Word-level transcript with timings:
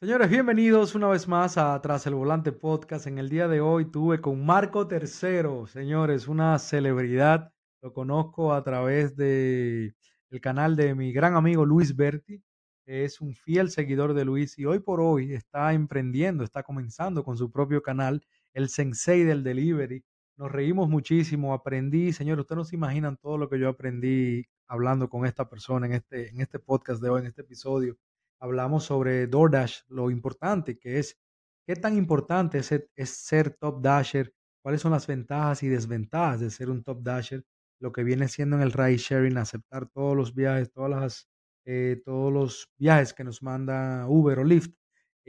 Señores, 0.00 0.30
bienvenidos 0.30 0.94
una 0.94 1.08
vez 1.08 1.26
más 1.26 1.58
a 1.58 1.80
Tras 1.82 2.06
el 2.06 2.14
Volante 2.14 2.52
Podcast. 2.52 3.08
En 3.08 3.18
el 3.18 3.28
día 3.28 3.48
de 3.48 3.60
hoy 3.60 3.84
tuve 3.90 4.20
con 4.20 4.46
Marco 4.46 4.86
Tercero, 4.86 5.66
señores, 5.66 6.28
una 6.28 6.56
celebridad. 6.60 7.52
Lo 7.82 7.92
conozco 7.92 8.52
a 8.52 8.62
través 8.62 9.16
de 9.16 9.96
el 10.30 10.40
canal 10.40 10.76
de 10.76 10.94
mi 10.94 11.12
gran 11.12 11.34
amigo 11.34 11.66
Luis 11.66 11.96
Berti. 11.96 12.40
Es 12.86 13.20
un 13.20 13.34
fiel 13.34 13.70
seguidor 13.70 14.14
de 14.14 14.24
Luis 14.24 14.56
y 14.56 14.66
hoy 14.66 14.78
por 14.78 15.00
hoy 15.00 15.32
está 15.34 15.72
emprendiendo, 15.72 16.44
está 16.44 16.62
comenzando 16.62 17.24
con 17.24 17.36
su 17.36 17.50
propio 17.50 17.82
canal, 17.82 18.24
el 18.52 18.68
Sensei 18.68 19.24
del 19.24 19.42
Delivery. 19.42 20.04
Nos 20.36 20.52
reímos 20.52 20.88
muchísimo, 20.88 21.52
aprendí, 21.54 22.12
señores, 22.12 22.42
ustedes 22.42 22.58
no 22.58 22.64
se 22.64 22.76
imaginan 22.76 23.16
todo 23.16 23.36
lo 23.36 23.48
que 23.48 23.58
yo 23.58 23.68
aprendí 23.68 24.46
hablando 24.68 25.08
con 25.08 25.26
esta 25.26 25.48
persona 25.48 25.86
en 25.86 25.94
este, 25.94 26.28
en 26.28 26.40
este 26.40 26.60
podcast 26.60 27.02
de 27.02 27.10
hoy, 27.10 27.22
en 27.22 27.26
este 27.26 27.42
episodio 27.42 27.98
hablamos 28.40 28.84
sobre 28.84 29.26
DoorDash, 29.26 29.82
lo 29.88 30.10
importante 30.10 30.78
que 30.78 30.98
es, 30.98 31.18
qué 31.66 31.76
tan 31.76 31.96
importante 31.96 32.58
es, 32.58 33.10
ser 33.10 33.50
top 33.50 33.82
dasher, 33.82 34.34
cuáles 34.62 34.80
son 34.80 34.92
las 34.92 35.06
ventajas 35.06 35.62
y 35.62 35.68
desventajas 35.68 36.40
de 36.40 36.50
ser 36.50 36.70
un 36.70 36.82
top 36.82 37.02
dasher, 37.02 37.44
lo 37.80 37.92
que 37.92 38.04
viene 38.04 38.28
siendo 38.28 38.56
en 38.56 38.62
el 38.62 38.72
ride 38.72 38.98
sharing, 38.98 39.38
aceptar 39.38 39.88
todos 39.88 40.16
los 40.16 40.34
viajes, 40.34 40.72
todas 40.72 40.90
las, 40.90 41.28
eh, 41.64 42.00
todos 42.04 42.32
los 42.32 42.68
viajes 42.78 43.14
que 43.14 43.24
nos 43.24 43.42
manda 43.42 44.06
Uber 44.08 44.38
o 44.40 44.44
Lyft. 44.44 44.78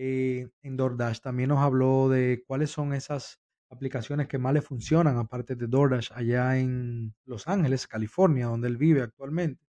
Eh, 0.01 0.47
en 0.61 0.77
DoorDash. 0.77 1.19
También 1.19 1.49
nos 1.49 1.59
habló 1.59 2.07
de 2.07 2.45
cuáles 2.47 2.71
son 2.71 2.93
esas 2.93 3.37
aplicaciones 3.69 4.29
que 4.29 4.37
más 4.37 4.53
le 4.53 4.61
funcionan, 4.61 5.17
aparte 5.17 5.57
de 5.57 5.67
DoorDash, 5.67 6.11
allá 6.13 6.57
en 6.57 7.13
Los 7.25 7.49
Ángeles, 7.49 7.85
California, 7.85 8.45
donde 8.45 8.69
él 8.69 8.77
vive 8.77 9.01
actualmente, 9.01 9.61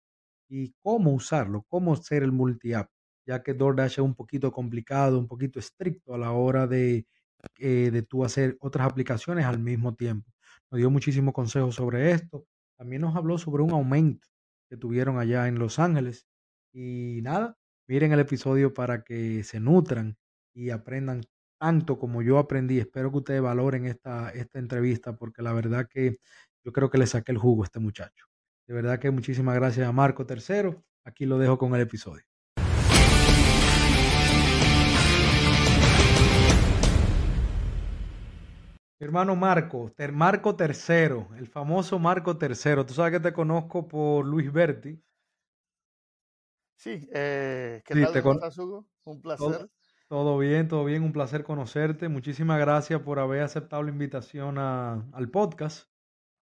y 0.48 0.76
cómo 0.84 1.14
usarlo, 1.14 1.66
cómo 1.68 1.96
ser 1.96 2.22
el 2.22 2.32
multi-app 2.32 2.92
ya 3.30 3.44
que 3.44 3.54
DoorDash 3.54 3.92
es 3.92 4.00
un 4.00 4.16
poquito 4.16 4.52
complicado, 4.52 5.20
un 5.20 5.28
poquito 5.28 5.60
estricto 5.60 6.16
a 6.16 6.18
la 6.18 6.32
hora 6.32 6.66
de, 6.66 7.06
eh, 7.60 7.92
de 7.92 8.02
tú 8.02 8.26
hacer 8.26 8.58
otras 8.60 8.88
aplicaciones 8.88 9.46
al 9.46 9.60
mismo 9.60 9.94
tiempo. 9.94 10.32
Nos 10.72 10.80
dio 10.80 10.90
muchísimos 10.90 11.32
consejos 11.32 11.76
sobre 11.76 12.12
esto. 12.12 12.48
También 12.76 13.04
nos 13.04 13.16
habló 13.16 13.38
sobre 13.38 13.62
un 13.62 13.70
aumento 13.70 14.28
que 14.68 14.78
tuvieron 14.78 15.20
allá 15.20 15.48
en 15.48 15.60
Los 15.60 15.78
Ángeles. 15.78 16.26
Y 16.74 17.20
nada, 17.22 17.56
miren 17.88 18.14
el 18.14 18.20
episodio 18.20 18.74
para 18.74 19.04
que 19.04 19.44
se 19.44 19.60
nutran 19.60 20.18
y 20.56 20.72
aprendan 20.72 21.22
tanto 21.60 22.00
como 22.00 22.24
yo 22.24 22.40
aprendí. 22.40 22.80
Espero 22.80 23.12
que 23.12 23.18
ustedes 23.18 23.42
valoren 23.44 23.86
esta, 23.86 24.32
esta 24.32 24.58
entrevista 24.58 25.16
porque 25.16 25.44
la 25.44 25.54
verdad 25.54 25.88
que 25.88 26.18
yo 26.66 26.74
creo 26.74 26.90
que 26.90 26.98
le 26.98 27.06
saqué 27.06 27.32
el 27.32 27.38
jugo 27.38 27.62
a 27.62 27.66
este 27.68 27.80
muchacho. 27.80 28.26
De 28.68 28.74
verdad 28.74 28.98
que 29.00 29.12
muchísimas 29.12 29.54
gracias 29.54 29.88
a 29.88 29.92
Marco 29.92 30.26
Tercero. 30.26 30.84
Aquí 31.04 31.28
lo 31.28 31.38
dejo 31.38 31.60
con 31.60 31.76
el 31.76 31.82
episodio. 31.82 32.29
Hermano 39.00 39.36
Marco, 39.36 39.92
Marco 40.12 40.56
Tercero, 40.56 41.30
el 41.38 41.48
famoso 41.48 42.00
Marco 42.00 42.38
Tercero. 42.38 42.86
Tú 42.86 42.94
sabes 42.94 43.14
que 43.14 43.20
te 43.20 43.34
conozco 43.34 43.88
por 43.88 44.26
Luis 44.26 44.52
Berti. 44.52 45.02
Sí, 46.76 47.10
eh, 47.14 47.82
¿qué 47.86 47.94
tal? 48.06 48.16
estás, 48.16 48.58
Hugo? 48.58 48.88
Un 49.04 49.22
placer. 49.22 49.70
Todo, 50.08 50.38
bien, 50.38 50.68
todo 50.68 50.86
bien, 50.86 51.04
un 51.04 51.12
placer 51.12 51.44
conocerte. 51.44 52.10
Muchísimas 52.10 52.60
gracias 52.60 53.02
por 53.02 53.20
haber 53.20 53.44
aceptado 53.44 53.84
la 53.84 53.92
invitación 53.92 54.58
al 54.58 55.30
podcast. 55.30 55.90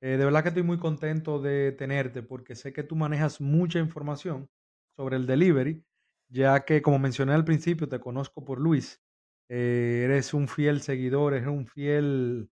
Eh, 0.02 0.18
de 0.18 0.26
verdad 0.26 0.44
que 0.44 0.50
estoy 0.50 0.64
muy 0.64 0.78
contento 0.78 1.40
de 1.40 1.74
tenerte 1.74 2.24
porque 2.24 2.56
sé 2.56 2.72
que 2.72 2.84
tú 2.84 2.96
manejas 2.96 3.42
mucha 3.42 3.80
información 3.80 4.50
sobre 4.96 5.18
el 5.18 5.26
delivery, 5.26 5.84
ya 6.30 6.64
que 6.64 6.82
como 6.82 7.00
mencioné 7.00 7.34
al 7.34 7.44
principio, 7.44 7.90
te 7.90 8.00
conozco 8.00 8.46
por 8.46 8.60
Luis 8.60 9.02
eh, 9.50 10.04
eres 10.06 10.34
un 10.34 10.48
fiel 10.48 10.82
seguidor, 10.82 11.34
eres 11.34 11.48
un 11.50 11.68
fiel, 11.68 12.50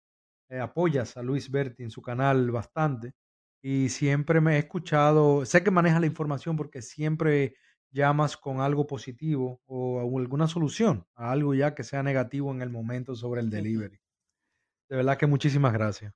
eh, 0.49 0.59
apoyas 0.59 1.15
a 1.15 1.21
Luis 1.23 1.51
Berti 1.51 1.83
en 1.83 1.91
su 1.91 2.01
canal 2.01 2.51
bastante 2.51 3.13
y 3.61 3.89
siempre 3.89 4.41
me 4.41 4.55
he 4.55 4.59
escuchado, 4.59 5.45
sé 5.45 5.63
que 5.63 5.71
manejas 5.71 6.01
la 6.01 6.07
información 6.07 6.57
porque 6.57 6.81
siempre 6.81 7.55
llamas 7.91 8.37
con 8.37 8.61
algo 8.61 8.87
positivo 8.87 9.61
o 9.65 10.19
alguna 10.19 10.47
solución 10.47 11.05
a 11.15 11.31
algo 11.31 11.53
ya 11.53 11.75
que 11.75 11.83
sea 11.83 12.03
negativo 12.03 12.51
en 12.51 12.61
el 12.61 12.69
momento 12.69 13.15
sobre 13.15 13.41
el 13.41 13.49
delivery. 13.49 13.99
De 14.89 14.95
verdad 14.97 15.17
que 15.17 15.27
muchísimas 15.27 15.73
gracias. 15.73 16.13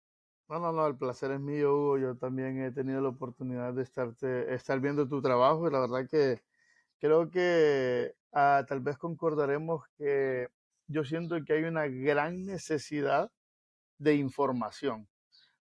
No, 0.48 0.60
no, 0.60 0.72
no, 0.74 0.86
el 0.88 0.98
placer 0.98 1.32
es 1.32 1.40
mío, 1.40 1.74
Hugo. 1.74 1.98
Yo 1.98 2.18
también 2.18 2.62
he 2.62 2.72
tenido 2.72 3.02
la 3.02 3.10
oportunidad 3.10 3.74
de 3.74 3.84
estarte, 3.84 4.54
estar 4.54 4.80
viendo 4.80 5.08
tu 5.08 5.22
trabajo 5.22 5.68
y 5.68 5.72
la 5.72 5.80
verdad 5.80 6.08
que 6.10 6.42
creo 7.00 7.30
que 7.30 8.16
ah, 8.34 8.66
tal 8.68 8.82
vez 8.82 8.98
concordaremos 8.98 9.86
que 9.98 10.50
yo 10.92 11.06
siento 11.06 11.44
que 11.46 11.54
hay 11.54 11.64
una 11.64 11.88
gran 11.88 12.46
necesidad 12.46 13.32
de 13.98 14.16
información, 14.16 15.08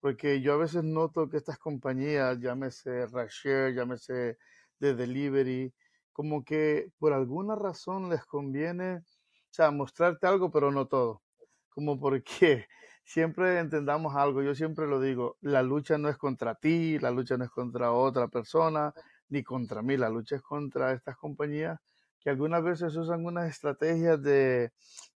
porque 0.01 0.41
yo 0.41 0.55
a 0.55 0.57
veces 0.57 0.85
noto 0.85 1.29
que 1.29 1.37
estas 1.37 1.59
compañías, 1.59 2.39
llámese 2.41 3.07
Rashare, 3.07 3.75
llámese 3.75 4.39
de 4.79 4.95
delivery, 4.95 5.75
como 6.13 6.45
que 6.45 6.91
por 6.99 7.13
alguna 7.13 7.55
razón 7.55 8.09
les 8.09 8.25
conviene, 8.25 8.97
o 8.99 9.53
sea, 9.53 9.71
mostrarte 9.71 10.27
algo, 10.27 10.51
pero 10.51 10.71
no 10.71 10.87
todo. 10.87 11.23
Como 11.69 12.01
porque 12.01 12.67
siempre 13.05 13.59
entendamos 13.59 14.17
algo, 14.17 14.43
yo 14.43 14.55
siempre 14.55 14.87
lo 14.87 15.01
digo, 15.01 15.37
la 15.41 15.63
lucha 15.63 15.99
no 15.99 16.09
es 16.09 16.17
contra 16.17 16.55
ti, 16.55 16.99
la 16.99 17.11
lucha 17.11 17.37
no 17.37 17.45
es 17.45 17.51
contra 17.51 17.93
otra 17.93 18.29
persona, 18.29 18.95
ni 19.29 19.43
contra 19.43 19.83
mí, 19.83 19.97
la 19.97 20.09
lucha 20.09 20.37
es 20.37 20.43
contra 20.43 20.93
estas 20.93 21.17
compañías 21.17 21.79
que 22.21 22.31
algunas 22.31 22.63
veces 22.63 22.95
usan 22.97 23.25
unas 23.25 23.49
estrategias 23.49 24.23
de, 24.23 24.73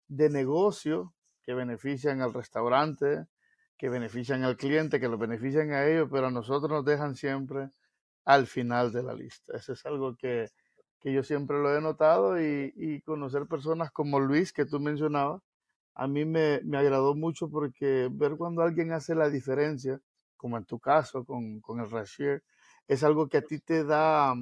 de 0.08 0.30
negocio 0.30 1.14
que 1.42 1.54
benefician 1.54 2.20
al 2.20 2.32
restaurante, 2.32 3.26
que 3.76 3.88
benefician 3.88 4.44
al 4.44 4.56
cliente, 4.56 5.00
que 5.00 5.08
lo 5.08 5.18
benefician 5.18 5.72
a 5.72 5.86
ellos, 5.86 6.08
pero 6.10 6.28
a 6.28 6.30
nosotros 6.30 6.70
nos 6.70 6.84
dejan 6.84 7.16
siempre 7.16 7.70
al 8.24 8.46
final 8.46 8.92
de 8.92 9.02
la 9.02 9.14
lista. 9.14 9.56
Eso 9.56 9.72
es 9.72 9.84
algo 9.86 10.16
que, 10.16 10.48
yo 11.02 11.22
siempre 11.22 11.58
lo 11.58 11.76
he 11.76 11.80
notado 11.82 12.40
y, 12.40 13.02
conocer 13.02 13.46
personas 13.46 13.90
como 13.90 14.20
Luis, 14.20 14.52
que 14.52 14.64
tú 14.64 14.80
mencionabas, 14.80 15.42
a 15.94 16.08
mí 16.08 16.24
me, 16.24 16.60
agradó 16.76 17.14
mucho 17.14 17.48
porque 17.50 18.08
ver 18.10 18.36
cuando 18.36 18.62
alguien 18.62 18.92
hace 18.92 19.14
la 19.14 19.28
diferencia, 19.28 20.00
como 20.36 20.56
en 20.56 20.64
tu 20.64 20.78
caso 20.80 21.24
con, 21.24 21.60
con 21.60 21.80
el 21.80 21.90
Rashier, 21.90 22.42
es 22.88 23.04
algo 23.04 23.28
que 23.28 23.38
a 23.38 23.42
ti 23.42 23.60
te 23.60 23.84
da, 23.84 24.34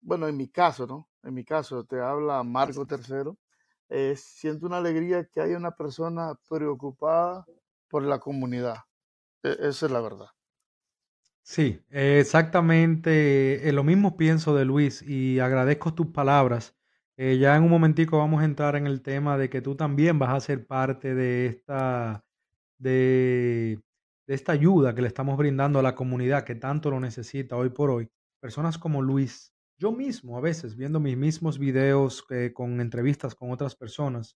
bueno, 0.00 0.28
en 0.28 0.36
mi 0.36 0.48
caso, 0.48 0.86
¿no? 0.86 1.08
En 1.22 1.34
mi 1.34 1.44
caso, 1.44 1.84
te 1.84 2.00
habla 2.00 2.42
Marco 2.42 2.86
Tercero, 2.86 3.36
eh, 3.92 4.16
siento 4.16 4.66
una 4.66 4.78
alegría 4.78 5.24
que 5.24 5.40
haya 5.40 5.56
una 5.56 5.72
persona 5.72 6.34
preocupada 6.48 7.44
por 7.88 8.02
la 8.04 8.18
comunidad. 8.18 8.76
E, 9.42 9.50
esa 9.68 9.86
es 9.86 9.92
la 9.92 10.00
verdad. 10.00 10.28
Sí, 11.42 11.84
exactamente. 11.90 13.68
Eh, 13.68 13.72
lo 13.72 13.84
mismo 13.84 14.16
pienso 14.16 14.54
de 14.54 14.64
Luis 14.64 15.02
y 15.02 15.40
agradezco 15.40 15.92
tus 15.94 16.06
palabras. 16.08 16.74
Eh, 17.16 17.36
ya 17.38 17.56
en 17.56 17.64
un 17.64 17.70
momentico 17.70 18.18
vamos 18.18 18.42
a 18.42 18.46
entrar 18.46 18.76
en 18.76 18.86
el 18.86 19.02
tema 19.02 19.36
de 19.36 19.50
que 19.50 19.60
tú 19.60 19.76
también 19.76 20.18
vas 20.18 20.30
a 20.30 20.40
ser 20.40 20.66
parte 20.66 21.14
de 21.14 21.46
esta, 21.46 22.24
de, 22.78 23.78
de 24.26 24.34
esta 24.34 24.52
ayuda 24.52 24.94
que 24.94 25.02
le 25.02 25.08
estamos 25.08 25.36
brindando 25.36 25.78
a 25.78 25.82
la 25.82 25.94
comunidad 25.94 26.44
que 26.44 26.54
tanto 26.54 26.90
lo 26.90 27.00
necesita 27.00 27.56
hoy 27.56 27.68
por 27.68 27.90
hoy. 27.90 28.08
Personas 28.40 28.78
como 28.78 29.02
Luis, 29.02 29.51
yo 29.78 29.92
mismo, 29.92 30.36
a 30.38 30.40
veces, 30.40 30.76
viendo 30.76 31.00
mis 31.00 31.16
mismos 31.16 31.58
videos 31.58 32.24
eh, 32.30 32.52
con 32.54 32.80
entrevistas 32.80 33.34
con 33.34 33.50
otras 33.50 33.74
personas, 33.76 34.36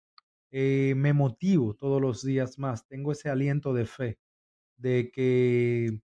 eh, 0.52 0.94
me 0.96 1.14
motivo 1.14 1.76
todos 1.76 2.02
los 2.02 2.24
días 2.24 2.58
más. 2.60 2.88
Tengo 2.88 3.12
ese 3.12 3.30
aliento 3.30 3.74
de 3.74 3.86
fe 3.86 4.20
de 4.78 5.12
que 5.14 6.00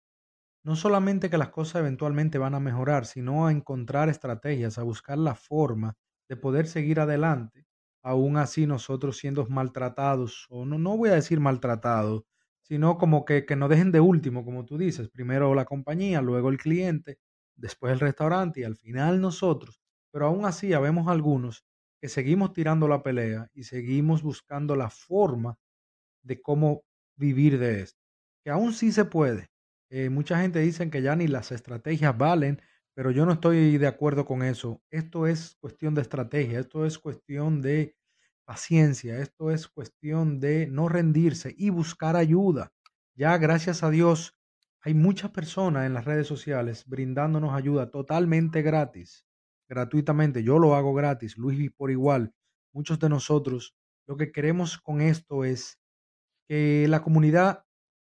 no 0.64 0.75
solamente 0.75 1.30
que 1.30 1.38
las 1.38 1.50
cosas 1.50 1.81
eventualmente 1.81 2.38
van 2.38 2.56
a 2.56 2.59
mejorar, 2.59 3.06
sino 3.06 3.47
a 3.47 3.52
encontrar 3.52 4.09
estrategias, 4.09 4.78
a 4.78 4.84
buscar 4.84 5.18
la 5.18 5.36
forma 5.36 5.96
de 6.30 6.38
poder 6.38 6.68
seguir 6.68 7.00
adelante, 7.00 7.66
aún 8.03 8.38
así 8.38 8.68
nosotros 8.68 9.18
siendo 9.18 9.45
maltratados, 9.48 10.48
o 10.50 10.66
no, 10.66 10.78
no 10.80 10.98
voy 10.98 11.10
a 11.10 11.16
decir 11.16 11.39
maltratados, 11.39 12.24
sino 12.62 12.98
como 12.98 13.25
que, 13.25 13.45
que 13.45 13.56
nos 13.56 13.69
dejen 13.69 13.92
de 13.92 14.00
último, 14.01 14.45
como 14.45 14.66
tú 14.66 14.78
dices, 14.78 15.10
primero 15.10 15.56
la 15.56 15.66
compañía, 15.66 16.22
luego 16.22 16.50
el 16.50 16.57
cliente, 16.57 17.19
después 17.62 17.94
el 17.94 18.00
restaurante 18.00 18.62
y 18.62 18.63
al 18.63 18.75
final 18.75 19.22
nosotros. 19.22 19.80
Pero 20.12 20.25
aún 20.25 20.46
así, 20.46 20.74
habemos 20.74 21.08
algunos 21.08 21.66
que 22.02 22.10
seguimos 22.10 22.54
tirando 22.54 22.88
la 22.88 23.04
pelea 23.04 23.50
y 23.54 23.63
seguimos 23.63 24.24
buscando 24.24 24.75
la 24.75 24.90
forma 24.90 25.58
de 26.24 26.42
cómo 26.42 26.84
vivir 27.16 27.60
de 27.60 27.81
esto. 27.81 28.02
Que 28.44 28.52
aún 28.52 28.74
sí 28.74 28.92
se 28.92 29.06
puede. 29.06 29.50
Eh, 29.90 30.10
mucha 30.10 30.42
gente 30.42 30.60
dice 30.60 30.90
que 30.90 31.02
ya 31.02 31.16
ni 31.16 31.28
las 31.28 31.52
estrategias 31.52 32.18
valen, 32.18 32.62
pero 32.96 33.12
yo 33.12 33.25
no 33.25 33.34
estoy 33.34 33.78
de 33.78 33.88
acuerdo 33.88 34.25
con 34.25 34.44
eso. 34.44 34.81
Esto 34.90 35.28
es 35.28 35.56
cuestión 35.60 35.94
de 35.96 36.02
estrategia, 36.02 36.60
esto 36.60 36.86
es 36.86 36.98
cuestión 36.98 37.62
de 37.62 37.96
paciencia, 38.46 39.19
esto 39.19 39.52
es 39.52 39.68
cuestión 39.68 40.40
de 40.40 40.68
no 40.68 40.90
rendirse 40.90 41.54
y 41.57 41.69
buscar 41.69 42.16
ayuda. 42.16 42.74
Ya 43.16 43.38
gracias 43.38 43.84
a 43.84 43.90
Dios 43.92 44.36
hay 44.83 44.94
muchas 44.94 45.31
personas 45.31 45.86
en 45.86 45.94
las 45.94 46.06
redes 46.06 46.28
sociales 46.28 46.86
brindándonos 46.88 47.54
ayuda 47.54 47.92
totalmente 47.92 48.62
gratis, 48.62 49.25
gratuitamente. 49.69 50.44
Yo 50.44 50.60
lo 50.60 50.75
hago 50.75 50.94
gratis, 50.94 51.38
Luis 51.38 51.72
por 51.72 51.92
igual. 51.92 52.33
muchos 52.74 53.00
de 53.00 53.10
nosotros, 53.10 53.75
lo 54.07 54.18
que 54.18 54.31
queremos 54.31 54.78
con 54.78 55.01
esto 55.01 55.44
es 55.44 55.80
que 56.48 56.86
la 56.88 57.01
comunidad 57.04 57.66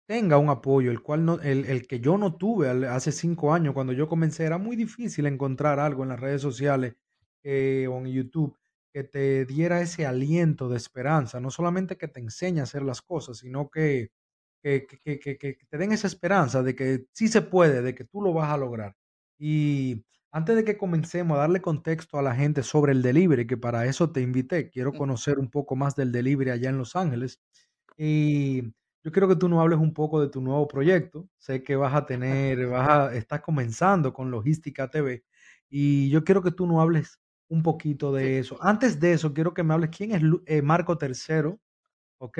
tenga 0.06 0.38
un 0.38 0.48
apoyo, 0.48 0.90
el 0.90 1.02
cual 1.02 1.24
no, 1.24 1.40
el, 1.40 1.86
que 1.86 2.00
yo 2.00 2.18
no 2.18 2.36
tuve 2.36 2.68
hace 2.86 3.12
cinco 3.12 3.52
años 3.52 3.74
cuando 3.74 3.92
yo 3.92 4.08
comencé, 4.08 4.44
era 4.44 4.58
muy 4.58 4.76
difícil 4.76 5.26
encontrar 5.26 5.80
algo 5.80 6.02
en 6.02 6.10
las 6.10 6.20
redes 6.20 6.42
sociales 6.42 6.96
eh, 7.42 7.86
o 7.90 7.98
en 7.98 8.06
YouTube 8.06 8.58
que 8.92 9.02
te 9.02 9.44
diera 9.44 9.80
ese 9.80 10.06
aliento 10.06 10.68
de 10.68 10.76
esperanza, 10.76 11.40
no 11.40 11.50
solamente 11.50 11.96
que 11.96 12.06
te 12.06 12.20
enseñe 12.20 12.60
a 12.60 12.62
hacer 12.62 12.82
las 12.82 13.02
cosas, 13.02 13.38
sino 13.38 13.68
que, 13.68 14.12
que, 14.64 14.86
que, 14.86 15.18
que, 15.18 15.36
que 15.38 15.66
te 15.68 15.78
den 15.78 15.92
esa 15.92 16.06
esperanza 16.06 16.62
de 16.62 16.74
que 16.74 17.06
sí 17.12 17.28
se 17.28 17.42
puede, 17.42 17.82
de 17.82 17.94
que 17.94 18.04
tú 18.04 18.22
lo 18.22 18.32
vas 18.32 18.50
a 18.50 18.56
lograr. 18.56 18.96
Y 19.38 20.04
antes 20.32 20.56
de 20.56 20.64
que 20.64 20.78
comencemos 20.78 21.36
a 21.36 21.40
darle 21.40 21.60
contexto 21.60 22.18
a 22.18 22.22
la 22.22 22.34
gente 22.34 22.62
sobre 22.62 22.92
el 22.92 23.02
delivery, 23.02 23.46
que 23.46 23.58
para 23.58 23.84
eso 23.86 24.10
te 24.10 24.22
invité, 24.22 24.70
quiero 24.70 24.92
conocer 24.92 25.38
un 25.38 25.50
poco 25.50 25.76
más 25.76 25.94
del 25.96 26.12
delivery 26.12 26.50
allá 26.50 26.70
en 26.70 26.78
Los 26.78 26.96
Ángeles. 26.96 27.40
Y 27.96 28.62
yo 29.02 29.12
quiero 29.12 29.28
que 29.28 29.36
tú 29.36 29.48
nos 29.48 29.60
hables 29.60 29.78
un 29.78 29.92
poco 29.92 30.20
de 30.20 30.28
tu 30.28 30.40
nuevo 30.40 30.66
proyecto. 30.66 31.28
Sé 31.36 31.62
que 31.62 31.76
vas 31.76 31.94
a 31.94 32.06
tener, 32.06 32.66
vas 32.68 32.88
a, 32.88 33.14
estás 33.14 33.42
comenzando 33.42 34.14
con 34.14 34.30
Logística 34.30 34.88
TV 34.88 35.24
y 35.68 36.08
yo 36.08 36.24
quiero 36.24 36.42
que 36.42 36.52
tú 36.52 36.66
nos 36.66 36.80
hables 36.80 37.20
un 37.48 37.62
poquito 37.62 38.12
de 38.12 38.38
eso. 38.38 38.56
Antes 38.62 38.98
de 39.00 39.12
eso, 39.12 39.34
quiero 39.34 39.52
que 39.52 39.62
me 39.62 39.74
hables 39.74 39.90
quién 39.90 40.12
es 40.12 40.22
eh, 40.46 40.62
Marco 40.62 40.96
Tercero, 40.96 41.60
¿ok? 42.18 42.38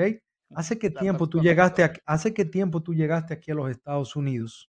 ¿Hace 0.55 0.79
qué 0.79 0.89
tiempo 0.89 1.27
tú 1.27 1.41
llegaste 1.41 1.83
a, 1.83 1.93
hace 2.05 2.33
qué 2.33 2.45
tiempo 2.45 2.81
tú 2.81 2.93
llegaste 2.93 3.33
aquí 3.33 3.51
a 3.51 3.55
los 3.55 3.69
Estados 3.69 4.15
Unidos? 4.15 4.71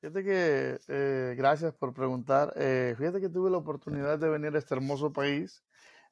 Fíjate 0.00 0.24
que, 0.24 0.78
eh, 0.88 1.34
gracias 1.36 1.74
por 1.74 1.92
preguntar. 1.92 2.52
Eh, 2.56 2.94
fíjate 2.96 3.20
que 3.20 3.28
tuve 3.28 3.50
la 3.50 3.58
oportunidad 3.58 4.18
de 4.18 4.28
venir 4.28 4.54
a 4.54 4.58
este 4.58 4.74
hermoso 4.74 5.12
país 5.12 5.64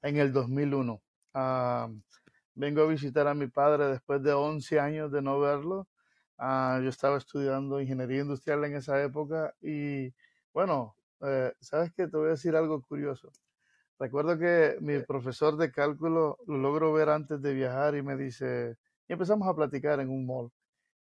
en 0.02 0.16
el 0.16 0.32
2001. 0.32 1.00
Vengo 2.54 2.82
a 2.82 2.86
visitar 2.86 3.26
a 3.26 3.34
mi 3.34 3.48
padre 3.48 3.86
después 3.86 4.22
de 4.22 4.32
11 4.32 4.80
años 4.80 5.12
de 5.12 5.22
no 5.22 5.38
verlo. 5.38 5.88
Ah, 6.38 6.80
yo 6.82 6.88
estaba 6.88 7.18
estudiando 7.18 7.80
ingeniería 7.80 8.22
industrial 8.22 8.64
en 8.64 8.76
esa 8.76 9.02
época 9.02 9.54
y 9.60 10.12
bueno, 10.52 10.96
eh, 11.20 11.52
sabes 11.60 11.92
que 11.92 12.08
te 12.08 12.16
voy 12.16 12.28
a 12.28 12.30
decir 12.30 12.56
algo 12.56 12.82
curioso. 12.82 13.30
Recuerdo 13.98 14.38
que 14.38 14.76
mi 14.80 14.98
profesor 15.00 15.56
de 15.56 15.70
cálculo 15.70 16.38
lo 16.46 16.58
logro 16.58 16.92
ver 16.92 17.10
antes 17.10 17.40
de 17.42 17.54
viajar 17.54 17.94
y 17.94 18.02
me 18.02 18.16
dice, 18.16 18.76
y 19.08 19.12
empezamos 19.12 19.48
a 19.48 19.54
platicar 19.54 20.00
en 20.00 20.10
un 20.10 20.26
mall. 20.26 20.50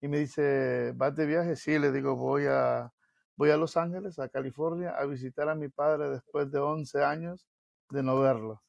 Y 0.02 0.08
me 0.08 0.20
dice, 0.20 0.94
¿vas 0.96 1.16
de 1.16 1.26
viaje? 1.26 1.56
Sí, 1.56 1.80
le 1.80 1.92
digo, 1.92 2.16
voy 2.16 2.46
a, 2.48 2.92
voy 3.36 3.52
a 3.52 3.58
Los 3.58 3.78
Ángeles, 3.78 4.20
a 4.20 4.30
California, 4.30 4.92
a 4.92 5.06
visitar 5.06 5.50
a 5.50 5.56
mi 5.56 5.70
padre 5.70 6.10
después 6.10 6.52
de 6.52 6.60
11 6.60 7.04
años 7.04 7.48
de 7.90 8.04
no 8.04 8.20
verlo 8.20 8.62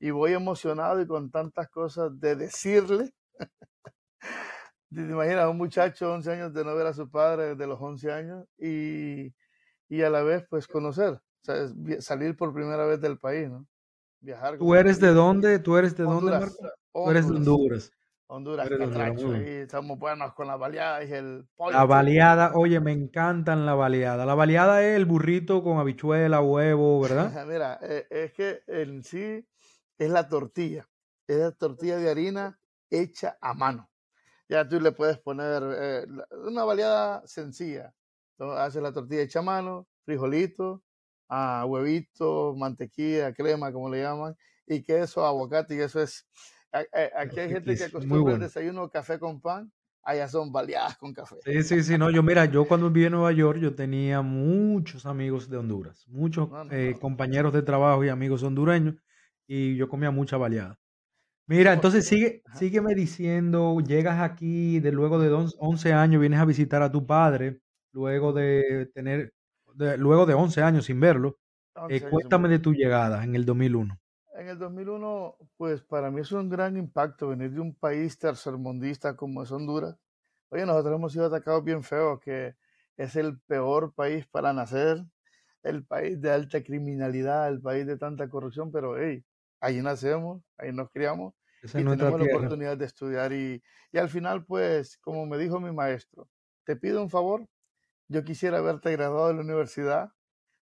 y 0.00 0.10
voy 0.10 0.32
emocionado 0.32 1.00
y 1.00 1.06
con 1.06 1.30
tantas 1.30 1.68
cosas 1.68 2.18
de 2.20 2.36
decirle. 2.36 3.12
¿Te 4.90 5.00
imaginas 5.00 5.48
un 5.48 5.58
muchacho 5.58 6.12
11 6.12 6.32
años 6.32 6.54
de 6.54 6.64
no 6.64 6.74
ver 6.74 6.86
a 6.86 6.94
su 6.94 7.10
padre 7.10 7.50
desde 7.50 7.66
los 7.66 7.80
11 7.80 8.12
años 8.12 8.46
y, 8.58 9.34
y 9.88 10.02
a 10.02 10.10
la 10.10 10.22
vez 10.22 10.46
pues 10.48 10.66
conocer, 10.66 11.10
o 11.10 11.22
sea, 11.42 11.68
salir 12.00 12.36
por 12.36 12.54
primera 12.54 12.86
vez 12.86 13.00
del 13.00 13.18
país, 13.18 13.50
¿no? 13.50 13.66
Viajar. 14.20 14.58
¿Tú 14.58 14.74
eres 14.74 14.98
de 14.98 15.12
dónde? 15.12 15.58
¿Tú 15.58 15.76
eres 15.76 15.96
de 15.96 16.04
dónde, 16.04 16.32
Marco? 16.32 16.56
Tú 16.92 17.10
eres 17.10 17.28
de 17.28 17.36
Honduras. 17.36 17.92
Honduras, 18.30 18.70
Honduras 18.70 19.18
y 19.18 19.50
estamos 19.62 19.98
buenos 19.98 20.34
con 20.34 20.46
la 20.48 20.56
baleada 20.56 21.02
y 21.02 21.10
el 21.14 21.48
pollo. 21.56 21.72
La 21.72 21.86
baleada, 21.86 22.52
oye, 22.54 22.78
me 22.78 22.92
encantan 22.92 23.64
la 23.64 23.74
baleada. 23.74 24.26
La 24.26 24.34
baleada 24.34 24.82
es 24.82 24.96
el 24.96 25.06
burrito 25.06 25.62
con 25.62 25.78
habichuela, 25.78 26.42
huevo, 26.42 27.00
¿verdad? 27.00 27.32
Mira, 27.46 27.78
eh, 27.80 28.06
es 28.10 28.32
que 28.34 28.60
en 28.66 29.02
sí 29.02 29.48
es 29.96 30.10
la 30.10 30.28
tortilla. 30.28 30.86
Es 31.26 31.38
la 31.38 31.52
tortilla 31.52 31.96
de 31.96 32.10
harina 32.10 32.60
hecha 32.90 33.38
a 33.40 33.54
mano. 33.54 33.90
Ya 34.46 34.68
tú 34.68 34.78
le 34.78 34.92
puedes 34.92 35.18
poner 35.18 35.62
eh, 35.78 36.06
una 36.46 36.64
baleada 36.64 37.26
sencilla. 37.26 37.94
Entonces, 38.32 38.60
haces 38.60 38.82
la 38.82 38.92
tortilla 38.92 39.22
hecha 39.22 39.38
a 39.38 39.42
mano, 39.42 39.88
frijolito, 40.04 40.82
ah, 41.30 41.64
huevito, 41.66 42.54
mantequilla, 42.56 43.32
crema, 43.32 43.72
como 43.72 43.88
le 43.88 44.02
llaman, 44.02 44.36
y 44.66 44.82
queso, 44.82 45.24
aguacate, 45.24 45.76
y 45.76 45.80
eso 45.80 46.02
es... 46.02 46.26
Aquí 46.72 47.40
hay 47.40 47.50
gente 47.50 47.76
que 47.76 47.84
acostumbra 47.84 48.34
el 48.34 48.40
desayuno 48.40 48.88
café 48.90 49.18
con 49.18 49.40
pan, 49.40 49.72
allá 50.02 50.28
son 50.28 50.52
baleadas 50.52 50.96
con 50.98 51.12
café. 51.12 51.36
Sí, 51.44 51.62
sí, 51.62 51.82
sí, 51.82 51.98
no, 51.98 52.10
yo 52.10 52.22
mira, 52.22 52.44
yo 52.44 52.66
cuando 52.66 52.90
viví 52.90 53.06
en 53.06 53.12
Nueva 53.12 53.32
York, 53.32 53.58
yo 53.60 53.74
tenía 53.74 54.22
muchos 54.22 55.06
amigos 55.06 55.48
de 55.48 55.56
Honduras, 55.56 56.06
muchos 56.08 56.48
eh, 56.70 56.96
compañeros 57.00 57.52
de 57.52 57.62
trabajo 57.62 58.04
y 58.04 58.08
amigos 58.08 58.42
hondureños, 58.42 58.96
y 59.46 59.76
yo 59.76 59.88
comía 59.88 60.10
mucha 60.10 60.36
baleada. 60.36 60.78
Mira, 61.46 61.72
entonces 61.72 62.06
sigue, 62.06 62.42
sígueme 62.54 62.94
diciendo, 62.94 63.80
llegas 63.80 64.20
aquí 64.20 64.80
de 64.80 64.92
luego 64.92 65.18
de 65.18 65.32
11 65.58 65.94
años, 65.94 66.20
vienes 66.20 66.40
a 66.40 66.44
visitar 66.44 66.82
a 66.82 66.92
tu 66.92 67.06
padre, 67.06 67.60
luego 67.92 68.34
de 68.34 68.90
tener, 68.92 69.32
luego 69.96 70.26
de 70.26 70.34
11 70.34 70.62
años 70.62 70.84
sin 70.84 71.00
verlo. 71.00 71.38
Eh, 71.88 72.02
cuéntame 72.02 72.48
de 72.48 72.58
tu 72.58 72.74
llegada 72.74 73.24
en 73.24 73.34
el 73.34 73.46
2001. 73.46 73.98
En 74.38 74.46
el 74.48 74.56
2001, 74.56 75.36
pues 75.56 75.82
para 75.82 76.12
mí 76.12 76.20
es 76.20 76.30
un 76.30 76.48
gran 76.48 76.76
impacto 76.76 77.26
venir 77.26 77.50
de 77.50 77.60
un 77.60 77.74
país 77.74 78.20
tercermundista 78.20 79.16
como 79.16 79.42
es 79.42 79.50
Honduras. 79.50 79.96
Oye, 80.50 80.64
nosotros 80.64 80.94
hemos 80.94 81.12
sido 81.12 81.26
atacados 81.26 81.64
bien 81.64 81.82
feo, 81.82 82.20
que 82.20 82.54
es 82.96 83.16
el 83.16 83.40
peor 83.40 83.92
país 83.94 84.28
para 84.28 84.52
nacer, 84.52 85.04
el 85.64 85.84
país 85.84 86.20
de 86.20 86.30
alta 86.30 86.62
criminalidad, 86.62 87.48
el 87.48 87.60
país 87.60 87.84
de 87.84 87.96
tanta 87.96 88.28
corrupción, 88.28 88.70
pero 88.70 88.96
hey, 88.96 89.24
ahí 89.58 89.82
nacemos, 89.82 90.40
ahí 90.56 90.72
nos 90.72 90.88
criamos 90.92 91.34
y 91.64 91.72
tenemos 91.72 91.98
la 91.98 92.36
oportunidad 92.36 92.78
de 92.78 92.84
estudiar. 92.84 93.32
Y, 93.32 93.60
y 93.90 93.98
al 93.98 94.08
final, 94.08 94.44
pues, 94.46 94.98
como 94.98 95.26
me 95.26 95.36
dijo 95.36 95.58
mi 95.58 95.72
maestro, 95.72 96.28
te 96.62 96.76
pido 96.76 97.02
un 97.02 97.10
favor, 97.10 97.44
yo 98.06 98.22
quisiera 98.22 98.58
haberte 98.58 98.92
graduado 98.92 99.26
de 99.26 99.34
la 99.34 99.40
universidad, 99.40 100.12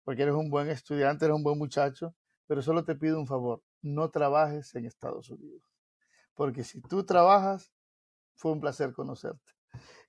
porque 0.05 0.23
eres 0.23 0.35
un 0.37 0.49
buen 0.49 0.69
estudiante, 0.69 1.25
eres 1.25 1.37
un 1.37 1.43
buen 1.43 1.59
muchacho, 1.59 2.15
pero 2.47 2.63
solo 2.63 2.85
te 2.85 2.95
pido 2.95 3.19
un 3.19 3.27
favor, 3.27 3.63
no 3.83 4.11
trabajes 4.11 4.75
en 4.75 4.87
Estados 4.87 5.31
Unidos. 5.31 5.63
Porque 6.35 6.65
si 6.65 6.81
tú 6.83 7.05
trabajas, 7.05 7.73
fue 8.35 8.53
un 8.53 8.61
placer 8.61 8.93
conocerte. 8.93 9.53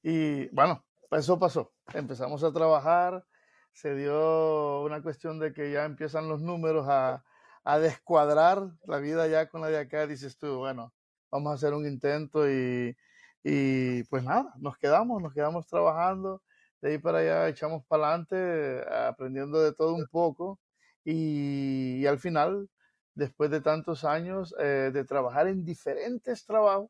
Y 0.01 0.47
bueno, 0.49 0.83
eso 1.11 1.39
pasó. 1.39 1.73
Empezamos 1.93 2.43
a 2.43 2.51
trabajar, 2.51 3.25
se 3.71 3.95
dio 3.95 4.81
una 4.81 5.01
cuestión 5.01 5.39
de 5.39 5.53
que 5.53 5.71
ya 5.71 5.85
empiezan 5.85 6.29
los 6.29 6.41
números 6.41 6.87
a, 6.87 7.23
a 7.63 7.79
descuadrar 7.79 8.71
la 8.83 8.99
vida 8.99 9.27
ya 9.27 9.49
con 9.49 9.61
la 9.61 9.67
de 9.67 9.79
acá, 9.79 10.07
dices 10.07 10.37
tú, 10.37 10.59
bueno, 10.59 10.93
vamos 11.31 11.51
a 11.51 11.55
hacer 11.55 11.73
un 11.73 11.85
intento 11.85 12.49
y, 12.49 12.95
y 13.43 14.03
pues 14.03 14.23
nada, 14.23 14.53
nos 14.57 14.77
quedamos, 14.77 15.21
nos 15.21 15.33
quedamos 15.33 15.67
trabajando, 15.67 16.41
de 16.81 16.91
ahí 16.91 16.97
para 16.99 17.19
allá 17.19 17.47
echamos 17.49 17.83
para 17.85 18.07
adelante, 18.07 18.83
aprendiendo 19.07 19.59
de 19.61 19.73
todo 19.73 19.95
un 19.95 20.07
poco 20.07 20.59
y, 21.05 22.05
al 22.07 22.19
final, 22.19 22.69
después 23.13 23.51
de 23.51 23.61
tantos 23.61 24.03
años 24.03 24.55
eh, 24.59 24.91
de 24.93 25.05
trabajar 25.05 25.47
en 25.47 25.63
diferentes 25.63 26.45
trabajos, 26.45 26.89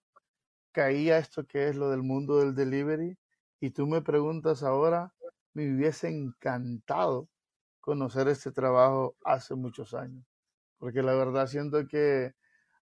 caía 0.72 1.17
esto 1.19 1.45
que 1.45 1.69
es 1.69 1.75
lo 1.75 1.89
del 1.91 2.03
mundo 2.03 2.39
del 2.39 2.55
delivery 2.55 3.17
y 3.60 3.72
tú 3.72 3.88
me 3.88 4.01
preguntas 4.01 4.63
ahora, 4.63 5.13
me 5.53 5.74
hubiese 5.74 6.10
encantado 6.10 7.29
conocer 7.81 8.27
este 8.29 8.51
trabajo 8.51 9.15
hace 9.24 9.55
muchos 9.55 9.93
años 9.93 10.25
porque 10.77 11.01
la 11.01 11.13
verdad 11.13 11.48
siento 11.48 11.88
que 11.88 12.34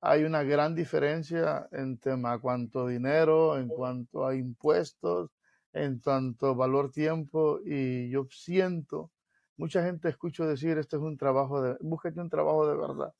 hay 0.00 0.25
una 0.25 0.43
gran 0.43 0.75
diferencia 0.75 1.69
en 1.73 1.99
tema 1.99 2.38
cuanto 2.38 2.87
dinero, 2.87 3.57
en 3.57 3.69
cuanto 3.69 4.26
a 4.26 4.35
impuestos, 4.35 5.31
en 5.73 6.00
cuanto 6.00 6.54
valor 6.54 6.90
tiempo 6.90 7.61
y 7.64 8.11
yo 8.11 8.26
siento, 8.31 9.11
mucha 9.56 9.82
gente 9.84 10.08
escucho 10.08 10.46
decir, 10.46 10.78
este 10.78 10.96
es 10.96 11.02
un 11.02 11.16
trabajo 11.16 11.62
de, 11.62 11.76
búsquete 11.80 12.20
un 12.20 12.30
trabajo 12.30 12.66
de 12.66 12.76
verdad. 12.76 13.14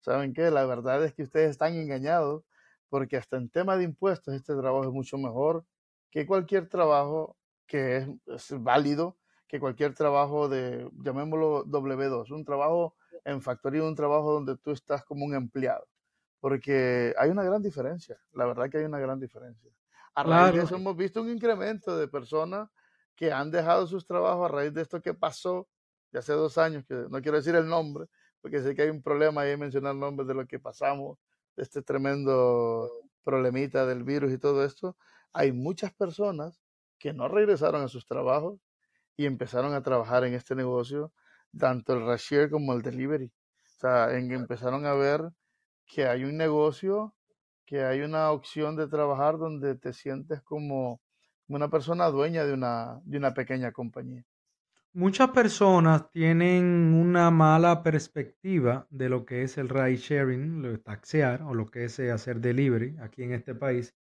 ¿Saben 0.00 0.34
qué? 0.34 0.50
La 0.50 0.64
verdad 0.66 1.04
es 1.04 1.14
que 1.14 1.22
ustedes 1.22 1.50
están 1.50 1.74
engañados 1.74 2.44
porque 2.88 3.16
hasta 3.16 3.36
en 3.36 3.48
tema 3.48 3.76
de 3.76 3.84
impuestos 3.84 4.34
este 4.34 4.54
trabajo 4.54 4.84
es 4.84 4.90
mucho 4.90 5.16
mejor 5.16 5.64
que 6.10 6.26
cualquier 6.26 6.68
trabajo 6.68 7.36
que 7.66 7.96
es, 7.98 8.08
es 8.26 8.62
válido, 8.62 9.16
que 9.46 9.60
cualquier 9.60 9.94
trabajo 9.94 10.48
de, 10.48 10.90
llamémoslo 11.02 11.64
W2, 11.66 12.30
un 12.32 12.44
trabajo 12.44 12.96
en 13.24 13.40
factoría 13.40 13.84
un 13.84 13.94
trabajo 13.94 14.32
donde 14.32 14.56
tú 14.56 14.72
estás 14.72 15.04
como 15.04 15.24
un 15.24 15.34
empleado, 15.34 15.86
porque 16.40 17.14
hay 17.18 17.30
una 17.30 17.44
gran 17.44 17.62
diferencia, 17.62 18.18
la 18.32 18.46
verdad 18.46 18.70
que 18.70 18.78
hay 18.78 18.84
una 18.84 18.98
gran 18.98 19.20
diferencia. 19.20 19.70
A 20.14 20.22
raíz 20.24 20.54
de 20.54 20.62
eso 20.62 20.76
hemos 20.76 20.96
visto 20.96 21.22
un 21.22 21.30
incremento 21.30 21.96
de 21.96 22.08
personas 22.08 22.68
que 23.16 23.32
han 23.32 23.50
dejado 23.50 23.86
sus 23.86 24.06
trabajos 24.06 24.50
a 24.50 24.52
raíz 24.52 24.72
de 24.72 24.82
esto 24.82 25.00
que 25.00 25.14
pasó 25.14 25.68
de 26.10 26.18
hace 26.18 26.32
dos 26.32 26.58
años, 26.58 26.84
que 26.86 26.94
no 26.94 27.20
quiero 27.22 27.38
decir 27.38 27.54
el 27.54 27.68
nombre, 27.68 28.06
porque 28.40 28.60
sé 28.60 28.74
que 28.74 28.82
hay 28.82 28.90
un 28.90 29.02
problema 29.02 29.42
ahí 29.42 29.52
en 29.52 29.60
mencionar 29.60 29.94
nombres 29.94 30.28
de 30.28 30.34
lo 30.34 30.46
que 30.46 30.58
pasamos, 30.58 31.18
de 31.56 31.62
este 31.62 31.82
tremendo 31.82 32.90
problemita 33.24 33.86
del 33.86 34.04
virus 34.04 34.32
y 34.32 34.38
todo 34.38 34.64
esto. 34.64 34.96
Hay 35.32 35.52
muchas 35.52 35.92
personas 35.94 36.60
que 36.98 37.12
no 37.12 37.28
regresaron 37.28 37.82
a 37.82 37.88
sus 37.88 38.06
trabajos 38.06 38.60
y 39.16 39.26
empezaron 39.26 39.74
a 39.74 39.82
trabajar 39.82 40.24
en 40.24 40.34
este 40.34 40.54
negocio 40.54 41.12
tanto 41.58 41.94
el 41.94 42.06
Rashier 42.06 42.50
como 42.50 42.72
el 42.72 42.82
delivery. 42.82 43.26
O 43.26 43.80
sea, 43.80 44.16
en, 44.16 44.30
empezaron 44.32 44.86
a 44.86 44.94
ver 44.94 45.30
que 45.86 46.06
hay 46.06 46.24
un 46.24 46.36
negocio, 46.36 47.14
que 47.66 47.84
hay 47.84 48.00
una 48.00 48.30
opción 48.30 48.76
de 48.76 48.88
trabajar 48.88 49.38
donde 49.38 49.74
te 49.76 49.92
sientes 49.92 50.42
como 50.42 51.00
una 51.56 51.70
persona 51.70 52.06
dueña 52.06 52.44
de 52.44 52.52
una, 52.52 53.00
de 53.04 53.18
una 53.18 53.34
pequeña 53.34 53.72
compañía. 53.72 54.24
Muchas 54.94 55.30
personas 55.30 56.10
tienen 56.10 56.92
una 56.94 57.30
mala 57.30 57.82
perspectiva 57.82 58.86
de 58.90 59.08
lo 59.08 59.24
que 59.24 59.42
es 59.42 59.56
el 59.56 59.70
ride 59.70 59.96
sharing, 59.96 60.60
lo 60.60 60.70
de 60.70 60.78
taxear 60.78 61.42
o 61.42 61.54
lo 61.54 61.70
que 61.70 61.84
es 61.84 61.98
eh, 61.98 62.10
hacer 62.10 62.40
delivery 62.40 62.98
aquí 63.00 63.22
en 63.22 63.32
este 63.32 63.54
país. 63.54 63.94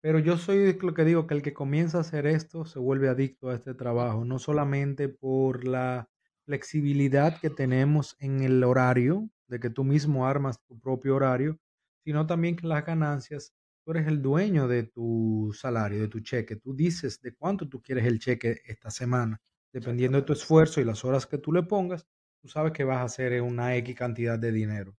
Pero 0.00 0.18
yo 0.18 0.36
soy 0.36 0.78
lo 0.80 0.94
que 0.94 1.04
digo 1.04 1.26
que 1.26 1.34
el 1.34 1.42
que 1.42 1.52
comienza 1.52 1.98
a 1.98 2.02
hacer 2.02 2.26
esto 2.26 2.64
se 2.64 2.78
vuelve 2.78 3.08
adicto 3.08 3.50
a 3.50 3.54
este 3.54 3.74
trabajo, 3.74 4.24
no 4.24 4.38
solamente 4.38 5.08
por 5.08 5.64
la 5.64 6.08
flexibilidad 6.44 7.40
que 7.40 7.50
tenemos 7.50 8.16
en 8.18 8.42
el 8.42 8.62
horario, 8.64 9.28
de 9.48 9.60
que 9.60 9.70
tú 9.70 9.84
mismo 9.84 10.26
armas 10.26 10.60
tu 10.66 10.78
propio 10.78 11.14
horario, 11.16 11.58
sino 12.04 12.26
también 12.26 12.56
que 12.56 12.66
las 12.66 12.84
ganancias, 12.84 13.54
tú 13.84 13.92
eres 13.92 14.06
el 14.06 14.22
dueño 14.22 14.68
de 14.68 14.84
tu 14.84 15.52
salario, 15.54 16.00
de 16.00 16.08
tu 16.08 16.20
cheque. 16.20 16.56
Tú 16.56 16.74
dices 16.74 17.20
de 17.20 17.34
cuánto 17.34 17.68
tú 17.68 17.80
quieres 17.82 18.06
el 18.06 18.18
cheque 18.18 18.60
esta 18.64 18.90
semana. 18.90 19.40
Dependiendo 19.72 20.18
de 20.18 20.24
tu 20.24 20.32
esfuerzo 20.32 20.80
y 20.80 20.84
las 20.84 21.04
horas 21.04 21.26
que 21.26 21.38
tú 21.38 21.52
le 21.52 21.62
pongas, 21.62 22.06
tú 22.40 22.48
sabes 22.48 22.72
que 22.72 22.84
vas 22.84 22.98
a 22.98 23.04
hacer 23.04 23.40
una 23.42 23.76
X 23.76 23.94
cantidad 23.96 24.38
de 24.38 24.52
dinero. 24.52 24.96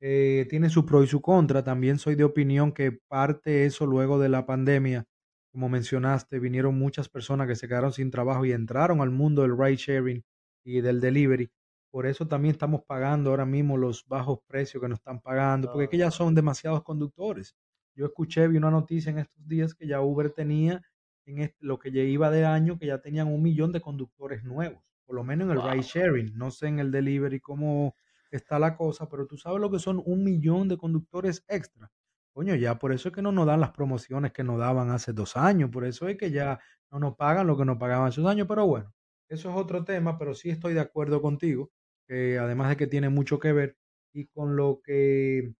Eh, 0.00 0.46
tiene 0.48 0.68
su 0.70 0.84
pro 0.84 1.02
y 1.02 1.06
su 1.06 1.20
contra. 1.20 1.64
También 1.64 1.98
soy 1.98 2.14
de 2.14 2.24
opinión 2.24 2.72
que 2.72 2.92
parte 2.92 3.66
eso 3.66 3.86
luego 3.86 4.18
de 4.18 4.28
la 4.28 4.46
pandemia, 4.46 5.06
como 5.52 5.68
mencionaste, 5.68 6.38
vinieron 6.38 6.78
muchas 6.78 7.08
personas 7.08 7.46
que 7.46 7.56
se 7.56 7.66
quedaron 7.68 7.92
sin 7.92 8.10
trabajo 8.10 8.44
y 8.44 8.52
entraron 8.52 9.00
al 9.00 9.10
mundo 9.10 9.42
del 9.42 9.56
ride 9.56 9.76
sharing 9.76 10.24
y 10.64 10.80
del 10.80 11.00
delivery. 11.00 11.50
Por 11.90 12.06
eso 12.06 12.28
también 12.28 12.52
estamos 12.52 12.82
pagando 12.86 13.30
ahora 13.30 13.46
mismo 13.46 13.78
los 13.78 14.06
bajos 14.06 14.40
precios 14.46 14.82
que 14.82 14.88
nos 14.88 14.98
están 14.98 15.20
pagando, 15.20 15.72
porque 15.72 15.88
que 15.88 15.96
ya 15.98 16.10
son 16.10 16.34
demasiados 16.34 16.82
conductores. 16.82 17.56
Yo 17.96 18.04
escuché, 18.04 18.46
vi 18.46 18.58
una 18.58 18.70
noticia 18.70 19.10
en 19.10 19.18
estos 19.18 19.48
días 19.48 19.74
que 19.74 19.86
ya 19.86 20.02
Uber 20.02 20.30
tenía, 20.30 20.82
en 21.24 21.52
lo 21.60 21.78
que 21.78 21.90
ya 21.90 22.02
iba 22.02 22.30
de 22.30 22.44
año, 22.44 22.78
que 22.78 22.86
ya 22.86 23.00
tenían 23.00 23.26
un 23.26 23.42
millón 23.42 23.72
de 23.72 23.80
conductores 23.80 24.44
nuevos, 24.44 24.84
por 25.06 25.16
lo 25.16 25.24
menos 25.24 25.46
en 25.46 25.56
el 25.56 25.62
ride 25.62 25.82
sharing. 25.82 26.36
No 26.36 26.50
sé 26.50 26.68
en 26.68 26.78
el 26.78 26.92
delivery 26.92 27.40
cómo 27.40 27.96
está 28.30 28.58
la 28.58 28.76
cosa, 28.76 29.08
pero 29.08 29.26
tú 29.26 29.38
sabes 29.38 29.60
lo 29.60 29.70
que 29.70 29.78
son 29.78 30.02
un 30.04 30.22
millón 30.22 30.68
de 30.68 30.76
conductores 30.76 31.42
extra. 31.48 31.90
Coño, 32.34 32.54
ya 32.54 32.78
por 32.78 32.92
eso 32.92 33.08
es 33.08 33.14
que 33.14 33.22
no 33.22 33.32
nos 33.32 33.46
dan 33.46 33.60
las 33.60 33.70
promociones 33.70 34.32
que 34.32 34.44
nos 34.44 34.58
daban 34.58 34.90
hace 34.90 35.14
dos 35.14 35.38
años, 35.38 35.70
por 35.70 35.86
eso 35.86 36.06
es 36.06 36.18
que 36.18 36.30
ya 36.30 36.60
no 36.90 36.98
nos 36.98 37.16
pagan 37.16 37.46
lo 37.46 37.56
que 37.56 37.64
nos 37.64 37.78
pagaban 37.78 38.08
hace 38.08 38.20
dos 38.20 38.30
años, 38.30 38.46
pero 38.46 38.66
bueno, 38.66 38.92
eso 39.30 39.48
es 39.48 39.56
otro 39.56 39.84
tema, 39.84 40.18
pero 40.18 40.34
sí 40.34 40.50
estoy 40.50 40.74
de 40.74 40.80
acuerdo 40.80 41.22
contigo, 41.22 41.70
que 42.06 42.38
además 42.38 42.68
de 42.68 42.76
que 42.76 42.86
tiene 42.86 43.08
mucho 43.08 43.38
que 43.38 43.52
ver 43.52 43.78
y 44.12 44.26
con 44.26 44.54
lo 44.54 44.82
que 44.84 45.54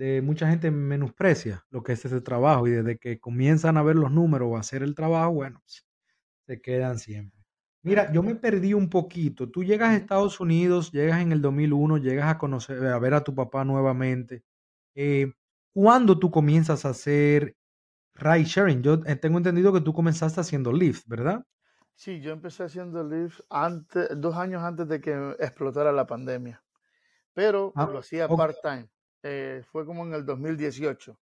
de 0.00 0.22
mucha 0.22 0.48
gente 0.48 0.70
menosprecia 0.70 1.62
lo 1.68 1.82
que 1.82 1.92
es 1.92 2.02
ese 2.02 2.22
trabajo 2.22 2.66
y 2.66 2.70
desde 2.70 2.96
que 2.96 3.20
comienzan 3.20 3.76
a 3.76 3.82
ver 3.82 3.96
los 3.96 4.10
números 4.10 4.48
o 4.50 4.56
a 4.56 4.60
hacer 4.60 4.82
el 4.82 4.94
trabajo, 4.94 5.32
bueno, 5.32 5.60
pues, 5.60 5.86
se 6.46 6.62
quedan 6.62 6.98
siempre. 6.98 7.38
Mira, 7.82 8.10
yo 8.10 8.22
me 8.22 8.34
perdí 8.34 8.72
un 8.72 8.88
poquito. 8.88 9.50
Tú 9.50 9.62
llegas 9.62 9.90
a 9.90 9.96
Estados 9.96 10.40
Unidos, 10.40 10.90
llegas 10.90 11.20
en 11.20 11.32
el 11.32 11.42
2001, 11.42 11.98
llegas 11.98 12.30
a 12.30 12.38
conocer, 12.38 12.82
a 12.86 12.98
ver 12.98 13.12
a 13.12 13.22
tu 13.22 13.34
papá 13.34 13.62
nuevamente. 13.62 14.42
Eh, 14.94 15.34
¿Cuándo 15.74 16.18
tú 16.18 16.30
comienzas 16.30 16.86
a 16.86 16.90
hacer 16.90 17.54
ride 18.14 18.44
sharing? 18.44 18.82
Yo 18.82 19.00
eh, 19.04 19.16
tengo 19.16 19.36
entendido 19.36 19.70
que 19.70 19.82
tú 19.82 19.92
comenzaste 19.92 20.40
haciendo 20.40 20.72
Lyft, 20.72 21.06
¿verdad? 21.08 21.44
Sí, 21.94 22.22
yo 22.22 22.32
empecé 22.32 22.64
haciendo 22.64 23.04
Lyft 23.04 23.40
antes, 23.50 24.08
dos 24.16 24.34
años 24.34 24.62
antes 24.62 24.88
de 24.88 24.98
que 25.02 25.36
explotara 25.38 25.92
la 25.92 26.06
pandemia, 26.06 26.64
pero 27.34 27.74
ah, 27.76 27.86
lo 27.92 27.98
hacía 27.98 28.26
part-time. 28.28 28.88
Eh, 29.22 29.62
fue 29.70 29.86
como 29.86 30.04
en 30.06 30.14
el 30.14 30.24
2018. 30.26 31.18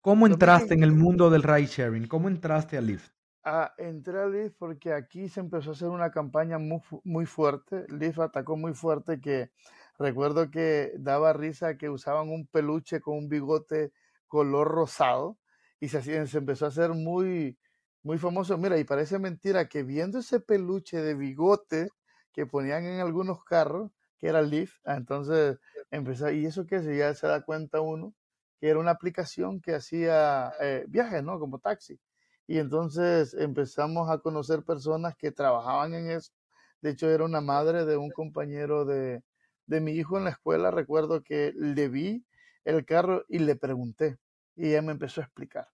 ¿Cómo 0.00 0.26
entraste 0.26 0.72
en 0.72 0.82
el 0.82 0.92
mundo 0.92 1.28
del 1.28 1.42
ride 1.42 1.66
sharing? 1.66 2.06
¿Cómo 2.06 2.28
entraste 2.28 2.78
a 2.78 2.80
Lyft? 2.80 3.10
Ah, 3.44 3.72
entré 3.78 4.18
a 4.20 4.26
Lyft 4.26 4.56
porque 4.58 4.92
aquí 4.92 5.28
se 5.28 5.38
empezó 5.40 5.70
a 5.70 5.72
hacer 5.74 5.88
una 5.88 6.10
campaña 6.10 6.58
muy, 6.58 6.80
muy 7.04 7.26
fuerte. 7.26 7.86
Lyft 7.88 8.18
atacó 8.18 8.56
muy 8.56 8.74
fuerte 8.74 9.20
que 9.20 9.52
recuerdo 9.98 10.50
que 10.50 10.92
daba 10.98 11.32
risa 11.32 11.76
que 11.76 11.88
usaban 11.88 12.28
un 12.28 12.46
peluche 12.48 13.00
con 13.00 13.16
un 13.18 13.28
bigote 13.28 13.92
color 14.26 14.68
rosado 14.68 15.38
y 15.78 15.88
se, 15.88 16.26
se 16.26 16.38
empezó 16.38 16.64
a 16.64 16.68
hacer 16.68 16.90
muy, 16.94 17.56
muy 18.02 18.18
famoso. 18.18 18.58
Mira, 18.58 18.78
y 18.78 18.84
parece 18.84 19.18
mentira 19.20 19.68
que 19.68 19.84
viendo 19.84 20.18
ese 20.18 20.40
peluche 20.40 21.00
de 21.00 21.14
bigote 21.14 21.90
que 22.32 22.46
ponían 22.46 22.84
en 22.84 23.00
algunos 23.00 23.44
carros, 23.44 23.92
que 24.18 24.26
era 24.28 24.42
Lyft, 24.42 24.80
ah, 24.86 24.96
entonces 24.96 25.58
empezó, 25.90 26.30
¿y 26.30 26.46
eso 26.46 26.66
qué 26.66 26.76
es? 26.76 26.84
ya 26.84 27.14
se 27.14 27.26
da 27.26 27.42
cuenta 27.42 27.80
uno 27.80 28.14
que 28.60 28.68
era 28.68 28.78
una 28.78 28.92
aplicación 28.92 29.60
que 29.60 29.74
hacía 29.74 30.52
eh, 30.60 30.84
viajes, 30.88 31.22
¿no? 31.22 31.38
Como 31.38 31.58
taxi. 31.58 32.00
Y 32.46 32.58
entonces 32.58 33.34
empezamos 33.34 34.08
a 34.10 34.18
conocer 34.18 34.62
personas 34.62 35.14
que 35.16 35.32
trabajaban 35.32 35.94
en 35.94 36.10
eso. 36.10 36.32
De 36.80 36.90
hecho, 36.90 37.10
era 37.10 37.24
una 37.24 37.40
madre 37.40 37.84
de 37.84 37.96
un 37.96 38.10
compañero 38.10 38.84
de, 38.84 39.22
de 39.66 39.80
mi 39.80 39.92
hijo 39.92 40.16
en 40.18 40.24
la 40.24 40.30
escuela. 40.30 40.70
Recuerdo 40.70 41.22
que 41.22 41.52
le 41.56 41.88
vi 41.88 42.24
el 42.64 42.84
carro 42.84 43.24
y 43.28 43.40
le 43.40 43.56
pregunté. 43.56 44.18
Y 44.54 44.68
ella 44.68 44.82
me 44.82 44.92
empezó 44.92 45.20
a 45.20 45.24
explicar. 45.24 45.68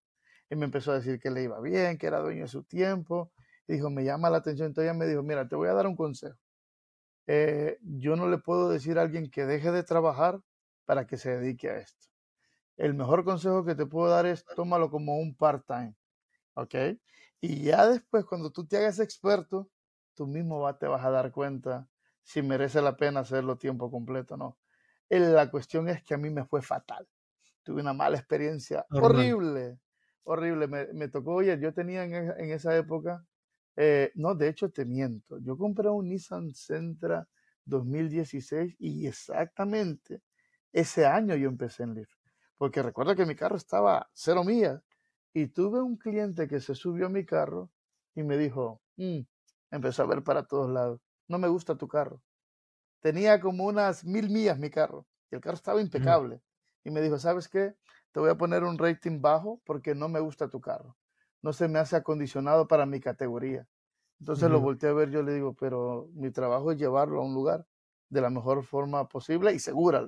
Y 0.49 0.55
me 0.55 0.65
empezó 0.65 0.91
a 0.91 0.95
decir 0.95 1.19
que 1.19 1.31
le 1.31 1.43
iba 1.43 1.59
bien, 1.61 1.97
que 1.97 2.07
era 2.07 2.19
dueño 2.19 2.43
de 2.43 2.47
su 2.47 2.63
tiempo. 2.63 3.31
Y 3.67 3.73
dijo, 3.73 3.89
me 3.89 4.03
llama 4.03 4.29
la 4.29 4.37
atención. 4.37 4.67
Entonces 4.67 4.89
ella 4.89 4.99
me 4.99 5.07
dijo, 5.07 5.23
mira, 5.23 5.47
te 5.47 5.55
voy 5.55 5.69
a 5.69 5.73
dar 5.73 5.87
un 5.87 5.95
consejo. 5.95 6.37
Eh, 7.27 7.77
yo 7.81 8.15
no 8.15 8.27
le 8.27 8.37
puedo 8.37 8.69
decir 8.69 8.99
a 8.99 9.01
alguien 9.01 9.29
que 9.29 9.45
deje 9.45 9.71
de 9.71 9.83
trabajar 9.83 10.41
para 10.85 11.07
que 11.07 11.17
se 11.17 11.37
dedique 11.37 11.69
a 11.69 11.77
esto. 11.77 12.07
El 12.77 12.93
mejor 12.93 13.23
consejo 13.23 13.63
que 13.63 13.75
te 13.75 13.85
puedo 13.85 14.09
dar 14.09 14.25
es 14.25 14.45
tómalo 14.55 14.89
como 14.89 15.17
un 15.17 15.35
part-time. 15.35 15.95
¿Ok? 16.55 16.75
Y 17.41 17.63
ya 17.63 17.87
después, 17.87 18.25
cuando 18.25 18.51
tú 18.51 18.65
te 18.65 18.77
hagas 18.77 18.99
experto, 18.99 19.69
tú 20.13 20.27
mismo 20.27 20.73
te 20.75 20.87
vas 20.87 21.03
a 21.05 21.11
dar 21.11 21.31
cuenta 21.31 21.87
si 22.23 22.41
merece 22.41 22.81
la 22.81 22.95
pena 22.95 23.21
hacerlo 23.21 23.57
tiempo 23.57 23.91
completo 23.91 24.35
o 24.35 24.37
no. 24.37 24.57
La 25.09 25.49
cuestión 25.51 25.89
es 25.89 26.03
que 26.03 26.13
a 26.13 26.17
mí 26.17 26.29
me 26.29 26.45
fue 26.45 26.61
fatal. 26.61 27.07
Tuve 27.63 27.81
una 27.81 27.93
mala 27.93 28.17
experiencia 28.17 28.85
horrible, 28.91 29.79
horrible. 30.23 30.67
Me, 30.67 31.07
tocó, 31.07 31.35
oye, 31.35 31.57
yo 31.59 31.73
tenía 31.73 32.03
en, 32.03 32.13
en 32.13 32.51
esa 32.51 32.75
época 32.75 33.25
eh, 33.75 34.11
no, 34.15 34.35
de 34.35 34.49
hecho 34.49 34.69
te 34.71 34.85
miento. 34.85 35.39
Yo 35.39 35.57
compré 35.57 35.89
un 35.89 36.09
Nissan 36.09 36.53
Sentra 36.53 37.27
2016 37.65 38.75
y 38.79 39.07
exactamente 39.07 40.21
ese 40.71 41.05
año 41.05 41.35
yo 41.35 41.49
empecé 41.49 41.83
en 41.83 41.95
Lyft. 41.95 42.17
Porque 42.57 42.81
recuerdo 42.83 43.15
que 43.15 43.25
mi 43.25 43.35
carro 43.35 43.55
estaba 43.57 44.09
cero 44.13 44.43
millas 44.43 44.81
y 45.33 45.47
tuve 45.47 45.81
un 45.81 45.97
cliente 45.97 46.47
que 46.47 46.59
se 46.59 46.75
subió 46.75 47.07
a 47.07 47.09
mi 47.09 47.25
carro 47.25 47.71
y 48.15 48.23
me 48.23 48.37
dijo, 48.37 48.81
mm", 48.97 49.21
empezó 49.71 50.03
a 50.03 50.07
ver 50.07 50.23
para 50.23 50.45
todos 50.45 50.69
lados, 50.71 51.01
no 51.27 51.39
me 51.39 51.47
gusta 51.47 51.77
tu 51.77 51.87
carro. 51.87 52.21
Tenía 53.01 53.39
como 53.41 53.65
unas 53.65 54.05
mil 54.05 54.29
millas 54.29 54.59
mi 54.59 54.69
carro 54.71 55.07
y 55.31 55.35
el 55.35 55.41
carro 55.41 55.55
estaba 55.55 55.81
impecable. 55.81 56.41
Y 56.83 56.91
me 56.91 57.01
dijo, 57.01 57.19
¿sabes 57.19 57.47
qué? 57.47 57.75
Te 58.11 58.19
voy 58.19 58.29
a 58.31 58.37
poner 58.37 58.63
un 58.63 58.77
rating 58.79 59.21
bajo 59.21 59.61
porque 59.65 59.95
no 59.95 60.09
me 60.09 60.19
gusta 60.19 60.49
tu 60.49 60.61
carro 60.61 60.97
no 61.43 61.53
se 61.53 61.67
me 61.67 61.77
hace 61.77 61.95
acondicionado 61.95 62.67
para 62.67 62.87
mi 62.87 62.99
categoría. 62.99 63.67
Entonces 64.19 64.49
lo 64.49 64.61
volteé 64.61 64.89
a 64.89 64.93
ver, 64.93 65.11
yo 65.11 65.21
le 65.21 65.33
digo, 65.33 65.53
pero 65.53 66.09
mi 66.13 66.31
trabajo 66.31 66.71
es 66.71 66.79
llevarlo 66.79 67.19
a 67.21 67.25
un 67.25 67.33
lugar 67.33 67.67
de 68.09 68.21
la 68.21 68.29
mejor 68.29 68.63
forma 68.63 69.07
posible 69.09 69.53
y 69.53 69.59
segura. 69.59 70.07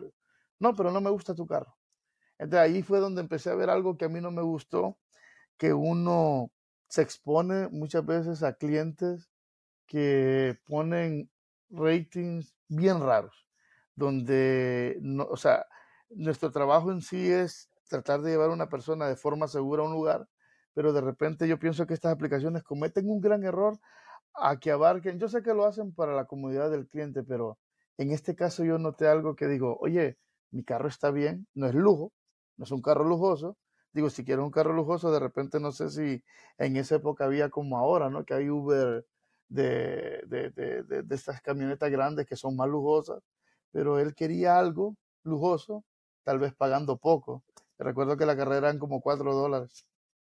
No, 0.59 0.73
pero 0.73 0.91
no 0.91 1.01
me 1.01 1.09
gusta 1.09 1.35
tu 1.35 1.45
carro. 1.45 1.77
Entonces 2.37 2.59
ahí 2.59 2.81
fue 2.81 2.99
donde 2.99 3.21
empecé 3.21 3.49
a 3.49 3.55
ver 3.55 3.69
algo 3.69 3.97
que 3.97 4.05
a 4.05 4.09
mí 4.09 4.21
no 4.21 4.31
me 4.31 4.41
gustó, 4.41 4.97
que 5.57 5.73
uno 5.73 6.51
se 6.87 7.01
expone 7.01 7.67
muchas 7.67 8.05
veces 8.05 8.41
a 8.41 8.53
clientes 8.53 9.29
que 9.85 10.57
ponen 10.65 11.29
ratings 11.69 12.55
bien 12.69 13.01
raros, 13.01 13.47
donde, 13.95 14.97
no, 15.01 15.25
o 15.25 15.35
sea, 15.35 15.65
nuestro 16.09 16.51
trabajo 16.51 16.91
en 16.91 17.01
sí 17.01 17.29
es 17.29 17.69
tratar 17.89 18.21
de 18.21 18.31
llevar 18.31 18.49
a 18.49 18.53
una 18.53 18.69
persona 18.69 19.07
de 19.07 19.17
forma 19.17 19.47
segura 19.47 19.83
a 19.83 19.87
un 19.87 19.91
lugar, 19.91 20.29
pero 20.75 20.93
de 20.93 21.01
repente 21.01 21.47
yo 21.47 21.57
pienso 21.57 21.87
que 21.87 21.95
estas 21.95 22.13
aplicaciones 22.13 22.63
cometen 22.63 23.09
un 23.09 23.21
gran 23.21 23.43
error 23.43 23.79
a 24.35 24.59
que 24.59 24.71
abarquen, 24.71 25.19
yo 25.19 25.29
sé 25.29 25.41
que 25.41 25.53
lo 25.53 25.65
hacen 25.65 25.93
para 25.95 26.13
la 26.13 26.25
comodidad 26.25 26.69
del 26.69 26.87
cliente, 26.87 27.23
pero 27.23 27.57
en 27.97 28.11
este 28.11 28.35
caso 28.35 28.63
yo 28.65 28.77
noté 28.77 29.07
algo 29.07 29.35
que 29.35 29.47
digo, 29.47 29.77
oye, 29.79 30.17
mi 30.51 30.63
carro 30.63 30.89
está 30.89 31.11
bien, 31.11 31.47
no 31.55 31.67
es 31.67 31.73
lujo, 31.73 32.11
no 32.57 32.65
es 32.65 32.71
un 32.71 32.81
carro 32.81 33.05
lujoso, 33.05 33.57
digo, 33.93 34.09
si 34.09 34.25
quiero 34.25 34.43
un 34.43 34.51
carro 34.51 34.73
lujoso, 34.73 35.11
de 35.11 35.19
repente 35.19 35.59
no 35.59 35.71
sé 35.71 35.89
si 35.89 36.23
en 36.57 36.75
esa 36.77 36.95
época 36.95 37.25
había 37.25 37.49
como 37.49 37.77
ahora, 37.77 38.09
¿no? 38.09 38.25
Que 38.25 38.33
hay 38.33 38.49
Uber 38.49 39.05
de, 39.47 40.21
de, 40.27 40.49
de, 40.51 40.83
de 41.03 41.15
estas 41.15 41.41
camionetas 41.41 41.89
grandes 41.89 42.25
que 42.25 42.35
son 42.35 42.55
más 42.57 42.67
lujosas, 42.67 43.23
pero 43.71 43.99
él 43.99 44.13
quería 44.13 44.59
algo 44.59 44.97
lujoso, 45.23 45.85
tal 46.23 46.39
vez 46.39 46.53
pagando 46.53 46.97
poco. 46.97 47.43
Recuerdo 47.77 48.17
que 48.17 48.25
la 48.25 48.35
carrera 48.35 48.69
eran 48.69 48.79
como 48.79 49.01
cuatro 49.01 49.33
dólares. 49.33 49.85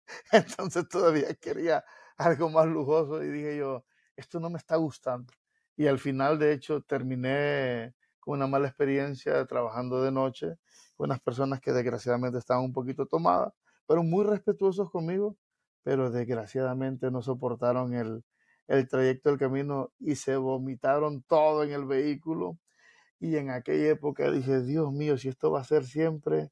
Entonces 0.32 0.88
todavía 0.90 1.34
quería 1.36 1.84
algo 2.18 2.50
más 2.50 2.68
lujoso 2.68 3.24
y 3.24 3.30
dije 3.30 3.58
yo, 3.58 3.86
esto 4.16 4.40
no 4.40 4.50
me 4.50 4.58
está 4.58 4.76
gustando. 4.78 5.34
Y 5.76 5.88
al 5.88 6.00
final, 6.00 6.40
de 6.40 6.54
hecho, 6.54 6.82
terminé 6.82 7.94
con 8.20 8.36
una 8.36 8.48
mala 8.48 8.68
experiencia 8.68 9.46
trabajando 9.46 10.02
de 10.02 10.12
noche, 10.12 10.58
con 10.96 11.06
unas 11.10 11.20
personas 11.22 11.62
que 11.62 11.72
desgraciadamente 11.72 12.40
estaban 12.40 12.64
un 12.64 12.74
poquito 12.74 13.06
tomadas, 13.06 13.54
pero 13.86 14.04
muy 14.04 14.26
respetuosos 14.26 14.90
conmigo, 14.90 15.38
pero 15.84 16.10
desgraciadamente 16.12 17.12
no 17.12 17.22
soportaron 17.22 17.94
el, 17.94 18.24
el 18.68 18.88
trayecto 18.88 19.30
del 19.30 19.40
camino 19.40 19.92
y 20.00 20.16
se 20.16 20.36
vomitaron 20.36 21.22
todo 21.24 21.64
en 21.64 21.72
el 21.72 21.86
vehículo. 21.86 22.58
Y 23.20 23.38
en 23.38 23.52
aquella 23.52 23.90
época 23.92 24.32
dije, 24.32 24.62
Dios 24.64 24.92
mío, 24.94 25.18
si 25.18 25.30
esto 25.30 25.52
va 25.52 25.62
a 25.62 25.64
ser 25.66 25.86
siempre, 25.86 26.52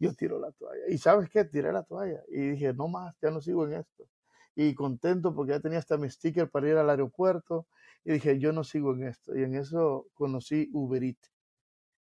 yo 0.00 0.14
tiro 0.14 0.40
la 0.40 0.50
toalla. 0.52 0.88
Y 0.88 0.98
sabes 0.98 1.28
qué, 1.28 1.44
tiré 1.44 1.72
la 1.72 1.82
toalla. 1.82 2.22
Y 2.28 2.50
dije, 2.50 2.72
no 2.72 2.88
más, 2.88 3.14
ya 3.20 3.30
no 3.30 3.40
sigo 3.40 3.66
en 3.66 3.74
esto. 3.74 4.08
Y 4.56 4.74
contento 4.74 5.34
porque 5.34 5.52
ya 5.52 5.60
tenía 5.60 5.78
hasta 5.78 5.98
mi 5.98 6.10
sticker 6.10 6.50
para 6.50 6.68
ir 6.68 6.76
al 6.76 6.88
aeropuerto. 6.88 7.66
Y 8.02 8.12
dije, 8.12 8.38
yo 8.38 8.52
no 8.52 8.64
sigo 8.64 8.94
en 8.94 9.04
esto. 9.04 9.36
Y 9.36 9.42
en 9.42 9.54
eso 9.54 10.08
conocí 10.14 10.70
Uber 10.72 11.04
Eats. 11.04 11.30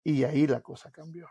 Y 0.04 0.22
ahí 0.22 0.46
la 0.46 0.60
cosa 0.60 0.90
cambió. 0.92 1.28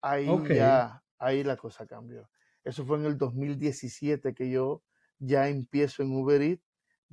Ahí 0.00 0.28
ya, 0.48 1.02
ahí 1.18 1.42
la 1.42 1.56
cosa 1.56 1.86
cambió. 1.86 2.30
Eso 2.62 2.86
fue 2.86 2.98
en 2.98 3.06
el 3.06 3.18
2017 3.18 4.32
que 4.32 4.48
yo 4.48 4.82
ya 5.18 5.48
empiezo 5.48 6.04
en 6.04 6.12
Uber 6.14 6.40
Eats, 6.40 6.64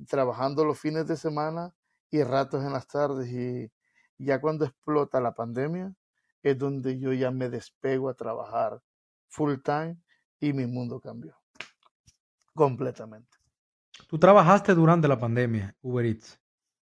trabajando 0.08 0.64
los 0.64 0.78
fines 0.78 1.06
de 1.08 1.16
semana 1.16 1.74
y 2.10 2.22
ratos 2.22 2.64
en 2.64 2.72
las 2.72 2.86
tardes. 2.86 3.28
Y 3.28 3.72
ya 4.18 4.40
cuando 4.40 4.64
explota 4.64 5.20
la 5.20 5.34
pandemia, 5.34 5.94
es 6.44 6.56
donde 6.58 6.98
yo 7.00 7.12
ya 7.12 7.32
me 7.32 7.48
despego 7.48 8.08
a 8.08 8.14
trabajar 8.14 8.80
full 9.28 9.54
time 9.64 9.96
y 10.38 10.52
mi 10.52 10.66
mundo 10.66 11.00
cambió 11.00 11.36
completamente. 12.54 13.36
Tú 14.08 14.18
trabajaste 14.18 14.74
durante 14.74 15.08
la 15.08 15.18
pandemia, 15.18 15.74
Uber 15.82 16.04
Eats. 16.04 16.40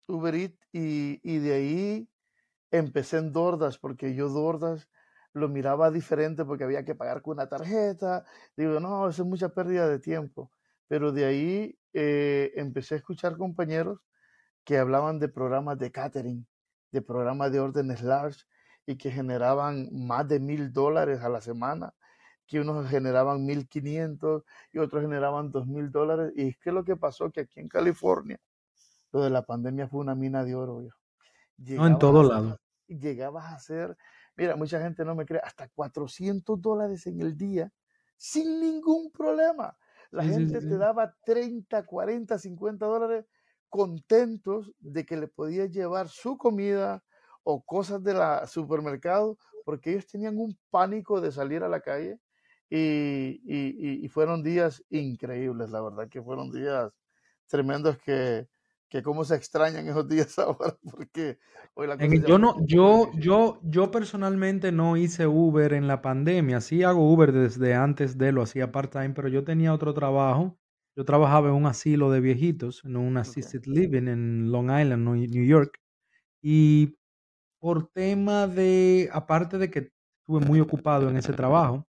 Uber 0.08 0.36
Eats 0.36 0.68
y, 0.72 1.20
y 1.24 1.40
de 1.40 1.54
ahí 1.54 2.10
empecé 2.70 3.18
en 3.18 3.32
Dordas 3.32 3.78
porque 3.78 4.14
yo 4.14 4.30
Dordas 4.30 4.90
lo 5.34 5.48
miraba 5.48 5.92
diferente 5.92 6.44
porque 6.44 6.66
había 6.66 6.84
que 6.84 6.96
pagar 6.96 7.22
con 7.22 7.38
una 7.38 7.48
tarjeta. 7.48 8.26
Digo, 8.56 8.80
no, 8.80 9.08
eso 9.08 9.24
es 9.24 9.28
mucha 9.28 9.50
pérdida 9.50 9.88
de 9.88 10.00
tiempo. 10.00 10.52
Pero 10.88 11.12
de 11.12 11.26
ahí 11.26 11.80
eh, 11.94 12.52
empecé 12.56 12.96
a 12.96 12.98
escuchar 12.98 13.38
compañeros 13.38 14.00
que 14.64 14.78
hablaban 14.78 15.20
de 15.20 15.30
programas 15.30 15.78
de 15.78 15.92
catering, 15.92 16.48
de 16.92 17.02
programas 17.02 17.52
de 17.52 17.60
órdenes 17.60 18.02
large 18.02 18.42
y 18.88 18.98
que 18.98 19.12
generaban 19.12 19.90
más 19.92 20.28
de 20.28 20.40
mil 20.40 20.72
dólares 20.72 21.22
a 21.22 21.30
la 21.30 21.42
semana, 21.42 21.94
que 22.48 22.62
unos 22.62 22.90
generaban 22.90 23.46
mil 23.46 23.68
quinientos 23.68 24.44
y 24.72 24.80
otros 24.80 25.02
generaban 25.02 25.52
dos 25.52 25.68
mil 25.68 25.92
dólares. 25.92 26.32
Y 26.36 26.48
es 26.48 26.58
que 26.58 26.72
lo 26.72 26.86
que 26.86 26.96
pasó 26.96 27.30
que 27.30 27.42
aquí 27.42 27.60
en 27.60 27.68
California, 27.68 28.40
lo 29.12 29.22
de 29.22 29.30
la 29.30 29.44
pandemia 29.44 29.90
fue 29.90 30.00
una 30.00 30.16
mina 30.16 30.44
de 30.46 30.56
oro. 30.56 30.88
No, 31.58 31.86
en 31.86 32.00
todo 32.00 32.24
lado. 32.24 32.60
Llegabas 32.88 33.46
a 33.46 33.56
hacer, 33.56 33.98
mira, 34.38 34.56
mucha 34.56 34.80
gente 34.82 35.04
no 35.04 35.14
me 35.16 35.26
cree, 35.26 35.42
hasta 35.44 35.68
400 35.68 36.62
dólares 36.62 37.06
en 37.08 37.20
el 37.20 37.38
día 37.38 37.70
sin 38.16 38.62
ningún 38.62 39.12
problema. 39.12 39.78
La 40.12 40.24
gente 40.24 40.62
te 40.62 40.78
daba 40.78 41.14
30, 41.26 41.86
40, 41.86 42.40
50 42.40 42.86
dólares 42.86 43.26
contentos 43.68 44.72
de 44.80 45.06
que 45.06 45.18
le 45.18 45.28
podías 45.28 45.70
llevar 45.70 46.08
su 46.08 46.38
comida, 46.38 47.04
o 47.50 47.64
cosas 47.64 48.04
de 48.04 48.14
la 48.14 48.46
supermercado, 48.46 49.38
porque 49.64 49.92
ellos 49.92 50.06
tenían 50.06 50.38
un 50.38 50.58
pánico 50.70 51.22
de 51.22 51.32
salir 51.32 51.64
a 51.64 51.70
la 51.70 51.80
calle 51.80 52.20
y, 52.70 53.40
y, 53.46 54.06
fueron 54.10 54.44
días 54.44 54.84
increíbles, 54.90 55.70
la 55.70 55.82
verdad 55.82 56.10
que 56.10 56.22
fueron 56.22 56.52
días 56.52 56.92
tremendos 57.48 57.98
que, 58.00 58.50
que 58.90 59.02
cómo 59.02 59.24
se 59.24 59.36
extrañan 59.36 59.88
esos 59.88 60.10
días 60.10 60.38
ahora, 60.40 60.78
porque 60.92 61.40
hoy 61.74 61.88
la 61.88 61.96
yo 61.96 62.38
no, 62.38 62.58
yo, 62.66 63.12
yo, 63.16 63.62
yo 63.64 63.92
personalmente 63.92 64.74
no 64.74 64.98
hice 64.98 65.26
Uber 65.26 65.72
en 65.72 65.88
la 65.88 66.02
pandemia, 66.02 66.60
sí 66.60 66.84
hago 66.84 67.10
Uber 67.10 67.32
desde 67.32 67.76
antes 67.76 68.18
de 68.18 68.34
lo 68.34 68.42
hacía 68.42 68.74
part-time, 68.74 69.12
pero 69.12 69.30
yo 69.30 69.46
tenía 69.46 69.74
otro 69.74 69.94
trabajo, 69.94 70.60
yo 70.98 71.06
trabajaba 71.06 71.48
en 71.48 71.56
un 71.56 71.66
asilo 71.66 72.12
de 72.12 72.20
viejitos, 72.20 72.84
en 72.84 72.98
un 72.98 73.16
assisted 73.16 73.64
living 73.68 74.10
en 74.10 74.52
Long 74.52 74.66
Island, 74.66 75.08
New 75.08 75.46
York, 75.46 75.80
y 76.42 76.98
por 77.60 77.90
tema 77.90 78.48
de, 78.48 79.10
aparte 79.12 79.58
de 79.58 79.70
que 79.72 79.92
estuve 80.22 80.46
muy 80.46 80.60
ocupado 80.60 81.10
en 81.10 81.18
ese 81.18 81.34
trabajo 81.34 81.88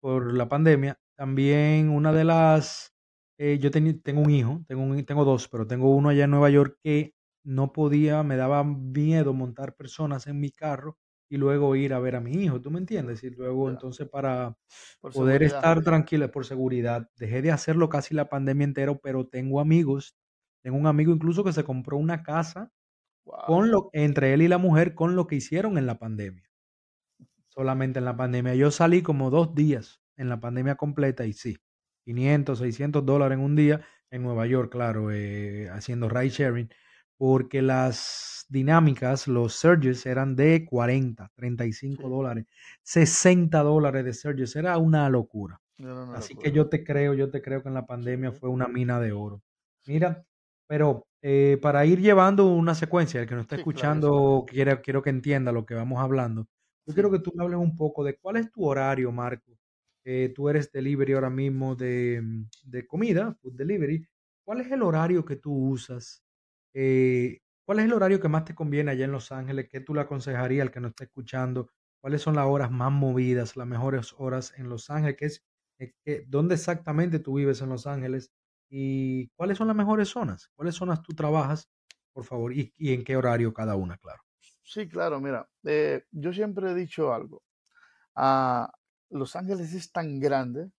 por 0.00 0.34
la 0.34 0.48
pandemia, 0.48 0.98
también 1.16 1.90
una 1.90 2.12
de 2.12 2.24
las, 2.24 2.94
eh, 3.38 3.58
yo 3.60 3.70
tengo 3.70 4.20
un 4.20 4.30
hijo, 4.30 4.64
tengo, 4.68 4.82
un, 4.82 5.04
tengo 5.04 5.24
dos, 5.24 5.48
pero 5.48 5.66
tengo 5.66 5.94
uno 5.94 6.08
allá 6.10 6.24
en 6.24 6.30
Nueva 6.30 6.50
York 6.50 6.78
que 6.82 7.14
no 7.44 7.72
podía, 7.72 8.22
me 8.22 8.36
daba 8.36 8.64
miedo 8.64 9.32
montar 9.34 9.74
personas 9.76 10.26
en 10.26 10.40
mi 10.40 10.50
carro 10.50 10.98
y 11.28 11.36
luego 11.38 11.76
ir 11.76 11.94
a 11.94 11.98
ver 12.00 12.16
a 12.16 12.20
mi 12.20 12.32
hijo, 12.32 12.60
¿tú 12.60 12.70
me 12.70 12.78
entiendes? 12.78 13.24
Y 13.24 13.30
luego 13.30 13.70
entonces 13.70 14.08
para 14.08 14.56
poder 15.12 15.42
estar 15.42 15.82
tranquila 15.82 16.30
por 16.30 16.44
seguridad, 16.46 17.08
dejé 17.16 17.42
de 17.42 17.52
hacerlo 17.52 17.88
casi 17.88 18.14
la 18.14 18.28
pandemia 18.28 18.64
entera, 18.64 18.94
pero 19.02 19.26
tengo 19.26 19.60
amigos, 19.60 20.14
tengo 20.62 20.76
un 20.76 20.86
amigo 20.86 21.12
incluso 21.12 21.42
que 21.44 21.52
se 21.52 21.64
compró 21.64 21.96
una 21.96 22.22
casa 22.22 22.70
con 23.24 23.70
lo, 23.70 23.90
entre 23.92 24.34
él 24.34 24.42
y 24.42 24.48
la 24.48 24.58
mujer 24.58 24.94
con 24.94 25.16
lo 25.16 25.26
que 25.26 25.36
hicieron 25.36 25.78
en 25.78 25.86
la 25.86 25.98
pandemia. 25.98 26.50
Solamente 27.48 27.98
en 27.98 28.04
la 28.04 28.16
pandemia. 28.16 28.54
Yo 28.54 28.70
salí 28.70 29.02
como 29.02 29.30
dos 29.30 29.54
días 29.54 30.00
en 30.16 30.28
la 30.28 30.40
pandemia 30.40 30.76
completa 30.76 31.26
y 31.26 31.32
sí, 31.32 31.58
500, 32.04 32.58
600 32.58 33.04
dólares 33.04 33.38
en 33.38 33.44
un 33.44 33.56
día 33.56 33.80
en 34.10 34.22
Nueva 34.22 34.46
York, 34.46 34.70
claro, 34.70 35.10
eh, 35.10 35.68
haciendo 35.70 36.08
ride 36.08 36.28
sharing, 36.28 36.70
porque 37.16 37.62
las 37.62 38.46
dinámicas, 38.48 39.26
los 39.28 39.54
surges 39.54 40.04
eran 40.06 40.36
de 40.36 40.66
40, 40.66 41.30
35 41.34 42.08
dólares, 42.08 42.46
60 42.82 43.62
dólares 43.62 44.04
de 44.04 44.12
surges, 44.12 44.54
era 44.56 44.76
una 44.78 45.08
locura. 45.08 45.60
Así 46.14 46.36
que 46.36 46.52
yo 46.52 46.68
te 46.68 46.84
creo, 46.84 47.14
yo 47.14 47.30
te 47.30 47.42
creo 47.42 47.62
que 47.62 47.68
en 47.68 47.74
la 47.74 47.86
pandemia 47.86 48.32
fue 48.32 48.50
una 48.50 48.68
mina 48.68 49.00
de 49.00 49.12
oro. 49.12 49.42
Mira, 49.86 50.24
pero 50.68 51.06
eh, 51.22 51.58
para 51.62 51.86
ir 51.86 52.00
llevando 52.00 52.46
una 52.46 52.74
secuencia, 52.74 53.20
el 53.20 53.28
que 53.28 53.34
nos 53.36 53.42
está 53.42 53.56
escuchando 53.56 54.44
quiero, 54.46 54.82
quiero 54.82 55.02
que 55.02 55.10
entienda 55.10 55.52
lo 55.52 55.64
que 55.64 55.74
vamos 55.74 56.00
hablando. 56.00 56.48
Yo 56.84 56.94
quiero 56.94 57.12
que 57.12 57.20
tú 57.20 57.32
me 57.34 57.44
hables 57.44 57.60
un 57.60 57.76
poco 57.76 58.02
de 58.02 58.16
cuál 58.16 58.36
es 58.36 58.50
tu 58.50 58.64
horario, 58.66 59.12
Marco. 59.12 59.52
Eh, 60.04 60.32
tú 60.34 60.48
eres 60.48 60.72
delivery 60.72 61.12
ahora 61.12 61.30
mismo 61.30 61.76
de, 61.76 62.20
mm, 62.22 62.48
de, 62.64 62.86
comida, 62.86 63.34
food 63.40 63.54
delivery. 63.54 64.04
¿Cuál 64.44 64.62
es 64.62 64.72
el 64.72 64.82
horario 64.82 65.24
que 65.24 65.36
tú 65.36 65.52
usas? 65.70 66.24
Eh, 66.74 67.40
¿Cuál 67.64 67.78
es 67.80 67.84
el 67.86 67.92
horario 67.92 68.20
que 68.20 68.28
más 68.28 68.44
te 68.44 68.54
conviene 68.54 68.90
allá 68.90 69.04
en 69.04 69.12
Los 69.12 69.30
Ángeles? 69.30 69.68
¿Qué 69.70 69.80
tú 69.80 69.94
le 69.94 70.00
aconsejarías 70.00 70.62
al 70.66 70.72
que 70.72 70.80
nos 70.80 70.90
está 70.90 71.04
escuchando? 71.04 71.70
¿Cuáles 72.00 72.22
son 72.22 72.34
las 72.34 72.46
horas 72.46 72.72
más 72.72 72.90
movidas, 72.92 73.56
las 73.56 73.66
mejores 73.68 74.14
horas 74.18 74.52
en 74.56 74.68
Los 74.68 74.90
Ángeles? 74.90 75.16
¿Qué 75.16 75.26
es, 75.26 75.44
¿Dónde 76.28 76.56
exactamente 76.56 77.20
tú 77.20 77.34
vives 77.34 77.60
en 77.62 77.68
Los 77.68 77.86
Ángeles? 77.86 78.32
¿Y 78.74 79.28
cuáles 79.36 79.58
son 79.58 79.66
las 79.66 79.76
mejores 79.76 80.08
zonas? 80.08 80.48
¿Cuáles 80.54 80.76
zonas 80.76 81.02
tú 81.02 81.12
trabajas, 81.12 81.68
por 82.14 82.24
favor? 82.24 82.54
¿Y, 82.54 82.72
en 82.78 83.04
qué 83.04 83.16
horario 83.16 83.52
cada 83.52 83.76
una, 83.76 83.98
claro? 83.98 84.22
Sí, 84.62 84.88
claro, 84.88 85.20
mira, 85.20 85.46
eh, 85.64 86.06
yo 86.10 86.32
siempre 86.32 86.70
he 86.70 86.74
dicho 86.74 87.12
algo. 87.12 87.42
Ah, 88.14 88.72
Los 89.10 89.36
Ángeles 89.36 89.74
es 89.74 89.92
tan 89.92 90.18
grande 90.18 90.70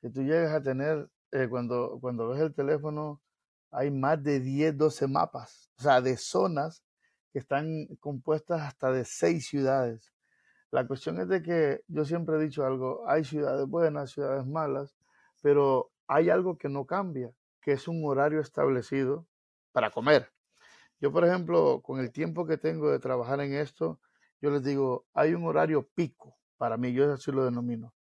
que 0.00 0.10
tú 0.10 0.22
llegas 0.24 0.52
a 0.54 0.60
tener, 0.60 1.08
eh, 1.30 1.46
cuando, 1.48 1.98
cuando 2.00 2.30
ves 2.30 2.40
el 2.40 2.52
teléfono, 2.52 3.22
hay 3.70 3.92
más 3.92 4.20
de 4.20 4.40
10, 4.40 4.76
12 4.76 5.06
mapas, 5.06 5.70
o 5.78 5.82
sea, 5.82 6.00
de 6.00 6.16
zonas 6.16 6.82
que 7.32 7.38
están 7.38 7.86
compuestas 8.00 8.60
hasta 8.60 8.90
de 8.90 9.04
seis 9.04 9.46
ciudades. 9.46 10.12
La 10.72 10.84
cuestión 10.84 11.20
es 11.20 11.28
de 11.28 11.44
que 11.44 11.84
yo 11.86 12.04
siempre 12.04 12.38
he 12.38 12.40
dicho 12.40 12.66
algo, 12.66 13.08
hay 13.08 13.22
ciudades 13.22 13.68
buenas, 13.68 14.10
ciudades 14.10 14.44
malas, 14.44 14.96
pero 15.42 15.92
hay 16.06 16.30
algo 16.30 16.58
que 16.58 16.68
no 16.68 16.86
cambia, 16.86 17.32
que 17.60 17.72
es 17.72 17.88
un 17.88 18.04
horario 18.04 18.40
establecido 18.40 19.26
para 19.72 19.90
comer. 19.90 20.32
Yo, 21.00 21.12
por 21.12 21.24
ejemplo, 21.24 21.82
con 21.82 22.00
el 22.00 22.12
tiempo 22.12 22.46
que 22.46 22.56
tengo 22.56 22.90
de 22.90 22.98
trabajar 22.98 23.40
en 23.40 23.54
esto, 23.54 24.00
yo 24.40 24.50
les 24.50 24.62
digo, 24.62 25.06
hay 25.14 25.34
un 25.34 25.44
horario 25.46 25.88
pico 25.94 26.36
para 26.56 26.76
mí, 26.76 26.92
yo 26.92 27.12
así 27.12 27.32
lo 27.32 27.44
denomino, 27.44 27.94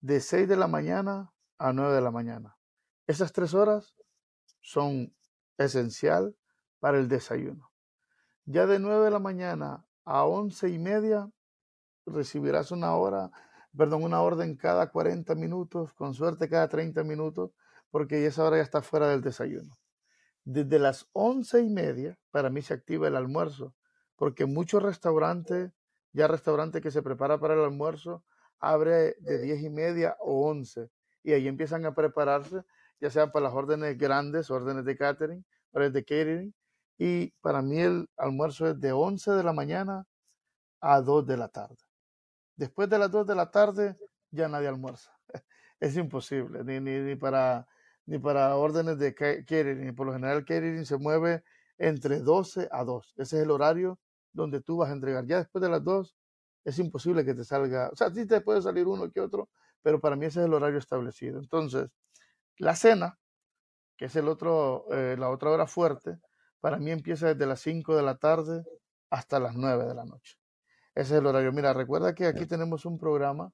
de 0.00 0.20
6 0.20 0.48
de 0.48 0.56
la 0.56 0.68
mañana 0.68 1.32
a 1.58 1.72
9 1.72 1.94
de 1.94 2.00
la 2.00 2.10
mañana. 2.10 2.56
Esas 3.06 3.32
tres 3.32 3.54
horas 3.54 3.94
son 4.60 5.14
esencial 5.56 6.36
para 6.78 6.98
el 6.98 7.08
desayuno. 7.08 7.70
Ya 8.44 8.66
de 8.66 8.78
9 8.78 9.06
de 9.06 9.10
la 9.10 9.18
mañana 9.18 9.84
a 10.04 10.24
11 10.24 10.68
y 10.68 10.78
media 10.78 11.30
recibirás 12.06 12.70
una 12.70 12.94
hora 12.94 13.30
perdón, 13.76 14.04
una 14.04 14.22
orden 14.22 14.56
cada 14.56 14.90
40 14.90 15.34
minutos, 15.34 15.92
con 15.94 16.14
suerte 16.14 16.48
cada 16.48 16.68
30 16.68 17.04
minutos, 17.04 17.52
porque 17.90 18.26
esa 18.26 18.44
hora 18.44 18.56
ya 18.58 18.62
está 18.62 18.82
fuera 18.82 19.08
del 19.08 19.22
desayuno. 19.22 19.78
Desde 20.44 20.78
las 20.78 21.08
once 21.12 21.60
y 21.62 21.68
media, 21.70 22.18
para 22.30 22.50
mí 22.50 22.62
se 22.62 22.74
activa 22.74 23.08
el 23.08 23.16
almuerzo, 23.16 23.74
porque 24.16 24.46
muchos 24.46 24.82
restaurantes, 24.82 25.72
ya 26.12 26.26
restaurantes 26.26 26.82
que 26.82 26.90
se 26.90 27.02
prepara 27.02 27.38
para 27.38 27.54
el 27.54 27.60
almuerzo, 27.60 28.24
abre 28.58 29.14
de 29.20 29.40
diez 29.40 29.62
y 29.62 29.70
media 29.70 30.16
o 30.20 30.48
once, 30.48 30.90
y 31.22 31.32
ahí 31.32 31.48
empiezan 31.48 31.84
a 31.86 31.94
prepararse, 31.94 32.62
ya 33.00 33.10
sea 33.10 33.30
para 33.32 33.44
las 33.44 33.54
órdenes 33.54 33.96
grandes, 33.98 34.50
órdenes 34.50 34.84
de 34.84 34.96
catering, 34.96 35.44
órdenes 35.72 35.92
de 35.94 36.04
catering, 36.04 36.54
y 36.98 37.30
para 37.40 37.62
mí 37.62 37.78
el 37.80 38.08
almuerzo 38.16 38.66
es 38.68 38.80
de 38.80 38.92
11 38.92 39.30
de 39.32 39.42
la 39.44 39.52
mañana 39.52 40.06
a 40.80 41.00
2 41.00 41.26
de 41.26 41.36
la 41.36 41.48
tarde. 41.48 41.87
Después 42.58 42.90
de 42.90 42.98
las 42.98 43.10
2 43.12 43.24
de 43.24 43.36
la 43.36 43.50
tarde 43.52 43.96
ya 44.32 44.48
nadie 44.48 44.68
almuerza. 44.68 45.12
Es 45.80 45.96
imposible, 45.96 46.64
ni, 46.64 46.80
ni, 46.80 47.14
para, 47.14 47.68
ni 48.04 48.18
para 48.18 48.56
órdenes 48.56 48.98
de 48.98 49.14
catering. 49.14 49.94
Por 49.94 50.08
lo 50.08 50.12
general, 50.12 50.44
catering 50.44 50.84
se 50.84 50.96
mueve 50.98 51.44
entre 51.78 52.18
12 52.18 52.68
a 52.72 52.82
2. 52.82 53.14
Ese 53.16 53.36
es 53.36 53.42
el 53.44 53.52
horario 53.52 54.00
donde 54.32 54.60
tú 54.60 54.76
vas 54.78 54.90
a 54.90 54.92
entregar. 54.92 55.24
Ya 55.24 55.38
después 55.38 55.62
de 55.62 55.68
las 55.68 55.84
2 55.84 56.16
es 56.64 56.80
imposible 56.80 57.24
que 57.24 57.32
te 57.32 57.44
salga, 57.44 57.90
o 57.92 57.96
sea, 57.96 58.10
sí 58.10 58.26
te 58.26 58.40
puede 58.40 58.60
salir 58.60 58.88
uno 58.88 59.08
que 59.12 59.20
otro, 59.20 59.48
pero 59.80 60.00
para 60.00 60.16
mí 60.16 60.26
ese 60.26 60.40
es 60.40 60.46
el 60.46 60.54
horario 60.54 60.78
establecido. 60.78 61.38
Entonces, 61.38 61.88
la 62.58 62.74
cena, 62.74 63.20
que 63.96 64.06
es 64.06 64.16
el 64.16 64.28
otro, 64.28 64.86
eh, 64.92 65.16
la 65.18 65.30
otra 65.30 65.50
hora 65.50 65.68
fuerte, 65.68 66.18
para 66.60 66.78
mí 66.78 66.90
empieza 66.90 67.28
desde 67.28 67.46
las 67.46 67.60
5 67.60 67.96
de 67.96 68.02
la 68.02 68.16
tarde 68.16 68.64
hasta 69.10 69.38
las 69.38 69.54
9 69.54 69.86
de 69.86 69.94
la 69.94 70.04
noche. 70.04 70.37
Ese 70.98 71.14
es 71.14 71.20
el 71.20 71.26
horario. 71.26 71.52
Mira, 71.52 71.72
recuerda 71.72 72.12
que 72.12 72.26
aquí 72.26 72.44
tenemos 72.44 72.84
un 72.84 72.98
programa 72.98 73.52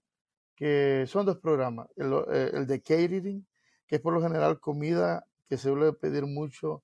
que 0.56 1.04
son 1.06 1.26
dos 1.26 1.36
programas. 1.36 1.88
El, 1.94 2.10
eh, 2.32 2.50
el 2.54 2.66
de 2.66 2.80
catering, 2.80 3.46
que 3.86 3.96
es 3.96 4.00
por 4.00 4.14
lo 4.14 4.22
general 4.22 4.58
comida 4.60 5.26
que 5.46 5.58
se 5.58 5.64
suele 5.64 5.92
pedir 5.92 6.24
mucho 6.24 6.82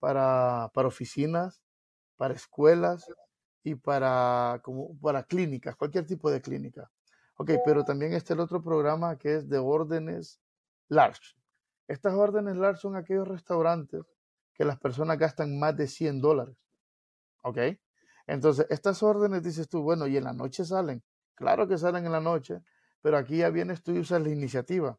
para, 0.00 0.70
para 0.74 0.88
oficinas, 0.88 1.62
para 2.18 2.34
escuelas 2.34 3.10
y 3.64 3.74
para, 3.74 4.60
como, 4.62 4.94
para 5.00 5.22
clínicas, 5.22 5.76
cualquier 5.76 6.06
tipo 6.06 6.30
de 6.30 6.42
clínica. 6.42 6.90
Ok, 7.38 7.52
pero 7.64 7.82
también 7.82 8.12
está 8.12 8.34
el 8.34 8.40
otro 8.40 8.62
programa 8.62 9.16
que 9.16 9.36
es 9.36 9.48
de 9.48 9.56
órdenes 9.56 10.42
large. 10.88 11.36
Estas 11.88 12.12
órdenes 12.12 12.56
large 12.56 12.82
son 12.82 12.96
aquellos 12.96 13.26
restaurantes 13.26 14.02
que 14.52 14.66
las 14.66 14.78
personas 14.78 15.16
gastan 15.16 15.58
más 15.58 15.74
de 15.74 15.86
100 15.86 16.20
dólares. 16.20 16.56
¿Ok? 17.44 17.56
Entonces, 18.32 18.66
estas 18.70 19.02
órdenes 19.02 19.42
dices 19.42 19.68
tú, 19.68 19.82
bueno, 19.82 20.06
y 20.06 20.16
en 20.16 20.24
la 20.24 20.32
noche 20.32 20.64
salen. 20.64 21.04
Claro 21.34 21.68
que 21.68 21.76
salen 21.76 22.06
en 22.06 22.12
la 22.12 22.20
noche, 22.20 22.62
pero 23.02 23.18
aquí 23.18 23.36
ya 23.36 23.50
vienes 23.50 23.82
tú 23.82 23.92
y 23.92 23.98
usas 23.98 24.22
la 24.22 24.30
iniciativa. 24.30 24.98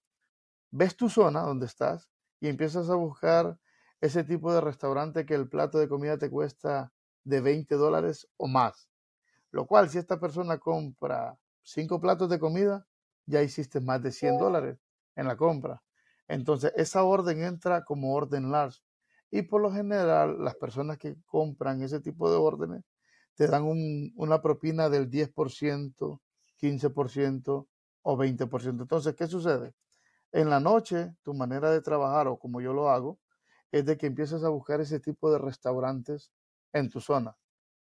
Ves 0.69 0.95
tu 0.95 1.09
zona 1.09 1.41
donde 1.41 1.65
estás 1.65 2.11
y 2.39 2.47
empiezas 2.47 2.91
a 2.91 2.95
buscar 2.95 3.57
ese 4.01 4.23
tipo 4.23 4.53
de 4.53 4.61
restaurante 4.61 5.25
que 5.25 5.33
el 5.33 5.49
plato 5.49 5.79
de 5.79 5.89
comida 5.89 6.19
te 6.19 6.29
cuesta 6.29 6.93
de 7.23 7.41
20 7.41 7.73
dólares 7.73 8.27
o 8.37 8.47
más. 8.47 8.87
Lo 9.49 9.65
cual, 9.65 9.89
si 9.89 9.97
esta 9.97 10.19
persona 10.19 10.59
compra 10.59 11.35
cinco 11.63 11.99
platos 11.99 12.29
de 12.29 12.37
comida, 12.37 12.85
ya 13.25 13.41
hiciste 13.41 13.81
más 13.81 14.03
de 14.03 14.11
100 14.11 14.37
dólares 14.37 14.77
en 15.15 15.27
la 15.27 15.37
compra. 15.37 15.81
Entonces, 16.27 16.71
esa 16.75 17.03
orden 17.03 17.41
entra 17.41 17.83
como 17.83 18.13
orden 18.13 18.51
large. 18.51 18.81
Y 19.31 19.41
por 19.41 19.59
lo 19.59 19.71
general, 19.71 20.37
las 20.37 20.55
personas 20.55 20.99
que 20.99 21.15
compran 21.25 21.81
ese 21.81 21.99
tipo 21.99 22.29
de 22.29 22.37
órdenes 22.37 22.83
te 23.35 23.47
dan 23.47 23.63
una 24.15 24.41
propina 24.41 24.89
del 24.89 25.09
10%, 25.09 26.21
15% 26.57 27.67
o 28.03 28.17
20%. 28.17 28.83
Entonces, 28.83 29.15
¿qué 29.15 29.27
sucede? 29.27 29.73
En 30.31 30.49
la 30.49 30.59
noche, 30.59 31.15
tu 31.23 31.33
manera 31.33 31.71
de 31.71 31.81
trabajar, 31.81 32.27
o 32.27 32.37
como 32.37 32.61
yo 32.61 32.73
lo 32.73 32.89
hago, 32.89 33.19
es 33.71 33.85
de 33.85 33.97
que 33.97 34.07
empieces 34.07 34.43
a 34.43 34.49
buscar 34.49 34.81
ese 34.81 34.99
tipo 34.99 35.31
de 35.31 35.39
restaurantes 35.39 36.31
en 36.73 36.89
tu 36.89 36.99
zona. 37.01 37.35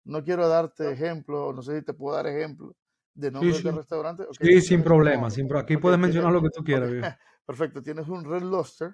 No 0.05 0.23
quiero 0.25 0.49
darte 0.49 0.91
ejemplos, 0.91 1.55
no 1.55 1.63
sé 1.63 1.79
si 1.79 1.85
te 1.85 1.95
puedo 1.95 2.17
dar 2.17 2.27
ejemplos 2.27 2.75
de 3.15 3.31
nombres 3.31 3.63
de 3.63 3.73
restaurantes. 3.73 4.27
sí, 4.41 4.61
sin 4.61 4.83
problema, 4.83 5.31
sin 5.31 5.55
Aquí 5.57 5.77
puedes 5.77 5.99
mencionar 5.99 6.33
lo 6.33 6.43
que 6.43 6.51
tú 6.51 6.63
quieras. 6.63 6.91
Perfecto, 7.47 7.83
tienes 7.83 8.09
un 8.09 8.25
Red 8.25 8.43
Lobster, 8.43 8.93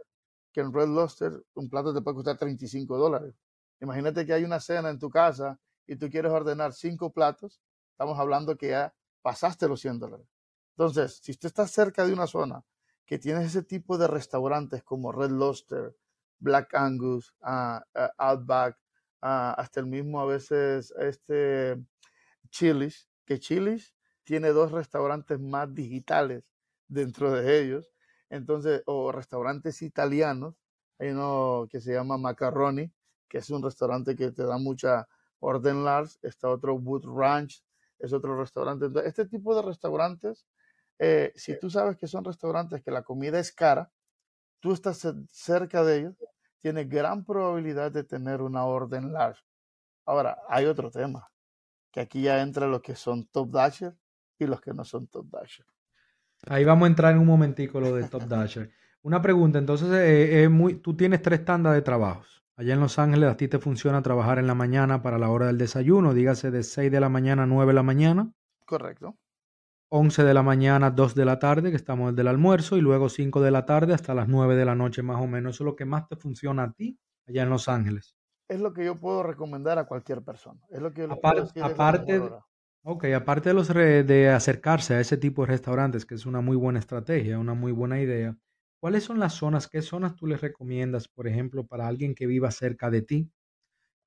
que 0.53 0.61
en 0.61 0.73
Red 0.73 0.89
Lobster 0.89 1.33
un 1.55 1.69
plato 1.69 1.93
te 1.93 2.01
puede 2.01 2.15
costar 2.17 2.39
35 2.39 2.97
dólares. 2.97 3.35
Imagínate 3.81 4.25
que 4.25 4.33
hay 4.33 4.45
una 4.45 4.61
cena 4.61 4.91
en 4.91 4.99
tu 4.99 5.11
casa 5.11 5.59
y 5.87 5.97
tú 5.97 6.11
quieres 6.11 6.33
ordenar 6.33 6.73
cinco 6.73 7.13
platos, 7.13 7.61
estamos 7.93 8.19
hablando 8.19 8.57
que 8.57 8.69
ya 8.69 8.95
pasaste 9.23 9.69
los 9.69 9.81
100 9.81 9.99
dólares. 10.01 10.27
Entonces, 10.77 11.21
si 11.23 11.33
usted 11.33 11.47
está 11.47 11.67
cerca 11.67 12.07
de 12.07 12.13
una 12.13 12.27
zona 12.27 12.65
que 13.07 13.19
tiene 13.19 13.45
ese 13.45 13.63
tipo 13.63 13.99
de 13.99 14.09
restaurantes 14.09 14.83
como 14.83 15.13
Red 15.13 15.31
Lobster, 15.31 15.97
Black 16.39 16.75
Angus, 16.75 17.35
ah, 17.43 17.85
Outback, 18.19 18.79
ah, 19.23 19.55
hasta 19.57 19.81
el 19.81 19.87
mismo 19.87 20.21
a 20.21 20.27
veces 20.27 20.93
este 20.99 21.83
Chili's, 22.51 23.09
que 23.25 23.39
Chili's 23.39 23.95
tiene 24.25 24.49
dos 24.49 24.73
restaurantes 24.73 25.39
más 25.41 25.73
digitales 25.75 26.45
dentro 26.89 27.33
de 27.33 27.61
ellos, 27.61 27.95
entonces, 28.31 28.83
o 28.87 29.13
restaurantes 29.13 29.83
italianos, 29.83 30.57
hay 30.99 31.11
uno 31.11 31.69
que 31.71 31.81
se 31.81 31.93
llama 31.93 32.19
Macaroni, 32.19 32.93
que 33.29 33.39
es 33.39 33.51
un 33.51 33.63
restaurante 33.63 34.17
que 34.17 34.31
te 34.33 34.45
da 34.45 34.59
mucha 34.59 35.07
orden 35.45 35.85
large, 35.85 36.19
está 36.23 36.49
otro 36.49 36.75
Wood 36.75 37.05
Ranch, 37.07 37.63
es 37.99 38.13
otro 38.13 38.39
restaurante. 38.39 38.87
Entonces, 38.87 39.09
este 39.09 39.27
tipo 39.27 39.55
de 39.55 39.63
restaurantes 39.63 40.47
eh, 40.99 41.33
si 41.35 41.59
tú 41.59 41.71
sabes 41.71 41.97
que 41.97 42.07
son 42.07 42.25
restaurantes 42.25 42.83
que 42.83 42.91
la 42.91 43.03
comida 43.03 43.39
es 43.39 43.53
cara, 43.53 43.91
tú 44.61 44.73
estás 44.73 45.07
cerca 45.31 45.83
de 45.85 45.99
ellos, 45.99 46.15
tienes 46.61 46.89
gran 46.89 47.25
probabilidad 47.25 47.93
de 47.93 48.05
tener 48.05 48.41
una 48.41 48.65
orden 48.65 49.13
large. 49.13 49.43
Ahora, 50.07 50.39
hay 50.49 50.67
otro 50.67 50.91
tema, 50.91 51.31
que 51.91 52.01
aquí 52.01 52.23
ya 52.23 52.41
entra 52.41 52.67
los 52.67 52.83
que 52.83 52.95
son 52.95 53.27
top 53.27 53.51
dasher 53.51 53.97
y 54.39 54.47
los 54.47 54.61
que 54.61 54.73
no 54.73 54.85
son 54.85 55.07
top 55.09 55.27
dasher. 55.31 55.67
Ahí 56.47 56.65
vamos 56.65 56.87
a 56.87 56.89
entrar 56.89 57.13
en 57.13 57.21
un 57.21 57.27
momentico 57.27 57.81
lo 57.81 57.95
de 57.95 58.09
top 58.09 58.23
dasher. 58.29 58.71
Una 59.03 59.21
pregunta, 59.21 59.59
entonces, 59.59 59.89
eh, 59.93 60.49
muy, 60.49 60.77
tú 60.77 60.97
tienes 60.97 61.21
tres 61.21 61.45
tandas 61.45 61.75
de 61.75 61.83
trabajos. 61.83 62.44
Allá 62.57 62.75
en 62.75 62.81
Los 62.81 63.01
Ángeles 63.01 63.31
a 63.31 63.37
ti 63.37 63.49
te 63.49 63.59
funciona 63.59 64.01
trabajar 64.03 64.39
en 64.39 64.47
la 64.47 64.55
mañana 64.55 65.03
para 65.03 65.19
la 65.19 65.29
hora 65.29 65.47
del 65.47 65.59
desayuno, 65.59 66.15
dígase 66.15 66.53
de 66.53 66.63
6 66.63 66.91
de 66.91 67.01
la 67.01 67.09
mañana 67.09 67.43
a 67.43 67.47
9 67.47 67.71
de 67.71 67.75
la 67.75 67.83
mañana. 67.83 68.33
Correcto. 68.65 69.17
11 69.89 70.23
de 70.23 70.35
la 70.35 70.43
mañana, 70.43 70.91
2 70.91 71.15
de 71.17 71.25
la 71.25 71.41
tarde, 71.41 71.71
que 71.71 71.77
estamos 71.77 72.13
desde 72.13 72.23
el 72.23 72.29
almuerzo, 72.29 72.77
y 72.77 72.81
luego 72.81 73.09
5 73.09 73.41
de 73.41 73.51
la 73.51 73.67
tarde 73.67 73.93
hasta 73.93 74.15
las 74.15 74.29
9 74.29 74.55
de 74.55 74.65
la 74.65 74.77
noche 74.77 75.03
más 75.03 75.21
o 75.21 75.27
menos. 75.27 75.57
Eso 75.57 75.65
es 75.65 75.67
lo 75.67 75.77
que 75.77 75.85
más 75.85 76.07
te 76.07 76.15
funciona 76.17 76.63
a 76.65 76.73
ti 76.73 76.97
allá 77.27 77.43
en 77.43 77.51
Los 77.51 77.69
Ángeles. 77.69 78.15
Es 78.49 78.61
lo 78.61 78.73
que 78.73 78.85
yo 78.85 79.01
puedo 79.01 79.25
recomendar 79.25 79.79
a 79.79 79.87
cualquier 79.87 80.23
persona. 80.23 80.61
Es 80.69 80.81
lo 80.81 80.93
que 80.93 81.05
aparte, 81.05 81.61
aparte, 81.61 82.21
de, 82.21 83.15
aparte 83.15 83.49
de, 83.49 83.55
los 83.55 83.69
de 83.69 84.31
acercarse 84.31 84.95
a 84.95 85.01
ese 85.01 85.17
tipo 85.17 85.43
de 85.43 85.49
restaurantes, 85.49 86.07
que 86.07 86.15
es 86.15 86.25
una 86.25 86.41
muy 86.41 86.57
buena 86.57 86.79
estrategia, 86.79 87.39
una 87.39 87.55
muy 87.55 87.73
buena 87.73 88.01
idea, 88.01 88.37
¿cuáles 88.85 89.05
son 89.05 89.19
las 89.19 89.33
zonas, 89.33 89.67
qué 89.67 89.81
zonas 89.81 90.15
tú 90.15 90.27
les 90.27 90.43
recomiendas, 90.43 91.09
por 91.09 91.27
ejemplo, 91.27 91.67
para 91.67 91.89
alguien 91.89 92.15
que 92.15 92.27
viva 92.27 92.51
cerca 92.51 92.91
de 92.91 93.01
ti? 93.01 93.31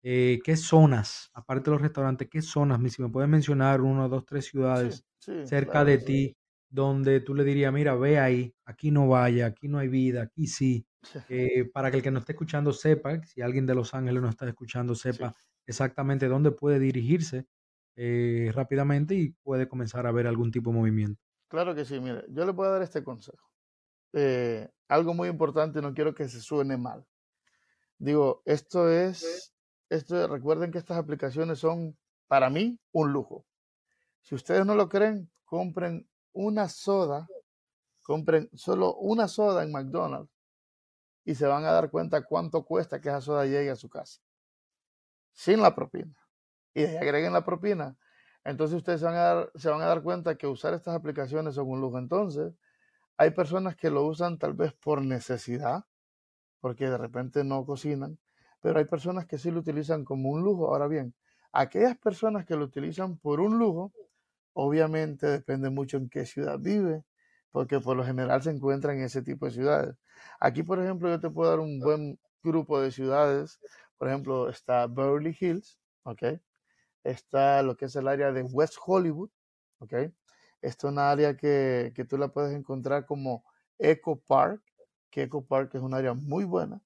Eh, 0.03 0.37
¿Qué 0.43 0.55
zonas, 0.55 1.31
aparte 1.33 1.71
de 1.71 1.77
los 1.77 1.81
restaurantes, 1.81 2.27
qué 2.29 2.43
zonas, 2.43 2.79
si 2.93 3.01
me 3.01 3.09
puedes 3.09 3.27
mencionar 3.27 3.81
uno, 3.81 4.07
dos, 4.07 4.23
tres 4.23 4.45
ciudades 4.45 5.03
cerca 5.45 5.83
de 5.83 5.97
ti, 5.97 6.37
donde 6.69 7.21
tú 7.21 7.33
le 7.33 7.43
dirías, 7.43 7.73
mira, 7.73 7.95
ve 7.95 8.19
ahí, 8.19 8.53
aquí 8.65 8.91
no 8.91 9.07
vaya, 9.07 9.47
aquí 9.47 9.67
no 9.67 9.79
hay 9.79 9.87
vida, 9.87 10.21
aquí 10.21 10.45
sí, 10.45 10.85
eh, 11.27 11.65
para 11.73 11.89
que 11.89 11.97
el 11.97 12.03
que 12.03 12.11
nos 12.11 12.21
esté 12.21 12.33
escuchando 12.33 12.71
sepa, 12.71 13.19
si 13.23 13.41
alguien 13.41 13.65
de 13.65 13.73
Los 13.73 13.95
Ángeles 13.95 14.21
nos 14.21 14.29
está 14.29 14.47
escuchando, 14.47 14.93
sepa 14.93 15.33
exactamente 15.65 16.27
dónde 16.27 16.51
puede 16.51 16.77
dirigirse 16.77 17.47
eh, 17.95 18.51
rápidamente 18.53 19.15
y 19.15 19.29
puede 19.41 19.67
comenzar 19.67 20.05
a 20.05 20.11
ver 20.11 20.27
algún 20.27 20.51
tipo 20.51 20.69
de 20.69 20.77
movimiento. 20.77 21.19
Claro 21.47 21.73
que 21.73 21.83
sí, 21.83 21.99
mire, 21.99 22.25
yo 22.29 22.45
le 22.45 22.53
puedo 22.53 22.71
dar 22.71 22.83
este 22.83 23.03
consejo. 23.03 23.47
Algo 24.87 25.13
muy 25.13 25.29
importante, 25.29 25.81
no 25.81 25.93
quiero 25.93 26.13
que 26.15 26.27
se 26.27 26.41
suene 26.41 26.77
mal. 26.77 27.05
Digo, 27.99 28.41
esto 28.45 28.89
es 28.89 29.53
esto, 29.89 30.27
recuerden 30.27 30.71
que 30.71 30.77
estas 30.77 30.97
aplicaciones 30.97 31.59
son, 31.59 31.97
para 32.27 32.49
mí, 32.49 32.79
un 32.91 33.13
lujo. 33.13 33.45
Si 34.21 34.35
ustedes 34.35 34.65
no 34.65 34.75
lo 34.75 34.89
creen, 34.89 35.31
compren 35.45 36.09
una 36.33 36.67
soda, 36.67 37.27
compren 38.03 38.49
solo 38.53 38.95
una 38.95 39.27
soda 39.27 39.63
en 39.63 39.71
McDonald's 39.71 40.31
y 41.23 41.35
se 41.35 41.47
van 41.47 41.63
a 41.65 41.71
dar 41.71 41.89
cuenta 41.89 42.23
cuánto 42.23 42.65
cuesta 42.65 42.99
que 42.99 43.09
esa 43.09 43.21
soda 43.21 43.45
llegue 43.45 43.69
a 43.69 43.75
su 43.75 43.89
casa. 43.89 44.21
Sin 45.31 45.61
la 45.61 45.73
propina. 45.73 46.15
Y 46.73 46.83
agreguen 46.83 47.33
la 47.33 47.45
propina. 47.45 47.97
Entonces 48.43 48.77
ustedes 48.77 48.99
se 48.99 49.05
van, 49.05 49.15
a 49.15 49.19
dar, 49.19 49.51
se 49.55 49.69
van 49.69 49.81
a 49.81 49.85
dar 49.85 50.03
cuenta 50.03 50.37
que 50.37 50.47
usar 50.47 50.73
estas 50.73 50.95
aplicaciones 50.95 51.55
son 51.55 51.69
un 51.69 51.81
lujo. 51.81 51.97
Entonces, 51.97 52.53
hay 53.17 53.31
personas 53.31 53.75
que 53.75 53.89
lo 53.89 54.05
usan 54.05 54.37
tal 54.37 54.53
vez 54.53 54.73
por 54.73 55.01
necesidad, 55.01 55.85
porque 56.59 56.89
de 56.89 56.97
repente 56.97 57.43
no 57.43 57.65
cocinan, 57.65 58.19
pero 58.61 58.79
hay 58.79 58.85
personas 58.85 59.25
que 59.25 59.37
sí 59.37 59.51
lo 59.51 59.59
utilizan 59.59 60.05
como 60.05 60.29
un 60.29 60.43
lujo. 60.43 60.67
Ahora 60.67 60.87
bien, 60.87 61.15
aquellas 61.51 61.97
personas 61.97 62.45
que 62.45 62.55
lo 62.55 62.65
utilizan 62.65 63.17
por 63.17 63.39
un 63.39 63.57
lujo, 63.57 63.93
obviamente 64.53 65.27
depende 65.27 65.69
mucho 65.69 65.97
en 65.97 66.09
qué 66.09 66.25
ciudad 66.25 66.59
vive, 66.59 67.03
porque 67.51 67.79
por 67.79 67.97
lo 67.97 68.05
general 68.05 68.41
se 68.43 68.51
encuentra 68.51 68.93
en 68.93 69.01
ese 69.01 69.21
tipo 69.21 69.45
de 69.45 69.51
ciudades. 69.51 69.95
Aquí, 70.39 70.63
por 70.63 70.79
ejemplo, 70.79 71.09
yo 71.09 71.19
te 71.19 71.29
puedo 71.29 71.49
dar 71.49 71.59
un 71.59 71.79
buen 71.79 72.19
grupo 72.43 72.79
de 72.81 72.91
ciudades. 72.91 73.59
Por 73.97 74.07
ejemplo, 74.09 74.49
está 74.49 74.87
Beverly 74.87 75.35
Hills, 75.39 75.79
¿ok? 76.03 76.23
Está 77.03 77.63
lo 77.63 77.75
que 77.77 77.85
es 77.85 77.95
el 77.95 78.07
área 78.07 78.31
de 78.31 78.43
West 78.43 78.75
Hollywood, 78.85 79.29
¿ok? 79.79 79.93
Esta 80.61 80.87
es 80.87 80.91
una 80.93 81.11
área 81.11 81.37
que, 81.37 81.93
que 81.95 82.05
tú 82.05 82.17
la 82.17 82.29
puedes 82.29 82.53
encontrar 82.55 83.05
como 83.05 83.43
Eco 83.77 84.19
Park, 84.19 84.61
que 85.09 85.23
Eco 85.23 85.45
Park 85.45 85.75
es 85.75 85.81
un 85.81 85.93
área 85.93 86.13
muy 86.13 86.45
buena. 86.45 86.81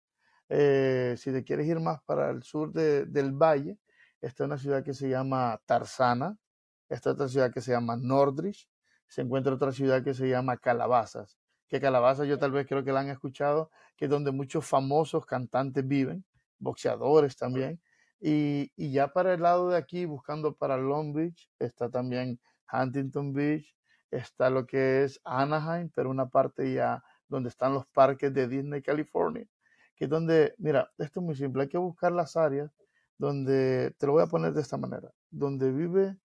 Eh, 0.49 1.15
si 1.17 1.31
te 1.31 1.43
quieres 1.43 1.67
ir 1.67 1.79
más 1.79 2.01
para 2.03 2.29
el 2.29 2.43
sur 2.43 2.73
del 2.73 3.31
valle, 3.33 3.77
está 4.21 4.43
una 4.45 4.57
ciudad 4.57 4.83
que 4.83 4.93
se 4.93 5.09
llama 5.09 5.61
Tarzana. 5.65 6.37
está 6.89 7.11
otra 7.11 7.27
ciudad 7.29 7.53
que 7.53 7.61
se 7.61 7.71
llama 7.71 7.95
Nordrich, 7.97 8.69
se 9.07 9.21
encuentra 9.21 9.53
otra 9.53 9.71
ciudad 9.71 10.03
que 10.03 10.13
se 10.13 10.27
llama 10.29 10.57
Calabazas, 10.57 11.37
que 11.69 11.79
Calabazas 11.79 12.27
yo 12.27 12.37
tal 12.39 12.51
vez 12.51 12.67
creo 12.67 12.83
que 12.83 12.91
la 12.91 13.01
han 13.01 13.09
escuchado, 13.09 13.71
que 13.97 14.05
es 14.05 14.11
donde 14.11 14.31
muchos 14.31 14.65
famosos 14.65 15.25
cantantes 15.25 15.87
viven, 15.87 16.25
boxeadores 16.59 17.37
también. 17.37 17.81
Y, 18.19 18.71
y 18.75 18.91
ya 18.91 19.13
para 19.13 19.33
el 19.33 19.41
lado 19.41 19.69
de 19.69 19.77
aquí, 19.77 20.05
buscando 20.05 20.55
para 20.55 20.77
Long 20.77 21.13
Beach, 21.13 21.49
está 21.59 21.89
también 21.89 22.39
Huntington 22.71 23.33
Beach, 23.33 23.75
está 24.09 24.49
lo 24.49 24.65
que 24.65 25.03
es 25.03 25.19
Anaheim, 25.23 25.89
pero 25.93 26.09
una 26.09 26.27
parte 26.29 26.73
ya 26.73 27.03
donde 27.27 27.49
están 27.49 27.73
los 27.73 27.85
parques 27.87 28.33
de 28.33 28.47
Disney, 28.47 28.81
California, 28.81 29.47
que 29.95 30.05
es 30.05 30.09
donde, 30.09 30.53
mira, 30.57 30.91
esto 30.97 31.19
es 31.19 31.25
muy 31.25 31.35
simple, 31.35 31.63
hay 31.63 31.69
que 31.69 31.77
buscar 31.77 32.11
las 32.11 32.35
áreas 32.35 32.71
donde, 33.17 33.95
te 33.97 34.05
lo 34.05 34.13
voy 34.13 34.23
a 34.23 34.27
poner 34.27 34.53
de 34.53 34.61
esta 34.61 34.77
manera, 34.77 35.11
donde 35.29 35.71
vive 35.71 36.17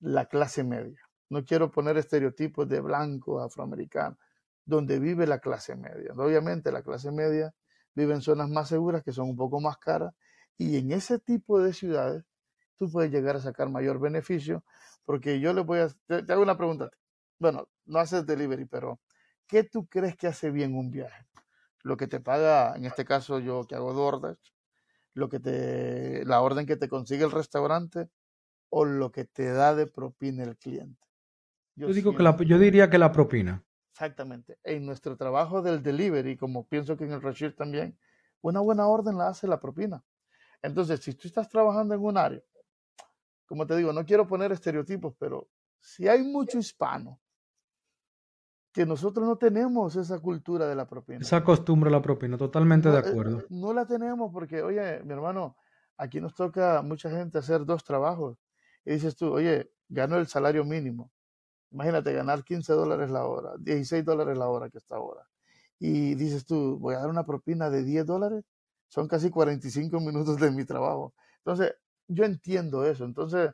la 0.00 0.26
clase 0.26 0.64
media. 0.64 1.00
No 1.28 1.44
quiero 1.44 1.70
poner 1.70 1.96
estereotipos 1.96 2.68
de 2.68 2.80
blanco, 2.80 3.40
afroamericano, 3.40 4.18
donde 4.64 4.98
vive 4.98 5.26
la 5.26 5.38
clase 5.38 5.76
media. 5.76 6.12
Obviamente 6.16 6.72
la 6.72 6.82
clase 6.82 7.10
media 7.10 7.54
vive 7.94 8.14
en 8.14 8.22
zonas 8.22 8.48
más 8.48 8.68
seguras 8.68 9.02
que 9.02 9.12
son 9.12 9.28
un 9.30 9.36
poco 9.36 9.60
más 9.60 9.78
caras 9.78 10.14
y 10.56 10.76
en 10.78 10.92
ese 10.92 11.18
tipo 11.18 11.60
de 11.60 11.72
ciudades 11.72 12.24
tú 12.78 12.90
puedes 12.90 13.10
llegar 13.10 13.36
a 13.36 13.40
sacar 13.40 13.68
mayor 13.68 14.00
beneficio 14.00 14.64
porque 15.04 15.40
yo 15.40 15.52
le 15.52 15.62
voy 15.62 15.80
a, 15.80 15.88
te, 16.06 16.32
hago 16.32 16.42
una 16.42 16.56
pregunta. 16.56 16.90
Bueno, 17.38 17.68
no 17.84 17.98
haces 17.98 18.26
delivery, 18.26 18.64
pero 18.64 19.00
¿qué 19.46 19.64
tú 19.64 19.86
crees 19.86 20.16
que 20.16 20.26
hace 20.26 20.50
bien 20.50 20.74
un 20.74 20.90
viaje? 20.90 21.26
Lo 21.82 21.96
que 21.96 22.06
te 22.06 22.20
paga, 22.20 22.74
en 22.76 22.86
este 22.86 23.04
caso 23.04 23.38
yo 23.38 23.66
que 23.66 23.74
hago 23.74 23.92
DoorDash, 23.92 24.52
lo 25.14 25.28
que 25.28 25.40
te, 25.40 26.24
la 26.24 26.40
orden 26.40 26.66
que 26.66 26.76
te 26.76 26.88
consigue 26.88 27.24
el 27.24 27.30
restaurante 27.30 28.08
o 28.70 28.84
lo 28.84 29.12
que 29.12 29.24
te 29.24 29.52
da 29.52 29.74
de 29.74 29.86
propina 29.86 30.44
el 30.44 30.56
cliente. 30.56 31.06
Yo, 31.76 31.88
digo 31.88 32.16
que 32.16 32.22
la, 32.22 32.36
yo 32.36 32.58
diría 32.58 32.88
que 32.88 32.98
la 32.98 33.12
propina. 33.12 33.62
Exactamente. 33.92 34.58
En 34.64 34.86
nuestro 34.86 35.16
trabajo 35.16 35.62
del 35.62 35.82
delivery, 35.82 36.36
como 36.36 36.66
pienso 36.66 36.96
que 36.96 37.04
en 37.04 37.12
el 37.12 37.22
Rashid 37.22 37.52
también, 37.52 37.96
una 38.40 38.60
buena 38.60 38.86
orden 38.86 39.16
la 39.16 39.28
hace 39.28 39.46
la 39.46 39.60
propina. 39.60 40.02
Entonces, 40.62 41.00
si 41.00 41.14
tú 41.14 41.28
estás 41.28 41.48
trabajando 41.48 41.94
en 41.94 42.00
un 42.00 42.16
área, 42.16 42.42
como 43.46 43.66
te 43.66 43.76
digo, 43.76 43.92
no 43.92 44.04
quiero 44.04 44.26
poner 44.26 44.52
estereotipos, 44.52 45.14
pero 45.18 45.48
si 45.80 46.08
hay 46.08 46.22
mucho 46.22 46.58
hispano, 46.58 47.20
que 48.74 48.84
nosotros 48.84 49.24
no 49.24 49.36
tenemos 49.36 49.94
esa 49.94 50.18
cultura 50.18 50.66
de 50.66 50.74
la 50.74 50.88
propina. 50.88 51.20
Esa 51.20 51.44
costumbre 51.44 51.90
de 51.90 51.96
la 51.96 52.02
propina, 52.02 52.36
totalmente 52.36 52.90
de 52.90 52.96
eh, 52.96 52.98
acuerdo. 52.98 53.44
No 53.48 53.72
la 53.72 53.86
tenemos 53.86 54.32
porque, 54.32 54.62
oye, 54.62 55.00
mi 55.04 55.12
hermano, 55.12 55.56
aquí 55.96 56.20
nos 56.20 56.34
toca 56.34 56.82
mucha 56.82 57.08
gente 57.08 57.38
hacer 57.38 57.64
dos 57.64 57.84
trabajos. 57.84 58.36
Y 58.84 58.94
dices 58.94 59.14
tú, 59.14 59.32
oye, 59.32 59.70
gano 59.88 60.16
el 60.16 60.26
salario 60.26 60.64
mínimo. 60.64 61.12
Imagínate 61.70 62.12
ganar 62.12 62.42
15 62.42 62.72
dólares 62.72 63.10
la 63.10 63.24
hora, 63.26 63.52
16 63.58 64.04
dólares 64.04 64.36
la 64.36 64.48
hora 64.48 64.68
que 64.68 64.78
está 64.78 64.96
ahora. 64.96 65.22
Y 65.78 66.16
dices 66.16 66.44
tú, 66.44 66.76
voy 66.80 66.96
a 66.96 66.98
dar 66.98 67.10
una 67.10 67.24
propina 67.24 67.70
de 67.70 67.84
10 67.84 68.06
dólares. 68.06 68.44
Son 68.88 69.06
casi 69.06 69.30
45 69.30 70.00
minutos 70.00 70.40
de 70.40 70.50
mi 70.50 70.64
trabajo. 70.64 71.14
Entonces, 71.38 71.76
yo 72.08 72.24
entiendo 72.24 72.84
eso. 72.84 73.04
Entonces, 73.04 73.50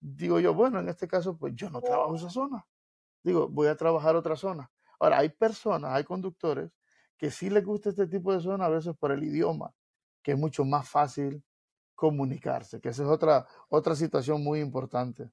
digo 0.00 0.40
yo, 0.40 0.54
bueno, 0.54 0.80
en 0.80 0.88
este 0.88 1.08
caso, 1.08 1.36
pues 1.36 1.54
yo 1.54 1.70
no 1.70 1.80
trabajo 1.80 2.14
esa 2.16 2.30
zona. 2.30 2.66
Digo, 3.22 3.48
voy 3.48 3.68
a 3.68 3.76
trabajar 3.76 4.16
otra 4.16 4.36
zona. 4.36 4.70
Ahora, 5.00 5.18
hay 5.18 5.30
personas, 5.30 5.92
hay 5.92 6.04
conductores 6.04 6.70
que 7.16 7.30
sí 7.30 7.50
les 7.50 7.64
gusta 7.64 7.90
este 7.90 8.06
tipo 8.06 8.32
de 8.32 8.40
zona 8.40 8.66
a 8.66 8.70
veces 8.70 8.94
por 8.98 9.12
el 9.12 9.22
idioma, 9.22 9.72
que 10.22 10.32
es 10.32 10.38
mucho 10.38 10.64
más 10.64 10.88
fácil 10.88 11.42
comunicarse, 11.94 12.80
que 12.80 12.88
esa 12.88 13.04
es 13.04 13.08
otra, 13.08 13.46
otra 13.68 13.94
situación 13.94 14.42
muy 14.42 14.60
importante. 14.60 15.30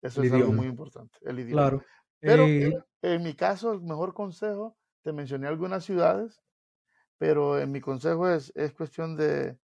Eso 0.00 0.22
es 0.22 0.32
algo 0.32 0.52
muy 0.52 0.66
importante, 0.66 1.18
el 1.22 1.38
idioma. 1.38 1.62
Claro. 1.62 1.84
Pero 2.18 2.44
eh 2.44 2.72
en 3.02 3.22
mi 3.22 3.34
caso, 3.34 3.72
el 3.72 3.82
mejor 3.82 4.14
consejo, 4.14 4.76
te 5.02 5.12
mencioné 5.12 5.48
algunas 5.48 5.84
ciudades, 5.84 6.40
pero 7.18 7.58
en 7.58 7.72
mi 7.72 7.80
consejo 7.80 8.28
es, 8.28 8.52
es 8.54 8.72
cuestión 8.72 9.16
de, 9.16 9.58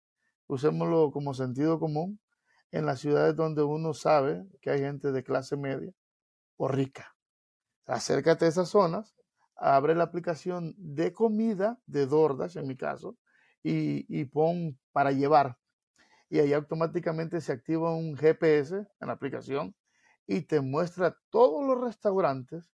usémoslo 0.49 1.13
como 1.13 1.35
sentido 1.35 1.79
común, 1.79 2.21
en 2.71 2.87
las 2.87 3.01
ciudades 3.01 3.35
donde 3.37 3.63
uno 3.63 3.95
sabe 3.95 4.47
que 4.61 4.71
hay 4.71 4.81
gente 4.81 5.13
de 5.13 5.25
clase 5.25 5.57
media 5.57 5.93
o 6.57 6.69
rica. 6.69 7.17
Acércate 7.87 8.45
a 8.45 8.49
esas 8.49 8.69
zonas, 8.69 9.17
abre 9.57 9.95
la 9.95 10.05
aplicación 10.05 10.75
de 10.77 11.13
comida 11.13 11.79
de 11.87 12.07
DoorDash, 12.07 12.59
en 12.59 12.67
mi 12.67 12.77
caso, 12.77 13.17
y, 13.63 14.07
y 14.09 14.27
pon 14.27 14.79
para 14.93 15.13
llevar. 15.13 15.59
Y 16.29 16.41
ahí 16.41 16.53
automáticamente 16.53 17.41
se 17.41 17.53
activa 17.53 17.95
un 17.95 18.17
GPS 18.17 18.77
en 18.77 19.07
la 19.07 19.15
aplicación 19.15 19.75
y 20.27 20.43
te 20.43 20.61
muestra 20.61 21.17
todos 21.31 21.67
los 21.67 21.81
restaurantes 21.81 22.71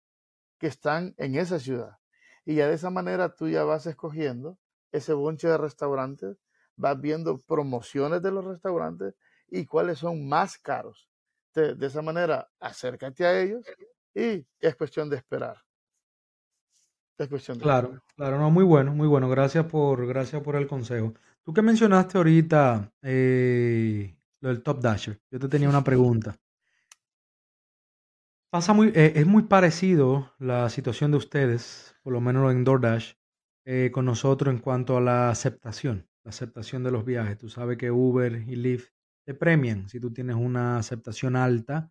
que 0.59 0.69
están 0.69 1.15
en 1.19 1.37
esa 1.37 1.59
ciudad. 1.59 1.99
Y 2.45 2.55
ya 2.55 2.67
de 2.67 2.75
esa 2.75 2.91
manera 2.91 3.35
tú 3.35 3.49
ya 3.49 3.65
vas 3.65 3.87
escogiendo 3.87 4.59
ese 4.91 5.13
bonche 5.13 5.49
de 5.49 5.59
restaurantes, 5.59 6.39
vas 6.77 7.01
viendo 7.01 7.39
promociones 7.41 8.23
de 8.23 8.31
los 8.31 8.45
restaurantes 8.45 9.15
y 9.53 9.67
cuáles 9.67 9.99
son 9.99 10.27
más 10.27 10.59
caros. 10.59 11.09
De, 11.55 11.77
esa 11.87 12.01
manera, 12.01 12.49
acércate 12.59 13.27
a 13.27 13.39
ellos 13.39 13.63
y 14.15 14.45
es 14.59 14.75
cuestión 14.75 15.11
de 15.11 15.17
esperar. 15.17 15.59
Es 17.19 17.29
cuestión 17.29 17.59
de 17.59 17.63
claro, 17.63 18.03
claro, 18.17 18.39
no, 18.39 18.51
muy 18.51 18.65
bueno, 18.65 18.95
muy 18.95 19.07
bueno. 19.07 19.29
Gracias 19.29 19.67
por, 19.67 20.07
gracias 20.07 20.43
por 20.43 20.57
el 20.57 20.67
consejo. 20.67 21.13
Tú 21.45 21.53
que 21.53 21.61
mencionaste 21.61 22.17
ahorita 22.17 22.91
eh, 23.03 24.17
lo 24.41 24.49
del 24.49 24.63
Top 24.63 24.81
Dasher, 24.81 25.21
yo 25.31 25.39
te 25.39 25.49
tenía 25.49 25.69
una 25.69 25.85
pregunta. 25.85 26.35
Pasa 28.51 28.73
muy, 28.73 28.89
eh, 28.95 29.13
es 29.17 29.27
muy 29.27 29.43
parecido 29.43 30.33
la 30.39 30.71
situación 30.71 31.11
de 31.11 31.19
ustedes, 31.19 31.95
por 32.03 32.15
lo 32.15 32.23
menos 32.23 32.51
en 32.51 32.65
DoorDash, 32.65 33.13
eh, 33.67 33.91
con 33.93 34.07
nosotros 34.07 34.55
en 34.55 34.61
cuanto 34.61 34.97
a 34.97 35.01
la 35.03 35.29
aceptación, 35.29 36.09
la 36.25 36.31
aceptación 36.31 36.83
de 36.83 36.91
los 36.91 37.05
viajes. 37.05 37.37
Tú 37.37 37.51
sabes 37.51 37.77
que 37.77 37.91
Uber 37.91 38.33
y 38.49 38.57
Lyft 38.57 38.92
te 39.25 39.35
premian. 39.35 39.89
Si 39.89 40.01
tú 40.01 40.13
tienes 40.13 40.37
una 40.37 40.79
aceptación 40.79 41.37
alta, 41.37 41.91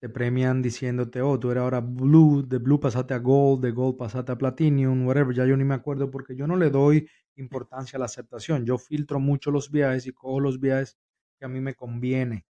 te 0.00 0.08
premian 0.08 0.60
diciéndote, 0.62 1.22
oh, 1.22 1.38
tú 1.40 1.50
eres 1.50 1.62
ahora 1.62 1.80
blue, 1.80 2.42
de 2.46 2.58
blue 2.58 2.78
pasaste 2.80 3.14
a 3.14 3.18
gold, 3.18 3.62
de 3.62 3.70
gold 3.70 3.96
pasaste 3.96 4.32
a 4.32 4.38
platinum, 4.38 5.06
whatever. 5.06 5.34
Ya 5.34 5.46
yo 5.46 5.56
ni 5.56 5.64
me 5.64 5.74
acuerdo 5.74 6.10
porque 6.10 6.36
yo 6.36 6.46
no 6.46 6.56
le 6.56 6.70
doy 6.70 7.08
importancia 7.36 7.96
a 7.96 8.00
la 8.00 8.06
aceptación. 8.06 8.66
Yo 8.66 8.78
filtro 8.78 9.20
mucho 9.20 9.50
los 9.50 9.70
viajes 9.70 10.06
y 10.06 10.12
cojo 10.12 10.40
los 10.40 10.60
viajes 10.60 10.98
que 11.38 11.46
a 11.46 11.48
mí 11.48 11.60
me 11.60 11.74
conviene. 11.74 12.46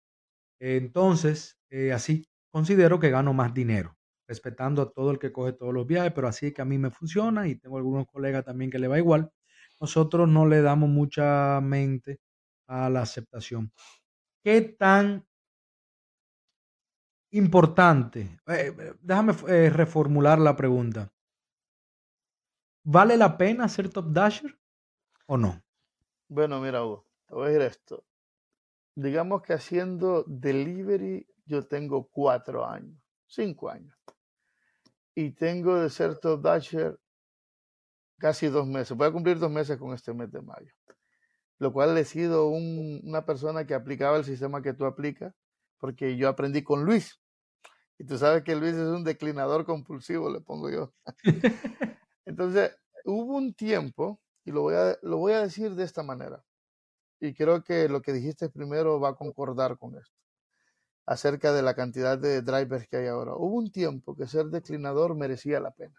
Entonces, 0.61 1.59
eh, 1.71 1.93
así 1.93 2.27
considero 2.51 3.01
que 3.01 3.11
gano 3.11 3.33
más 3.35 3.53
dinero, 3.55 3.97
respetando 4.29 4.83
a 4.83 4.93
todo 4.93 5.11
el 5.11 5.19
que 5.19 5.33
coge 5.33 5.53
todos 5.53 5.75
los 5.75 5.87
viajes, 5.87 6.13
pero 6.15 6.29
así 6.29 6.53
que 6.53 6.63
a 6.63 6.65
mí 6.65 6.79
me 6.79 6.91
funciona 6.91 7.49
y 7.49 7.57
tengo 7.57 7.79
algunos 7.79 8.07
colegas 8.07 8.45
también 8.45 8.71
que 8.71 8.79
le 8.79 8.89
va 8.89 8.99
igual. 8.99 9.31
Nosotros 9.81 10.29
no 10.29 10.47
le 10.47 10.63
damos 10.63 10.89
mucha 10.89 11.61
mente 11.61 12.21
a 12.69 12.89
la 12.91 13.03
aceptación. 13.03 13.73
¿Qué 14.43 14.61
tan 14.61 15.25
importante? 17.31 18.41
Eh, 18.49 18.75
eh, 18.77 18.95
déjame 19.01 19.35
eh, 19.47 19.71
reformular 19.71 20.41
la 20.41 20.57
pregunta. 20.57 21.13
¿Vale 22.85 23.17
la 23.17 23.39
pena 23.39 23.69
ser 23.69 23.89
top 23.89 24.07
dasher 24.09 24.59
o 25.27 25.37
no? 25.37 25.63
Bueno, 26.29 26.61
mira, 26.61 26.81
te 27.27 27.35
voy 27.35 27.47
a 27.47 27.49
decir 27.51 27.63
esto. 27.63 28.05
Digamos 28.97 29.43
que 29.43 29.53
haciendo 29.53 30.25
delivery 30.27 31.25
yo 31.47 31.67
tengo 31.69 32.09
cuatro 32.09 32.67
años, 32.67 33.01
cinco 33.27 33.71
años. 33.71 33.97
Y 35.15 35.31
tengo 35.31 35.77
de 35.77 35.89
ser 35.89 36.19
top 36.19 36.43
dasher 36.43 36.99
casi 38.19 38.49
dos 38.49 38.67
meses. 38.67 38.97
Voy 38.97 39.07
a 39.07 39.13
cumplir 39.13 39.39
dos 39.39 39.51
meses 39.53 39.79
con 39.79 39.95
este 39.95 40.13
mes 40.13 40.33
de 40.33 40.43
mayo 40.43 40.73
lo 41.63 41.73
cual 41.73 41.97
he 41.97 42.05
sido 42.05 42.49
una 42.49 43.25
persona 43.25 43.65
que 43.65 43.75
aplicaba 43.75 44.17
el 44.17 44.25
sistema 44.25 44.63
que 44.63 44.75
tú 44.75 44.85
aplicas, 44.85 45.33
porque 45.79 46.17
yo 46.17 46.29
aprendí 46.29 46.65
con 46.65 46.85
Luis. 46.85 47.21
Y 47.99 48.05
tú 48.05 48.19
sabes 48.19 48.43
que 48.43 48.57
Luis 48.57 48.75
es 48.75 48.89
un 48.89 49.05
declinador 49.05 49.65
compulsivo, 49.65 50.29
le 50.29 50.41
pongo 50.41 50.71
yo. 50.71 50.93
Entonces, 52.27 52.77
hubo 53.05 53.37
un 53.37 53.55
tiempo, 53.55 54.21
y 54.45 54.51
lo 54.51 54.63
voy, 54.63 54.75
a, 54.75 54.99
lo 55.03 55.19
voy 55.19 55.35
a 55.35 55.43
decir 55.43 55.77
de 55.77 55.85
esta 55.85 56.03
manera, 56.03 56.43
y 57.21 57.33
creo 57.33 57.63
que 57.63 57.89
lo 57.89 58.03
que 58.03 58.13
dijiste 58.13 58.49
primero 58.49 58.99
va 58.99 59.11
a 59.11 59.15
concordar 59.15 59.79
con 59.79 59.97
esto, 59.97 60.17
acerca 61.07 61.53
de 61.53 61.63
la 61.63 61.77
cantidad 61.77 62.19
de 62.19 62.43
drivers 62.43 62.89
que 62.89 62.97
hay 62.97 63.07
ahora. 63.07 63.37
Hubo 63.37 63.55
un 63.55 63.71
tiempo 63.71 64.17
que 64.17 64.27
ser 64.27 64.47
declinador 64.47 65.15
merecía 65.15 65.61
la 65.61 65.71
pena 65.71 65.95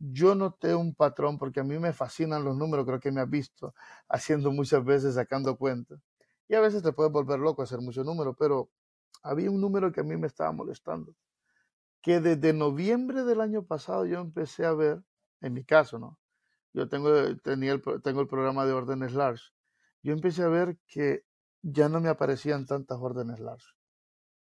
yo 0.00 0.34
noté 0.34 0.74
un 0.74 0.94
patrón 0.94 1.38
porque 1.38 1.60
a 1.60 1.64
mí 1.64 1.78
me 1.78 1.92
fascinan 1.92 2.42
los 2.42 2.56
números, 2.56 2.86
creo 2.86 2.98
que 2.98 3.12
me 3.12 3.20
has 3.20 3.28
visto 3.28 3.74
haciendo 4.08 4.50
muchas 4.50 4.82
veces, 4.82 5.14
sacando 5.14 5.56
cuentas. 5.56 6.00
Y 6.48 6.54
a 6.54 6.60
veces 6.60 6.82
te 6.82 6.92
puedes 6.92 7.12
volver 7.12 7.38
loco 7.38 7.62
hacer 7.62 7.80
muchos 7.80 8.04
números, 8.04 8.34
pero 8.38 8.70
había 9.22 9.50
un 9.50 9.60
número 9.60 9.92
que 9.92 10.00
a 10.00 10.04
mí 10.04 10.16
me 10.16 10.26
estaba 10.26 10.50
molestando. 10.52 11.14
Que 12.00 12.20
desde 12.20 12.54
noviembre 12.54 13.24
del 13.24 13.42
año 13.42 13.62
pasado 13.62 14.06
yo 14.06 14.20
empecé 14.20 14.64
a 14.64 14.72
ver, 14.72 15.02
en 15.42 15.52
mi 15.52 15.64
caso, 15.64 15.98
¿no? 15.98 16.18
Yo 16.72 16.88
tengo, 16.88 17.10
tenía 17.42 17.72
el, 17.72 17.82
tengo 18.02 18.22
el 18.22 18.26
programa 18.26 18.64
de 18.64 18.72
órdenes 18.72 19.12
large. 19.12 19.52
Yo 20.02 20.14
empecé 20.14 20.42
a 20.42 20.48
ver 20.48 20.78
que 20.86 21.24
ya 21.62 21.90
no 21.90 22.00
me 22.00 22.08
aparecían 22.08 22.64
tantas 22.64 22.98
órdenes 22.98 23.38
large. 23.38 23.66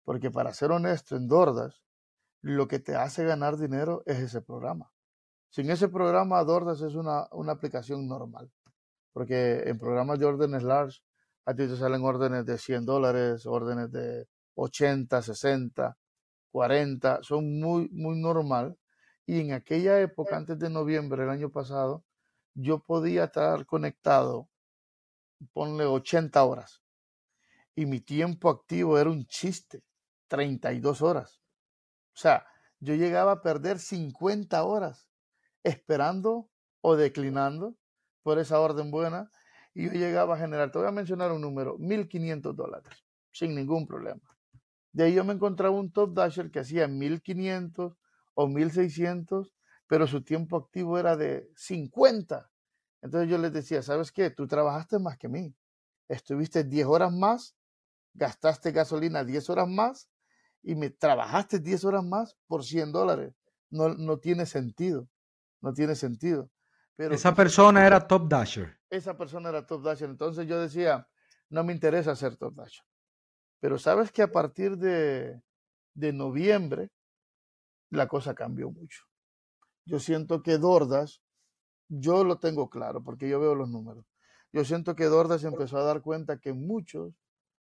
Porque 0.04 0.30
para 0.30 0.54
ser 0.54 0.70
honesto, 0.70 1.16
en 1.16 1.26
Dordas, 1.26 1.82
lo 2.42 2.68
que 2.68 2.78
te 2.78 2.94
hace 2.94 3.24
ganar 3.24 3.56
dinero 3.56 4.02
es 4.06 4.20
ese 4.20 4.40
programa. 4.40 4.92
Sin 5.50 5.70
ese 5.70 5.88
programa, 5.88 6.44
Dordas 6.44 6.82
es 6.82 6.94
una, 6.94 7.26
una 7.32 7.52
aplicación 7.52 8.06
normal. 8.06 8.50
Porque 9.12 9.62
en 9.66 9.78
programas 9.78 10.18
de 10.18 10.26
órdenes 10.26 10.62
large, 10.62 11.00
a 11.46 11.54
ti 11.54 11.66
te 11.66 11.76
salen 11.76 12.04
órdenes 12.04 12.44
de 12.44 12.58
100 12.58 12.84
dólares, 12.84 13.46
órdenes 13.46 13.90
de 13.90 14.28
80, 14.54 15.22
60, 15.22 15.96
40, 16.52 17.22
son 17.22 17.58
muy, 17.58 17.88
muy 17.90 18.20
normal. 18.20 18.78
Y 19.26 19.40
en 19.40 19.52
aquella 19.52 20.00
época, 20.00 20.36
antes 20.36 20.58
de 20.58 20.70
noviembre 20.70 21.22
del 21.22 21.30
año 21.30 21.50
pasado, 21.50 22.04
yo 22.54 22.80
podía 22.80 23.24
estar 23.24 23.64
conectado, 23.66 24.48
ponle 25.52 25.84
80 25.84 26.42
horas. 26.44 26.82
Y 27.74 27.86
mi 27.86 28.00
tiempo 28.00 28.50
activo 28.50 28.98
era 28.98 29.08
un 29.08 29.26
chiste, 29.26 29.84
32 30.28 31.00
horas. 31.00 31.40
O 32.14 32.20
sea, 32.20 32.46
yo 32.80 32.94
llegaba 32.94 33.32
a 33.32 33.42
perder 33.42 33.78
50 33.78 34.62
horas 34.64 35.07
esperando 35.68 36.48
o 36.80 36.96
declinando 36.96 37.76
por 38.22 38.38
esa 38.38 38.60
orden 38.60 38.90
buena 38.90 39.30
y 39.74 39.84
yo 39.84 39.92
llegaba 39.92 40.34
a 40.34 40.38
generar, 40.38 40.72
te 40.72 40.78
voy 40.78 40.88
a 40.88 40.92
mencionar 40.92 41.30
un 41.32 41.40
número, 41.40 41.78
1.500 41.78 42.54
dólares, 42.54 43.04
sin 43.30 43.54
ningún 43.54 43.86
problema. 43.86 44.20
De 44.92 45.04
ahí 45.04 45.14
yo 45.14 45.24
me 45.24 45.34
encontraba 45.34 45.76
un 45.76 45.92
top 45.92 46.14
dasher 46.14 46.50
que 46.50 46.60
hacía 46.60 46.88
1.500 46.88 47.96
o 48.34 48.46
1.600, 48.48 49.52
pero 49.86 50.06
su 50.06 50.22
tiempo 50.22 50.56
activo 50.56 50.98
era 50.98 51.16
de 51.16 51.50
50. 51.56 52.50
Entonces 53.02 53.30
yo 53.30 53.38
les 53.38 53.52
decía, 53.52 53.82
¿sabes 53.82 54.10
qué? 54.10 54.30
Tú 54.30 54.46
trabajaste 54.46 54.98
más 54.98 55.16
que 55.16 55.28
mí. 55.28 55.54
Estuviste 56.08 56.64
10 56.64 56.86
horas 56.86 57.12
más, 57.12 57.54
gastaste 58.14 58.72
gasolina 58.72 59.24
10 59.24 59.48
horas 59.50 59.68
más 59.68 60.10
y 60.62 60.74
me 60.74 60.90
trabajaste 60.90 61.60
10 61.60 61.84
horas 61.84 62.04
más 62.04 62.36
por 62.46 62.64
100 62.64 62.92
dólares. 62.92 63.34
No, 63.70 63.90
no 63.90 64.18
tiene 64.18 64.46
sentido. 64.46 65.08
No 65.60 65.72
tiene 65.72 65.94
sentido. 65.94 66.50
Pero 66.96 67.14
esa 67.14 67.34
persona 67.34 67.86
era 67.86 68.06
top 68.06 68.28
dasher. 68.28 68.78
Esa 68.90 69.16
persona 69.16 69.48
era 69.50 69.66
top 69.66 69.82
dasher. 69.82 70.08
Entonces 70.08 70.46
yo 70.46 70.60
decía, 70.60 71.08
no 71.48 71.64
me 71.64 71.72
interesa 71.72 72.16
ser 72.16 72.36
top 72.36 72.54
dasher. 72.54 72.84
Pero 73.60 73.78
sabes 73.78 74.12
que 74.12 74.22
a 74.22 74.30
partir 74.30 74.76
de, 74.76 75.42
de 75.94 76.12
noviembre 76.12 76.90
la 77.90 78.06
cosa 78.06 78.34
cambió 78.34 78.70
mucho. 78.70 79.04
Yo 79.84 79.98
siento 79.98 80.42
que 80.42 80.58
Dordas, 80.58 81.22
yo 81.88 82.24
lo 82.24 82.38
tengo 82.38 82.68
claro 82.68 83.02
porque 83.02 83.28
yo 83.28 83.40
veo 83.40 83.54
los 83.54 83.68
números. 83.68 84.04
Yo 84.52 84.64
siento 84.64 84.94
que 84.94 85.04
Dordas 85.04 85.44
empezó 85.44 85.78
a 85.78 85.84
dar 85.84 86.02
cuenta 86.02 86.38
que 86.38 86.52
muchos 86.52 87.14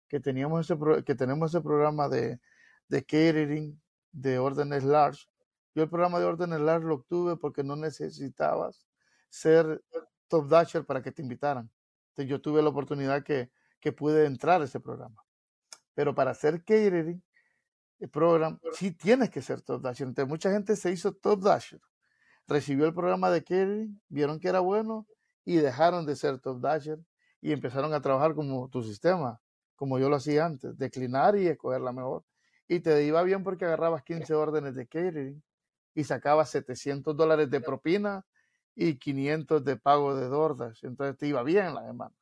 que 0.08 0.20
teníamos 0.20 0.70
ese 0.70 0.78
que 1.04 1.16
tenemos 1.16 1.52
ese 1.52 1.62
programa 1.62 2.10
de, 2.10 2.40
de 2.88 3.04
catering 3.04 3.82
de 4.12 4.40
órdenes 4.40 4.84
large. 4.84 5.28
Yo 5.76 5.84
el 5.84 5.90
programa 5.90 6.20
de 6.20 6.26
órdenes 6.26 6.62
large 6.62 6.88
lo 6.88 6.96
obtuve 6.96 7.36
porque 7.36 7.62
no 7.62 7.76
necesitabas 7.76 8.88
ser 9.30 9.84
top 10.30 10.48
dasher 10.48 10.86
para 10.86 11.02
que 11.02 11.12
te 11.12 11.22
invitaran. 11.22 11.70
Entonces 12.10 12.30
yo 12.30 12.40
tuve 12.42 12.62
la 12.62 12.70
oportunidad 12.70 13.24
que, 13.24 13.52
que 13.82 13.92
pude 13.92 14.26
entrar 14.26 14.62
a 14.62 14.66
ese 14.66 14.80
programa. 14.80 15.22
Pero 15.94 16.16
para 16.16 16.32
hacer 16.32 16.64
catering, 16.64 17.22
el 18.00 18.10
programa, 18.10 18.58
sí 18.72 18.92
tienes 18.92 19.30
que 19.30 19.42
ser 19.42 19.62
top 19.62 19.82
dasher. 19.82 20.08
Entonces 20.08 20.30
mucha 20.30 20.50
gente 20.50 20.78
se 20.78 20.92
hizo 20.92 21.12
top 21.12 21.42
dasher, 21.42 21.82
recibió 22.48 22.86
el 22.86 22.94
programa 22.94 23.30
de 23.30 23.44
catering, 23.44 24.02
vieron 24.08 24.40
que 24.40 24.48
era 24.48 24.62
bueno 24.62 25.06
y 25.44 25.58
dejaron 25.58 26.06
de 26.06 26.16
ser 26.16 26.40
top 26.40 26.62
dasher 26.62 27.00
y 27.42 27.52
empezaron 27.52 27.94
a 27.94 28.02
trabajar 28.02 28.34
como 28.34 28.70
tu 28.70 28.82
sistema, 28.82 29.42
como 29.76 30.00
yo 30.00 30.10
lo 30.10 30.16
hacía 30.16 30.46
antes, 30.46 30.78
declinar 30.78 31.36
y 31.36 31.48
escoger 31.48 31.82
la 31.82 31.92
mejor. 31.92 32.24
Y 32.68 32.80
te 32.80 33.04
iba 33.04 33.22
bien 33.24 33.44
porque 33.44 33.66
agarrabas 33.66 34.04
15 34.04 34.34
órdenes 34.34 34.74
de 34.76 34.88
catering 34.88 35.44
y 35.96 36.04
sacabas 36.04 36.50
700 36.52 37.16
dólares 37.16 37.50
de 37.50 37.62
propina 37.62 38.26
y 38.76 39.00
500 39.00 39.64
de 39.64 39.78
pago 39.78 40.16
de 40.16 40.28
Dordas. 40.28 40.84
Entonces 40.84 41.18
te 41.18 41.28
iba 41.28 41.42
bien 41.42 41.74
la 41.74 41.82
demanda. 41.84 42.16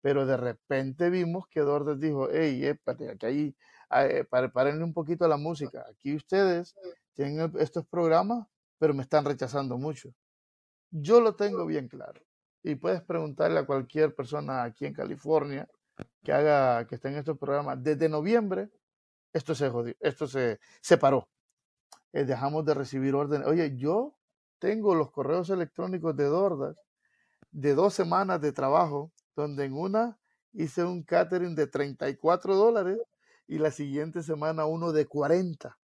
Pero 0.00 0.24
de 0.24 0.36
repente 0.36 1.10
vimos 1.10 1.48
que 1.48 1.60
Dordas 1.60 1.98
dijo, 1.98 2.28
hey, 2.32 2.78
aquí 2.86 3.26
hay, 3.26 3.56
eh, 3.90 4.24
párenle 4.24 4.84
un 4.84 4.94
poquito 4.94 5.26
la 5.26 5.36
música. 5.36 5.84
Aquí 5.90 6.14
ustedes 6.14 6.76
tienen 7.14 7.52
estos 7.58 7.84
programas, 7.86 8.46
pero 8.78 8.94
me 8.94 9.02
están 9.02 9.24
rechazando 9.24 9.76
mucho. 9.76 10.14
Yo 10.90 11.20
lo 11.20 11.34
tengo 11.34 11.66
bien 11.66 11.88
claro. 11.88 12.22
Y 12.62 12.76
puedes 12.76 13.02
preguntarle 13.02 13.58
a 13.58 13.66
cualquier 13.66 14.14
persona 14.14 14.62
aquí 14.62 14.86
en 14.86 14.94
California 14.94 15.68
que 16.22 16.32
haga, 16.32 16.86
que 16.86 16.94
esté 16.94 17.08
en 17.08 17.16
estos 17.16 17.38
programas. 17.38 17.82
Desde 17.82 18.08
noviembre, 18.08 18.70
esto 19.32 19.54
se 19.54 19.68
jodió, 19.68 19.94
esto 20.00 20.28
se 20.28 20.60
separó. 20.80 21.28
Eh, 22.16 22.24
dejamos 22.24 22.64
de 22.64 22.72
recibir 22.72 23.14
órdenes. 23.14 23.46
Oye, 23.46 23.76
yo 23.76 24.16
tengo 24.58 24.94
los 24.94 25.10
correos 25.10 25.50
electrónicos 25.50 26.16
de 26.16 26.24
Dordas 26.24 26.74
de 27.50 27.74
dos 27.74 27.92
semanas 27.92 28.40
de 28.40 28.52
trabajo 28.52 29.12
donde 29.34 29.66
en 29.66 29.74
una 29.74 30.18
hice 30.54 30.82
un 30.82 31.02
catering 31.02 31.54
de 31.54 31.66
34 31.66 32.56
dólares 32.56 32.98
y 33.46 33.58
la 33.58 33.70
siguiente 33.70 34.22
semana 34.22 34.64
uno 34.64 34.92
de 34.92 35.04
40. 35.04 35.76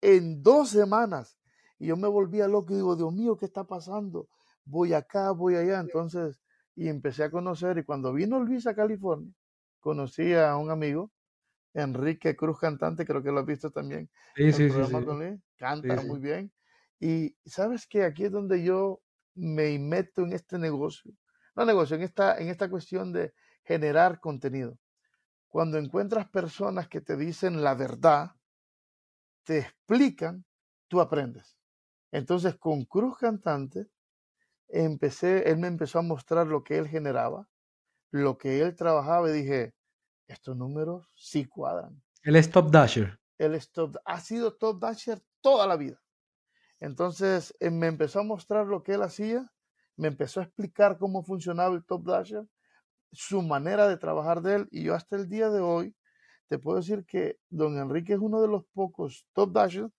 En 0.00 0.42
dos 0.42 0.70
semanas. 0.70 1.38
Y 1.78 1.86
yo 1.86 1.96
me 1.96 2.08
volvía 2.08 2.48
loco 2.48 2.72
y 2.72 2.76
digo, 2.78 2.96
Dios 2.96 3.12
mío, 3.12 3.36
¿qué 3.36 3.46
está 3.46 3.62
pasando? 3.62 4.28
Voy 4.64 4.92
acá, 4.92 5.30
voy 5.30 5.54
allá. 5.54 5.78
Entonces, 5.78 6.40
y 6.74 6.88
empecé 6.88 7.22
a 7.22 7.30
conocer. 7.30 7.78
Y 7.78 7.84
cuando 7.84 8.12
vino 8.12 8.40
Luis 8.40 8.66
a 8.66 8.74
California, 8.74 9.32
conocí 9.78 10.34
a 10.34 10.56
un 10.56 10.72
amigo, 10.72 11.12
Enrique 11.78 12.36
Cruz 12.36 12.58
Cantante, 12.60 13.06
creo 13.06 13.22
que 13.22 13.32
lo 13.32 13.40
has 13.40 13.46
visto 13.46 13.70
también. 13.70 14.10
Sí, 14.36 14.52
sí, 14.52 14.70
sí, 14.70 14.82
Canta 15.56 16.00
muy 16.02 16.20
bien. 16.20 16.52
Y 17.00 17.36
sabes 17.44 17.86
que 17.86 18.04
aquí 18.04 18.24
es 18.24 18.32
donde 18.32 18.62
yo 18.62 19.02
me 19.34 19.78
meto 19.78 20.22
en 20.22 20.32
este 20.32 20.58
negocio 20.58 21.12
no 21.56 21.64
negocio, 21.64 21.96
en 21.96 22.02
esta, 22.02 22.38
en 22.38 22.48
esta 22.48 22.70
cuestión 22.70 23.12
de 23.12 23.34
generar 23.64 24.20
contenido. 24.20 24.78
Cuando 25.48 25.78
encuentras 25.78 26.28
personas 26.30 26.88
que 26.88 27.00
te 27.00 27.16
dicen 27.16 27.62
la 27.62 27.74
verdad, 27.74 28.32
te 29.44 29.58
explican, 29.58 30.44
tú 30.88 31.00
aprendes. 31.00 31.56
Entonces, 32.12 32.56
con 32.58 32.84
Cruz 32.84 33.18
Cantante, 33.18 33.88
empecé, 34.68 35.50
él 35.50 35.58
me 35.58 35.68
empezó 35.68 36.00
a 36.00 36.02
mostrar 36.02 36.46
lo 36.48 36.64
que 36.64 36.78
él 36.78 36.88
generaba, 36.88 37.48
lo 38.10 38.38
que 38.38 38.60
él 38.62 38.76
trabajaba 38.76 39.30
y 39.30 39.34
dije, 39.34 39.74
estos 40.28 40.56
números 40.56 41.10
sí 41.16 41.46
cuadran. 41.46 42.02
Él 42.22 42.36
es 42.36 42.50
top 42.50 42.70
dasher. 42.70 43.18
Él 43.38 43.54
es 43.54 43.70
top, 43.70 43.96
ha 44.04 44.20
sido 44.20 44.54
top 44.54 44.80
dasher 44.80 45.20
toda 45.40 45.66
la 45.66 45.76
vida. 45.76 46.00
Entonces, 46.80 47.54
eh, 47.60 47.70
me 47.70 47.88
empezó 47.88 48.20
a 48.20 48.24
mostrar 48.24 48.66
lo 48.66 48.82
que 48.82 48.94
él 48.94 49.02
hacía 49.02 49.50
me 49.98 50.08
empezó 50.08 50.40
a 50.40 50.44
explicar 50.44 50.96
cómo 50.96 51.22
funcionaba 51.22 51.74
el 51.74 51.84
Top 51.84 52.04
Dasher, 52.04 52.46
su 53.12 53.42
manera 53.42 53.88
de 53.88 53.96
trabajar 53.96 54.40
de 54.40 54.54
él, 54.54 54.68
y 54.70 54.84
yo 54.84 54.94
hasta 54.94 55.16
el 55.16 55.28
día 55.28 55.50
de 55.50 55.60
hoy 55.60 55.94
te 56.46 56.58
puedo 56.58 56.78
decir 56.78 57.04
que 57.04 57.38
don 57.50 57.78
Enrique 57.78 58.14
es 58.14 58.20
uno 58.20 58.40
de 58.40 58.48
los 58.48 58.64
pocos 58.72 59.26
Top 59.34 59.52
Dashers 59.52 59.90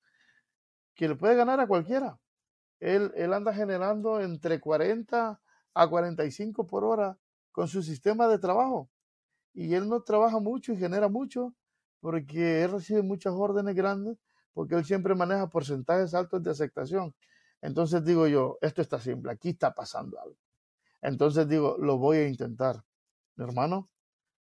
que 0.96 1.08
le 1.08 1.16
puede 1.16 1.36
ganar 1.36 1.60
a 1.60 1.68
cualquiera. 1.68 2.18
Él, 2.80 3.12
él 3.16 3.34
anda 3.34 3.54
generando 3.54 4.22
entre 4.22 4.60
40 4.60 5.40
a 5.74 5.88
45 5.88 6.66
por 6.66 6.86
hora 6.86 7.18
con 7.52 7.68
su 7.68 7.84
sistema 7.84 8.28
de 8.28 8.40
trabajo. 8.40 8.90
Y 9.60 9.76
él 9.76 9.90
no 9.90 10.02
trabaja 10.04 10.40
mucho 10.40 10.72
y 10.72 10.78
genera 10.78 11.10
mucho 11.10 11.54
porque 12.00 12.64
él 12.64 12.72
recibe 12.72 13.02
muchas 13.02 13.34
órdenes 13.34 13.76
grandes 13.76 14.18
porque 14.54 14.76
él 14.76 14.86
siempre 14.86 15.16
maneja 15.16 15.50
porcentajes 15.50 16.14
altos 16.14 16.42
de 16.42 16.52
aceptación. 16.52 17.14
Entonces 17.62 18.06
digo 18.06 18.26
yo, 18.26 18.58
esto 18.62 18.82
está 18.82 19.02
simple, 19.02 19.34
aquí 19.34 19.50
está 19.50 19.74
pasando 19.76 20.18
algo. 20.18 20.38
Entonces 21.02 21.46
digo, 21.50 21.76
lo 21.78 21.98
voy 21.98 22.20
a 22.20 22.28
intentar. 22.30 22.86
Mi 23.36 23.44
hermano, 23.44 23.90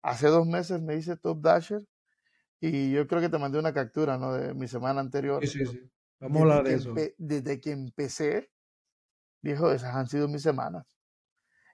hace 0.01 0.27
dos 0.27 0.45
meses 0.45 0.81
me 0.81 0.97
hice 0.97 1.15
Top 1.15 1.39
Dasher 1.39 1.87
y 2.59 2.91
yo 2.91 3.07
creo 3.07 3.21
que 3.21 3.29
te 3.29 3.37
mandé 3.37 3.57
una 3.57 3.73
captura, 3.73 4.17
¿no? 4.17 4.33
De 4.33 4.53
mi 4.53 4.67
semana 4.67 4.99
anterior. 4.99 5.47
Sí, 5.47 5.59
sí, 5.59 5.65
sí. 5.65 5.91
Vamos 6.19 6.39
a 6.39 6.41
hablar 6.41 6.63
de 6.65 6.73
eso. 6.73 6.93
Desde 7.17 7.61
que 7.61 7.71
empecé, 7.71 8.51
viejo, 9.41 9.71
esas 9.71 9.95
han 9.95 10.09
sido 10.09 10.27
mis 10.27 10.41
semanas. 10.41 10.85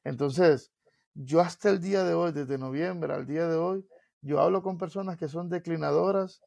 Entonces, 0.03 0.71
yo 1.13 1.41
hasta 1.41 1.69
el 1.69 1.81
día 1.81 2.03
de 2.03 2.13
hoy, 2.13 2.31
desde 2.31 2.57
noviembre 2.57 3.13
al 3.13 3.25
día 3.25 3.47
de 3.47 3.57
hoy, 3.57 3.87
yo 4.21 4.39
hablo 4.39 4.61
con 4.61 4.77
personas 4.77 5.17
que 5.17 5.27
son 5.27 5.49
declinadoras, 5.49 6.41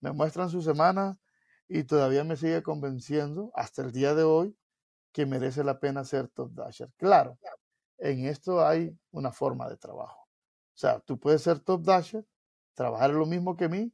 me 0.00 0.12
muestran 0.12 0.50
su 0.50 0.62
semana 0.62 1.18
y 1.68 1.84
todavía 1.84 2.24
me 2.24 2.36
sigue 2.36 2.62
convenciendo 2.62 3.52
hasta 3.54 3.82
el 3.82 3.92
día 3.92 4.14
de 4.14 4.24
hoy 4.24 4.56
que 5.12 5.26
merece 5.26 5.64
la 5.64 5.78
pena 5.78 6.04
ser 6.04 6.28
top 6.28 6.52
dasher. 6.52 6.90
Claro, 6.96 7.38
en 7.98 8.26
esto 8.26 8.66
hay 8.66 8.96
una 9.10 9.32
forma 9.32 9.68
de 9.68 9.76
trabajo. 9.76 10.22
O 10.22 10.78
sea, 10.80 11.00
tú 11.00 11.18
puedes 11.18 11.42
ser 11.42 11.60
top 11.60 11.82
dasher, 11.82 12.24
trabajar 12.74 13.10
lo 13.10 13.26
mismo 13.26 13.56
que 13.56 13.68
mí, 13.68 13.92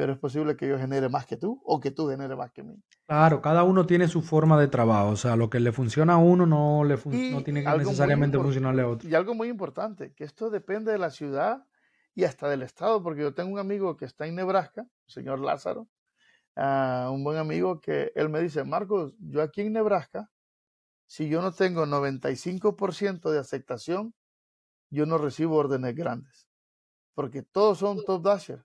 pero 0.00 0.14
es 0.14 0.18
posible 0.18 0.56
que 0.56 0.66
yo 0.66 0.78
genere 0.78 1.10
más 1.10 1.26
que 1.26 1.36
tú 1.36 1.60
o 1.62 1.78
que 1.78 1.90
tú 1.90 2.08
genere 2.08 2.34
más 2.34 2.50
que 2.52 2.62
mí. 2.62 2.74
Claro, 3.06 3.42
cada 3.42 3.64
uno 3.64 3.84
tiene 3.84 4.08
su 4.08 4.22
forma 4.22 4.58
de 4.58 4.66
trabajo. 4.66 5.10
O 5.10 5.16
sea, 5.16 5.36
lo 5.36 5.50
que 5.50 5.60
le 5.60 5.72
funciona 5.72 6.14
a 6.14 6.16
uno 6.16 6.46
no, 6.46 6.84
le 6.84 6.96
no 6.96 7.44
tiene 7.44 7.62
que 7.62 7.76
necesariamente 7.76 8.38
funcionarle 8.38 8.80
a 8.80 8.88
otro. 8.88 9.06
Y 9.06 9.14
algo 9.14 9.34
muy 9.34 9.48
importante, 9.48 10.14
que 10.14 10.24
esto 10.24 10.48
depende 10.48 10.90
de 10.90 10.96
la 10.96 11.10
ciudad 11.10 11.66
y 12.14 12.24
hasta 12.24 12.48
del 12.48 12.62
estado, 12.62 13.02
porque 13.02 13.20
yo 13.20 13.34
tengo 13.34 13.52
un 13.52 13.58
amigo 13.58 13.98
que 13.98 14.06
está 14.06 14.26
en 14.26 14.36
Nebraska, 14.36 14.86
el 15.06 15.12
señor 15.12 15.38
Lázaro, 15.40 15.86
uh, 16.56 17.12
un 17.12 17.22
buen 17.22 17.36
amigo 17.36 17.78
que 17.78 18.10
él 18.14 18.30
me 18.30 18.40
dice, 18.40 18.64
Marcos, 18.64 19.12
yo 19.18 19.42
aquí 19.42 19.60
en 19.60 19.74
Nebraska, 19.74 20.30
si 21.06 21.28
yo 21.28 21.42
no 21.42 21.52
tengo 21.52 21.84
95% 21.84 23.30
de 23.30 23.38
aceptación, 23.38 24.14
yo 24.88 25.04
no 25.04 25.18
recibo 25.18 25.56
órdenes 25.56 25.94
grandes, 25.94 26.48
porque 27.12 27.42
todos 27.42 27.76
son 27.80 28.02
top 28.06 28.22
dasher. 28.22 28.64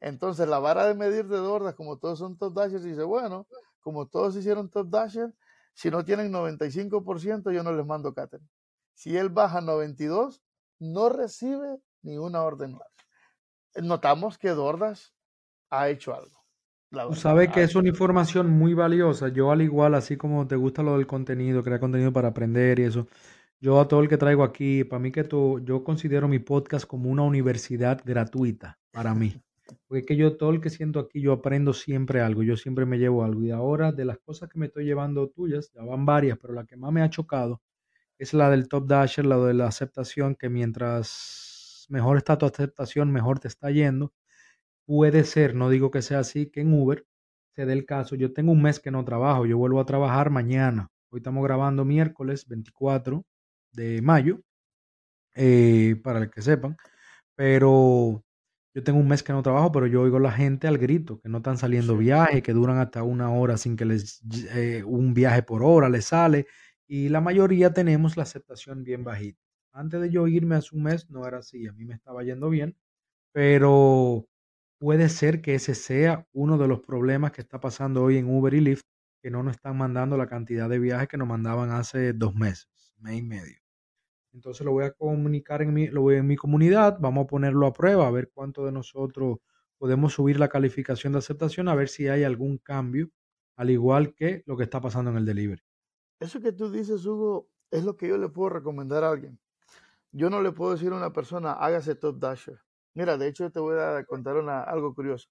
Entonces 0.00 0.48
la 0.48 0.58
vara 0.58 0.86
de 0.86 0.94
medir 0.94 1.26
de 1.28 1.36
Dordas, 1.36 1.74
como 1.74 1.98
todos 1.98 2.18
son 2.18 2.36
top 2.36 2.54
dashers, 2.54 2.82
dice, 2.82 3.02
bueno, 3.02 3.46
como 3.80 4.06
todos 4.06 4.36
hicieron 4.36 4.70
top 4.70 4.88
dasher, 4.88 5.34
si 5.74 5.90
no 5.90 6.04
tienen 6.04 6.32
95%, 6.32 7.52
yo 7.52 7.62
no 7.62 7.72
les 7.72 7.86
mando 7.86 8.14
catering. 8.14 8.48
Si 8.94 9.16
él 9.16 9.28
baja 9.28 9.60
92, 9.60 10.42
no 10.78 11.08
recibe 11.08 11.78
ni 12.02 12.18
una 12.18 12.42
orden 12.42 12.72
más. 12.72 12.88
Notamos 13.82 14.38
que 14.38 14.50
Dordas 14.50 15.14
ha 15.70 15.88
hecho 15.88 16.14
algo. 16.14 16.40
Tú 16.90 17.14
sabes 17.14 17.50
que 17.50 17.62
es 17.62 17.76
una 17.76 17.88
información 17.88 18.50
muy 18.50 18.74
valiosa. 18.74 19.28
Yo 19.28 19.52
al 19.52 19.62
igual, 19.62 19.94
así 19.94 20.16
como 20.16 20.48
te 20.48 20.56
gusta 20.56 20.82
lo 20.82 20.96
del 20.96 21.06
contenido, 21.06 21.62
crear 21.62 21.78
contenido 21.78 22.12
para 22.12 22.28
aprender 22.28 22.80
y 22.80 22.84
eso, 22.84 23.06
yo 23.60 23.80
a 23.80 23.86
todo 23.86 24.00
el 24.00 24.08
que 24.08 24.16
traigo 24.16 24.42
aquí, 24.42 24.82
para 24.82 24.98
mí 24.98 25.12
que 25.12 25.22
tú, 25.22 25.60
yo 25.60 25.84
considero 25.84 26.26
mi 26.26 26.40
podcast 26.40 26.86
como 26.86 27.08
una 27.08 27.22
universidad 27.22 28.02
gratuita 28.04 28.80
para 28.90 29.14
mí. 29.14 29.40
Porque 29.86 30.04
que 30.04 30.16
yo 30.16 30.36
todo 30.36 30.50
el 30.50 30.60
que 30.60 30.70
siento 30.70 31.00
aquí, 31.00 31.20
yo 31.20 31.32
aprendo 31.32 31.72
siempre 31.72 32.20
algo, 32.20 32.42
yo 32.42 32.56
siempre 32.56 32.86
me 32.86 32.98
llevo 32.98 33.24
algo. 33.24 33.42
Y 33.42 33.50
ahora 33.50 33.92
de 33.92 34.04
las 34.04 34.18
cosas 34.18 34.48
que 34.48 34.58
me 34.58 34.66
estoy 34.66 34.84
llevando 34.84 35.28
tuyas, 35.28 35.70
ya 35.74 35.82
van 35.82 36.04
varias, 36.06 36.38
pero 36.38 36.54
la 36.54 36.64
que 36.66 36.76
más 36.76 36.92
me 36.92 37.02
ha 37.02 37.10
chocado 37.10 37.62
es 38.18 38.34
la 38.34 38.50
del 38.50 38.68
top 38.68 38.86
dasher, 38.86 39.26
la 39.26 39.38
de 39.38 39.54
la 39.54 39.66
aceptación, 39.66 40.36
que 40.36 40.48
mientras 40.50 41.86
mejor 41.90 42.18
está 42.18 42.38
tu 42.38 42.46
aceptación, 42.46 43.10
mejor 43.12 43.40
te 43.40 43.48
está 43.48 43.70
yendo. 43.70 44.12
Puede 44.86 45.24
ser, 45.24 45.54
no 45.54 45.70
digo 45.70 45.90
que 45.90 46.02
sea 46.02 46.20
así, 46.20 46.50
que 46.50 46.60
en 46.62 46.72
Uber 46.74 47.06
se 47.54 47.66
dé 47.66 47.72
el 47.72 47.86
caso. 47.86 48.16
Yo 48.16 48.32
tengo 48.32 48.52
un 48.52 48.62
mes 48.62 48.80
que 48.80 48.90
no 48.90 49.04
trabajo, 49.04 49.46
yo 49.46 49.58
vuelvo 49.58 49.80
a 49.80 49.86
trabajar 49.86 50.30
mañana. 50.30 50.90
Hoy 51.10 51.18
estamos 51.20 51.44
grabando 51.44 51.84
miércoles 51.84 52.46
24 52.48 53.24
de 53.72 54.02
mayo, 54.02 54.40
eh, 55.34 55.96
para 56.02 56.20
el 56.20 56.30
que 56.30 56.42
sepan, 56.42 56.76
pero 57.34 58.24
yo 58.74 58.84
tengo 58.84 59.00
un 59.00 59.08
mes 59.08 59.22
que 59.22 59.32
no 59.32 59.42
trabajo, 59.42 59.72
pero 59.72 59.86
yo 59.86 60.02
oigo 60.02 60.18
a 60.18 60.20
la 60.20 60.32
gente 60.32 60.68
al 60.68 60.78
grito, 60.78 61.20
que 61.20 61.28
no 61.28 61.38
están 61.38 61.58
saliendo 61.58 61.96
viajes, 61.96 62.42
que 62.42 62.52
duran 62.52 62.78
hasta 62.78 63.02
una 63.02 63.30
hora 63.30 63.56
sin 63.56 63.76
que 63.76 63.84
les, 63.84 64.22
eh, 64.54 64.84
un 64.84 65.12
viaje 65.14 65.42
por 65.42 65.62
hora 65.62 65.88
les 65.88 66.06
sale, 66.06 66.46
y 66.86 67.08
la 67.08 67.20
mayoría 67.20 67.72
tenemos 67.72 68.16
la 68.16 68.24
aceptación 68.24 68.84
bien 68.84 69.04
bajita. 69.04 69.40
Antes 69.72 70.00
de 70.00 70.10
yo 70.10 70.26
irme 70.28 70.56
hace 70.56 70.74
un 70.76 70.84
mes 70.84 71.10
no 71.10 71.26
era 71.26 71.38
así, 71.38 71.66
a 71.66 71.72
mí 71.72 71.84
me 71.84 71.94
estaba 71.94 72.22
yendo 72.24 72.50
bien, 72.50 72.76
pero 73.32 74.28
puede 74.78 75.08
ser 75.08 75.42
que 75.42 75.54
ese 75.56 75.74
sea 75.74 76.26
uno 76.32 76.58
de 76.58 76.68
los 76.68 76.80
problemas 76.80 77.32
que 77.32 77.42
está 77.42 77.60
pasando 77.60 78.02
hoy 78.04 78.18
en 78.18 78.28
Uber 78.28 78.54
y 78.54 78.60
Lyft, 78.60 78.86
que 79.22 79.30
no 79.30 79.42
nos 79.42 79.56
están 79.56 79.76
mandando 79.78 80.16
la 80.16 80.28
cantidad 80.28 80.68
de 80.68 80.78
viajes 80.78 81.08
que 81.08 81.18
nos 81.18 81.28
mandaban 81.28 81.70
hace 81.70 82.12
dos 82.12 82.34
meses, 82.34 82.68
mes 82.98 83.18
y 83.18 83.22
medio. 83.22 83.59
Entonces 84.32 84.64
lo 84.64 84.72
voy 84.72 84.84
a 84.84 84.92
comunicar 84.92 85.62
en 85.62 85.74
mi, 85.74 85.88
lo 85.88 86.02
voy 86.02 86.16
en 86.16 86.26
mi 86.26 86.36
comunidad, 86.36 86.98
vamos 87.00 87.24
a 87.24 87.26
ponerlo 87.26 87.66
a 87.66 87.72
prueba, 87.72 88.06
a 88.06 88.10
ver 88.10 88.30
cuánto 88.32 88.64
de 88.64 88.72
nosotros 88.72 89.38
podemos 89.76 90.12
subir 90.12 90.38
la 90.38 90.48
calificación 90.48 91.12
de 91.12 91.18
aceptación, 91.18 91.68
a 91.68 91.74
ver 91.74 91.88
si 91.88 92.06
hay 92.08 92.22
algún 92.22 92.58
cambio, 92.58 93.10
al 93.56 93.70
igual 93.70 94.14
que 94.14 94.42
lo 94.46 94.56
que 94.56 94.64
está 94.64 94.80
pasando 94.80 95.10
en 95.10 95.16
el 95.16 95.24
delivery. 95.24 95.62
Eso 96.20 96.40
que 96.40 96.52
tú 96.52 96.70
dices, 96.70 97.04
Hugo, 97.06 97.48
es 97.70 97.84
lo 97.84 97.96
que 97.96 98.08
yo 98.08 98.18
le 98.18 98.28
puedo 98.28 98.50
recomendar 98.50 99.04
a 99.04 99.10
alguien. 99.10 99.38
Yo 100.12 100.28
no 100.28 100.42
le 100.42 100.52
puedo 100.52 100.72
decir 100.72 100.92
a 100.92 100.96
una 100.96 101.12
persona, 101.12 101.52
hágase 101.52 101.94
top 101.94 102.18
dasher. 102.18 102.60
Mira, 102.94 103.16
de 103.16 103.28
hecho, 103.28 103.50
te 103.50 103.60
voy 103.60 103.78
a 103.78 104.04
contar 104.04 104.36
una, 104.36 104.62
algo 104.62 104.94
curioso. 104.94 105.28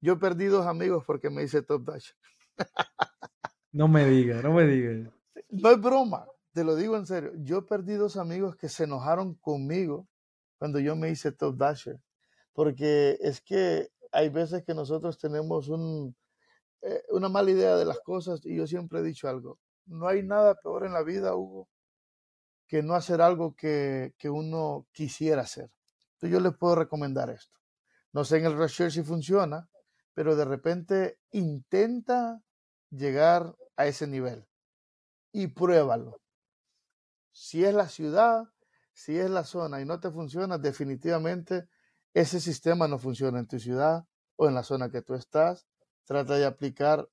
Yo 0.00 0.18
perdí 0.18 0.46
dos 0.46 0.66
amigos 0.66 1.04
porque 1.06 1.30
me 1.30 1.42
hice 1.42 1.62
top 1.62 1.84
dasher. 1.84 2.16
no 3.72 3.88
me 3.88 4.04
digas, 4.04 4.42
no 4.42 4.52
me 4.52 4.66
digas. 4.66 5.10
No 5.50 5.70
es 5.70 5.80
broma 5.80 6.26
te 6.56 6.64
lo 6.64 6.74
digo 6.74 6.96
en 6.96 7.04
serio, 7.04 7.32
yo 7.36 7.66
perdí 7.66 7.96
dos 7.96 8.16
amigos 8.16 8.56
que 8.56 8.70
se 8.70 8.84
enojaron 8.84 9.34
conmigo 9.34 10.08
cuando 10.56 10.78
yo 10.78 10.96
me 10.96 11.10
hice 11.10 11.30
top 11.30 11.54
dasher, 11.58 12.00
porque 12.54 13.18
es 13.20 13.42
que 13.42 13.90
hay 14.10 14.30
veces 14.30 14.64
que 14.64 14.72
nosotros 14.72 15.18
tenemos 15.18 15.68
eh, 16.80 17.02
una 17.10 17.28
mala 17.28 17.50
idea 17.50 17.76
de 17.76 17.84
las 17.84 18.00
cosas 18.00 18.40
y 18.46 18.56
yo 18.56 18.66
siempre 18.66 19.00
he 19.00 19.02
dicho 19.02 19.28
algo, 19.28 19.58
no 19.84 20.08
hay 20.08 20.22
nada 20.22 20.54
peor 20.54 20.86
en 20.86 20.94
la 20.94 21.02
vida, 21.02 21.36
Hugo, 21.36 21.68
que 22.66 22.82
no 22.82 22.94
hacer 22.94 23.20
algo 23.20 23.54
que, 23.54 24.14
que 24.16 24.30
uno 24.30 24.86
quisiera 24.92 25.42
hacer. 25.42 25.70
Entonces 26.14 26.30
yo 26.30 26.40
les 26.40 26.56
puedo 26.56 26.74
recomendar 26.74 27.28
esto. 27.28 27.60
No 28.14 28.24
sé 28.24 28.38
en 28.38 28.46
el 28.46 28.56
research 28.56 28.94
si 28.94 29.02
funciona, 29.02 29.68
pero 30.14 30.34
de 30.36 30.46
repente 30.46 31.18
intenta 31.32 32.40
llegar 32.88 33.54
a 33.76 33.86
ese 33.86 34.06
nivel 34.06 34.46
y 35.32 35.48
pruébalo. 35.48 36.18
Si 37.38 37.62
es 37.62 37.74
la 37.74 37.86
ciudad, 37.86 38.44
si 38.94 39.18
es 39.18 39.28
la 39.28 39.44
zona 39.44 39.82
y 39.82 39.84
no 39.84 40.00
te 40.00 40.10
funciona, 40.10 40.56
definitivamente 40.56 41.68
ese 42.14 42.40
sistema 42.40 42.88
no 42.88 42.98
funciona 42.98 43.38
en 43.38 43.46
tu 43.46 43.58
ciudad 43.58 44.06
o 44.36 44.48
en 44.48 44.54
la 44.54 44.62
zona 44.62 44.88
que 44.88 45.02
tú 45.02 45.12
estás. 45.12 45.66
Trata 46.06 46.36
de 46.36 46.46
aplicar 46.46 47.06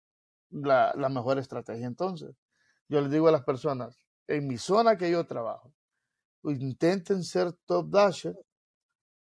la, 0.49 0.93
mejor 1.11 1.39
estrategia. 1.39 1.85
Entonces, 1.85 2.37
yo 2.87 3.01
les 3.01 3.11
digo 3.11 3.27
a 3.27 3.33
las 3.33 3.43
personas, 3.43 3.99
en 4.25 4.47
mi 4.47 4.57
zona 4.57 4.97
que 4.97 5.11
yo 5.11 5.27
trabajo, 5.27 5.73
intenten 6.43 7.25
ser 7.25 7.51
top 7.65 7.89
dasher, 7.89 8.39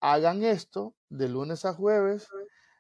hagan 0.02 0.44
esto 0.44 0.96
de 1.10 1.30
lunes 1.30 1.66
a 1.66 1.74
jueves. 1.74 2.28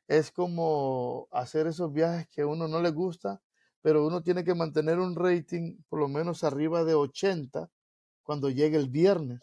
Es 0.08 0.32
como 0.32 1.28
hacer 1.32 1.66
esos 1.66 1.91
viajes 1.91 2.28
que 2.28 2.43
a 2.43 2.47
uno 2.47 2.68
no 2.68 2.84
le 2.84 2.91
gusta, 2.91 3.41
pero 3.82 4.06
uno 4.06 4.22
tiene 4.22 4.43
que 4.43 4.53
mantener 4.53 4.99
un 4.99 5.16
rating 5.16 5.82
por 5.89 5.99
lo 5.99 6.08
menos 6.08 6.43
arriba 6.43 6.84
de 6.84 6.93
80 6.93 7.68
cuando 8.26 8.49
llegue 8.49 8.78
el 8.78 8.89
viernes, 8.89 9.39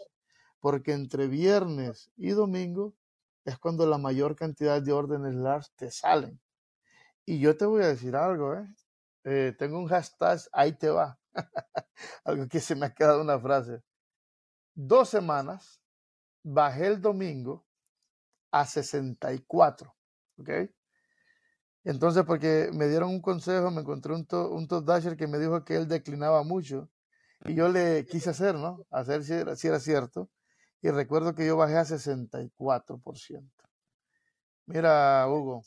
porque 0.61 0.93
entre 0.93 1.29
viernes 1.29 2.11
y 2.17 2.31
domingo 2.31 2.95
es 3.45 3.59
cuando 3.59 3.87
la 3.87 3.97
mayor 3.97 4.37
cantidad 4.37 4.83
de 4.83 4.93
órdenes 4.93 5.35
large 5.35 5.71
te 5.77 5.91
salen. 5.91 6.41
Y 7.25 7.39
yo 7.39 7.57
te 7.57 7.65
voy 7.65 7.83
a 7.83 7.89
decir 7.89 8.17
algo, 8.17 8.55
¿eh? 8.55 8.67
eh 9.25 9.55
tengo 9.59 9.79
un 9.79 9.87
hashtag, 9.87 10.41
ahí 10.53 10.73
te 10.77 10.91
va. 10.91 11.19
algo 12.25 12.49
que 12.49 12.61
se 12.61 12.75
me 12.75 12.87
ha 12.87 12.95
quedado 12.95 13.23
una 13.23 13.39
frase. 13.39 13.83
Dos 14.75 15.09
semanas, 15.09 15.81
bajé 16.43 16.89
el 16.89 17.01
domingo 17.01 17.65
a 18.51 18.67
64, 18.67 19.95
¿ok? 20.39 20.51
Entonces, 21.85 22.25
porque 22.25 22.71
me 22.75 22.89
dieron 22.89 23.11
un 23.11 23.21
consejo, 23.21 23.71
me 23.71 23.81
encontré 23.81 24.15
un, 24.15 24.27
top 24.27 24.85
dasher 24.85 25.17
que 25.17 25.27
me 25.27 25.39
dijo 25.39 25.65
que 25.65 25.77
él 25.77 25.89
declinaba 25.89 26.43
mucho 26.43 26.89
y 27.45 27.55
yo 27.55 27.69
le 27.69 28.07
quise 28.07 28.31
hacer, 28.31 28.55
¿no? 28.55 28.87
Hacer 28.91 29.25
si 29.25 29.33
era, 29.33 29.81
cierto. 29.81 30.31
Y 30.81 30.91
recuerdo 30.91 31.35
que 31.35 31.47
yo 31.47 31.57
bajé 31.57 31.77
a 31.77 31.85
64%. 31.85 33.51
Mira, 34.67 35.27
Hugo, 35.29 35.63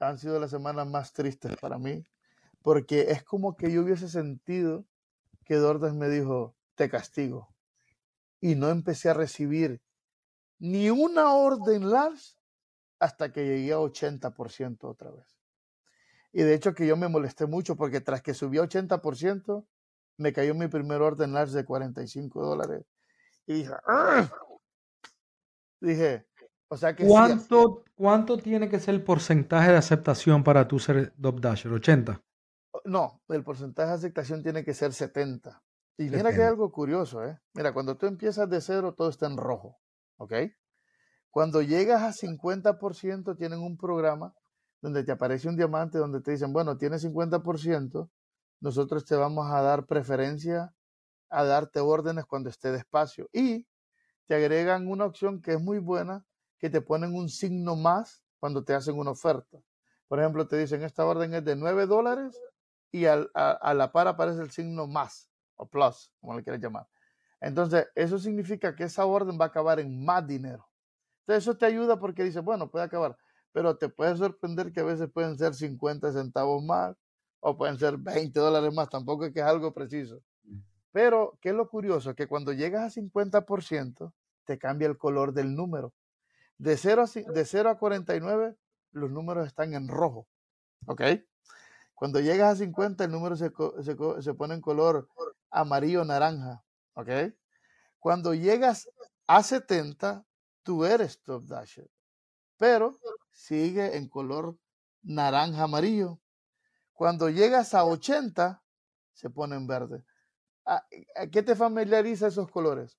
han 0.00 0.18
sido 0.18 0.38
las 0.38 0.50
semanas 0.50 0.86
más 0.86 1.12
tristes 1.12 1.56
para 1.60 1.78
mí, 1.78 2.04
porque 2.62 3.10
es 3.10 3.22
como 3.24 3.56
que 3.56 3.72
yo 3.72 3.82
hubiese 3.82 4.08
sentido 4.08 4.84
que 5.44 5.56
Dordas 5.56 5.94
me 5.94 6.08
dijo, 6.08 6.56
te 6.74 6.88
castigo. 6.88 7.54
Y 8.40 8.54
no 8.54 8.68
empecé 8.68 9.10
a 9.10 9.14
recibir 9.14 9.82
ni 10.58 10.90
una 10.90 11.32
orden 11.32 11.90
large 11.90 12.36
hasta 12.98 13.32
que 13.32 13.46
llegué 13.46 13.72
a 13.72 13.78
80% 13.78 14.84
otra 14.84 15.10
vez. 15.10 15.26
Y 16.32 16.42
de 16.42 16.54
hecho 16.54 16.74
que 16.74 16.86
yo 16.86 16.96
me 16.96 17.08
molesté 17.08 17.46
mucho 17.46 17.76
porque 17.76 18.00
tras 18.00 18.22
que 18.22 18.34
subí 18.34 18.58
a 18.58 18.62
80%, 18.62 19.66
me 20.16 20.32
cayó 20.32 20.54
mi 20.54 20.68
primer 20.68 21.02
orden 21.02 21.32
large 21.32 21.54
de 21.54 21.64
45 21.64 22.42
dólares. 22.42 22.84
Y 23.46 23.54
dije, 23.54 23.72
dije, 25.80 26.26
o 26.68 26.76
sea 26.76 26.94
que... 26.94 27.06
¿Cuánto, 27.06 27.84
¿Cuánto 27.94 28.38
tiene 28.38 28.68
que 28.68 28.80
ser 28.80 28.94
el 28.94 29.04
porcentaje 29.04 29.70
de 29.70 29.76
aceptación 29.76 30.42
para 30.44 30.66
tu 30.66 30.78
ser 30.78 31.12
Top 31.20 31.40
Dasher? 31.40 31.70
¿80? 31.70 32.22
No, 32.84 33.22
el 33.28 33.44
porcentaje 33.44 33.88
de 33.88 33.94
aceptación 33.94 34.42
tiene 34.42 34.64
que 34.64 34.74
ser 34.74 34.92
70. 34.92 35.62
Y 35.96 36.04
mira 36.10 36.32
que 36.32 36.42
hay 36.42 36.48
algo 36.48 36.72
curioso, 36.72 37.24
¿eh? 37.24 37.38
Mira, 37.52 37.72
cuando 37.72 37.96
tú 37.96 38.06
empiezas 38.06 38.50
de 38.50 38.60
cero, 38.60 38.94
todo 38.94 39.08
está 39.08 39.26
en 39.26 39.36
rojo, 39.36 39.78
¿ok? 40.16 40.32
Cuando 41.30 41.62
llegas 41.62 42.02
a 42.02 42.12
50%, 42.12 43.36
tienen 43.36 43.60
un 43.60 43.76
programa 43.76 44.34
donde 44.80 45.04
te 45.04 45.12
aparece 45.12 45.48
un 45.48 45.56
diamante, 45.56 45.98
donde 45.98 46.20
te 46.20 46.32
dicen, 46.32 46.52
bueno, 46.52 46.76
tienes 46.76 47.04
50%, 47.04 48.10
nosotros 48.64 49.04
te 49.04 49.14
vamos 49.14 49.52
a 49.52 49.60
dar 49.60 49.84
preferencia 49.84 50.74
a 51.28 51.44
darte 51.44 51.80
órdenes 51.80 52.24
cuando 52.24 52.48
esté 52.48 52.72
despacio. 52.72 53.28
Y 53.30 53.66
te 54.26 54.34
agregan 54.34 54.88
una 54.88 55.04
opción 55.04 55.42
que 55.42 55.52
es 55.52 55.60
muy 55.60 55.80
buena, 55.80 56.24
que 56.58 56.70
te 56.70 56.80
ponen 56.80 57.14
un 57.14 57.28
signo 57.28 57.76
más 57.76 58.24
cuando 58.40 58.64
te 58.64 58.72
hacen 58.72 58.98
una 58.98 59.10
oferta. 59.10 59.58
Por 60.08 60.18
ejemplo, 60.18 60.48
te 60.48 60.56
dicen, 60.56 60.82
esta 60.82 61.04
orden 61.04 61.34
es 61.34 61.44
de 61.44 61.56
9 61.56 61.84
dólares 61.84 62.40
y 62.90 63.04
a, 63.04 63.28
la 63.34 63.92
par 63.92 64.08
aparece 64.08 64.40
el 64.40 64.50
signo 64.50 64.86
más 64.86 65.28
o 65.56 65.68
plus, 65.68 66.10
como 66.18 66.34
le 66.34 66.42
quieras 66.42 66.62
llamar. 66.62 66.88
Entonces, 67.42 67.86
eso 67.94 68.18
significa 68.18 68.74
que 68.74 68.84
esa 68.84 69.04
orden 69.04 69.38
va 69.38 69.44
a 69.44 69.48
acabar 69.48 69.78
en 69.78 70.02
más 70.02 70.26
dinero. 70.26 70.66
Entonces 71.20 71.44
eso 71.44 71.54
te 71.54 71.66
ayuda 71.66 72.00
porque 72.00 72.24
dices, 72.24 72.42
bueno, 72.42 72.70
puede 72.70 72.86
acabar, 72.86 73.14
pero 73.52 73.76
te 73.76 73.90
puede 73.90 74.16
sorprender 74.16 74.72
que 74.72 74.80
a 74.80 74.84
veces 74.84 75.10
pueden 75.12 75.36
ser 75.36 75.52
50 75.52 76.12
centavos 76.12 76.64
más 76.64 76.96
o 77.46 77.58
pueden 77.58 77.78
ser 77.78 77.98
20 77.98 78.40
dólares 78.40 78.72
más, 78.72 78.88
tampoco 78.88 79.26
es 79.26 79.32
que 79.32 79.40
es 79.40 79.44
algo 79.44 79.74
preciso. 79.74 80.22
Pero, 80.92 81.36
¿qué 81.42 81.50
es 81.50 81.54
lo 81.54 81.68
curioso? 81.68 82.14
Que 82.14 82.26
cuando 82.26 82.54
llegas 82.54 82.96
a 82.96 83.00
50%, 83.00 84.12
te 84.46 84.58
cambia 84.58 84.88
el 84.88 84.96
color 84.96 85.34
del 85.34 85.54
número. 85.54 85.92
De 86.56 86.78
0 86.78 87.04
a, 87.04 87.32
de 87.32 87.44
0 87.44 87.68
a 87.68 87.78
49, 87.78 88.56
los 88.92 89.10
números 89.10 89.46
están 89.46 89.74
en 89.74 89.88
rojo. 89.88 90.26
¿Ok? 90.86 91.02
Cuando 91.92 92.18
llegas 92.18 92.54
a 92.54 92.56
50, 92.56 93.04
el 93.04 93.10
número 93.10 93.36
se, 93.36 93.52
se, 93.82 94.34
pone 94.34 94.54
en 94.54 94.62
color 94.62 95.06
amarillo-naranja. 95.50 96.64
¿Ok? 96.94 97.10
Cuando 97.98 98.32
llegas 98.32 98.88
a 99.26 99.42
70, 99.42 100.24
tú 100.62 100.86
eres 100.86 101.20
top 101.22 101.44
dasher. 101.44 101.90
Pero 102.56 102.98
sigue 103.32 103.98
en 103.98 104.08
color 104.08 104.56
naranja-amarillo. 105.02 106.18
Cuando 106.94 107.28
llegas 107.28 107.74
a 107.74 107.84
80, 107.84 108.62
se 109.12 109.28
pone 109.28 109.56
en 109.56 109.66
verde. 109.66 110.04
¿A, 110.64 110.86
qué 111.30 111.42
te 111.42 111.54
familiariza 111.54 112.28
esos 112.28 112.50
colores? 112.50 112.98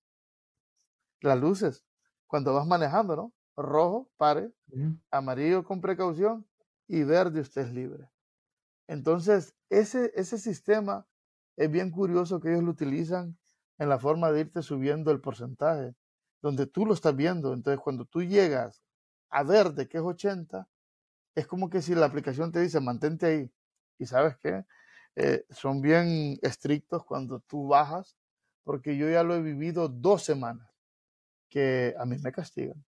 Las 1.22 1.39
luces. 1.39 1.84
Cuando 2.28 2.54
vas 2.54 2.68
manejando, 2.68 3.16
¿no? 3.16 3.34
Rojo, 3.56 4.12
pare, 4.18 4.52
amarillo 5.10 5.64
con 5.64 5.80
precaución 5.80 6.46
y 6.88 7.04
verde 7.04 7.39
usted 7.39 7.62
es 7.62 7.74
libre. 7.74 8.10
Entonces, 8.88 9.56
ese, 9.70 10.12
ese 10.14 10.38
sistema 10.38 11.08
es 11.56 11.72
bien 11.72 11.89
curioso 11.89 12.41
que 12.41 12.52
ellos 12.52 12.64
lo 12.64 12.72
utilizan 12.72 13.38
en 13.78 13.89
la 13.89 13.98
forma 13.98 14.32
de 14.32 14.41
irte 14.41 14.62
subiendo 14.62 15.10
el 15.12 15.22
porcentaje, 15.22 15.96
donde 16.41 16.68
tú 16.68 16.86
lo 16.86 16.93
estás 16.93 17.16
viendo. 17.16 17.54
Entonces, 17.54 17.82
cuando 17.82 18.04
tú 18.04 18.24
llegas 18.24 18.84
a 19.30 19.43
verde, 19.43 19.88
que 19.88 19.98
es 19.98 20.04
80, 20.04 20.68
es 21.36 21.48
como 21.48 21.70
que 21.70 21.82
si 21.82 21.96
la 21.96 22.06
aplicación 22.06 22.52
te 22.52 22.60
dice, 22.60 22.80
mantente 22.82 23.26
ahí. 23.26 23.52
Y 23.98 24.06
sabes 24.06 24.36
qué? 24.38 24.64
Eh, 25.16 25.46
son 25.50 25.82
bien 25.82 26.38
estrictos 26.41 27.06
cuando 27.06 27.39
tú 27.39 27.68
bajas, 27.68 28.18
porque 28.64 28.98
yo 28.98 29.10
ya 29.10 29.24
lo 29.24 29.36
he 29.36 29.41
vivido 29.41 29.88
dos 29.88 30.24
semanas, 30.24 30.70
que 31.50 31.96
a 31.98 32.06
mí 32.06 32.18
me 32.22 32.32
castigan. 32.32 32.84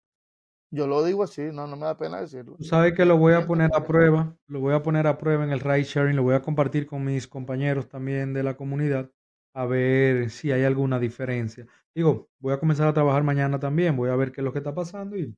Yo 0.70 0.86
lo 0.86 1.04
digo 1.04 1.24
así, 1.24 1.44
no, 1.54 1.66
no 1.66 1.78
me 1.78 1.86
da 1.86 1.98
pena 1.98 2.20
decirlo. 2.20 2.58
Sabes 2.60 2.94
que 2.94 3.06
lo 3.06 3.18
voy 3.18 3.34
a 3.34 3.46
poner 3.46 3.70
a 3.74 3.86
prueba, 3.86 4.38
lo 4.48 4.60
voy 4.60 4.74
a 4.74 4.84
poner 4.84 5.08
a 5.08 5.18
prueba 5.18 5.46
en 5.46 5.52
el 5.52 5.62
ride 5.62 5.84
sharing, 5.84 6.16
lo 6.16 6.24
voy 6.24 6.36
a 6.36 6.42
compartir 6.42 6.86
con 6.86 7.06
mis 7.06 7.28
compañeros 7.28 7.88
también 7.88 8.34
de 8.34 8.44
la 8.44 8.58
comunidad, 8.58 9.10
a 9.54 9.66
ver 9.66 10.30
si 10.30 10.52
hay 10.52 10.66
alguna 10.66 11.00
diferencia. 11.00 11.66
Digo, 11.96 12.30
voy 12.40 12.54
a 12.54 12.60
comenzar 12.60 12.88
a 12.88 12.94
trabajar 12.94 13.24
mañana 13.24 13.60
también, 13.60 13.96
voy 13.96 14.10
a 14.10 14.16
ver 14.18 14.34
qué 14.34 14.42
es 14.42 14.46
lo 14.46 14.52
que 14.52 14.60
está 14.60 14.76
pasando 14.76 15.18
y 15.18 15.34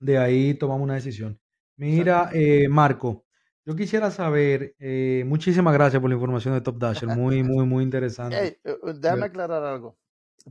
de 0.00 0.18
ahí 0.18 0.54
tomamos 0.54 0.84
una 0.84 0.94
decisión. 0.94 1.40
Mira, 1.78 2.30
eh, 2.34 2.68
Marco, 2.68 3.24
yo 3.68 3.76
quisiera 3.76 4.10
saber, 4.10 4.74
eh, 4.78 5.22
muchísimas 5.26 5.74
gracias 5.74 6.00
por 6.00 6.10
la 6.10 6.16
información 6.16 6.54
de 6.54 6.62
Top 6.62 6.78
Dasher, 6.78 7.08
muy, 7.08 7.42
muy, 7.42 7.66
muy 7.66 7.84
interesante. 7.84 8.60
Eh, 8.64 8.76
déjame 8.96 9.26
aclarar 9.26 9.62
algo, 9.62 9.98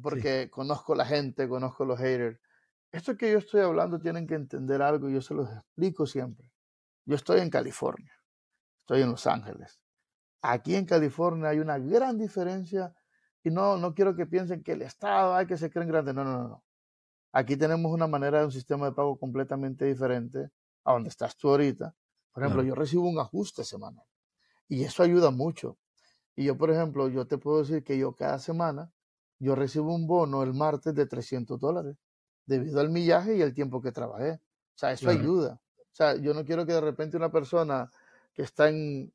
porque 0.01 0.49
conozco 0.49 0.95
la 0.95 1.05
gente, 1.05 1.49
conozco 1.49 1.83
los 1.83 1.99
haters 1.99 2.39
esto 2.91 3.17
que 3.17 3.31
yo 3.31 3.37
estoy 3.37 3.61
hablando 3.61 3.99
tienen 3.99 4.27
que 4.27 4.35
entender 4.35 4.81
algo 4.81 5.09
y 5.09 5.13
yo 5.13 5.21
se 5.21 5.33
los 5.33 5.49
explico 5.51 6.05
siempre. 6.05 6.51
Yo 7.05 7.15
estoy 7.15 7.41
en 7.41 7.49
California, 7.49 8.13
estoy 8.81 9.01
en 9.01 9.11
Los 9.11 9.27
Ángeles. 9.27 9.79
Aquí 10.41 10.75
en 10.75 10.85
California 10.85 11.49
hay 11.49 11.59
una 11.59 11.77
gran 11.77 12.17
diferencia 12.17 12.93
y 13.43 13.49
no, 13.49 13.77
no 13.77 13.93
quiero 13.93 14.15
que 14.15 14.25
piensen 14.25 14.63
que 14.63 14.73
el 14.73 14.81
Estado 14.81 15.35
hay 15.35 15.45
que 15.45 15.57
se 15.57 15.69
creen 15.69 15.89
grandes. 15.89 16.15
No, 16.15 16.23
no, 16.23 16.37
no, 16.37 16.47
no. 16.47 16.63
Aquí 17.33 17.57
tenemos 17.57 17.91
una 17.91 18.07
manera 18.07 18.39
de 18.39 18.45
un 18.45 18.51
sistema 18.51 18.87
de 18.87 18.93
pago 18.93 19.17
completamente 19.19 19.85
diferente 19.85 20.49
a 20.83 20.93
donde 20.93 21.09
estás 21.09 21.37
tú 21.37 21.49
ahorita. 21.49 21.93
Por 22.37 22.43
ejemplo, 22.43 22.61
yo 22.61 22.75
recibo 22.75 23.09
un 23.09 23.17
ajuste 23.17 23.63
semanal 23.63 24.05
y 24.67 24.83
eso 24.83 25.01
ayuda 25.01 25.31
mucho. 25.31 25.79
Y 26.35 26.43
yo, 26.45 26.55
por 26.55 26.69
ejemplo, 26.69 27.09
yo 27.09 27.25
te 27.25 27.39
puedo 27.39 27.63
decir 27.63 27.83
que 27.83 27.97
yo 27.97 28.13
cada 28.13 28.37
semana, 28.37 28.91
yo 29.39 29.55
recibo 29.55 29.91
un 29.95 30.05
bono 30.05 30.43
el 30.43 30.53
martes 30.53 30.93
de 30.93 31.07
300 31.07 31.59
dólares 31.59 31.97
debido 32.45 32.79
al 32.79 32.89
millaje 32.89 33.35
y 33.35 33.41
el 33.41 33.55
tiempo 33.55 33.81
que 33.81 33.91
trabajé. 33.91 34.33
O 34.33 34.39
sea, 34.75 34.91
eso 34.91 35.09
ayuda. 35.09 35.59
O 35.79 35.93
sea, 35.95 36.15
yo 36.15 36.35
no 36.35 36.45
quiero 36.45 36.63
que 36.67 36.73
de 36.73 36.81
repente 36.81 37.17
una 37.17 37.31
persona 37.31 37.89
que 38.35 38.43
está 38.43 38.69
en 38.69 39.11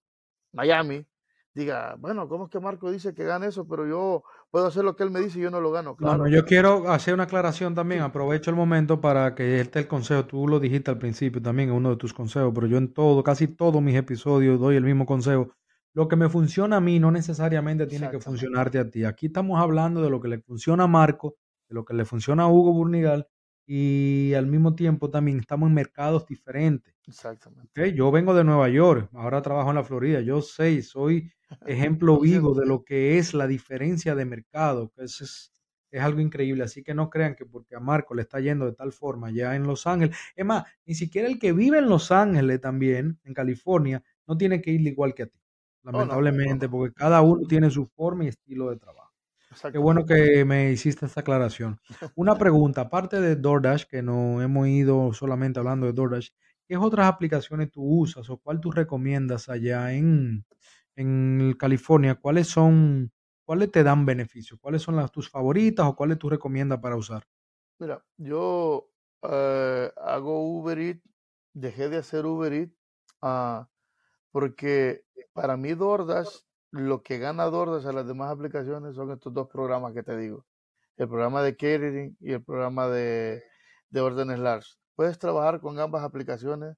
Miami 0.51 1.07
diga, 1.55 1.95
bueno, 2.01 2.29
¿cómo 2.29 2.47
es 2.47 2.51
que 2.51 2.59
Marco 2.59 2.91
dice 2.91 3.15
que 3.15 3.23
gana 3.23 3.47
eso? 3.47 3.69
Pero 3.69 3.87
yo 3.87 4.25
puedo 4.53 4.67
hacer 4.67 4.85
lo 4.85 4.95
que 4.95 5.03
él 5.03 5.11
me 5.11 5.19
dice 5.19 5.41
y 5.41 5.43
yo 5.43 5.51
no 5.51 5.61
lo 5.61 5.73
gano. 5.73 5.97
Claro. 5.97 6.29
yo 6.29 6.45
quiero 6.45 6.89
hacer 6.93 7.15
una 7.15 7.25
aclaración 7.25 7.75
también. 7.75 8.03
Aprovecho 8.03 8.51
el 8.51 8.57
momento 8.57 9.01
para 9.01 9.35
que 9.35 9.61
este 9.61 9.81
el 9.81 9.89
consejo. 9.89 10.27
Tú 10.27 10.47
lo 10.47 10.61
dijiste 10.61 10.93
al 10.93 10.99
principio 10.99 11.43
también 11.43 11.71
en 11.71 11.75
uno 11.75 11.91
de 11.91 11.97
tus 11.97 12.15
consejos, 12.15 12.53
pero 12.55 12.69
yo 12.69 12.79
en 12.79 12.93
todo, 12.93 13.25
casi 13.25 13.49
todos 13.49 13.83
mis 13.83 13.97
episodios 13.97 14.61
doy 14.61 14.77
el 14.77 14.85
mismo 14.85 15.07
consejo. 15.07 15.53
Lo 15.95 16.07
que 16.07 16.17
me 16.17 16.29
funciona 16.29 16.77
a 16.77 16.81
mí 16.81 17.01
no 17.01 17.11
necesariamente 17.11 17.87
tiene 17.87 18.09
que 18.11 18.21
funcionarte 18.21 18.79
a 18.79 18.89
ti. 18.89 19.05
Aquí 19.05 19.27
estamos 19.27 19.61
hablando 19.61 20.01
de 20.01 20.11
lo 20.11 20.21
que 20.21 20.29
le 20.29 20.39
funciona 20.39 20.85
a 20.85 20.87
Marco 20.87 21.37
lo 21.73 21.85
que 21.85 21.95
le 21.95 22.05
funciona 22.05 22.45
a 22.45 22.49
Hugo 22.49 22.73
Burnigal 22.73 23.27
y 23.67 24.35
al 24.35 24.47
mismo 24.47 24.75
tiempo 24.75 25.11
también 25.11 25.41
estamos 25.41 25.69
en 25.69 25.75
mercados 25.75 26.27
diferentes. 26.27 26.95
Exactamente. 27.07 27.95
Yo 27.95 28.11
vengo 28.11 28.35
de 28.35 28.45
Nueva 28.45 28.69
York, 28.69 29.09
ahora 29.15 29.43
trabajo 29.43 29.71
en 29.71 29.77
la 29.77 29.85
Florida, 29.85 30.21
yo 30.21 30.43
sé, 30.43 30.83
soy 30.83 31.33
ejemplo 31.67 32.19
vivo 32.19 32.55
de 32.55 32.67
lo 32.67 32.85
que 32.85 33.19
es 33.19 33.35
la 33.35 33.47
diferencia 33.47 34.15
de 34.15 34.25
mercado, 34.25 34.91
que 34.97 35.05
es, 35.05 35.53
es 35.91 36.03
algo 36.03 36.21
increíble, 36.21 36.65
así 36.65 36.83
que 36.83 36.95
no 36.95 37.11
crean 37.11 37.35
que 37.35 37.45
porque 37.45 37.77
a 37.77 37.81
Marco 37.81 38.15
le 38.15 38.23
está 38.23 38.41
yendo 38.41 38.67
de 38.67 38.73
tal 38.73 38.93
forma 38.93 39.31
ya 39.31 39.55
en 39.55 39.65
Los 39.65 39.87
Ángeles, 39.87 40.17
es 40.35 40.45
más, 40.45 40.65
ni 40.87 40.95
siquiera 40.95 41.29
el 41.29 41.39
que 41.39 41.53
vive 41.53 41.79
en 41.79 41.89
Los 41.89 42.11
Ángeles 42.11 42.61
también, 42.61 43.21
en 43.25 43.35
California, 43.35 44.03
no 44.27 44.37
tiene 44.37 44.63
que 44.63 44.71
ir 44.71 44.81
igual 44.81 45.15
que 45.15 45.25
a 45.25 45.27
ti, 45.27 45.41
lamentablemente, 45.83 46.69
porque 46.69 46.95
cada 46.95 47.21
uno 47.21 47.47
tiene 47.47 47.71
su 47.71 47.87
forma 47.87 48.25
y 48.25 48.29
estilo 48.29 48.71
de 48.71 48.77
trabajo. 48.77 49.13
Qué 49.71 49.79
bueno 49.79 50.07
que 50.07 50.45
me 50.45 50.73
hiciste 50.73 51.07
esta 51.07 51.21
aclaración. 51.21 51.79
Una 52.15 52.35
pregunta, 52.39 52.83
aparte 52.83 53.21
de 53.21 53.37
DoorDash, 53.37 53.85
que 53.85 54.03
no 54.03 54.41
hemos 54.41 54.67
ido 54.69 55.13
solamente 55.13 55.59
hablando 55.59 55.87
de 55.87 55.93
DoorDash, 55.93 56.31
¿qué 56.67 56.77
otras 56.77 57.07
aplicaciones 57.07 57.71
tú 57.71 57.83
usas 57.83 58.31
o 58.31 58.39
cuál 58.39 58.61
tú 58.61 58.71
recomiendas 58.71 59.49
allá 59.51 59.93
en, 59.93 60.47
California? 61.59 62.15
¿Cuáles 62.17 62.49
son, 62.49 63.13
cuáles 63.45 63.71
te 63.71 63.83
dan 63.83 64.05
beneficios? 64.05 64.59
¿Cuáles 64.61 64.83
son 64.83 64.97
las 64.97 65.11
tus 65.11 65.29
favoritas 65.29 65.87
o 65.87 65.97
cuáles 65.97 66.19
tú 66.19 66.29
recomiendas 66.29 66.81
para 66.81 66.97
usar? 66.97 67.25
Mira, 67.79 68.05
yo 68.17 68.91
eh, 69.23 69.91
hago 69.97 70.59
Uber 70.59 70.79
Eats, 70.79 71.03
dejé 71.53 71.89
de 71.89 71.99
hacer 71.99 72.27
Uber 72.27 72.53
Eats 72.53 72.77
ah, 73.21 73.69
porque 74.31 75.05
para 75.33 75.57
mí 75.57 75.75
DoorDash 75.75 76.29
lo 76.73 77.03
que 77.03 77.19
gana 77.19 77.45
DoorDash 77.45 77.87
a 77.87 77.93
las 77.93 78.07
demás 78.07 78.31
aplicaciones 78.31 78.95
son 78.95 79.11
estos 79.13 79.33
dos 79.33 79.49
programas 79.49 79.93
que 79.93 80.03
te 80.03 80.17
digo. 80.17 80.47
El 80.97 81.09
programa 81.09 81.43
de 81.43 81.57
catering 81.57 82.17
y 82.21 82.33
el 82.33 82.43
programa 82.43 82.89
de, 82.89 83.43
de 83.91 84.01
órdenes 84.01 84.39
large. 84.39 84.75
Puedes 84.95 85.19
trabajar 85.19 85.61
con 85.61 85.79
ambas 85.79 86.03
aplicaciones, 86.03 86.77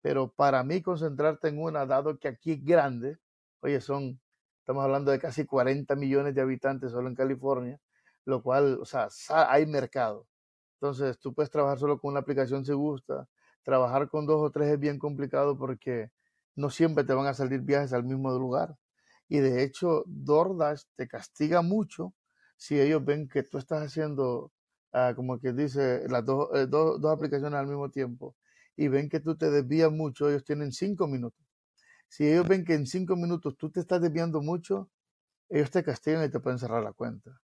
pero 0.00 0.32
para 0.32 0.62
mí 0.62 0.82
concentrarte 0.82 1.48
en 1.48 1.60
una, 1.60 1.86
dado 1.86 2.18
que 2.18 2.28
aquí 2.28 2.52
es 2.52 2.64
grande, 2.64 3.18
oye, 3.64 3.80
son, 3.80 4.20
estamos 4.60 4.84
hablando 4.84 5.10
de 5.10 5.18
casi 5.18 5.46
40 5.46 5.96
millones 5.96 6.34
de 6.34 6.42
habitantes 6.42 6.92
solo 6.92 7.08
en 7.08 7.14
California, 7.14 7.80
lo 8.26 8.42
cual, 8.42 8.78
o 8.80 8.84
sea, 8.84 9.08
hay 9.48 9.66
mercado. 9.66 10.26
Entonces, 10.74 11.18
tú 11.18 11.34
puedes 11.34 11.50
trabajar 11.50 11.78
solo 11.78 11.98
con 11.98 12.10
una 12.12 12.20
aplicación 12.20 12.64
si 12.66 12.72
gusta. 12.74 13.26
Trabajar 13.62 14.08
con 14.10 14.26
dos 14.26 14.42
o 14.42 14.50
tres 14.50 14.68
es 14.70 14.78
bien 14.78 14.98
complicado 14.98 15.56
porque 15.58 16.10
no 16.56 16.70
siempre 16.70 17.04
te 17.04 17.14
van 17.14 17.26
a 17.26 17.34
salir 17.34 17.60
viajes 17.62 17.94
al 17.94 18.04
mismo 18.04 18.30
lugar. 18.38 18.76
Y 19.28 19.38
de 19.38 19.64
hecho, 19.64 20.04
DoorDash 20.06 20.82
te 20.96 21.08
castiga 21.08 21.62
mucho 21.62 22.14
si 22.56 22.78
ellos 22.80 23.04
ven 23.04 23.28
que 23.28 23.42
tú 23.44 23.58
estás 23.58 23.82
haciendo, 23.82 24.52
ah, 24.92 25.14
como 25.16 25.40
que 25.40 25.52
dice, 25.54 26.06
las 26.08 26.22
eh, 26.54 26.66
dos, 26.68 27.00
dos 27.00 27.12
aplicaciones 27.12 27.58
al 27.58 27.66
mismo 27.66 27.90
tiempo 27.90 28.36
y 28.76 28.88
ven 28.88 29.08
que 29.08 29.20
tú 29.20 29.36
te 29.36 29.50
desvías 29.50 29.90
mucho, 29.90 30.28
ellos 30.28 30.44
tienen 30.44 30.72
cinco 30.72 31.06
minutos. 31.06 31.43
Si 32.08 32.26
ellos 32.26 32.46
ven 32.46 32.64
que 32.64 32.74
en 32.74 32.86
cinco 32.86 33.16
minutos 33.16 33.56
tú 33.56 33.70
te 33.70 33.80
estás 33.80 34.00
desviando 34.00 34.40
mucho, 34.40 34.90
ellos 35.48 35.70
te 35.70 35.82
castigan 35.84 36.24
y 36.24 36.30
te 36.30 36.40
pueden 36.40 36.58
cerrar 36.58 36.82
la 36.82 36.92
cuenta. 36.92 37.40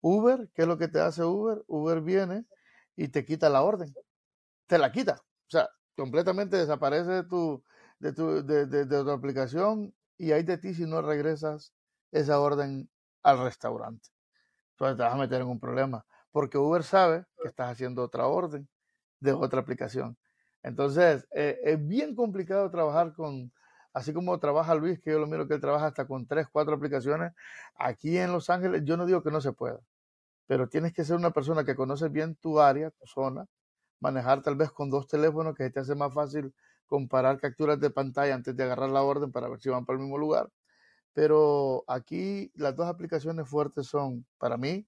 Uber, 0.00 0.50
¿qué 0.54 0.62
es 0.62 0.68
lo 0.68 0.78
que 0.78 0.88
te 0.88 1.00
hace 1.00 1.24
Uber? 1.24 1.62
Uber 1.66 2.00
viene 2.00 2.46
y 2.96 3.08
te 3.08 3.24
quita 3.24 3.48
la 3.48 3.62
orden. 3.62 3.94
Te 4.66 4.78
la 4.78 4.92
quita. 4.92 5.14
O 5.14 5.50
sea, 5.50 5.68
completamente 5.96 6.56
desaparece 6.56 7.10
de 7.10 7.24
tu, 7.24 7.64
de 7.98 8.12
tu, 8.12 8.44
de, 8.44 8.66
de 8.66 8.86
tu 8.86 9.10
aplicación 9.10 9.94
y 10.18 10.32
hay 10.32 10.42
de 10.42 10.58
ti 10.58 10.74
si 10.74 10.86
no 10.86 11.02
regresas 11.02 11.74
esa 12.12 12.40
orden 12.40 12.90
al 13.22 13.42
restaurante. 13.42 14.08
Entonces 14.72 14.96
te 14.96 15.02
vas 15.02 15.14
a 15.14 15.18
meter 15.18 15.42
en 15.42 15.48
un 15.48 15.60
problema, 15.60 16.04
porque 16.30 16.58
Uber 16.58 16.82
sabe 16.82 17.26
que 17.42 17.48
estás 17.48 17.70
haciendo 17.70 18.02
otra 18.02 18.26
orden 18.26 18.68
de 19.20 19.32
otra 19.32 19.60
aplicación. 19.60 20.16
Entonces, 20.62 21.26
eh, 21.32 21.58
es 21.62 21.86
bien 21.86 22.14
complicado 22.14 22.70
trabajar 22.70 23.12
con, 23.12 23.52
así 23.92 24.12
como 24.12 24.38
trabaja 24.38 24.74
Luis, 24.74 25.00
que 25.00 25.10
yo 25.10 25.18
lo 25.18 25.26
miro 25.26 25.48
que 25.48 25.54
él 25.54 25.60
trabaja 25.60 25.86
hasta 25.86 26.06
con 26.06 26.26
tres, 26.26 26.46
cuatro 26.50 26.74
aplicaciones. 26.74 27.32
Aquí 27.76 28.18
en 28.18 28.32
Los 28.32 28.50
Ángeles, 28.50 28.82
yo 28.84 28.96
no 28.96 29.06
digo 29.06 29.22
que 29.22 29.30
no 29.30 29.40
se 29.40 29.52
pueda, 29.52 29.80
pero 30.46 30.68
tienes 30.68 30.92
que 30.92 31.04
ser 31.04 31.16
una 31.16 31.30
persona 31.30 31.64
que 31.64 31.74
conoce 31.76 32.08
bien 32.08 32.36
tu 32.36 32.60
área, 32.60 32.90
tu 32.90 33.06
zona, 33.06 33.46
manejar 34.00 34.42
tal 34.42 34.56
vez 34.56 34.70
con 34.72 34.90
dos 34.90 35.06
teléfonos 35.06 35.54
que 35.54 35.70
te 35.70 35.80
hace 35.80 35.94
más 35.94 36.12
fácil 36.12 36.54
comparar 36.86 37.38
capturas 37.38 37.78
de 37.80 37.90
pantalla 37.90 38.34
antes 38.34 38.56
de 38.56 38.64
agarrar 38.64 38.90
la 38.90 39.02
orden 39.02 39.30
para 39.30 39.48
ver 39.48 39.60
si 39.60 39.68
van 39.70 39.84
para 39.86 39.96
el 39.98 40.02
mismo 40.02 40.18
lugar. 40.18 40.50
Pero 41.12 41.84
aquí 41.86 42.50
las 42.54 42.74
dos 42.76 42.86
aplicaciones 42.86 43.48
fuertes 43.48 43.86
son, 43.86 44.26
para 44.38 44.56
mí, 44.56 44.86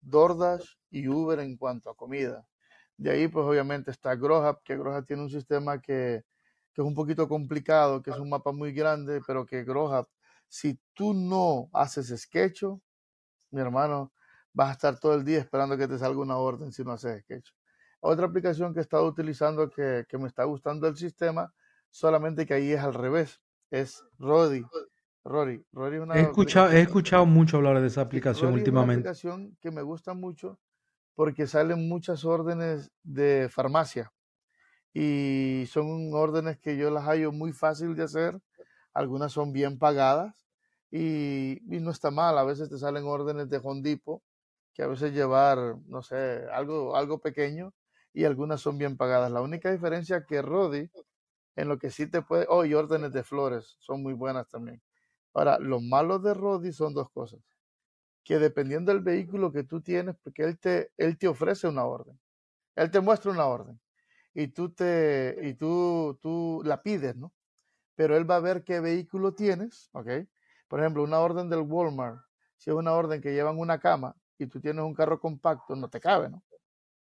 DoorDash 0.00 0.64
y 0.90 1.08
Uber 1.08 1.40
en 1.40 1.56
cuanto 1.56 1.90
a 1.90 1.96
comida. 1.96 2.46
De 2.96 3.10
ahí, 3.10 3.28
pues 3.28 3.44
obviamente 3.46 3.90
está 3.90 4.14
Growhub, 4.14 4.62
que 4.62 4.76
Growhub 4.76 5.06
tiene 5.06 5.22
un 5.22 5.30
sistema 5.30 5.80
que, 5.80 6.24
que, 6.74 6.82
es 6.82 6.86
un 6.86 6.94
poquito 6.94 7.28
complicado, 7.28 8.02
que 8.02 8.10
es 8.10 8.18
un 8.18 8.30
mapa 8.30 8.52
muy 8.52 8.72
grande, 8.72 9.20
pero 9.26 9.46
que 9.46 9.64
Growhub, 9.64 10.06
si 10.48 10.78
tú 10.94 11.14
no 11.14 11.68
haces 11.72 12.08
sketch, 12.20 12.64
mi 13.50 13.60
hermano, 13.60 14.12
vas 14.52 14.70
a 14.70 14.72
estar 14.72 14.98
todo 14.98 15.14
el 15.14 15.24
día 15.24 15.38
esperando 15.38 15.76
que 15.76 15.88
te 15.88 15.98
salga 15.98 16.20
una 16.20 16.36
orden 16.36 16.72
si 16.72 16.84
no 16.84 16.92
haces 16.92 17.22
sketch. 17.22 17.50
Otra 18.00 18.26
aplicación 18.26 18.72
que 18.72 18.80
he 18.80 18.82
estado 18.82 19.06
utilizando 19.06 19.70
que, 19.70 20.04
que 20.08 20.18
me 20.18 20.26
está 20.26 20.44
gustando 20.44 20.88
el 20.88 20.96
sistema, 20.96 21.52
solamente 21.90 22.46
que 22.46 22.54
ahí 22.54 22.72
es 22.72 22.80
al 22.80 22.94
revés, 22.94 23.40
es 23.70 24.04
Rodi. 24.18 24.64
Rory, 25.24 25.64
Rory 25.72 25.98
una 25.98 26.16
he, 26.16 26.22
escuchado, 26.22 26.72
he 26.72 26.80
escuchado 26.80 27.26
mucho 27.26 27.58
hablar 27.58 27.80
de 27.80 27.86
esa 27.86 28.00
aplicación 28.00 28.54
últimamente. 28.54 29.08
Es 29.08 29.24
una 29.24 29.34
aplicación 29.34 29.56
que 29.60 29.70
me 29.70 29.82
gusta 29.82 30.14
mucho 30.14 30.58
porque 31.14 31.46
salen 31.46 31.88
muchas 31.88 32.24
órdenes 32.24 32.90
de 33.04 33.48
farmacia 33.48 34.12
y 34.94 35.66
son 35.68 36.12
órdenes 36.14 36.58
que 36.58 36.76
yo 36.76 36.90
las 36.90 37.04
hallo 37.04 37.32
muy 37.32 37.52
fácil 37.52 37.94
de 37.96 38.04
hacer. 38.04 38.40
Algunas 38.94 39.32
son 39.32 39.52
bien 39.52 39.78
pagadas 39.78 40.34
y, 40.90 41.60
y 41.74 41.80
no 41.80 41.90
está 41.90 42.10
mal. 42.10 42.38
A 42.38 42.44
veces 42.44 42.68
te 42.70 42.78
salen 42.78 43.04
órdenes 43.06 43.48
de 43.48 43.58
Hondipo 43.62 44.22
que 44.74 44.82
a 44.82 44.86
veces 44.86 45.12
llevar, 45.12 45.76
no 45.86 46.02
sé, 46.02 46.46
algo, 46.52 46.96
algo 46.96 47.20
pequeño 47.20 47.74
y 48.12 48.24
algunas 48.24 48.60
son 48.60 48.78
bien 48.78 48.96
pagadas. 48.96 49.30
La 49.30 49.42
única 49.42 49.70
diferencia 49.72 50.24
que 50.26 50.42
Rodi, 50.42 50.90
en 51.56 51.68
lo 51.68 51.78
que 51.78 51.90
sí 51.90 52.06
te 52.08 52.22
puede, 52.22 52.46
oh, 52.48 52.60
órdenes 52.78 53.12
de 53.12 53.24
flores, 53.24 53.76
son 53.80 54.02
muy 54.02 54.14
buenas 54.14 54.48
también. 54.48 54.82
Ahora, 55.34 55.58
lo 55.58 55.80
malo 55.80 56.18
de 56.18 56.34
Rodi 56.34 56.72
son 56.72 56.94
dos 56.94 57.10
cosas. 57.10 57.40
Que 58.24 58.38
dependiendo 58.38 58.92
del 58.92 59.02
vehículo 59.02 59.52
que 59.52 59.64
tú 59.64 59.82
tienes, 59.82 60.16
porque 60.22 60.44
él 60.44 60.58
te, 60.58 60.92
él 60.98 61.18
te 61.18 61.28
ofrece 61.28 61.68
una 61.68 61.84
orden. 61.86 62.18
Él 62.76 62.90
te 62.92 63.00
muestra 63.00 63.32
una 63.32 63.46
orden. 63.46 63.80
Y 64.34 64.48
tú 64.48 64.72
te, 64.72 65.38
y 65.42 65.54
tú, 65.54 66.18
tú 66.22 66.62
la 66.64 66.82
pides, 66.82 67.16
¿no? 67.16 67.32
Pero 67.94 68.16
él 68.16 68.28
va 68.30 68.36
a 68.36 68.40
ver 68.40 68.64
qué 68.64 68.80
vehículo 68.80 69.34
tienes, 69.34 69.90
¿ok? 69.92 70.08
Por 70.68 70.80
ejemplo, 70.80 71.02
una 71.02 71.20
orden 71.20 71.50
del 71.50 71.60
Walmart, 71.60 72.20
si 72.56 72.70
es 72.70 72.76
una 72.76 72.92
orden 72.92 73.20
que 73.20 73.34
llevan 73.34 73.58
una 73.58 73.78
cama 73.78 74.16
y 74.38 74.46
tú 74.46 74.60
tienes 74.60 74.84
un 74.84 74.94
carro 74.94 75.20
compacto, 75.20 75.76
no 75.76 75.88
te 75.90 76.00
cabe, 76.00 76.30
¿no? 76.30 76.42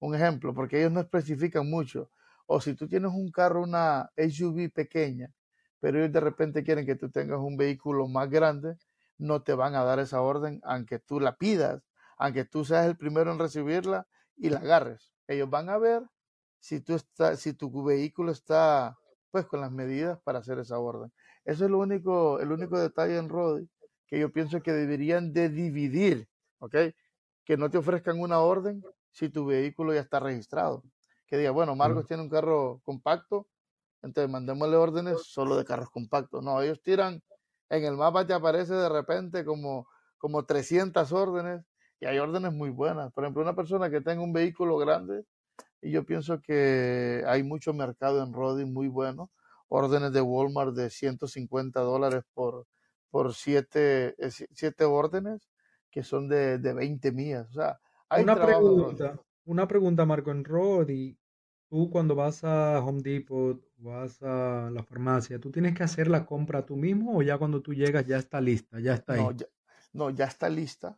Un 0.00 0.14
ejemplo, 0.14 0.52
porque 0.54 0.80
ellos 0.80 0.92
no 0.92 1.00
especifican 1.00 1.70
mucho. 1.70 2.10
O 2.46 2.60
si 2.60 2.74
tú 2.74 2.88
tienes 2.88 3.12
un 3.12 3.30
carro, 3.30 3.62
una 3.62 4.10
SUV 4.16 4.70
pequeña, 4.70 5.32
pero 5.80 5.98
ellos 5.98 6.12
de 6.12 6.20
repente 6.20 6.64
quieren 6.64 6.84
que 6.86 6.96
tú 6.96 7.10
tengas 7.10 7.38
un 7.38 7.56
vehículo 7.56 8.08
más 8.08 8.28
grande, 8.28 8.76
no 9.18 9.42
te 9.42 9.54
van 9.54 9.74
a 9.74 9.84
dar 9.84 10.00
esa 10.00 10.20
orden 10.20 10.60
aunque 10.64 10.98
tú 10.98 11.20
la 11.20 11.36
pidas, 11.36 11.82
aunque 12.18 12.44
tú 12.44 12.64
seas 12.64 12.86
el 12.86 12.96
primero 12.96 13.32
en 13.32 13.38
recibirla 13.38 14.06
y 14.36 14.50
la 14.50 14.58
agarres. 14.58 15.14
Ellos 15.28 15.48
van 15.48 15.68
a 15.68 15.78
ver 15.78 16.02
si, 16.64 16.80
tú 16.80 16.94
está, 16.94 17.36
si 17.36 17.52
tu 17.52 17.84
vehículo 17.84 18.32
está 18.32 18.98
pues 19.30 19.44
con 19.44 19.60
las 19.60 19.70
medidas 19.70 20.18
para 20.22 20.38
hacer 20.38 20.58
esa 20.58 20.78
orden. 20.78 21.12
Eso 21.44 21.66
es 21.66 21.70
lo 21.70 21.78
único, 21.78 22.40
el 22.40 22.52
único 22.52 22.78
detalle 22.78 23.18
en 23.18 23.28
Rodi 23.28 23.68
que 24.06 24.18
yo 24.18 24.32
pienso 24.32 24.62
que 24.62 24.72
deberían 24.72 25.34
de 25.34 25.50
dividir, 25.50 26.26
¿ok? 26.60 26.74
Que 27.44 27.58
no 27.58 27.68
te 27.68 27.76
ofrezcan 27.76 28.18
una 28.18 28.40
orden 28.40 28.82
si 29.10 29.28
tu 29.28 29.44
vehículo 29.44 29.92
ya 29.92 30.00
está 30.00 30.20
registrado. 30.20 30.82
Que 31.26 31.36
diga, 31.36 31.50
bueno, 31.50 31.76
Marcos 31.76 32.06
tiene 32.06 32.22
un 32.22 32.30
carro 32.30 32.80
compacto, 32.82 33.46
entonces, 34.00 34.30
mandémosle 34.30 34.76
órdenes 34.76 35.22
solo 35.22 35.56
de 35.56 35.66
carros 35.66 35.90
compactos. 35.90 36.42
No, 36.42 36.62
ellos 36.62 36.80
tiran, 36.82 37.22
en 37.68 37.84
el 37.84 37.96
mapa 37.96 38.26
te 38.26 38.32
aparece 38.32 38.72
de 38.72 38.88
repente 38.88 39.44
como, 39.44 39.86
como 40.16 40.46
300 40.46 41.12
órdenes 41.12 41.62
y 42.00 42.06
hay 42.06 42.18
órdenes 42.18 42.54
muy 42.54 42.70
buenas. 42.70 43.12
Por 43.12 43.24
ejemplo, 43.24 43.42
una 43.42 43.54
persona 43.54 43.90
que 43.90 44.00
tenga 44.00 44.22
un 44.22 44.32
vehículo 44.32 44.78
grande, 44.78 45.26
y 45.80 45.90
yo 45.90 46.04
pienso 46.04 46.40
que 46.40 47.22
hay 47.26 47.42
mucho 47.42 47.74
mercado 47.74 48.22
en 48.22 48.32
Rodi 48.32 48.64
muy 48.64 48.88
bueno. 48.88 49.30
Órdenes 49.68 50.12
de 50.12 50.20
Walmart 50.20 50.74
de 50.74 50.90
150 50.90 51.80
dólares 51.80 52.24
por, 52.32 52.66
por 53.10 53.34
siete, 53.34 54.14
eh, 54.18 54.30
siete 54.30 54.84
órdenes 54.84 55.48
que 55.90 56.02
son 56.02 56.28
de, 56.28 56.58
de 56.58 56.72
20 56.72 57.12
millas. 57.12 57.48
O 57.50 57.52
sea, 57.52 57.80
hay 58.08 58.22
una 58.22 58.40
pregunta, 58.40 59.20
una 59.44 59.68
pregunta, 59.68 60.04
Marco, 60.04 60.30
en 60.30 60.44
Rodi 60.44 61.18
tú 61.74 61.90
cuando 61.90 62.14
vas 62.14 62.44
a 62.44 62.78
Home 62.84 63.02
Depot, 63.02 63.60
vas 63.78 64.22
a 64.22 64.70
la 64.70 64.84
farmacia, 64.84 65.40
¿tú 65.40 65.50
tienes 65.50 65.74
que 65.74 65.82
hacer 65.82 66.06
la 66.06 66.24
compra 66.24 66.64
tú 66.64 66.76
mismo 66.76 67.18
o 67.18 67.22
ya 67.22 67.36
cuando 67.36 67.62
tú 67.62 67.74
llegas 67.74 68.06
ya 68.06 68.16
está 68.16 68.40
lista, 68.40 68.78
ya 68.78 68.94
está 68.94 69.14
ahí? 69.14 69.20
No, 69.20 69.32
ya, 69.32 69.46
no, 69.92 70.10
ya 70.10 70.26
está 70.26 70.48
lista. 70.48 70.96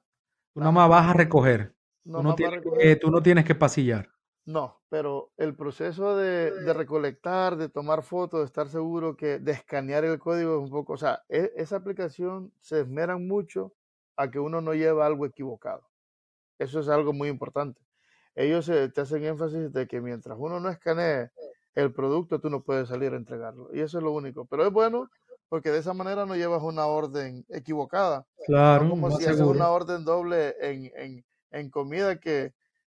Tú 0.52 0.60
nada 0.60 0.72
más 0.72 0.88
vas 0.90 1.06
a 1.08 1.12
recoger. 1.14 1.74
No, 2.04 2.18
tú, 2.18 2.24
no 2.24 2.34
tienes, 2.34 2.62
Que, 2.78 2.96
tú 2.96 3.10
no 3.10 3.22
tienes 3.22 3.46
que 3.46 3.54
pasillar. 3.54 4.10
No, 4.46 4.80
pero 4.88 5.32
el 5.36 5.54
proceso 5.54 6.16
de, 6.16 6.52
de, 6.52 6.72
recolectar, 6.72 7.56
de 7.56 7.68
tomar 7.68 8.02
fotos, 8.02 8.40
de 8.40 8.46
estar 8.46 8.68
seguro 8.68 9.16
que 9.16 9.38
de 9.38 9.52
escanear 9.52 10.04
el 10.04 10.18
código 10.18 10.56
es 10.56 10.62
un 10.62 10.70
poco, 10.70 10.94
o 10.94 10.96
sea, 10.96 11.24
e, 11.28 11.52
esa 11.56 11.76
aplicación 11.76 12.52
se 12.60 12.80
esmera 12.80 13.18
mucho 13.18 13.74
a 14.16 14.30
que 14.30 14.38
uno 14.38 14.60
no 14.60 14.72
lleve 14.72 15.02
algo 15.02 15.26
equivocado. 15.26 15.90
Eso 16.58 16.80
es 16.80 16.88
algo 16.88 17.12
muy 17.12 17.28
importante 17.28 17.86
ellos 18.36 18.66
te 18.66 19.00
hacen 19.00 19.24
énfasis 19.24 19.72
de 19.72 19.88
que 19.88 20.00
mientras 20.00 20.36
uno 20.38 20.60
no 20.60 20.68
escanee 20.68 21.30
el 21.74 21.92
producto, 21.92 22.38
tú 22.38 22.50
no 22.50 22.62
puedes 22.62 22.88
salir 22.88 23.12
a 23.14 23.16
entregarlo. 23.16 23.70
Y 23.72 23.80
eso 23.80 23.98
es 23.98 24.04
lo 24.04 24.12
único. 24.12 24.44
Pero 24.44 24.66
es 24.66 24.72
bueno 24.72 25.10
porque 25.48 25.70
de 25.70 25.78
esa 25.78 25.94
manera 25.94 26.26
no 26.26 26.36
llevas 26.36 26.62
una 26.62 26.86
orden 26.86 27.46
equivocada. 27.48 28.26
Claro. 28.46 28.88
como 28.90 29.10
si 29.10 29.24
haces 29.24 29.40
una 29.40 29.70
orden 29.70 30.04
doble 30.04 30.54
en, 30.60 30.92
en, 30.96 31.24
en, 31.50 31.70
comida 31.70 32.20
que 32.20 32.52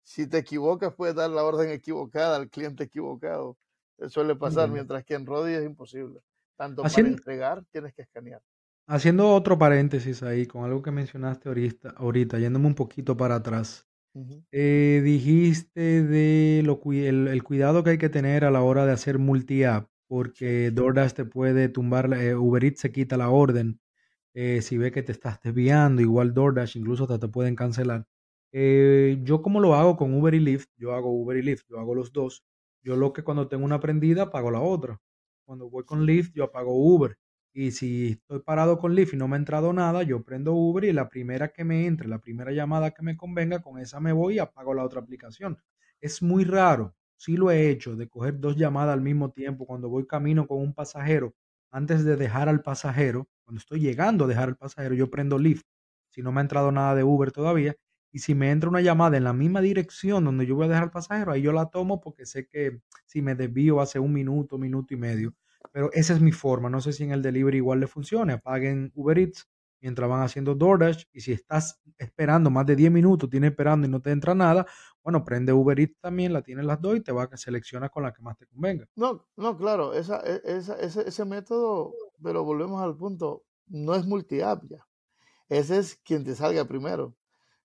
si 0.08 0.26
te 0.26 0.38
equivocas 0.38 0.94
puedes 0.94 1.14
dar 1.14 1.28
la 1.28 1.44
orden 1.44 1.68
equivocada 1.68 2.36
al 2.36 2.48
cliente 2.48 2.84
equivocado. 2.84 3.58
Eso 3.98 4.08
suele 4.08 4.36
pasar, 4.36 4.70
mientras 4.70 5.04
que 5.04 5.12
en 5.12 5.26
Rodi 5.26 5.52
es 5.52 5.64
imposible. 5.64 6.20
Tanto 6.56 6.82
para 6.82 6.98
entregar 7.00 7.62
tienes 7.70 7.92
que 7.92 8.02
escanear. 8.02 8.40
Haciendo 8.86 9.28
otro 9.28 9.58
paréntesis 9.58 10.22
ahí 10.22 10.46
con 10.46 10.64
algo 10.64 10.80
que 10.80 10.90
mencionaste 10.90 11.50
ahorita, 11.50 11.90
ahorita 11.90 12.38
yéndome 12.38 12.68
un 12.68 12.74
poquito 12.74 13.18
para 13.18 13.34
atrás. 13.36 13.86
Eh, 14.50 15.02
dijiste 15.04 16.02
de 16.02 16.62
lo, 16.64 16.80
el, 16.90 17.28
el, 17.28 17.42
cuidado 17.44 17.84
que 17.84 17.90
hay 17.90 17.98
que 17.98 18.08
tener 18.08 18.46
a 18.46 18.50
la 18.50 18.62
hora 18.62 18.86
de 18.86 18.92
hacer 18.92 19.18
multi-app, 19.18 19.90
porque 20.08 20.70
DoorDash 20.70 21.12
te 21.12 21.24
puede 21.26 21.68
tumbar, 21.68 22.12
eh, 22.14 22.34
Uber 22.34 22.64
Eats 22.64 22.80
se 22.80 22.90
quita 22.90 23.18
la 23.18 23.28
orden 23.28 23.78
eh, 24.32 24.62
si 24.62 24.78
ve 24.78 24.90
que 24.90 25.02
te 25.02 25.12
estás 25.12 25.38
desviando, 25.42 26.00
igual 26.00 26.32
DoorDash 26.32 26.78
incluso 26.78 27.04
hasta 27.04 27.18
te 27.18 27.28
pueden 27.28 27.54
cancelar. 27.54 28.06
Yo 28.52 29.42
como 29.42 29.60
lo 29.60 29.74
hago 29.74 29.96
con 29.96 30.14
Uber 30.14 30.34
y 30.34 30.40
Lyft, 30.40 30.70
yo 30.76 30.94
hago 30.94 31.10
Uber 31.10 31.36
y 31.36 31.42
Lyft, 31.42 31.66
yo 31.68 31.78
hago 31.78 31.94
los 31.94 32.12
dos. 32.12 32.44
Yo 32.82 32.96
lo 32.96 33.12
que 33.12 33.22
cuando 33.22 33.48
tengo 33.48 33.64
una 33.64 33.80
prendida 33.80 34.30
pago 34.30 34.50
la 34.50 34.60
otra. 34.60 35.00
Cuando 35.44 35.68
voy 35.70 35.84
con 35.84 36.06
Lyft, 36.06 36.32
yo 36.34 36.44
apago 36.44 36.74
Uber. 36.74 37.18
Y 37.52 37.72
si 37.72 38.12
estoy 38.12 38.40
parado 38.40 38.78
con 38.78 38.94
Lyft 38.94 39.14
y 39.14 39.16
no 39.16 39.28
me 39.28 39.36
ha 39.36 39.38
entrado 39.38 39.72
nada, 39.72 40.02
yo 40.02 40.22
prendo 40.22 40.54
Uber 40.54 40.84
y 40.84 40.92
la 40.92 41.08
primera 41.08 41.48
que 41.48 41.64
me 41.64 41.86
entre, 41.86 42.06
la 42.08 42.20
primera 42.20 42.52
llamada 42.52 42.92
que 42.92 43.02
me 43.02 43.16
convenga, 43.16 43.60
con 43.62 43.78
esa 43.78 44.00
me 44.00 44.12
voy 44.12 44.36
y 44.36 44.38
apago 44.38 44.74
la 44.74 44.84
otra 44.84 45.00
aplicación. 45.00 45.58
Es 46.00 46.22
muy 46.22 46.44
raro, 46.44 46.94
sí 47.16 47.36
lo 47.36 47.50
he 47.50 47.70
hecho, 47.70 47.96
de 47.96 48.08
coger 48.08 48.38
dos 48.38 48.56
llamadas 48.56 48.94
al 48.94 49.00
mismo 49.00 49.32
tiempo 49.32 49.66
cuando 49.66 49.88
voy 49.88 50.06
camino 50.06 50.46
con 50.46 50.58
un 50.58 50.74
pasajero. 50.74 51.34
Antes 51.70 52.04
de 52.04 52.16
dejar 52.16 52.48
al 52.48 52.62
pasajero, 52.62 53.28
cuando 53.44 53.58
estoy 53.58 53.80
llegando 53.80 54.24
a 54.24 54.28
dejar 54.28 54.50
al 54.50 54.56
pasajero, 54.56 54.94
yo 54.94 55.10
prendo 55.10 55.38
Lyft. 55.38 55.66
Si 56.10 56.22
no 56.22 56.32
me 56.32 56.40
ha 56.40 56.42
entrado 56.42 56.70
nada 56.72 56.94
de 56.94 57.04
Uber 57.04 57.32
todavía, 57.32 57.74
y 58.12 58.20
si 58.20 58.34
me 58.34 58.50
entra 58.50 58.70
una 58.70 58.80
llamada 58.80 59.16
en 59.16 59.24
la 59.24 59.32
misma 59.32 59.60
dirección 59.60 60.24
donde 60.24 60.46
yo 60.46 60.54
voy 60.54 60.66
a 60.66 60.68
dejar 60.68 60.84
al 60.84 60.90
pasajero, 60.90 61.32
ahí 61.32 61.42
yo 61.42 61.52
la 61.52 61.66
tomo 61.66 62.00
porque 62.00 62.26
sé 62.26 62.46
que 62.46 62.80
si 63.06 63.22
me 63.22 63.34
desvío 63.34 63.80
hace 63.80 63.98
un 63.98 64.12
minuto, 64.12 64.58
minuto 64.58 64.94
y 64.94 64.96
medio, 64.96 65.34
pero 65.72 65.90
esa 65.92 66.14
es 66.14 66.20
mi 66.20 66.32
forma. 66.32 66.70
No 66.70 66.80
sé 66.80 66.92
si 66.92 67.04
en 67.04 67.12
el 67.12 67.22
delivery 67.22 67.58
igual 67.58 67.80
le 67.80 67.86
funcione. 67.86 68.34
Apaguen 68.34 68.92
Uber 68.94 69.18
Eats 69.18 69.48
mientras 69.80 70.08
van 70.08 70.22
haciendo 70.22 70.54
DoorDash. 70.54 71.04
Y 71.12 71.20
si 71.20 71.32
estás 71.32 71.80
esperando 71.98 72.50
más 72.50 72.66
de 72.66 72.76
10 72.76 72.90
minutos, 72.90 73.30
tienes 73.30 73.50
esperando 73.50 73.86
y 73.86 73.90
no 73.90 74.00
te 74.00 74.10
entra 74.10 74.34
nada, 74.34 74.66
bueno, 75.02 75.24
prende 75.24 75.52
Uber 75.52 75.78
Eats 75.78 75.98
también, 76.00 76.32
la 76.32 76.42
tienes 76.42 76.64
las 76.64 76.80
dos 76.80 76.96
y 76.96 77.00
te 77.00 77.12
va 77.12 77.24
a 77.24 77.36
seleccionar 77.36 77.90
con 77.90 78.02
la 78.02 78.12
que 78.12 78.22
más 78.22 78.36
te 78.36 78.46
convenga. 78.46 78.86
No, 78.96 79.26
no, 79.36 79.56
claro, 79.56 79.94
esa, 79.94 80.20
e, 80.24 80.40
esa, 80.44 80.78
ese, 80.80 81.08
ese 81.08 81.24
método, 81.24 81.94
pero 82.22 82.44
volvemos 82.44 82.82
al 82.82 82.96
punto, 82.96 83.44
no 83.66 83.94
es 83.94 84.06
multi-app 84.06 84.64
ya. 84.68 84.86
Ese 85.48 85.78
es 85.78 85.96
quien 86.04 86.24
te 86.24 86.34
salga 86.34 86.66
primero. 86.66 87.14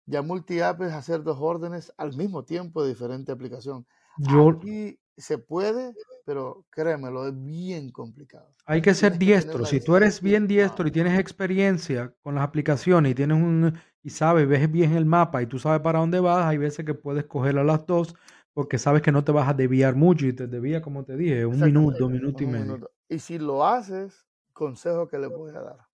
Ya 0.05 0.21
multi-app 0.21 0.81
es 0.81 0.93
hacer 0.93 1.23
dos 1.23 1.37
órdenes 1.39 1.93
al 1.97 2.15
mismo 2.15 2.43
tiempo 2.43 2.83
de 2.83 2.89
diferente 2.89 3.31
aplicación. 3.31 3.85
Yo, 4.17 4.49
Aquí 4.49 4.99
se 5.17 5.37
puede, 5.37 5.93
pero 6.25 6.65
créemelo, 6.69 7.27
es 7.27 7.43
bien 7.43 7.91
complicado. 7.91 8.53
Hay 8.65 8.81
que 8.81 8.93
ser 8.93 9.17
diestro. 9.17 9.65
Si 9.65 9.79
tú 9.79 9.95
eres 9.95 10.21
bien 10.21 10.47
diestro 10.47 10.87
y 10.87 10.91
tienes 10.91 11.19
experiencia 11.19 12.13
con 12.21 12.35
las 12.35 12.43
aplicaciones 12.43 13.11
y 13.11 13.15
tienes 13.15 13.37
un 13.37 13.77
y 14.03 14.09
sabes, 14.09 14.47
ves 14.47 14.69
bien 14.69 14.93
el 14.93 15.05
mapa 15.05 15.41
y 15.41 15.47
tú 15.47 15.59
sabes 15.59 15.81
para 15.81 15.99
dónde 15.99 16.19
vas, 16.19 16.45
hay 16.45 16.57
veces 16.57 16.85
que 16.85 16.93
puedes 16.93 17.25
coger 17.25 17.57
a 17.57 17.63
las 17.63 17.85
dos, 17.85 18.15
porque 18.53 18.77
sabes 18.77 19.01
que 19.01 19.13
no 19.13 19.23
te 19.23 19.31
vas 19.31 19.47
a 19.47 19.53
desviar 19.53 19.95
mucho 19.95 20.27
y 20.27 20.33
te 20.33 20.47
desvía, 20.47 20.81
como 20.81 21.05
te 21.05 21.15
dije, 21.15 21.45
un 21.45 21.59
minuto, 21.59 22.07
un 22.07 22.13
minuto 22.13 22.43
y 22.43 22.47
medio. 22.47 22.91
Y 23.07 23.19
si 23.19 23.39
lo 23.39 23.65
haces, 23.65 24.27
consejo 24.51 25.07
que 25.07 25.17
le 25.17 25.27
voy 25.27 25.51
a 25.51 25.61
dar. 25.61 25.87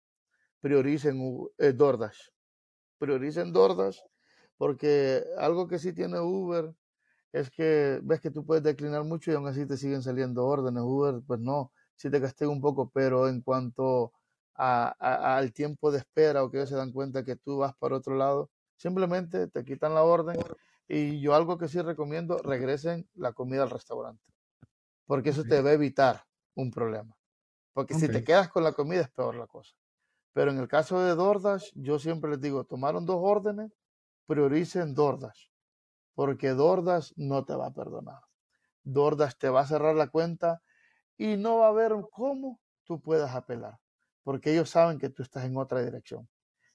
Prioricen 0.60 1.22
eh, 1.60 1.72
DoorDash. 1.72 2.30
Prioricen 3.00 3.52
DoorDash 3.52 4.00
porque 4.60 5.24
algo 5.38 5.68
que 5.68 5.80
sí 5.80 5.94
tiene 5.94 6.20
Uber 6.20 6.76
es 7.32 7.50
que 7.50 8.00
ves 8.04 8.20
que 8.20 8.30
tú 8.30 8.46
puedes 8.46 8.62
declinar 8.62 9.06
mucho 9.06 9.32
y 9.32 9.36
aún 9.36 9.48
así 9.48 9.66
te 9.66 9.78
siguen 9.78 10.02
saliendo 10.04 10.46
órdenes. 10.46 10.84
Uber, 10.84 11.22
pues 11.26 11.40
no, 11.40 11.72
sí 11.96 12.10
te 12.10 12.20
castiga 12.20 12.52
un 12.52 12.60
poco, 12.60 12.90
pero 12.94 13.30
en 13.30 13.42
cuanto 13.42 14.12
al 14.56 15.54
tiempo 15.54 15.92
de 15.92 16.00
espera 16.00 16.44
o 16.44 16.52
que 16.52 16.58
ellos 16.58 16.70
se 16.70 16.76
dan 16.76 16.92
cuenta 16.92 17.24
que 17.24 17.38
tú 17.38 17.60
vas 17.60 17.74
para 17.78 17.96
otro 17.96 18.16
lado, 18.16 18.50
simplemente 18.76 19.48
te 19.48 19.64
quitan 19.64 19.94
la 19.94 20.04
orden 20.04 20.38
y 20.86 21.22
yo 21.22 21.34
algo 21.34 21.58
que 21.58 21.70
sí 21.70 21.82
recomiendo, 21.82 22.38
regresen 22.40 23.08
la 23.14 23.32
comida 23.32 23.64
al 23.64 23.70
restaurante, 23.70 24.22
porque 25.06 25.30
eso 25.30 25.46
te 25.46 25.62
va 25.62 25.70
a 25.70 25.74
evitar 25.74 26.26
un 26.56 26.72
problema. 26.72 27.16
Porque 27.72 27.94
si 27.94 28.10
te 28.10 28.26
quedas 28.26 28.50
con 28.50 28.66
la 28.66 28.74
comida 28.74 29.02
es 29.02 29.10
peor 29.10 29.36
la 29.36 29.48
cosa. 29.48 29.74
Pero 30.34 30.52
en 30.52 30.60
el 30.60 30.68
caso 30.68 31.00
de 31.02 31.16
DoorDash, 31.16 31.72
yo 31.76 32.00
siempre 32.00 32.32
les 32.32 32.42
digo, 32.42 32.64
tomaron 32.64 33.06
dos 33.06 33.20
órdenes, 33.20 33.72
prioricen 34.26 34.94
DoorDash, 34.94 35.48
porque 36.14 36.50
DoorDash 36.50 37.14
no 37.16 37.46
te 37.46 37.56
va 37.56 37.68
a 37.68 37.74
perdonar. 37.74 38.22
DoorDash 38.84 39.36
te 39.38 39.50
va 39.50 39.62
a 39.62 39.68
cerrar 39.68 39.96
la 39.96 40.08
cuenta 40.08 40.62
y 41.18 41.36
no 41.36 41.58
va 41.58 41.70
a 41.70 41.74
ver 41.74 41.94
cómo 42.12 42.60
tú 42.84 43.02
puedas 43.02 43.36
apelar, 43.36 43.80
porque 44.24 44.52
ellos 44.52 44.70
saben 44.70 45.00
que 45.00 45.10
tú 45.10 45.24
estás 45.24 45.46
en 45.46 45.58
otra 45.58 45.82
dirección. 45.82 46.30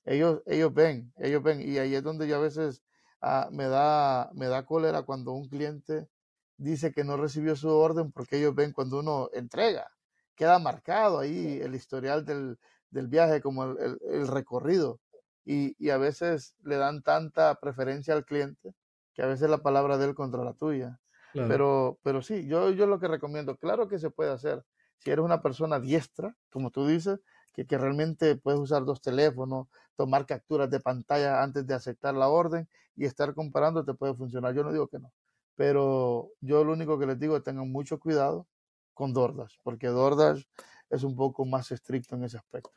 Ellos, 0.04 0.42
ellos 0.46 0.74
ven, 0.74 1.12
ellos 1.16 1.42
ven, 1.42 1.60
y 1.60 1.78
ahí 1.78 1.94
es 1.94 2.02
donde 2.02 2.28
yo 2.28 2.36
a 2.36 2.40
veces 2.40 2.82
Ah, 3.26 3.48
me, 3.50 3.68
da, 3.68 4.30
me 4.34 4.48
da 4.48 4.66
cólera 4.66 5.02
cuando 5.02 5.32
un 5.32 5.48
cliente 5.48 6.10
dice 6.58 6.92
que 6.92 7.04
no 7.04 7.16
recibió 7.16 7.56
su 7.56 7.70
orden 7.70 8.12
porque 8.12 8.36
ellos 8.36 8.54
ven 8.54 8.72
cuando 8.72 8.98
uno 8.98 9.30
entrega. 9.32 9.90
Queda 10.34 10.58
marcado 10.58 11.20
ahí 11.20 11.58
el 11.62 11.74
historial 11.74 12.26
del, 12.26 12.58
viaje 13.08 13.40
como 13.40 13.64
el, 13.64 14.28
recorrido. 14.28 15.00
Y, 15.44 15.90
a 15.90 15.98
veces 15.98 16.54
le 16.62 16.76
dan 16.76 17.02
tanta 17.02 17.54
preferencia 17.56 18.14
al 18.14 18.24
cliente 18.24 18.74
que 19.14 19.22
a 19.22 19.26
veces 19.26 19.48
la 19.48 19.58
palabra 19.58 19.98
de 19.98 20.06
él 20.06 20.14
contra 20.14 20.42
la 20.44 20.54
tuya. 20.54 20.98
Pero, 21.32 21.98
pero 22.04 22.22
sí, 22.22 22.46
yo, 22.46 22.70
yo 22.70 22.86
lo 22.86 23.00
que 23.00 23.08
recomiendo, 23.08 23.56
claro 23.56 23.88
que 23.88 23.98
se 23.98 24.08
puede 24.08 24.30
hacer. 24.30 24.64
Si 24.98 25.10
eres 25.10 25.24
una 25.24 25.42
persona 25.42 25.80
diestra, 25.80 26.36
como 26.50 26.70
tú 26.70 26.86
dices, 26.86 27.18
que, 27.52 27.66
que 27.66 27.76
realmente 27.76 28.36
puedes 28.36 28.60
usar 28.60 28.84
dos 28.84 29.00
teléfonos, 29.00 29.66
tomar 29.96 30.26
capturas 30.26 30.70
de 30.70 30.78
pantalla 30.78 31.42
antes 31.42 31.66
de 31.66 31.74
aceptar 31.74 32.14
la 32.14 32.28
orden 32.28 32.68
y 32.96 33.04
estar 33.04 33.34
comparando 33.34 33.84
te 33.84 33.94
puede 33.94 34.14
funcionar. 34.14 34.54
Yo 34.54 34.62
no 34.62 34.72
digo 34.72 34.86
que 34.86 35.00
no, 35.00 35.12
pero 35.56 36.30
yo 36.40 36.64
lo 36.64 36.72
único 36.72 36.98
que 36.98 37.06
les 37.06 37.18
digo 37.18 37.36
es 37.36 37.42
tengan 37.42 37.70
mucho 37.70 37.98
cuidado 37.98 38.46
con 38.92 39.12
DoorDash, 39.12 39.56
porque 39.62 39.88
DoorDash 39.88 40.44
es 40.90 41.02
un 41.02 41.16
poco 41.16 41.44
más 41.44 41.70
estricto 41.72 42.14
en 42.14 42.24
ese 42.24 42.36
aspecto. 42.36 42.70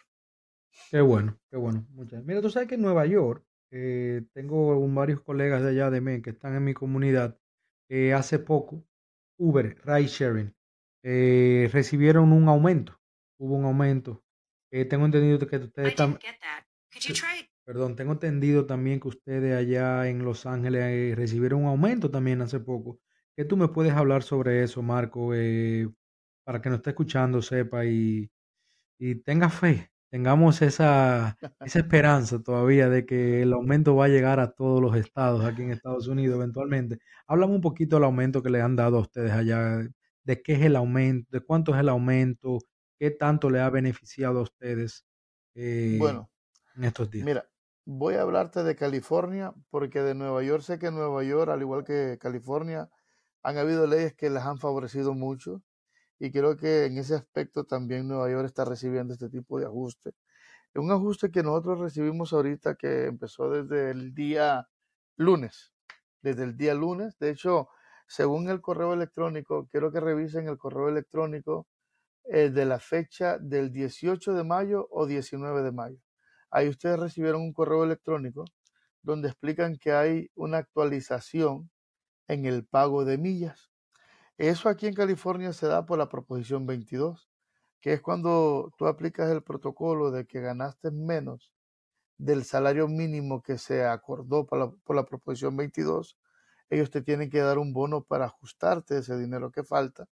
Qué 0.91 1.01
bueno, 1.01 1.37
qué 1.49 1.57
bueno. 1.57 1.85
Muchas. 1.91 2.23
Mira, 2.23 2.41
tú 2.41 2.49
sabes 2.49 2.67
que 2.67 2.75
en 2.75 2.81
Nueva 2.81 3.05
York 3.05 3.43
eh, 3.71 4.23
tengo 4.33 4.79
varios 4.89 5.21
colegas 5.21 5.61
de 5.61 5.69
allá 5.69 5.89
de 5.89 6.01
MEN 6.01 6.21
que 6.21 6.31
están 6.31 6.55
en 6.55 6.63
mi 6.63 6.73
comunidad. 6.73 7.37
Eh, 7.89 8.13
hace 8.13 8.39
poco, 8.39 8.85
Uber, 9.37 9.77
Ride 9.83 10.07
Sharing, 10.07 10.55
eh, 11.03 11.69
recibieron 11.71 12.31
un 12.31 12.47
aumento. 12.47 12.99
Hubo 13.37 13.55
un 13.55 13.65
aumento. 13.65 14.23
tengo 14.69 15.05
entendido 15.05 15.39
que 15.47 15.57
ustedes 15.57 15.89
están. 15.89 16.17
Perdón, 17.67 17.97
tengo 17.97 18.13
entendido 18.13 18.65
también 18.65 19.01
que 19.01 19.09
ustedes 19.09 19.53
allá 19.53 20.07
en 20.07 20.23
Los 20.23 20.45
Ángeles 20.45 20.83
eh, 20.83 21.15
recibieron 21.17 21.63
un 21.63 21.67
aumento 21.67 22.09
también 22.09 22.41
hace 22.41 22.61
poco. 22.61 23.01
¿Qué 23.35 23.43
tú 23.43 23.57
me 23.57 23.67
puedes 23.67 23.91
hablar 23.91 24.23
sobre 24.23 24.63
eso, 24.63 24.81
Marco? 24.81 25.33
Eh, 25.35 25.89
para 26.45 26.61
que 26.61 26.69
nos 26.69 26.77
esté 26.77 26.91
escuchando 26.91 27.41
sepa 27.41 27.85
y, 27.85 28.31
tenga 29.25 29.49
fe, 29.49 29.91
tengamos 30.09 30.61
esa, 30.61 31.37
esa 31.59 31.79
esperanza 31.79 32.41
todavía 32.41 32.89
de 32.89 33.05
que 33.05 33.41
el 33.41 33.53
aumento 33.53 33.95
va 33.95 34.05
a 34.05 34.09
llegar 34.09 34.39
a 34.39 34.51
todos 34.51 34.81
los 34.81 34.95
estados 34.95 35.43
aquí 35.45 35.63
en 35.63 35.71
Estados 35.71 36.07
Unidos 36.07 36.37
eventualmente. 36.37 36.99
Háblame 37.27 37.55
un 37.55 37.61
poquito 37.61 37.97
del 37.97 38.05
aumento 38.05 38.41
que 38.41 38.49
le 38.49 38.61
han 38.61 38.75
dado 38.75 38.97
a 38.97 39.01
ustedes 39.01 39.31
allá, 39.31 39.87
de 40.23 40.41
qué 40.41 40.53
es 40.53 40.61
el 40.61 40.75
aumento, 40.75 41.27
de 41.31 41.41
cuánto 41.41 41.73
es 41.73 41.79
el 41.79 41.89
aumento, 41.89 42.59
qué 42.97 43.11
tanto 43.11 43.49
le 43.49 43.59
ha 43.59 43.69
beneficiado 43.69 44.39
a 44.39 44.43
ustedes. 44.43 45.05
Eh, 45.55 45.97
bueno, 45.99 46.29
en 46.75 46.83
estos 46.85 47.09
días. 47.09 47.25
Mira, 47.25 47.49
voy 47.85 48.15
a 48.15 48.21
hablarte 48.21 48.63
de 48.63 48.75
California 48.75 49.53
porque 49.69 50.01
de 50.01 50.15
Nueva 50.15 50.43
York 50.43 50.63
sé 50.63 50.79
que 50.79 50.87
en 50.87 50.95
Nueva 50.95 51.23
York, 51.23 51.49
al 51.49 51.61
igual 51.61 51.83
que 51.83 52.17
California, 52.19 52.89
han 53.43 53.57
habido 53.57 53.87
leyes 53.87 54.13
que 54.13 54.29
les 54.29 54.43
han 54.43 54.57
favorecido 54.59 55.13
mucho 55.13 55.63
y 56.19 56.31
creo 56.31 56.57
que 56.57 56.85
en 56.85 56.97
ese 56.97 57.15
aspecto 57.15 57.65
también 57.65 58.07
Nueva 58.07 58.29
York 58.29 58.45
está 58.45 58.65
recibiendo 58.65 59.13
este 59.13 59.29
tipo 59.29 59.59
de 59.59 59.65
ajuste. 59.65 60.13
Un 60.75 60.91
ajuste 60.91 61.31
que 61.31 61.43
nosotros 61.43 61.79
recibimos 61.79 62.33
ahorita 62.33 62.75
que 62.75 63.05
empezó 63.05 63.49
desde 63.49 63.91
el 63.91 64.13
día 64.13 64.67
lunes, 65.15 65.73
desde 66.21 66.43
el 66.43 66.55
día 66.55 66.75
lunes. 66.75 67.17
De 67.19 67.31
hecho, 67.31 67.69
según 68.07 68.49
el 68.49 68.61
correo 68.61 68.93
electrónico, 68.93 69.67
quiero 69.71 69.91
que 69.91 69.99
revisen 69.99 70.47
el 70.47 70.57
correo 70.57 70.89
electrónico 70.89 71.67
eh, 72.25 72.49
de 72.49 72.65
la 72.65 72.79
fecha 72.79 73.37
del 73.39 73.71
18 73.71 74.33
de 74.33 74.43
mayo 74.43 74.87
o 74.91 75.07
19 75.07 75.63
de 75.63 75.71
mayo. 75.71 75.97
Ahí 76.51 76.69
ustedes 76.69 76.99
recibieron 76.99 77.41
un 77.41 77.53
correo 77.53 77.83
electrónico 77.83 78.45
donde 79.01 79.29
explican 79.29 79.77
que 79.77 79.93
hay 79.93 80.29
una 80.35 80.57
actualización 80.59 81.71
en 82.27 82.45
el 82.45 82.65
pago 82.65 83.05
de 83.05 83.17
millas. 83.17 83.71
Eso 84.37 84.69
aquí 84.69 84.85
en 84.85 84.93
California 84.93 85.51
se 85.51 85.65
da 85.65 85.87
por 85.87 85.97
la 85.97 86.09
proposición 86.09 86.67
22, 86.67 87.27
que 87.81 87.93
es 87.93 88.01
cuando 88.01 88.71
tú 88.77 88.85
aplicas 88.85 89.31
el 89.31 89.41
protocolo 89.41 90.11
de 90.11 90.27
que 90.27 90.41
ganaste 90.41 90.91
menos 90.91 91.51
del 92.19 92.43
salario 92.43 92.87
mínimo 92.87 93.41
que 93.41 93.57
se 93.57 93.83
acordó 93.83 94.45
por 94.45 94.95
la, 94.95 95.05
proposición 95.05 95.57
22, 95.57 96.19
ellos 96.69 96.91
te 96.91 97.01
tienen 97.01 97.31
que 97.31 97.39
dar 97.39 97.57
un 97.57 97.73
bono 97.73 98.03
para 98.03 98.25
ajustarte 98.25 98.99
ese 98.99 99.17
dinero 99.17 99.51
que 99.51 99.63
falta 99.63 100.07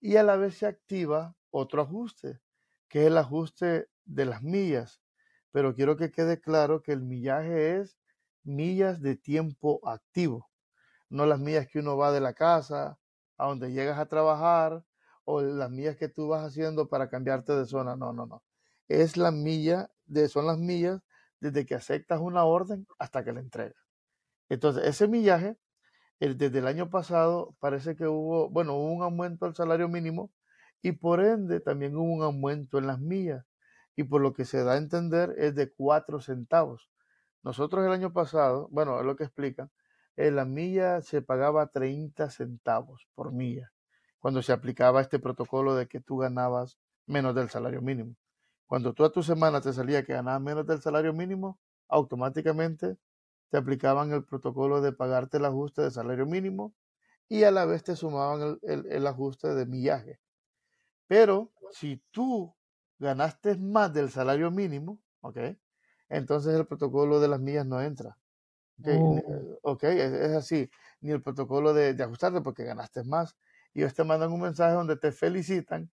y 0.00 0.16
a 0.16 0.22
la 0.22 0.36
vez 0.36 0.58
se 0.58 0.66
activa 0.66 1.34
otro 1.50 1.80
ajuste, 1.80 2.40
que 2.88 3.02
es 3.02 3.06
el 3.06 3.16
ajuste 3.16 3.88
de 4.04 4.26
las 4.26 4.42
millas. 4.42 5.00
Pero 5.50 5.74
quiero 5.74 5.96
que 5.96 6.10
quede 6.10 6.40
claro 6.40 6.82
que 6.82 6.92
el 6.92 7.02
millaje 7.02 7.78
es 7.78 7.98
millas 8.42 9.00
de 9.00 9.16
tiempo 9.16 9.80
activo, 9.88 10.50
no 11.08 11.24
las 11.24 11.38
millas 11.38 11.68
que 11.68 11.78
uno 11.78 11.96
va 11.96 12.12
de 12.12 12.20
la 12.20 12.34
casa 12.34 12.98
a 13.38 13.46
donde 13.46 13.72
llegas 13.72 13.98
a 13.98 14.06
trabajar 14.06 14.84
o 15.24 15.40
las 15.40 15.70
millas 15.70 15.96
que 15.96 16.08
tú 16.08 16.28
vas 16.28 16.44
haciendo 16.44 16.88
para 16.88 17.08
cambiarte 17.08 17.52
de 17.54 17.66
zona. 17.66 17.96
No, 17.96 18.12
no, 18.12 18.26
no. 18.26 18.42
Es 18.88 19.16
la 19.16 19.30
milla, 19.30 19.90
de, 20.06 20.28
son 20.28 20.46
las 20.46 20.58
millas 20.58 21.00
desde 21.40 21.66
que 21.66 21.74
aceptas 21.74 22.20
una 22.20 22.44
orden 22.44 22.86
hasta 22.98 23.24
que 23.24 23.32
la 23.32 23.40
entregas. 23.40 23.76
Entonces, 24.48 24.84
ese 24.84 25.08
millaje, 25.08 25.56
desde 26.20 26.58
el 26.58 26.66
año 26.66 26.90
pasado, 26.90 27.56
parece 27.58 27.96
que 27.96 28.06
hubo, 28.06 28.48
bueno, 28.50 28.74
hubo 28.74 28.92
un 28.92 29.02
aumento 29.02 29.46
al 29.46 29.56
salario 29.56 29.88
mínimo 29.88 30.30
y 30.82 30.92
por 30.92 31.24
ende 31.24 31.60
también 31.60 31.96
hubo 31.96 32.12
un 32.12 32.22
aumento 32.22 32.78
en 32.78 32.86
las 32.86 33.00
millas 33.00 33.44
y 33.96 34.04
por 34.04 34.20
lo 34.20 34.32
que 34.32 34.44
se 34.44 34.62
da 34.62 34.74
a 34.74 34.76
entender 34.76 35.34
es 35.38 35.54
de 35.54 35.72
4 35.72 36.20
centavos. 36.20 36.90
Nosotros 37.42 37.84
el 37.84 37.92
año 37.92 38.12
pasado, 38.12 38.68
bueno, 38.70 39.00
es 39.00 39.06
lo 39.06 39.16
que 39.16 39.24
explican, 39.24 39.70
en 40.16 40.36
la 40.36 40.44
milla 40.44 41.02
se 41.02 41.22
pagaba 41.22 41.68
30 41.68 42.30
centavos 42.30 43.08
por 43.14 43.32
milla 43.32 43.72
cuando 44.22 44.40
se 44.40 44.52
aplicaba 44.52 45.00
este 45.00 45.18
protocolo 45.18 45.74
de 45.74 45.88
que 45.88 46.00
tú 46.00 46.18
ganabas 46.18 46.78
menos 47.06 47.34
del 47.34 47.50
salario 47.50 47.82
mínimo. 47.82 48.14
Cuando 48.66 48.94
tú 48.94 49.04
a 49.04 49.10
tu 49.10 49.24
semana 49.24 49.60
te 49.60 49.72
salía 49.72 50.04
que 50.04 50.12
ganabas 50.12 50.40
menos 50.40 50.64
del 50.64 50.80
salario 50.80 51.12
mínimo, 51.12 51.58
automáticamente 51.88 52.96
te 53.50 53.56
aplicaban 53.56 54.12
el 54.12 54.24
protocolo 54.24 54.80
de 54.80 54.92
pagarte 54.92 55.38
el 55.38 55.44
ajuste 55.44 55.82
de 55.82 55.90
salario 55.90 56.24
mínimo 56.24 56.72
y 57.28 57.42
a 57.42 57.50
la 57.50 57.64
vez 57.64 57.82
te 57.82 57.96
sumaban 57.96 58.60
el, 58.62 58.86
el 58.86 59.06
ajuste 59.08 59.54
de 59.54 59.66
millaje. 59.66 60.20
Pero 61.08 61.52
si 61.72 62.00
tú 62.12 62.54
ganaste 63.00 63.56
más 63.56 63.92
del 63.92 64.08
salario 64.08 64.52
mínimo, 64.52 65.00
¿ok? 65.20 65.38
Entonces 66.08 66.54
el 66.54 66.66
protocolo 66.66 67.18
de 67.18 67.26
las 67.26 67.40
millas 67.40 67.66
no 67.66 67.82
entra. 67.82 68.16
Ok, 69.62 69.84
oh. 69.84 69.86
es, 69.86 70.32
así. 70.32 70.70
Ni 71.00 71.10
el 71.10 71.22
protocolo 71.22 71.72
de, 71.74 72.00
ajustarte 72.02 72.40
porque 72.40 72.64
ganaste 72.64 73.04
más. 73.04 73.36
Y 73.74 73.80
ellos 73.80 73.94
te 73.94 74.04
mandan 74.04 74.32
un 74.32 74.40
mensaje 74.40 74.74
donde 74.74 74.96
te 74.96 75.12
felicitan 75.12 75.90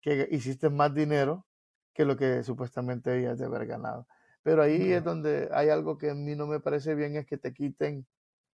que 0.00 0.28
hiciste 0.30 0.68
más 0.70 0.94
dinero 0.94 1.46
que 1.94 2.04
lo 2.04 2.16
que 2.16 2.42
supuestamente 2.42 3.12
habías 3.12 3.38
de 3.38 3.46
haber 3.46 3.66
ganado. 3.66 4.06
Pero 4.42 4.62
ahí 4.62 4.92
es 4.92 5.04
donde 5.04 5.48
hay 5.52 5.68
algo 5.68 5.98
que 5.98 6.10
a 6.10 6.14
mí 6.14 6.34
no 6.34 6.46
me 6.46 6.60
parece 6.60 6.94
bien, 6.94 7.16
es 7.16 7.26
que 7.26 7.38
te 7.38 7.52
quiten 7.52 8.06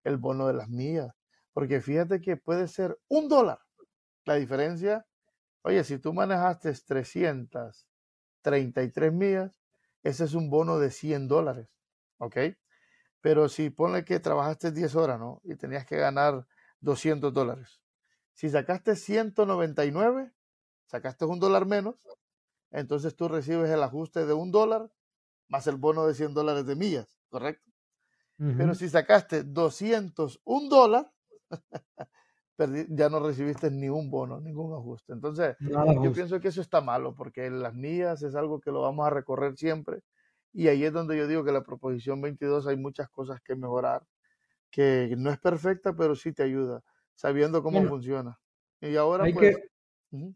el 0.05 0.19
bono 0.19 0.47
de 0.47 0.55
las 0.55 0.69
millas. 0.69 1.15
Porque 1.53 1.81
fíjate 1.81 2.21
que 2.21 2.37
puede 2.37 2.69
ser 2.69 2.99
un 3.09 3.29
dólar. 3.29 3.61
La 4.25 4.35
diferencia, 4.35 5.07
oye, 5.63 5.83
si 5.85 5.99
tú 5.99 6.13
manejaste 6.13 6.73
300 6.73 7.89
33 8.43 9.13
millas, 9.13 9.53
ese 10.03 10.25
es 10.25 10.35
un 10.35 10.51
bono 10.51 10.79
de 10.79 10.91
100 10.91 11.29
dólares, 11.29 11.69
¿ok? 12.19 12.37
Pero 13.21 13.49
si 13.49 13.71
ponle 13.71 14.05
que 14.05 14.21
trabajaste 14.21 14.73
10 14.73 14.95
horas, 14.97 15.19
¿no? 15.19 15.41
Y 15.45 15.57
tenías 15.57 15.85
que 15.87 15.97
ganar 15.97 16.47
200 16.81 17.33
dólares. 17.33 17.81
Si 18.33 18.49
sacaste 18.49 18.95
199, 18.97 20.33
sacaste 20.87 21.25
un 21.25 21.41
dólar 21.41 21.67
menos, 21.67 21.97
entonces 22.71 23.17
tú 23.17 23.29
recibes 23.29 23.71
el 23.71 23.83
ajuste 23.83 24.27
de 24.27 24.33
un 24.35 24.53
dólar 24.53 24.91
más 25.49 25.67
el 25.67 25.77
bono 25.77 26.07
de 26.07 26.15
100 26.15 26.35
dólares 26.35 26.67
de 26.67 26.77
millas, 26.77 27.19
¿correcto? 27.29 27.71
Pero 28.55 28.75
si 28.75 28.89
sacaste 28.89 29.43
201 29.45 30.69
dólar, 30.69 31.13
ya 32.89 33.09
no 33.09 33.21
recibiste 33.21 33.71
ni 33.71 33.89
un 33.89 34.11
bono, 34.11 34.41
ningún 34.41 34.75
ajuste. 34.75 35.13
Entonces, 35.13 35.57
yo 36.03 36.13
pienso 36.13 36.41
que 36.41 36.49
eso 36.49 36.61
está 36.61 36.81
malo, 36.81 37.15
porque 37.15 37.51
las 37.51 37.75
millas 37.75 38.23
es 38.23 38.35
algo 38.35 38.61
que 38.61 38.71
lo 38.71 38.83
vamos 38.83 39.07
a 39.07 39.11
recorrer 39.11 39.57
siempre. 39.57 40.03
Y 40.53 40.69
ahí 40.69 40.85
es 40.85 40.93
donde 40.93 41.17
yo 41.17 41.27
digo 41.27 41.45
que 41.45 41.53
la 41.53 41.63
proposición 41.63 42.21
22 42.21 42.67
hay 42.67 42.77
muchas 42.77 43.09
cosas 43.11 43.41
que 43.43 43.55
mejorar, 43.55 44.03
que 44.71 45.15
no 45.17 45.31
es 45.31 45.39
perfecta, 45.39 45.95
pero 45.95 46.15
sí 46.15 46.33
te 46.33 46.43
ayuda, 46.43 46.83
sabiendo 47.15 47.63
cómo 47.63 47.85
funciona. 47.85 48.39
Y 48.81 48.97
ahora, 48.97 49.25
hay 49.25 49.33
pues... 49.33 49.57
Que, 49.57 50.35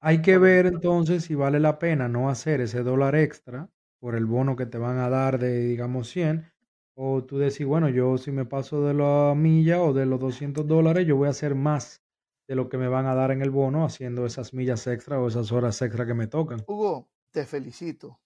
Hay 0.00 0.22
que 0.22 0.38
ver 0.38 0.66
entonces 0.66 1.24
si 1.24 1.34
vale 1.34 1.60
la 1.60 1.78
pena 1.78 2.08
no 2.08 2.28
hacer 2.28 2.60
ese 2.60 2.82
dólar 2.82 3.14
extra 3.14 3.68
por 3.98 4.14
el 4.16 4.26
bono 4.26 4.56
que 4.56 4.66
te 4.66 4.78
van 4.78 4.98
a 4.98 5.08
dar 5.08 5.38
de, 5.38 5.60
digamos, 5.60 6.08
100, 6.08 6.52
o 6.94 7.24
tú 7.24 7.38
decís, 7.38 7.66
bueno, 7.66 7.88
yo 7.88 8.18
si 8.18 8.32
me 8.32 8.44
paso 8.44 8.84
de 8.84 8.94
la 8.94 9.34
milla 9.36 9.82
o 9.82 9.92
de 9.92 10.06
los 10.06 10.20
200 10.20 10.66
dólares, 10.66 11.06
yo 11.06 11.16
voy 11.16 11.28
a 11.28 11.30
hacer 11.30 11.54
más 11.54 12.02
de 12.48 12.56
lo 12.56 12.68
que 12.68 12.78
me 12.78 12.88
van 12.88 13.06
a 13.06 13.14
dar 13.14 13.30
en 13.30 13.42
el 13.42 13.50
bono 13.50 13.84
haciendo 13.84 14.26
esas 14.26 14.52
millas 14.52 14.86
extra 14.86 15.20
o 15.20 15.28
esas 15.28 15.52
horas 15.52 15.80
extra 15.80 16.06
que 16.06 16.14
me 16.14 16.26
tocan. 16.26 16.62
Hugo, 16.66 17.08
te 17.30 17.46
felicito. 17.46 18.20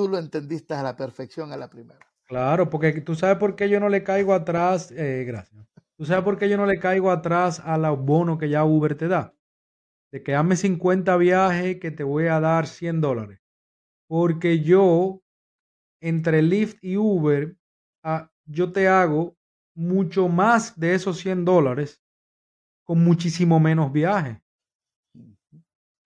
Tú 0.00 0.08
lo 0.08 0.18
entendiste 0.18 0.72
a 0.72 0.82
la 0.82 0.96
perfección 0.96 1.52
a 1.52 1.58
la 1.58 1.68
primera. 1.68 2.00
Claro, 2.26 2.70
porque 2.70 2.92
tú 3.02 3.14
sabes 3.14 3.36
por 3.36 3.54
qué 3.54 3.68
yo 3.68 3.80
no 3.80 3.90
le 3.90 4.02
caigo 4.02 4.32
atrás, 4.32 4.90
eh, 4.92 5.24
gracias. 5.26 5.66
Tú 5.98 6.06
sabes 6.06 6.24
por 6.24 6.38
qué 6.38 6.48
yo 6.48 6.56
no 6.56 6.64
le 6.64 6.78
caigo 6.78 7.10
atrás 7.10 7.60
a 7.60 7.76
los 7.76 7.98
bonos 7.98 8.38
que 8.38 8.48
ya 8.48 8.64
Uber 8.64 8.94
te 8.94 9.08
da. 9.08 9.34
De 10.10 10.22
que 10.22 10.32
dame 10.32 10.56
50 10.56 11.18
viajes 11.18 11.78
que 11.80 11.90
te 11.90 12.02
voy 12.02 12.28
a 12.28 12.40
dar 12.40 12.66
100 12.66 13.02
dólares. 13.02 13.40
Porque 14.08 14.60
yo, 14.60 15.22
entre 16.00 16.40
Lyft 16.40 16.82
y 16.82 16.96
Uber, 16.96 17.58
Ah, 18.02 18.30
yo 18.46 18.72
te 18.72 18.88
hago 18.88 19.36
mucho 19.76 20.28
más 20.28 20.78
de 20.80 20.94
esos 20.94 21.18
100 21.18 21.44
dólares 21.44 22.02
con 22.84 23.04
muchísimo 23.04 23.60
menos 23.60 23.92
viaje. 23.92 24.40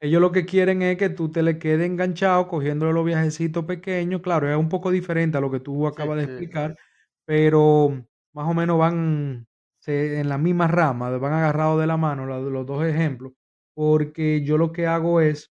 Ellos 0.05 0.21
lo 0.21 0.33
que 0.33 0.45
quieren 0.45 0.83
es 0.83 0.99
que 0.99 1.09
tú 1.09 1.31
te 1.33 1.43
le 1.43 1.59
quedes 1.59 1.87
enganchado 1.87 2.47
cogiéndole 2.47 2.93
los 2.93 3.07
viajecitos 3.07 3.65
pequeños. 3.65 4.21
Claro, 4.21 4.51
es 4.51 4.57
un 4.57 4.69
poco 4.69 4.91
diferente 4.91 5.39
a 5.39 5.41
lo 5.41 5.51
que 5.51 5.61
tú 5.61 5.87
acabas 5.87 6.19
de 6.19 6.25
explicar, 6.25 6.77
pero 7.25 7.89
más 8.35 8.47
o 8.47 8.53
menos 8.55 8.79
van 8.79 9.47
en 9.87 10.29
la 10.29 10.37
misma 10.39 10.69
rama, 10.69 11.09
van 11.19 11.33
agarrados 11.33 11.81
de 11.81 11.87
la 11.87 11.97
mano 11.97 12.27
los, 12.27 12.53
los 12.53 12.67
dos 12.67 12.85
ejemplos, 12.85 13.33
porque 13.75 14.43
yo 14.43 14.59
lo 14.59 14.73
que 14.73 14.87
hago 14.87 15.23
es, 15.23 15.53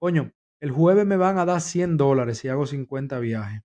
coño, 0.00 0.32
el 0.60 0.72
jueves 0.72 1.06
me 1.06 1.16
van 1.16 1.38
a 1.38 1.44
dar 1.44 1.60
100 1.60 1.96
dólares 1.96 2.38
si 2.38 2.48
hago 2.48 2.66
50 2.66 3.20
viajes. 3.20 3.62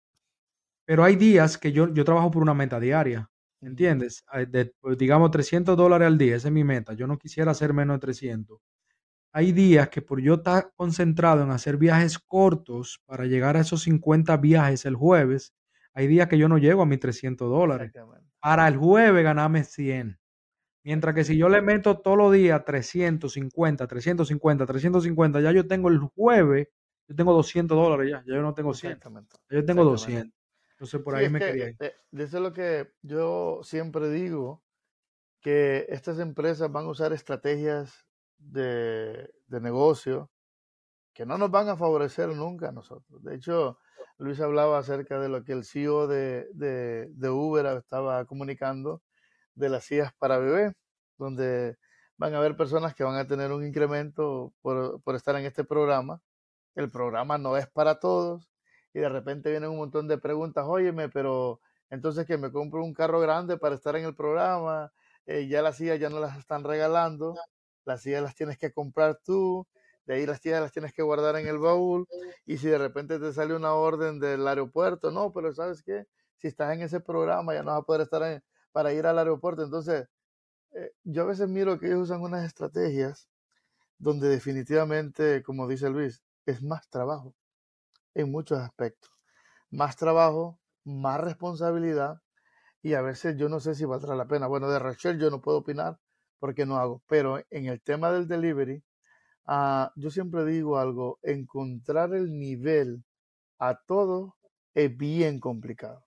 Pero 0.85 1.03
hay 1.03 1.15
días 1.15 1.57
que 1.57 1.71
yo, 1.71 1.93
yo 1.93 2.05
trabajo 2.05 2.31
por 2.31 2.43
una 2.43 2.53
meta 2.53 2.79
diaria, 2.79 3.29
¿entiendes? 3.61 4.23
De, 4.49 4.73
pues, 4.81 4.97
digamos 4.97 5.31
300 5.31 5.77
dólares 5.77 6.07
al 6.07 6.17
día, 6.17 6.35
esa 6.35 6.47
es 6.49 6.53
mi 6.53 6.63
meta. 6.63 6.93
Yo 6.93 7.07
no 7.07 7.17
quisiera 7.17 7.51
hacer 7.51 7.73
menos 7.73 7.97
de 7.97 8.01
300. 8.01 8.59
Hay 9.37 9.51
días 9.51 9.89
que 9.89 10.01
por 10.01 10.19
yo 10.19 10.33
estar 10.33 10.73
concentrado 10.75 11.43
en 11.43 11.51
hacer 11.51 11.77
viajes 11.77 12.17
cortos 12.17 13.03
para 13.05 13.25
llegar 13.25 13.55
a 13.55 13.59
esos 13.59 13.83
50 13.83 14.35
viajes 14.37 14.83
el 14.85 14.95
jueves, 14.95 15.53
hay 15.93 16.07
días 16.07 16.27
que 16.27 16.39
yo 16.39 16.49
no 16.49 16.57
llego 16.57 16.81
a 16.81 16.87
mis 16.87 16.99
300 16.99 17.47
dólares. 17.47 17.91
Para 18.39 18.67
el 18.67 18.77
jueves 18.77 19.23
ganarme 19.23 19.63
100. 19.63 20.19
Mientras 20.83 21.13
que 21.13 21.23
si 21.23 21.37
yo 21.37 21.49
le 21.49 21.61
meto 21.61 21.99
todos 21.99 22.17
los 22.17 22.33
días 22.33 22.65
350, 22.65 23.85
350, 23.85 24.65
350, 24.65 25.41
ya 25.41 25.51
yo 25.51 25.67
tengo 25.67 25.89
el 25.89 25.99
jueves, 25.99 26.69
yo 27.07 27.15
tengo 27.15 27.31
200 27.33 27.77
dólares 27.77 28.09
ya, 28.09 28.23
ya 28.25 28.37
yo 28.37 28.41
no 28.41 28.55
tengo 28.55 28.73
100. 28.73 28.99
Yo 29.51 29.63
tengo 29.63 29.83
200. 29.83 30.33
Entonces 30.71 30.99
por 31.03 31.15
ahí 31.15 31.29
me 31.29 31.37
quería 31.37 31.69
ir. 31.69 31.75
Eh, 31.79 31.93
eso 32.13 32.37
es 32.37 32.43
lo 32.43 32.53
que 32.53 32.91
yo 33.03 33.59
siempre 33.61 34.09
digo, 34.09 34.63
que 35.41 35.85
estas 35.89 36.17
empresas 36.17 36.71
van 36.71 36.85
a 36.85 36.89
usar 36.89 37.13
estrategias 37.13 38.06
de, 38.37 39.29
negocio 39.47 40.29
que 41.13 41.25
no 41.25 41.37
nos 41.37 41.49
van 41.49 41.69
a 41.69 41.77
favorecer 41.77 42.29
nunca 42.29 42.69
a 42.69 42.71
nosotros. 42.71 43.23
De 43.23 43.35
hecho, 43.35 43.79
Luis 44.17 44.39
hablaba 44.39 44.77
acerca 44.77 45.19
de 45.19 45.29
lo 45.29 45.43
que 45.43 45.53
el 45.53 45.63
CEO 45.63 46.07
de, 46.07 46.47
de, 46.53 47.29
Uber 47.29 47.65
estaba 47.77 48.25
comunicando 48.25 49.01
de 49.55 49.69
las 49.69 49.85
sillas 49.85 50.13
para 50.19 50.37
bebé, 50.37 50.73
donde 51.17 51.77
van 52.17 52.33
a 52.33 52.37
haber 52.37 52.55
personas 52.55 52.93
que 52.93 53.03
van 53.03 53.15
a 53.15 53.27
tener 53.27 53.51
un 53.51 53.65
incremento 53.65 54.53
por, 54.61 55.01
por 55.01 55.15
estar 55.15 55.35
en 55.35 55.45
este 55.45 55.63
programa. 55.63 56.21
El 56.75 56.91
programa 56.91 57.37
no 57.37 57.57
es 57.57 57.67
para 57.67 57.99
todos, 57.99 58.49
y 58.93 58.99
de 58.99 59.09
repente 59.09 59.49
vienen 59.49 59.69
un 59.69 59.77
montón 59.77 60.07
de 60.07 60.17
preguntas, 60.17 60.65
óyeme, 60.67 61.09
pero 61.09 61.61
entonces 61.89 62.25
que 62.25 62.37
me 62.37 62.51
compro 62.51 62.83
un 62.83 62.93
carro 62.93 63.19
grande 63.19 63.57
para 63.57 63.75
estar 63.75 63.95
en 63.95 64.05
el 64.05 64.15
programa, 64.15 64.91
eh, 65.25 65.47
ya 65.47 65.61
las 65.61 65.77
sillas 65.77 65.99
ya 65.99 66.09
no 66.09 66.19
las 66.19 66.37
están 66.37 66.63
regalando, 66.63 67.35
las 67.87 68.01
sillas 68.01 68.21
las 68.23 68.35
tienes 68.35 68.57
que 68.57 68.71
comprar 68.73 69.19
tú, 69.23 69.65
de 70.05 70.15
ahí 70.15 70.25
las 70.25 70.41
sillas 70.41 70.61
las 70.61 70.71
tienes 70.71 70.93
que 70.93 71.01
guardar 71.03 71.35
en 71.37 71.47
el 71.47 71.57
baúl, 71.57 72.05
y 72.45 72.57
si 72.57 72.67
de 72.67 72.77
repente 72.77 73.19
te 73.19 73.33
sale 73.33 73.55
una 73.55 73.73
orden 73.73 74.19
del 74.19 74.47
aeropuerto, 74.47 75.11
no, 75.11 75.33
pero 75.33 75.53
¿sabes 75.53 75.83
qué? 75.83 76.05
Si 76.37 76.47
estás 76.47 76.73
en 76.73 76.81
ese 76.81 76.99
programa 76.99 77.53
ya 77.53 77.63
no 77.63 77.71
vas 77.71 77.79
a 77.81 77.83
poder 77.83 78.01
estar 78.01 78.43
para 78.71 78.93
ir 78.93 79.07
al 79.07 79.17
aeropuerto. 79.17 79.63
Entonces, 79.63 80.07
eh, 80.73 80.93
yo 81.03 81.23
a 81.23 81.25
veces 81.25 81.49
miro 81.49 81.79
que 81.79 81.87
ellos 81.87 82.03
usan 82.03 82.21
unas 82.21 82.45
estrategias 82.45 83.29
donde 83.99 84.29
definitivamente, 84.29 85.43
como 85.43 85.67
dice 85.67 85.89
Luis, 85.89 86.23
es 86.45 86.61
más 86.63 86.89
trabajo 86.89 87.35
en 88.15 88.31
muchos 88.31 88.59
aspectos. 88.59 89.11
Más 89.71 89.95
trabajo, 89.97 90.59
más 90.85 91.21
responsabilidad 91.21 92.21
y 92.81 92.93
a 92.95 93.01
veces 93.01 93.37
yo 93.37 93.49
no 93.49 93.59
sé 93.59 93.75
si 93.75 93.85
valdrá 93.85 94.15
la 94.15 94.27
pena. 94.27 94.47
Bueno, 94.47 94.69
de 94.69 94.79
Rachel 94.79 95.19
yo 95.19 95.29
no 95.29 95.41
puedo 95.41 95.59
opinar 95.59 95.99
porque 96.39 96.65
no 96.65 96.77
hago, 96.77 97.01
pero 97.07 97.39
en 97.49 97.65
el 97.65 97.81
tema 97.81 98.11
del 98.11 98.27
delivery, 98.27 98.83
uh, 99.47 99.87
yo 99.95 100.09
siempre 100.09 100.45
digo 100.45 100.77
algo, 100.77 101.19
encontrar 101.23 102.13
el 102.13 102.37
nivel 102.37 103.03
a 103.59 103.75
todo 103.75 104.35
es 104.73 104.95
bien 104.95 105.39
complicado. 105.39 106.05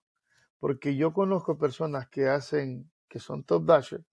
Porque 0.59 0.95
yo 0.95 1.13
conozco 1.13 1.57
personas 1.57 2.07
que 2.07 2.29
hacen, 2.29 2.91
que 3.09 3.19
son 3.19 3.43
top 3.43 3.65
dasher, 3.65 4.05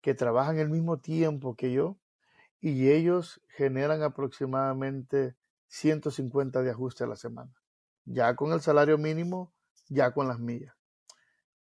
que 0.00 0.14
trabajan 0.14 0.58
el 0.58 0.70
mismo 0.70 0.98
tiempo 0.98 1.56
que 1.56 1.72
yo 1.72 1.98
y 2.60 2.90
ellos 2.90 3.40
generan 3.48 4.02
aproximadamente 4.02 5.36
150 5.66 6.62
de 6.62 6.70
ajuste 6.70 7.04
a 7.04 7.06
la 7.06 7.16
semana. 7.16 7.52
Ya 8.04 8.36
con 8.36 8.52
el 8.52 8.60
salario 8.60 8.96
mínimo, 8.98 9.52
ya 9.88 10.12
con 10.12 10.28
las 10.28 10.38
millas. 10.38 10.74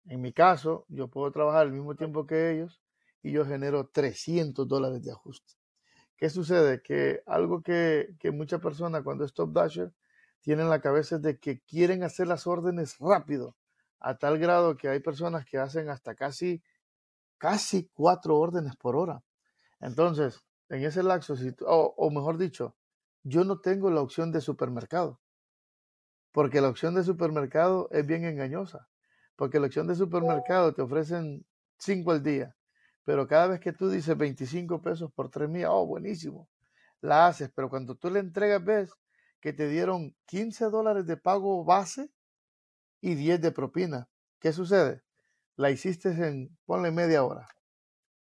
En 0.06 0.22
mi 0.22 0.32
caso, 0.32 0.86
yo 0.88 1.10
puedo 1.10 1.32
trabajar 1.32 1.68
el 1.68 1.74
mismo 1.74 1.96
tiempo 1.96 2.26
que 2.26 2.52
ellos 2.52 2.82
y 3.22 3.32
yo 3.32 3.46
genero 3.46 3.88
300 3.88 4.68
dólares 4.68 5.04
de 5.04 5.12
ajuste. 5.12 5.54
¿Qué 6.16 6.30
sucede? 6.30 6.82
Que 6.82 7.22
algo 7.26 7.62
que, 7.62 8.16
que 8.20 8.32
muchas 8.32 8.60
personas 8.62 9.04
cuando 9.04 9.24
es 9.24 9.34
top 9.34 9.54
dasher 9.54 9.94
tienen 10.42 10.70
la 10.70 10.82
cabeza 10.82 11.18
es 11.18 11.22
de 11.22 11.40
que 11.40 11.62
quieren 11.62 12.04
hacer 12.04 12.28
las 12.28 12.48
órdenes 12.48 12.98
rápido, 13.00 13.56
a 14.00 14.18
tal 14.18 14.40
grado 14.40 14.78
que 14.78 14.90
hay 14.90 15.00
personas 15.00 15.46
que 15.46 15.58
hacen 15.58 15.90
hasta 15.90 16.16
casi, 16.16 16.64
casi 17.38 17.90
cuatro 17.94 18.38
órdenes 18.38 18.76
por 18.76 18.96
hora. 18.96 19.24
Entonces, 19.80 20.42
en 20.70 20.84
ese 20.84 21.04
lapso, 21.04 21.36
o 21.66 22.12
mejor 22.12 22.38
dicho, 22.38 22.76
yo 23.24 23.44
no 23.44 23.60
tengo 23.60 23.92
la 23.92 24.02
opción 24.02 24.32
de 24.32 24.42
supermercado. 24.42 25.20
Porque 26.32 26.62
la 26.62 26.70
opción 26.70 26.96
de 26.96 27.04
supermercado 27.04 27.90
es 27.92 28.06
bien 28.06 28.26
engañosa. 28.26 28.88
Porque 29.36 29.60
la 29.60 29.68
opción 29.68 29.88
de 29.88 29.96
supermercado 29.96 30.74
te 30.74 30.82
ofrecen 30.82 31.46
5 31.78 32.12
al 32.12 32.24
día. 32.24 32.56
Pero 33.08 33.26
cada 33.26 33.48
vez 33.48 33.62
que 33.62 33.72
tú 33.72 33.90
dices 33.90 34.18
25 34.18 34.82
pesos 34.82 35.10
por 35.14 35.30
3 35.30 35.48
millas, 35.48 35.70
oh, 35.72 35.88
buenísimo. 35.88 36.50
La 37.00 37.28
haces. 37.28 37.50
Pero 37.56 37.70
cuando 37.70 37.96
tú 37.96 38.10
le 38.10 38.20
entregas, 38.20 38.62
ves 38.62 38.92
que 39.40 39.54
te 39.54 39.70
dieron 39.70 40.14
15 40.26 40.66
dólares 40.66 41.06
de 41.06 41.16
pago 41.16 41.64
base 41.64 42.12
y 43.00 43.16
10 43.16 43.40
de 43.40 43.52
propina. 43.54 44.10
¿Qué 44.40 44.52
sucede? 44.52 45.04
La 45.56 45.72
hiciste 45.72 46.10
en, 46.10 46.58
ponle 46.66 46.92
media 46.92 47.24
hora. 47.24 47.48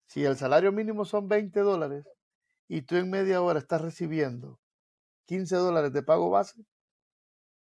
Si 0.06 0.24
el 0.24 0.36
salario 0.36 0.70
mínimo 0.70 1.04
son 1.04 1.26
20 1.26 1.58
dólares 1.58 2.04
y 2.68 2.82
tú 2.82 2.94
en 2.94 3.10
media 3.10 3.42
hora 3.42 3.58
estás 3.58 3.80
recibiendo 3.80 4.60
15 5.24 5.56
dólares 5.56 5.92
de 5.92 6.04
pago 6.04 6.30
base, 6.30 6.64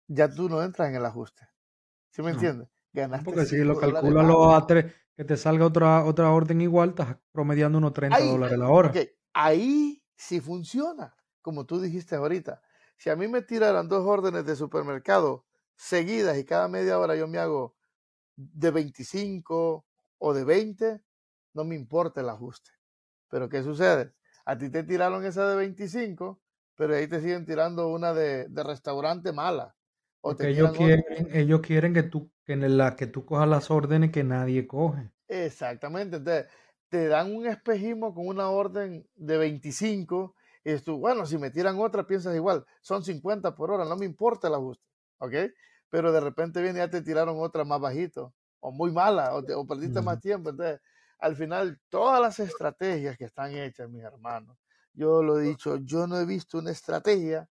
ya 0.07 0.33
tú 0.33 0.47
no 0.47 0.63
entras 0.63 0.87
en 0.87 0.95
el 0.95 1.05
ajuste. 1.05 1.49
¿Sí 2.11 2.21
me 2.21 2.31
entiendes? 2.31 2.69
Ganaste 2.93 3.25
Porque 3.25 3.45
si 3.45 3.57
lo 3.57 3.77
calculas 3.77 4.25
a 4.63 4.67
tres, 4.67 4.93
que 5.15 5.23
te 5.23 5.37
salga 5.37 5.65
otra, 5.65 6.05
otra 6.05 6.31
orden 6.31 6.61
igual, 6.61 6.89
estás 6.89 7.17
promediando 7.31 7.77
unos 7.77 7.93
30 7.93 8.19
dólares 8.19 8.57
la 8.57 8.69
hora. 8.69 8.93
Ahí 9.33 10.03
sí 10.15 10.39
funciona, 10.39 11.15
como 11.41 11.65
tú 11.65 11.79
dijiste 11.79 12.15
ahorita. 12.15 12.61
Si 12.97 13.09
a 13.09 13.15
mí 13.15 13.27
me 13.27 13.41
tiraran 13.41 13.87
dos 13.87 14.05
órdenes 14.05 14.45
de 14.45 14.55
supermercado 14.55 15.45
seguidas 15.75 16.37
y 16.37 16.45
cada 16.45 16.67
media 16.67 16.99
hora 16.99 17.15
yo 17.15 17.27
me 17.27 17.39
hago 17.39 17.75
de 18.35 18.71
25 18.71 19.85
o 20.17 20.33
de 20.33 20.43
20, 20.43 21.01
no 21.53 21.63
me 21.63 21.75
importa 21.75 22.21
el 22.21 22.29
ajuste. 22.29 22.71
Pero 23.29 23.49
¿qué 23.49 23.63
sucede? 23.63 24.13
A 24.45 24.57
ti 24.57 24.69
te 24.69 24.83
tiraron 24.83 25.25
esa 25.25 25.47
de 25.49 25.55
25, 25.55 26.41
pero 26.75 26.95
ahí 26.95 27.07
te 27.07 27.21
siguen 27.21 27.45
tirando 27.45 27.87
una 27.87 28.13
de, 28.13 28.47
restaurante 28.63 29.31
mala. 29.31 29.75
O 30.25 30.33
ellos, 30.39 30.71
quieren, 30.71 31.27
ellos 31.33 31.59
quieren 31.59 31.93
que 31.93 32.03
tú, 32.03 32.31
que 32.45 32.53
en 32.53 32.77
la 32.77 32.95
que 32.95 33.07
tú 33.07 33.25
cojas 33.25 33.47
las 33.47 33.69
órdenes 33.69 34.11
que 34.11 34.23
nadie 34.23 34.65
coge. 34.65 35.11
Exactamente. 35.27 36.15
Entonces, 36.15 36.47
te 36.87 37.09
dan 37.09 37.35
un 37.35 37.45
espejismo 37.45 38.13
con 38.15 38.27
una 38.27 38.49
orden 38.49 39.05
de 39.15 39.37
25 39.37 40.33
y 40.63 40.77
tú, 40.77 40.97
bueno, 40.97 41.25
si 41.25 41.37
me 41.37 41.51
tiran 41.51 41.77
otra, 41.77 42.07
piensas 42.07 42.33
igual, 42.35 42.65
son 42.81 43.03
50 43.03 43.53
por 43.53 43.69
hora, 43.69 43.83
no 43.83 43.97
me 43.97 44.05
importa 44.05 44.47
el 44.47 44.53
ajuste, 44.53 44.85
¿ok? 45.17 45.33
Pero 45.89 46.13
de 46.13 46.21
repente 46.21 46.61
viene 46.61 46.79
y 46.79 46.83
ya 46.83 46.89
te 46.89 47.01
tiraron 47.01 47.35
otra 47.41 47.65
más 47.65 47.81
bajito, 47.81 48.33
o 48.61 48.71
muy 48.71 48.91
mala, 48.91 49.35
o, 49.35 49.67
perdiste 49.67 50.01
más 50.01 50.21
tiempo. 50.21 50.51
Entonces, 50.51 50.79
al 51.19 51.35
final, 51.35 51.81
todas 51.89 52.21
las 52.21 52.39
estrategias 52.39 53.17
que 53.17 53.25
están 53.25 53.53
hechas, 53.53 53.89
mis 53.89 54.03
hermanos, 54.03 54.57
yo 54.93 55.21
lo 55.21 55.37
he 55.37 55.43
dicho, 55.43 55.75
yo 55.77 56.07
no 56.07 56.17
he 56.17 56.25
visto 56.25 56.59
una 56.59 56.71
estrategia 56.71 57.49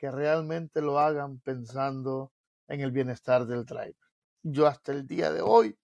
que 0.00 0.10
realmente 0.10 0.80
lo 0.80 0.98
hagan 0.98 1.40
pensando 1.40 2.32
en 2.68 2.80
el 2.80 2.90
bienestar 2.90 3.46
del 3.46 3.66
driver. 3.66 3.94
Yo 4.42 4.66
hasta 4.66 4.92
el 4.92 5.06
día 5.06 5.30
de 5.30 5.42
hoy, 5.42 5.78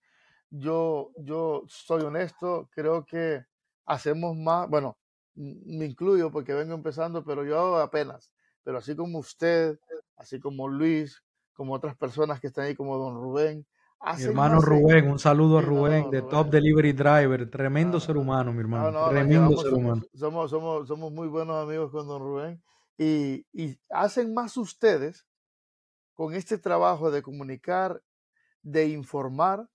yo, 0.49 1.11
yo 1.17 1.63
soy 1.67 2.01
honesto, 2.01 2.67
creo 2.71 3.05
que 3.05 3.45
hacemos 3.85 4.35
más, 4.35 4.67
bueno, 4.67 4.97
me 5.35 5.85
incluyo 5.85 6.31
porque 6.31 6.55
vengo 6.55 6.73
empezando, 6.73 7.23
pero 7.23 7.45
yo 7.45 7.77
apenas. 7.77 8.31
Pero 8.63 8.79
así 8.79 8.95
como 8.95 9.19
usted, 9.19 9.77
así 10.15 10.39
como 10.39 10.67
Luis, 10.67 11.21
como 11.53 11.75
otras 11.75 11.95
personas 11.95 12.39
que 12.39 12.47
están 12.47 12.65
ahí, 12.65 12.75
como 12.75 12.97
don 12.97 13.21
Rubén. 13.21 13.67
Mi 14.17 14.23
hermano 14.23 14.59
Rubén, 14.61 15.11
un 15.11 15.19
saludo 15.19 15.59
a 15.59 15.61
Rubén 15.61 16.09
de 16.09 16.23
Top 16.23 16.49
Delivery 16.49 16.93
Driver, 16.93 17.47
tremendo 17.51 17.99
ser 17.99 18.17
humano, 18.17 18.51
mi 18.51 18.61
hermano, 18.61 19.09
tremendo 19.09 19.55
ser 19.57 19.75
humano. 19.75 20.01
Somos, 20.15 20.49
somos, 20.49 20.87
somos 20.87 21.11
muy 21.11 21.27
buenos 21.27 21.63
amigos 21.63 21.91
con 21.91 22.07
don 22.07 22.19
Rubén 22.19 22.63
y, 22.97 23.45
y 23.53 23.79
hacen 23.89 24.33
más 24.33 24.57
ustedes 24.57 25.27
con 26.13 26.33
este 26.33 26.57
trabajo 26.57 27.11
de 27.11 27.21
comunicar, 27.21 28.01
de 28.61 28.87
informar, 28.87 29.67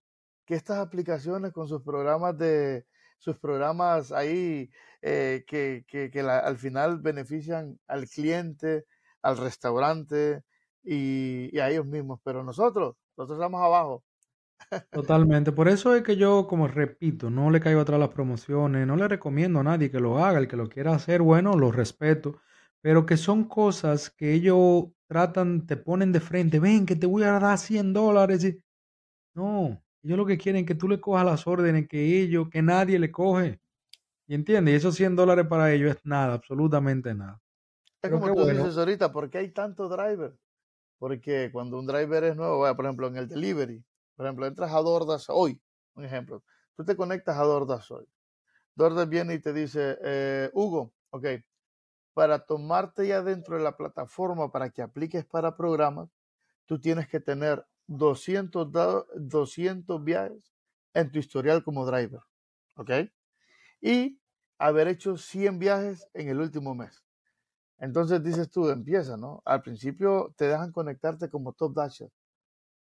que 0.45 0.55
estas 0.55 0.79
aplicaciones 0.79 1.53
con 1.53 1.69
sus 1.69 1.83
programas 1.83 2.37
de, 2.37 2.85
sus 3.23 3.39
programas 3.39 4.11
ahí 4.11 4.69
eh, 5.01 5.45
que, 5.47 5.85
que, 5.87 6.21
al 6.21 6.59
final 6.59 6.99
benefician 6.99 7.79
al 7.87 8.09
cliente, 8.09 8.85
al 9.23 9.37
restaurante 9.37 10.43
y, 10.83 11.57
a 11.57 11.71
ellos 11.71 11.87
mismos. 11.87 12.19
Pero 12.25 12.43
nosotros, 12.43 12.97
nosotros 13.17 13.39
estamos 13.39 13.63
abajo. 13.63 14.03
Totalmente. 14.91 15.53
Por 15.53 15.69
eso 15.69 15.95
es 15.95 16.03
que 16.03 16.17
yo, 16.17 16.49
como 16.49 16.67
repito, 16.67 17.31
no 17.31 17.53
le 17.53 17.61
caigo 17.61 17.81
atrás 17.81 18.01
las 18.01 18.09
promociones, 18.09 18.89
no 18.89 18.97
le 18.97 19.07
recomiendo 19.07 19.61
a 19.61 19.65
nadie 19.65 19.91
que 19.91 20.01
lo 20.01 20.19
haga, 20.19 20.41
el 20.41 20.49
que 20.49 20.57
lo 20.57 20.69
quiera 20.69 20.93
hacer, 20.93 21.23
bueno, 21.23 21.57
lo 21.57 21.71
respeto, 21.71 22.41
pero 22.83 23.07
que 23.07 23.17
son 23.17 23.45
cosas 23.45 24.11
que 24.11 24.35
ellos 24.35 24.87
tratan, 25.07 25.67
te 25.67 25.77
ponen 25.77 26.13
de 26.13 26.21
frente, 26.21 26.59
ven 26.59 26.85
que 26.85 26.97
te 26.97 27.07
voy 27.07 27.23
a 27.23 27.39
dar 27.39 27.57
100 27.57 27.93
dólares. 27.93 28.57
No, 29.35 29.83
ellos 30.03 30.19
lo 30.19 30.27
que 30.27 30.37
quieren 30.37 30.63
es 30.63 30.67
que 30.67 30.75
tú 30.75 30.89
le 30.89 31.01
cojas 31.01 31.25
las 31.25 31.47
órdenes 31.47 31.89
que 31.89 32.21
ellos, 32.21 32.49
que 32.51 32.61
nadie 32.61 32.99
le 32.99 33.11
coge. 33.11 33.61
¿Y 34.27 34.35
entiendes? 34.35 34.75
Y 34.75 34.77
esos 34.77 34.97
100 34.97 35.15
dólares 35.15 35.47
para 35.47 35.73
ellos 35.73 35.97
es 35.97 36.05
nada, 36.05 36.35
absolutamente 36.35 37.15
nada. 37.15 37.41
Es 38.03 38.11
como 38.11 38.35
tú 38.35 38.45
dices 38.47 38.77
ahorita, 38.77 39.13
¿por 39.13 39.31
qué 39.31 39.39
hay 39.39 39.51
tanto 39.51 39.89
driver? 39.89 40.37
Porque 40.99 41.51
cuando 41.53 41.79
un 41.79 41.87
driver 41.87 42.25
es 42.25 42.37
nuevo, 42.37 42.65
por 42.75 42.85
ejemplo, 42.85 43.07
en 43.07 43.17
el 43.17 43.29
delivery, 43.29 43.85
por 44.17 44.27
ejemplo, 44.27 44.47
entras 44.47 44.73
a 44.73 44.81
Dordas 44.81 45.27
hoy, 45.29 45.61
un 45.95 46.05
ejemplo, 46.05 46.43
tú 46.77 46.85
te 46.85 46.97
conectas 46.97 47.39
a 47.39 47.45
Dordas 47.45 47.89
hoy. 47.93 48.07
Dordas 48.75 49.09
viene 49.09 49.35
y 49.35 49.39
te 49.39 49.53
dice, 49.53 49.99
eh, 50.03 50.51
Hugo, 50.53 50.93
ok, 51.11 51.27
para 52.15 52.41
tomarte 52.41 53.07
ya 53.07 53.23
dentro 53.23 53.57
de 53.57 53.63
la 53.63 53.77
plataforma 53.77 54.51
para 54.51 54.71
que 54.71 54.83
apliques 54.83 55.25
para 55.25 55.57
programas, 55.57 56.11
tú 56.67 56.81
tienes 56.81 57.09
que 57.09 57.21
tener 57.21 57.67
200, 57.87 58.69
200 59.17 60.05
viajes 60.05 60.53
en 60.95 61.11
tu 61.11 61.19
historial 61.19 61.63
como 61.63 61.87
driver. 61.87 62.21
¿Ok? 62.77 62.91
Y 63.81 64.21
haber 64.59 64.89
hecho 64.89 65.17
100 65.17 65.59
viajes 65.59 66.07
en 66.15 66.29
el 66.29 66.41
último 66.41 66.75
mes. 66.75 67.03
Entonces 67.79 68.23
dices 68.23 68.49
tú, 68.49 68.69
empieza, 68.69 69.17
¿no? 69.17 69.43
Al 69.45 69.63
principio 69.63 70.33
te 70.37 70.47
dejan 70.47 70.71
conectarte 70.71 71.29
como 71.29 71.53
top 71.53 71.75
dasher 71.75 72.11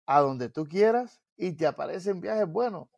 a 0.06 0.20
donde 0.20 0.48
tú 0.48 0.66
quieras 0.66 1.20
y 1.36 1.52
te 1.52 1.66
aparecen 1.66 2.20
viajes 2.20 2.48
buenos. 2.48 2.88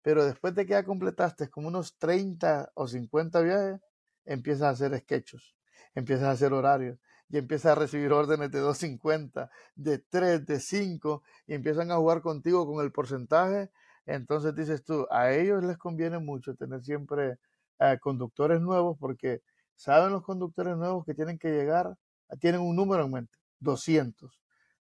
Pero 0.00 0.24
después 0.24 0.54
de 0.54 0.64
que 0.64 0.72
ya 0.72 0.84
completaste 0.84 1.50
como 1.50 1.68
unos 1.68 1.98
30 1.98 2.72
o 2.74 2.88
50 2.88 3.40
viajes, 3.40 3.80
empiezas 4.24 4.62
a 4.62 4.68
hacer 4.70 4.98
sketches, 4.98 5.54
empiezas 5.94 6.26
a 6.26 6.30
hacer 6.32 6.52
horarios, 6.52 6.98
y 7.28 7.38
empieza 7.38 7.72
a 7.72 7.74
recibir 7.74 8.12
órdenes 8.12 8.50
de 8.50 8.62
2.50, 8.62 9.48
de 9.74 9.98
3, 9.98 10.44
de 10.44 10.60
5 10.60 11.22
y 11.46 11.54
empiezan 11.54 11.90
a 11.90 11.96
jugar 11.96 12.20
contigo 12.20 12.66
con 12.66 12.84
el 12.84 12.92
porcentaje, 12.92 13.70
entonces 14.04 14.54
dices 14.54 14.84
tú, 14.84 15.06
a 15.10 15.32
ellos 15.32 15.64
les 15.64 15.78
conviene 15.78 16.18
mucho 16.18 16.54
tener 16.54 16.82
siempre 16.82 17.38
eh, 17.78 17.98
conductores 18.00 18.60
nuevos 18.60 18.98
porque 18.98 19.42
saben 19.74 20.12
los 20.12 20.22
conductores 20.22 20.76
nuevos 20.76 21.04
que 21.06 21.14
tienen 21.14 21.38
que 21.38 21.50
llegar, 21.50 21.96
tienen 22.38 22.60
un 22.60 22.76
número 22.76 23.04
en 23.04 23.12
mente, 23.12 23.38
200, 23.60 24.40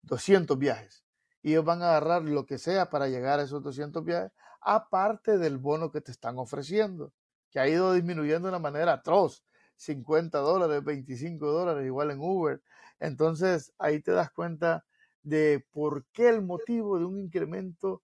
200 0.04 0.58
viajes. 0.58 1.04
Y 1.42 1.52
ellos 1.52 1.66
van 1.66 1.82
a 1.82 1.90
agarrar 1.90 2.24
lo 2.24 2.46
que 2.46 2.58
sea 2.58 2.90
para 2.90 3.08
llegar 3.08 3.40
a 3.40 3.44
esos 3.44 3.64
200 3.64 4.04
viajes, 4.04 4.32
aparte 4.62 5.38
del 5.38 5.58
bono 5.58 5.92
que 5.92 6.02
te 6.02 6.12
están 6.12 6.38
ofreciendo, 6.38 7.12
que 7.50 7.60
ha 7.60 7.68
ido 7.68 7.94
disminuyendo 7.94 8.48
de 8.48 8.50
una 8.50 8.60
manera 8.60 8.94
atroz. 8.94 9.44
50 9.78 10.38
dólares, 10.40 10.84
25 10.84 11.52
dólares, 11.52 11.86
igual 11.86 12.12
en 12.12 12.20
Uber. 12.20 12.62
Entonces 13.00 13.74
ahí 13.78 14.00
te 14.00 14.12
das 14.12 14.32
cuenta 14.32 14.86
de 15.24 15.66
por 15.72 16.06
qué 16.14 16.30
el 16.30 16.42
motivo 16.42 17.00
de 17.00 17.06
un 17.06 17.20
incremento 17.20 18.04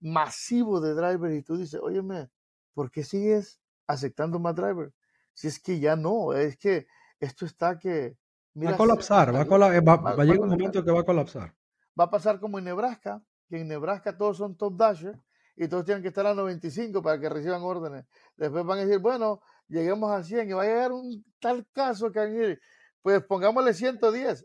masivo 0.00 0.80
de 0.80 0.94
drivers 0.94 1.34
y 1.34 1.42
tú 1.42 1.56
dices, 1.56 1.80
óyeme, 1.80 2.30
¿por 2.74 2.90
qué 2.90 3.04
sigues 3.04 3.60
aceptando 3.86 4.38
más 4.38 4.54
drivers? 4.54 4.92
Si 5.34 5.48
es 5.48 5.60
que 5.60 5.78
ya 5.78 5.96
no, 5.96 6.32
es 6.32 6.56
que 6.56 6.86
esto 7.20 7.46
está 7.46 7.78
que... 7.78 8.16
va 8.56 8.70
a 8.70 8.76
colapsar, 8.76 9.34
va 9.34 9.40
a, 9.40 10.24
llegar 10.24 10.40
un 10.40 10.48
momento 10.48 10.84
que 10.84 10.90
va 10.90 11.00
a 11.00 11.04
colapsar. 11.04 11.54
Va 11.98 12.04
a 12.04 12.10
pasar 12.10 12.40
como 12.40 12.58
en 12.58 12.64
Nebraska, 12.64 13.22
que 13.48 13.60
en 13.60 13.68
Nebraska 13.68 14.16
todos 14.16 14.38
son 14.38 14.56
top 14.56 14.76
dashers 14.76 15.18
y 15.56 15.68
todos 15.68 15.84
tienen 15.84 16.02
que 16.02 16.08
estar 16.08 16.26
a 16.26 16.34
95 16.34 17.02
para 17.02 17.20
que 17.20 17.28
reciban 17.28 17.62
órdenes. 17.62 18.06
Después 18.36 18.64
van 18.64 18.78
a 18.78 18.84
decir, 18.84 18.98
bueno, 18.98 19.40
lleguemos 19.72 20.12
a 20.12 20.22
100 20.22 20.50
y 20.50 20.52
va 20.52 20.62
a 20.62 20.66
llegar 20.66 20.92
un 20.92 21.24
tal 21.40 21.66
caso 21.72 22.12
que 22.12 22.58
pues 23.00 23.22
pongámosle 23.24 23.74
110. 23.74 24.44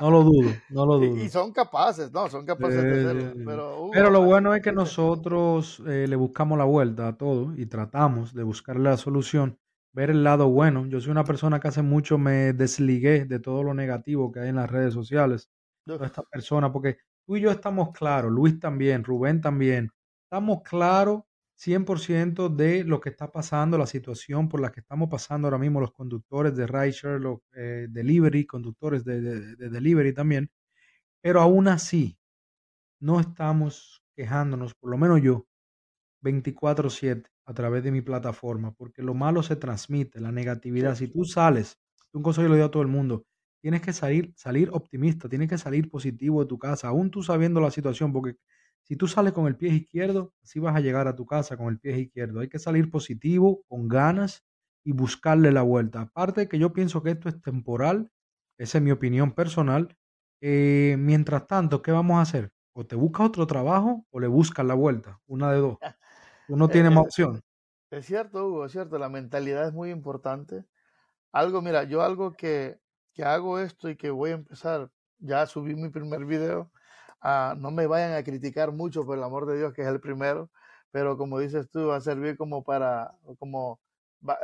No 0.00 0.10
lo 0.10 0.24
dudo, 0.24 0.50
no 0.70 0.84
lo 0.84 0.98
dudo. 0.98 1.16
Y, 1.16 1.28
son 1.28 1.52
capaces, 1.52 2.10
no, 2.10 2.28
son 2.28 2.44
capaces 2.44 2.82
de 2.82 3.08
hacerlo. 3.08 3.90
Pero, 3.94 4.10
lo 4.10 4.22
bueno 4.22 4.52
es 4.52 4.60
que 4.60 4.72
nosotros 4.72 5.80
eh, 5.86 6.06
le 6.08 6.16
buscamos 6.16 6.58
la 6.58 6.64
vuelta 6.64 7.06
a 7.06 7.16
todo 7.16 7.54
y 7.56 7.66
tratamos 7.66 8.34
de 8.34 8.42
buscarle 8.42 8.90
la 8.90 8.96
solución, 8.96 9.60
ver 9.92 10.10
el 10.10 10.24
lado 10.24 10.48
bueno. 10.48 10.86
Yo 10.86 11.00
soy 11.00 11.12
una 11.12 11.22
persona 11.22 11.60
que 11.60 11.68
hace 11.68 11.82
mucho 11.82 12.18
me 12.18 12.52
desligué 12.52 13.26
de 13.26 13.38
todo 13.38 13.62
lo 13.62 13.74
negativo 13.74 14.32
que 14.32 14.40
hay 14.40 14.48
en 14.48 14.56
las 14.56 14.68
redes 14.68 14.92
sociales. 14.92 15.48
Toda 15.86 16.06
esta 16.06 16.24
persona, 16.24 16.72
porque 16.72 16.98
tú 17.24 17.36
y 17.36 17.40
yo 17.40 17.52
estamos 17.52 17.92
claros, 17.92 18.32
Luis 18.32 18.58
también, 18.58 19.04
Rubén 19.04 19.40
también, 19.40 19.92
estamos 20.24 20.62
claros 20.64 21.22
100% 21.62 22.48
de 22.48 22.82
lo 22.82 23.00
que 23.00 23.10
está 23.10 23.30
pasando, 23.30 23.78
la 23.78 23.86
situación 23.86 24.48
por 24.48 24.60
la 24.60 24.72
que 24.72 24.80
estamos 24.80 25.08
pasando 25.08 25.46
ahora 25.46 25.58
mismo 25.58 25.80
los 25.80 25.92
conductores 25.92 26.56
de 26.56 26.66
rideshare, 26.66 27.20
los 27.20 27.38
eh, 27.54 27.86
delivery, 27.88 28.46
conductores 28.46 29.04
de, 29.04 29.54
delivery 29.56 30.12
también, 30.12 30.50
pero 31.22 31.40
aún 31.40 31.68
así 31.68 32.18
no 33.00 33.20
estamos 33.20 34.02
quejándonos, 34.16 34.74
por 34.74 34.90
lo 34.90 34.98
menos 34.98 35.22
yo, 35.22 35.46
24/7 36.22 37.30
a 37.46 37.54
través 37.54 37.84
de 37.84 37.92
mi 37.92 38.02
plataforma, 38.02 38.72
porque 38.74 39.02
lo 39.02 39.14
malo 39.14 39.42
se 39.42 39.56
transmite, 39.56 40.20
la 40.20 40.32
negatividad. 40.32 40.96
Si 40.96 41.08
tú 41.08 41.24
sales, 41.24 41.78
un 42.12 42.22
consejo 42.22 42.48
lo 42.48 42.54
digo 42.54 42.66
a 42.66 42.70
todo 42.70 42.82
el 42.82 42.88
mundo, 42.88 43.24
tienes 43.60 43.82
que 43.82 43.92
salir, 43.92 44.32
salir 44.36 44.70
optimista, 44.72 45.28
tienes 45.28 45.48
que 45.48 45.58
salir 45.58 45.90
positivo 45.90 46.42
de 46.42 46.48
tu 46.48 46.58
casa, 46.58 46.88
aún 46.88 47.10
tú 47.10 47.22
sabiendo 47.22 47.60
la 47.60 47.70
situación, 47.70 48.12
porque 48.12 48.36
si 48.82 48.96
tú 48.96 49.06
sales 49.06 49.32
con 49.32 49.46
el 49.46 49.56
pie 49.56 49.70
izquierdo, 49.70 50.34
así 50.42 50.58
vas 50.58 50.76
a 50.76 50.80
llegar 50.80 51.08
a 51.08 51.16
tu 51.16 51.24
casa 51.26 51.56
con 51.56 51.68
el 51.68 51.78
pie 51.78 51.98
izquierdo. 51.98 52.40
Hay 52.40 52.48
que 52.48 52.58
salir 52.58 52.90
positivo, 52.90 53.62
con 53.68 53.88
ganas 53.88 54.44
y 54.84 54.92
buscarle 54.92 55.52
la 55.52 55.62
vuelta. 55.62 56.02
Aparte 56.02 56.48
que 56.48 56.58
yo 56.58 56.72
pienso 56.72 57.02
que 57.02 57.10
esto 57.10 57.28
es 57.28 57.40
temporal, 57.40 58.10
esa 58.58 58.78
es 58.78 58.84
mi 58.84 58.90
opinión 58.90 59.32
personal. 59.32 59.96
Eh, 60.40 60.96
mientras 60.98 61.46
tanto, 61.46 61.82
¿qué 61.82 61.92
vamos 61.92 62.18
a 62.18 62.22
hacer? 62.22 62.52
O 62.74 62.84
te 62.84 62.96
buscas 62.96 63.28
otro 63.28 63.46
trabajo 63.46 64.04
o 64.10 64.18
le 64.18 64.26
buscas 64.26 64.66
la 64.66 64.74
vuelta, 64.74 65.20
una 65.26 65.52
de 65.52 65.58
dos. 65.58 65.78
Uno 66.48 66.68
tiene 66.68 66.90
más 66.90 67.04
opción. 67.04 67.40
Es 67.90 68.06
cierto, 68.06 68.46
Hugo, 68.48 68.66
es 68.66 68.72
cierto, 68.72 68.98
la 68.98 69.08
mentalidad 69.08 69.68
es 69.68 69.74
muy 69.74 69.90
importante. 69.90 70.64
Algo, 71.30 71.62
mira, 71.62 71.84
yo 71.84 72.02
algo 72.02 72.32
que, 72.32 72.80
que 73.12 73.22
hago 73.22 73.58
esto 73.58 73.88
y 73.90 73.96
que 73.96 74.10
voy 74.10 74.30
a 74.30 74.34
empezar, 74.34 74.90
ya 75.18 75.46
subí 75.46 75.74
mi 75.76 75.90
primer 75.90 76.24
video, 76.24 76.72
no 77.58 77.70
me 77.70 77.86
vayan 77.86 78.14
a 78.14 78.22
criticar 78.22 78.72
mucho, 78.72 79.04
por 79.04 79.16
el 79.16 79.24
amor 79.24 79.46
de 79.46 79.58
Dios, 79.58 79.72
que 79.72 79.82
es 79.82 79.88
el 79.88 80.00
primero, 80.00 80.50
pero 80.90 81.16
como 81.16 81.38
dices 81.38 81.68
tú, 81.70 81.88
va 81.88 81.96
a 81.96 82.00
servir 82.00 82.36
como 82.36 82.62
para, 82.64 83.14
como, 83.38 83.80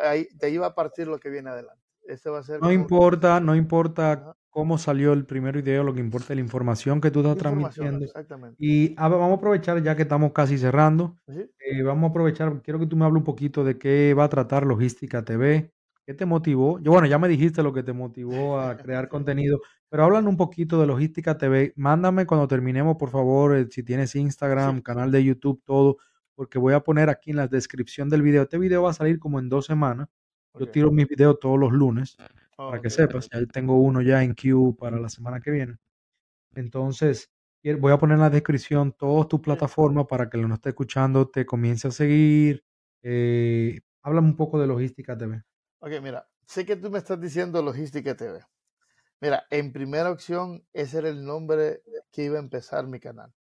ahí, 0.03 0.29
de 0.35 0.47
ahí 0.47 0.57
va 0.57 0.68
a 0.68 0.74
partir 0.74 1.07
lo 1.07 1.18
que 1.18 1.31
viene 1.31 1.51
adelante. 1.51 1.83
Este 2.07 2.31
va 2.31 2.39
a 2.39 2.43
ser 2.43 2.61
no 2.62 2.72
importa, 2.72 3.39
no 3.39 3.55
importa 3.55 4.35
cómo 4.49 4.79
salió 4.79 5.12
el 5.12 5.26
primer 5.26 5.57
video, 5.57 5.85
lo 5.85 5.95
que 5.95 6.01
importa 6.01 6.33
es 6.33 6.37
la 6.37 6.43
información 6.43 7.01
que 7.01 7.11
tú 7.11 7.20
estás 7.20 7.37
transmitiendo. 7.37 8.05
Exactamente. 8.05 8.57
Y 8.59 8.95
vamos 8.95 9.31
a 9.31 9.35
aprovechar, 9.35 9.83
ya 9.83 9.95
que 9.95 10.03
estamos 10.03 10.33
casi 10.33 10.59
cerrando, 10.59 11.16
eh, 11.29 11.83
vamos 11.83 12.09
a 12.09 12.11
aprovechar, 12.11 12.62
quiero 12.62 12.81
que 12.81 12.87
tú 12.87 12.97
me 12.97 13.05
hables 13.05 13.20
un 13.20 13.24
poquito 13.24 13.62
de 13.62 13.79
qué 13.79 14.14
va 14.14 14.24
a 14.24 14.29
tratar 14.29 14.64
Logística 14.64 15.24
TV, 15.24 15.70
qué 16.07 16.14
te 16.14 16.24
motivó. 16.24 16.81
Yo, 16.81 16.93
bueno, 16.93 17.07
ya 17.07 17.18
me 17.18 17.29
dijiste 17.29 17.62
lo 17.62 17.72
que 17.72 17.83
te 17.83 17.93
motivó 17.93 18.59
a 18.59 18.76
crear 18.79 19.09
contenido, 19.11 19.61
pero 19.89 20.05
hablan 20.05 20.26
un 20.26 20.36
poquito 20.36 20.80
de 20.80 20.86
Logística 20.86 21.39
TV. 21.39 21.72
Mándame 21.76 22.26
cuando 22.26 22.47
terminemos, 22.47 22.97
por 22.97 23.11
favor, 23.11 23.57
eh, 23.57 23.66
si 23.70 23.82
tienes 23.82 24.14
Instagram, 24.14 24.82
canal 24.82 25.11
de 25.11 25.24
YouTube, 25.24 25.62
todo, 25.64 25.97
porque 26.34 26.59
voy 26.59 26.74
a 26.74 26.80
poner 26.80 27.09
aquí 27.09 27.30
en 27.30 27.36
la 27.36 27.49
descripción 27.49 28.09
del 28.09 28.22
video. 28.22 28.43
Este 28.43 28.59
video 28.59 28.82
va 28.82 28.91
a 28.91 28.95
salir 28.95 29.18
como 29.18 29.39
en 29.39 29.49
dos 29.49 29.66
semanas. 29.66 30.09
Yo 30.59 30.68
tiro 30.68 30.91
mis 30.91 31.07
videos 31.07 31.39
todos 31.39 31.59
los 31.59 31.72
lunes, 31.72 32.16
para 32.57 32.80
que 32.80 32.91
sepas. 32.91 33.28
Ya 33.32 33.45
tengo 33.47 33.80
uno 33.80 34.03
ya 34.03 34.24
en 34.24 34.34
queue 34.34 34.74
para 34.76 34.99
la 34.99 35.09
semana 35.09 35.41
que 35.41 35.53
viene. 35.53 35.78
Entonces, 36.55 37.30
voy 37.78 37.93
a 37.93 37.99
poner 37.99 38.16
en 38.16 38.22
la 38.22 38.30
descripción 38.30 38.93
todas 38.93 39.28
tus 39.28 39.41
plataformas 39.41 40.07
para 40.09 40.28
que 40.28 40.39
lo 40.39 40.49
no 40.49 40.55
esté 40.55 40.70
escuchando 40.70 41.28
te 41.28 41.47
comience 41.47 41.89
a 41.89 41.91
seguir. 41.93 42.64
Eh, 43.03 43.80
háblame 44.03 44.28
un 44.28 44.36
poco 44.36 44.59
de 44.59 44.66
Logística 44.66 45.16
TV. 45.16 45.43
Ok, 45.80 45.93
mira, 46.03 46.28
sé 46.47 46.66
que 46.66 46.76
tú 46.76 46.91
me 46.91 46.99
estás 46.99 47.20
diciendo 47.20 47.62
Logística 47.62 48.16
TV. 48.16 48.41
Mira, 49.21 49.47
en 49.51 49.73
primera 49.73 50.11
opción, 50.11 50.64
ese 50.73 50.99
era 50.99 51.09
el 51.09 51.25
nombre 51.25 51.83
que 52.12 52.25
iba 52.25 52.37
a 52.37 52.43
empezar 52.43 52.87
mi 52.87 53.01
canal. 53.01 53.33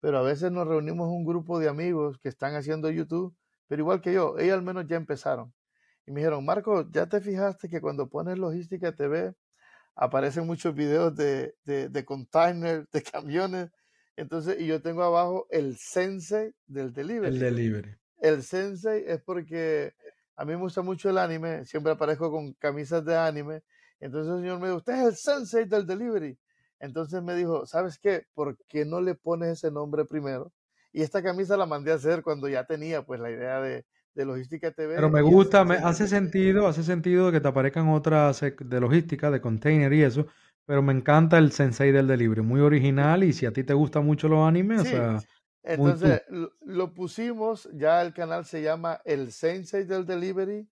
Pero 0.00 0.18
a 0.18 0.22
veces 0.22 0.50
nos 0.50 0.66
reunimos 0.66 1.08
un 1.08 1.24
grupo 1.24 1.60
de 1.60 1.68
amigos 1.68 2.18
que 2.18 2.28
están 2.28 2.56
haciendo 2.56 2.90
YouTube, 2.90 3.36
pero 3.68 3.82
igual 3.82 4.00
que 4.00 4.12
yo, 4.12 4.36
ellos 4.38 4.54
al 4.54 4.62
menos 4.62 4.86
ya 4.86 4.96
empezaron. 4.96 5.54
Y 6.06 6.10
me 6.10 6.20
dijeron, 6.20 6.44
Marco, 6.44 6.90
¿ya 6.90 7.06
te 7.08 7.20
fijaste 7.20 7.68
que 7.68 7.80
cuando 7.80 8.08
pones 8.08 8.36
Logística 8.36 8.94
TV 8.94 9.34
aparecen 9.94 10.46
muchos 10.46 10.74
videos 10.74 11.14
de, 11.14 11.54
de, 11.64 11.88
de 11.88 12.04
containers, 12.04 12.90
de 12.90 13.02
camiones? 13.12 13.70
Entonces, 14.16 14.60
y 14.60 14.66
yo 14.66 14.82
tengo 14.82 15.04
abajo 15.04 15.46
el 15.50 15.76
sensei 15.78 16.52
del 16.66 16.92
delivery. 16.92 17.34
El 17.34 17.38
delivery. 17.38 17.94
El 18.18 18.42
sensei 18.42 19.04
es 19.06 19.22
porque 19.22 19.94
a 20.36 20.44
mí 20.44 20.52
me 20.52 20.60
gusta 20.60 20.82
mucho 20.82 21.08
el 21.08 21.18
anime, 21.18 21.64
siempre 21.64 21.92
aparezco 21.92 22.30
con 22.30 22.52
camisas 22.54 23.04
de 23.04 23.16
anime. 23.16 23.62
Entonces 24.02 24.34
el 24.34 24.40
señor 24.40 24.58
me 24.58 24.66
dijo, 24.66 24.78
usted 24.78 24.94
es 24.94 25.06
el 25.06 25.16
sensei 25.16 25.64
del 25.64 25.86
delivery. 25.86 26.36
Entonces 26.80 27.22
me 27.22 27.36
dijo, 27.36 27.64
¿sabes 27.66 27.98
qué? 27.98 28.26
¿Por 28.34 28.58
qué 28.68 28.84
no 28.84 29.00
le 29.00 29.14
pones 29.14 29.50
ese 29.50 29.70
nombre 29.70 30.04
primero? 30.04 30.52
Y 30.92 31.02
esta 31.02 31.22
camisa 31.22 31.56
la 31.56 31.66
mandé 31.66 31.92
a 31.92 31.94
hacer 31.94 32.22
cuando 32.22 32.48
ya 32.48 32.64
tenía 32.66 33.06
pues 33.06 33.20
la 33.20 33.30
idea 33.30 33.60
de, 33.60 33.86
de 34.14 34.24
Logística 34.24 34.72
TV. 34.72 34.96
Pero 34.96 35.08
me 35.08 35.22
gusta, 35.22 35.64
me 35.64 35.76
hace 35.76 36.08
sentido, 36.08 36.66
hace 36.66 36.82
sentido 36.82 37.30
que 37.30 37.40
te 37.40 37.46
aparezcan 37.46 37.88
otras 37.90 38.40
de 38.40 38.80
logística, 38.80 39.30
de 39.30 39.40
container 39.40 39.92
y 39.92 40.02
eso, 40.02 40.26
pero 40.66 40.82
me 40.82 40.92
encanta 40.92 41.38
el 41.38 41.52
sensei 41.52 41.92
del 41.92 42.08
delivery, 42.08 42.42
muy 42.42 42.60
original 42.60 43.22
y 43.22 43.32
si 43.32 43.46
a 43.46 43.52
ti 43.52 43.62
te 43.62 43.72
gustan 43.72 44.04
mucho 44.04 44.28
los 44.28 44.46
animes, 44.46 44.80
o 44.80 44.84
sea... 44.84 45.22
Entonces 45.64 46.22
lo 46.60 46.92
pusimos, 46.92 47.68
ya 47.72 48.02
el 48.02 48.12
canal 48.12 48.44
se 48.44 48.62
llama 48.62 49.00
El 49.04 49.30
Sensei 49.30 49.84
del 49.84 50.04
Delivery. 50.04 50.68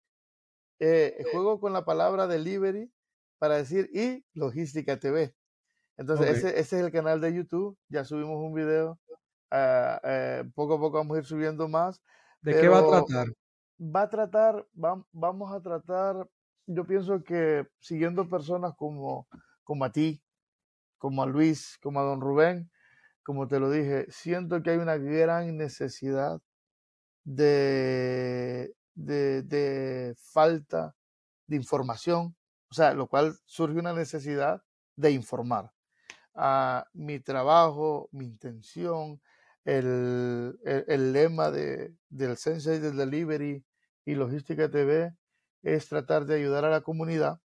Eh, 0.80 1.24
juego 1.30 1.60
con 1.60 1.72
la 1.72 1.84
palabra 1.84 2.26
delivery 2.26 2.90
para 3.40 3.56
decir 3.56 3.88
y 3.92 4.22
Logística 4.34 5.00
TV. 5.00 5.34
Entonces 5.96 6.36
ese, 6.36 6.60
ese, 6.60 6.78
es 6.78 6.84
el 6.84 6.92
canal 6.92 7.20
de 7.20 7.34
YouTube, 7.34 7.76
ya 7.88 8.04
subimos 8.04 8.36
un 8.36 8.54
video, 8.54 9.00
ah, 9.50 10.00
eh, 10.04 10.44
poco 10.54 10.74
a 10.74 10.78
poco 10.78 10.98
vamos 10.98 11.16
a 11.16 11.20
ir 11.20 11.26
subiendo 11.26 11.66
más. 11.66 12.00
¿De 12.42 12.60
qué 12.60 12.68
va 12.68 12.80
a 12.80 12.86
tratar? 12.86 13.26
Va 13.82 14.02
a 14.02 14.10
tratar, 14.10 14.66
vamos 14.74 15.54
a 15.54 15.60
tratar, 15.60 16.28
yo 16.66 16.86
pienso 16.86 17.24
que 17.24 17.66
siguiendo 17.80 18.28
personas 18.28 18.74
como, 18.76 19.26
como 19.64 19.86
a 19.86 19.90
ti, 19.90 20.22
como 20.98 21.22
a 21.22 21.26
Luis, 21.26 21.78
como 21.82 21.98
a 21.98 22.02
don 22.02 22.20
Rubén, 22.20 22.70
como 23.22 23.48
te 23.48 23.58
lo 23.58 23.70
dije, 23.70 24.06
siento 24.10 24.62
que 24.62 24.70
hay 24.70 24.76
una 24.76 24.98
gran 24.98 25.56
necesidad 25.56 26.40
de, 27.24 28.74
de, 28.94 29.42
de 29.42 30.14
falta 30.18 30.94
de 31.46 31.56
información, 31.56 32.36
o 32.70 32.74
sea, 32.74 32.94
lo 32.94 33.08
cual 33.08 33.36
surge 33.44 33.78
una 33.78 33.92
necesidad 33.92 34.62
de 34.96 35.10
informar. 35.12 35.72
a 36.34 36.86
mi 36.94 37.20
trabajo, 37.20 38.08
mi 38.12 38.24
intención, 38.24 39.20
el, 39.64 40.58
el, 40.64 41.12
lema 41.12 41.50
de, 41.50 41.94
del 42.08 42.36
Sensei 42.36 42.78
del 42.78 42.96
Delivery 42.96 43.64
y 44.04 44.14
Logística 44.14 44.70
TV 44.70 45.14
es 45.62 45.88
tratar 45.88 46.24
de 46.26 46.36
ayudar 46.36 46.64
a 46.64 46.70
la 46.70 46.80
comunidad 46.82 47.40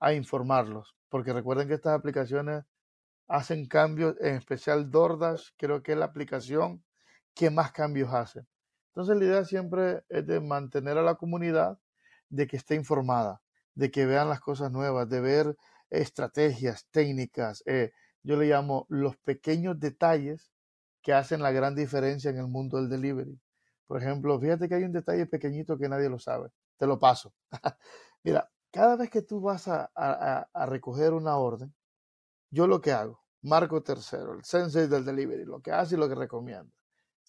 a 0.00 0.12
informarlos, 0.12 0.96
porque 1.08 1.32
recuerden 1.32 1.68
que 1.68 1.74
estas 1.74 1.98
aplicaciones 1.98 2.64
hacen 3.28 3.66
cambios, 3.66 4.16
en 4.20 4.34
especial 4.36 4.90
DoorDash, 4.90 5.50
creo 5.56 5.82
que 5.82 5.92
es 5.92 5.98
la 5.98 6.06
aplicación 6.06 6.84
que 7.34 7.50
más 7.50 7.72
cambios 7.72 8.12
hace. 8.12 8.46
Entonces 8.88 9.16
la 9.16 9.24
idea 9.24 9.44
siempre 9.44 10.04
es 10.08 10.26
de 10.26 10.40
mantener 10.40 10.98
a 10.98 11.02
la 11.02 11.14
comunidad 11.14 11.78
de 12.28 12.46
que 12.46 12.56
esté 12.56 12.74
informada, 12.74 13.40
de 13.78 13.92
que 13.92 14.06
vean 14.06 14.28
las 14.28 14.40
cosas 14.40 14.72
nuevas, 14.72 15.08
de 15.08 15.20
ver 15.20 15.56
estrategias, 15.88 16.88
técnicas, 16.90 17.62
eh, 17.64 17.92
yo 18.24 18.36
le 18.36 18.46
llamo 18.46 18.86
los 18.88 19.16
pequeños 19.18 19.78
detalles 19.78 20.50
que 21.00 21.12
hacen 21.12 21.40
la 21.40 21.52
gran 21.52 21.76
diferencia 21.76 22.28
en 22.28 22.38
el 22.38 22.48
mundo 22.48 22.78
del 22.78 22.88
delivery. 22.88 23.40
Por 23.86 24.02
ejemplo, 24.02 24.38
fíjate 24.40 24.68
que 24.68 24.74
hay 24.74 24.82
un 24.82 24.90
detalle 24.90 25.26
pequeñito 25.26 25.78
que 25.78 25.88
nadie 25.88 26.08
lo 26.08 26.18
sabe. 26.18 26.50
Te 26.76 26.88
lo 26.88 26.98
paso. 26.98 27.32
Mira, 28.24 28.50
cada 28.72 28.96
vez 28.96 29.10
que 29.10 29.22
tú 29.22 29.40
vas 29.40 29.68
a, 29.68 29.88
a, 29.94 30.66
recoger 30.66 31.12
una 31.12 31.36
orden, 31.36 31.72
yo 32.50 32.66
lo 32.66 32.80
que 32.80 32.90
hago, 32.90 33.22
Marco 33.42 33.80
Tercero, 33.84 34.34
el 34.34 34.44
sensei 34.44 34.88
del 34.88 35.04
delivery, 35.04 35.44
lo 35.44 35.60
que 35.60 35.70
hace 35.70 35.94
y 35.94 35.98
lo 35.98 36.08
que 36.08 36.16
recomienda. 36.16 36.74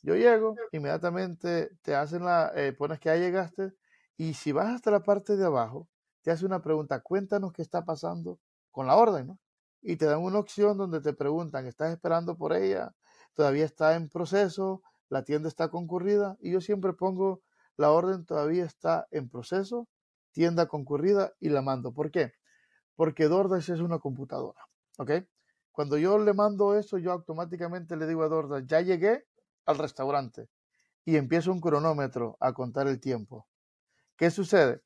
Yo 0.01 0.15
llego, 0.15 0.55
inmediatamente 0.71 1.69
te 1.83 1.93
hacen 1.93 2.25
la, 2.25 2.51
eh, 2.55 2.73
pones 2.73 2.99
que 2.99 3.09
ya 3.09 3.17
llegaste 3.17 3.71
y 4.17 4.33
si 4.33 4.51
vas 4.51 4.73
hasta 4.73 4.89
la 4.89 5.03
parte 5.03 5.37
de 5.37 5.45
abajo, 5.45 5.87
te 6.21 6.31
hace 6.31 6.45
una 6.45 6.61
pregunta, 6.61 7.01
cuéntanos 7.01 7.53
qué 7.53 7.61
está 7.61 7.85
pasando 7.85 8.39
con 8.71 8.87
la 8.87 8.95
orden, 8.95 9.27
¿no? 9.27 9.39
Y 9.81 9.95
te 9.95 10.05
dan 10.05 10.19
una 10.19 10.39
opción 10.39 10.77
donde 10.77 11.01
te 11.01 11.13
preguntan, 11.13 11.65
¿estás 11.65 11.91
esperando 11.91 12.37
por 12.37 12.53
ella? 12.53 12.93
¿Todavía 13.33 13.65
está 13.65 13.95
en 13.95 14.09
proceso? 14.09 14.81
¿La 15.09 15.23
tienda 15.23 15.47
está 15.47 15.69
concurrida? 15.69 16.37
Y 16.41 16.51
yo 16.51 16.61
siempre 16.61 16.93
pongo 16.93 17.41
la 17.79 17.91
orden 17.91 18.25
todavía 18.25 18.65
está 18.65 19.07
en 19.09 19.29
proceso, 19.29 19.87
tienda 20.33 20.67
concurrida 20.67 21.31
y 21.39 21.47
la 21.47 21.61
mando. 21.61 21.93
¿Por 21.93 22.11
qué? 22.11 22.33
Porque 22.97 23.29
DoorDash 23.29 23.71
es 23.71 23.79
una 23.79 23.99
computadora, 23.99 24.67
¿ok? 24.97 25.11
Cuando 25.71 25.97
yo 25.97 26.19
le 26.19 26.33
mando 26.33 26.77
eso, 26.77 26.97
yo 26.97 27.13
automáticamente 27.13 27.95
le 27.95 28.05
digo 28.05 28.23
a 28.23 28.27
DoorDash, 28.27 28.65
ya 28.65 28.81
llegué 28.81 29.23
al 29.65 29.77
restaurante 29.77 30.49
y 31.05 31.15
empiezo 31.15 31.53
un 31.53 31.61
cronómetro 31.61 32.35
a 32.41 32.51
contar 32.51 32.89
el 32.89 32.99
tiempo. 32.99 33.47
¿Qué 34.17 34.29
sucede? 34.29 34.81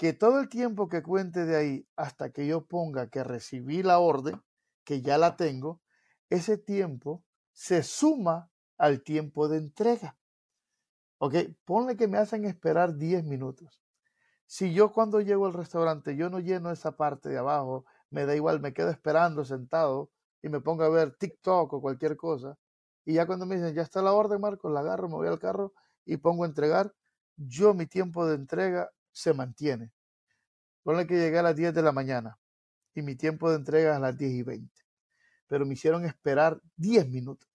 Que 0.00 0.14
todo 0.14 0.40
el 0.40 0.48
tiempo 0.48 0.88
que 0.88 1.02
cuente 1.02 1.44
de 1.44 1.56
ahí 1.56 1.88
hasta 1.94 2.32
que 2.32 2.46
yo 2.46 2.64
ponga 2.66 3.10
que 3.10 3.22
recibí 3.22 3.82
la 3.82 3.98
orden, 3.98 4.42
que 4.82 5.02
ya 5.02 5.18
la 5.18 5.36
tengo, 5.36 5.82
ese 6.30 6.56
tiempo 6.56 7.22
se 7.52 7.82
suma 7.82 8.50
al 8.78 9.02
tiempo 9.02 9.46
de 9.46 9.58
entrega. 9.58 10.16
¿Ok? 11.18 11.34
Ponle 11.66 11.98
que 11.98 12.08
me 12.08 12.16
hacen 12.16 12.46
esperar 12.46 12.96
10 12.96 13.24
minutos. 13.24 13.82
Si 14.46 14.72
yo 14.72 14.90
cuando 14.90 15.20
llego 15.20 15.44
al 15.44 15.52
restaurante, 15.52 16.16
yo 16.16 16.30
no 16.30 16.40
lleno 16.40 16.70
esa 16.70 16.96
parte 16.96 17.28
de 17.28 17.36
abajo, 17.36 17.84
me 18.08 18.24
da 18.24 18.34
igual, 18.34 18.58
me 18.58 18.72
quedo 18.72 18.88
esperando 18.88 19.44
sentado 19.44 20.10
y 20.40 20.48
me 20.48 20.62
pongo 20.62 20.84
a 20.84 20.88
ver 20.88 21.14
TikTok 21.14 21.74
o 21.74 21.82
cualquier 21.82 22.16
cosa. 22.16 22.56
Y 23.04 23.12
ya 23.12 23.26
cuando 23.26 23.44
me 23.44 23.56
dicen, 23.56 23.74
ya 23.74 23.82
está 23.82 24.00
la 24.00 24.14
orden, 24.14 24.40
Marcos, 24.40 24.72
la 24.72 24.80
agarro, 24.80 25.10
me 25.10 25.16
voy 25.16 25.28
al 25.28 25.38
carro 25.38 25.74
y 26.06 26.16
pongo 26.16 26.44
a 26.44 26.46
entregar, 26.46 26.94
yo 27.36 27.74
mi 27.74 27.84
tiempo 27.84 28.26
de 28.26 28.36
entrega 28.36 28.90
se 29.12 29.34
mantiene. 29.34 29.92
Ponle 30.82 31.06
que 31.06 31.16
llegué 31.16 31.38
a 31.38 31.42
las 31.42 31.56
10 31.56 31.74
de 31.74 31.82
la 31.82 31.92
mañana 31.92 32.38
y 32.94 33.02
mi 33.02 33.16
tiempo 33.16 33.50
de 33.50 33.56
entrega 33.56 33.90
es 33.90 33.96
a 33.96 34.00
las 34.00 34.16
10 34.16 34.32
y 34.32 34.42
20. 34.42 34.82
Pero 35.46 35.66
me 35.66 35.74
hicieron 35.74 36.04
esperar 36.04 36.60
10 36.76 37.08
minutos. 37.08 37.48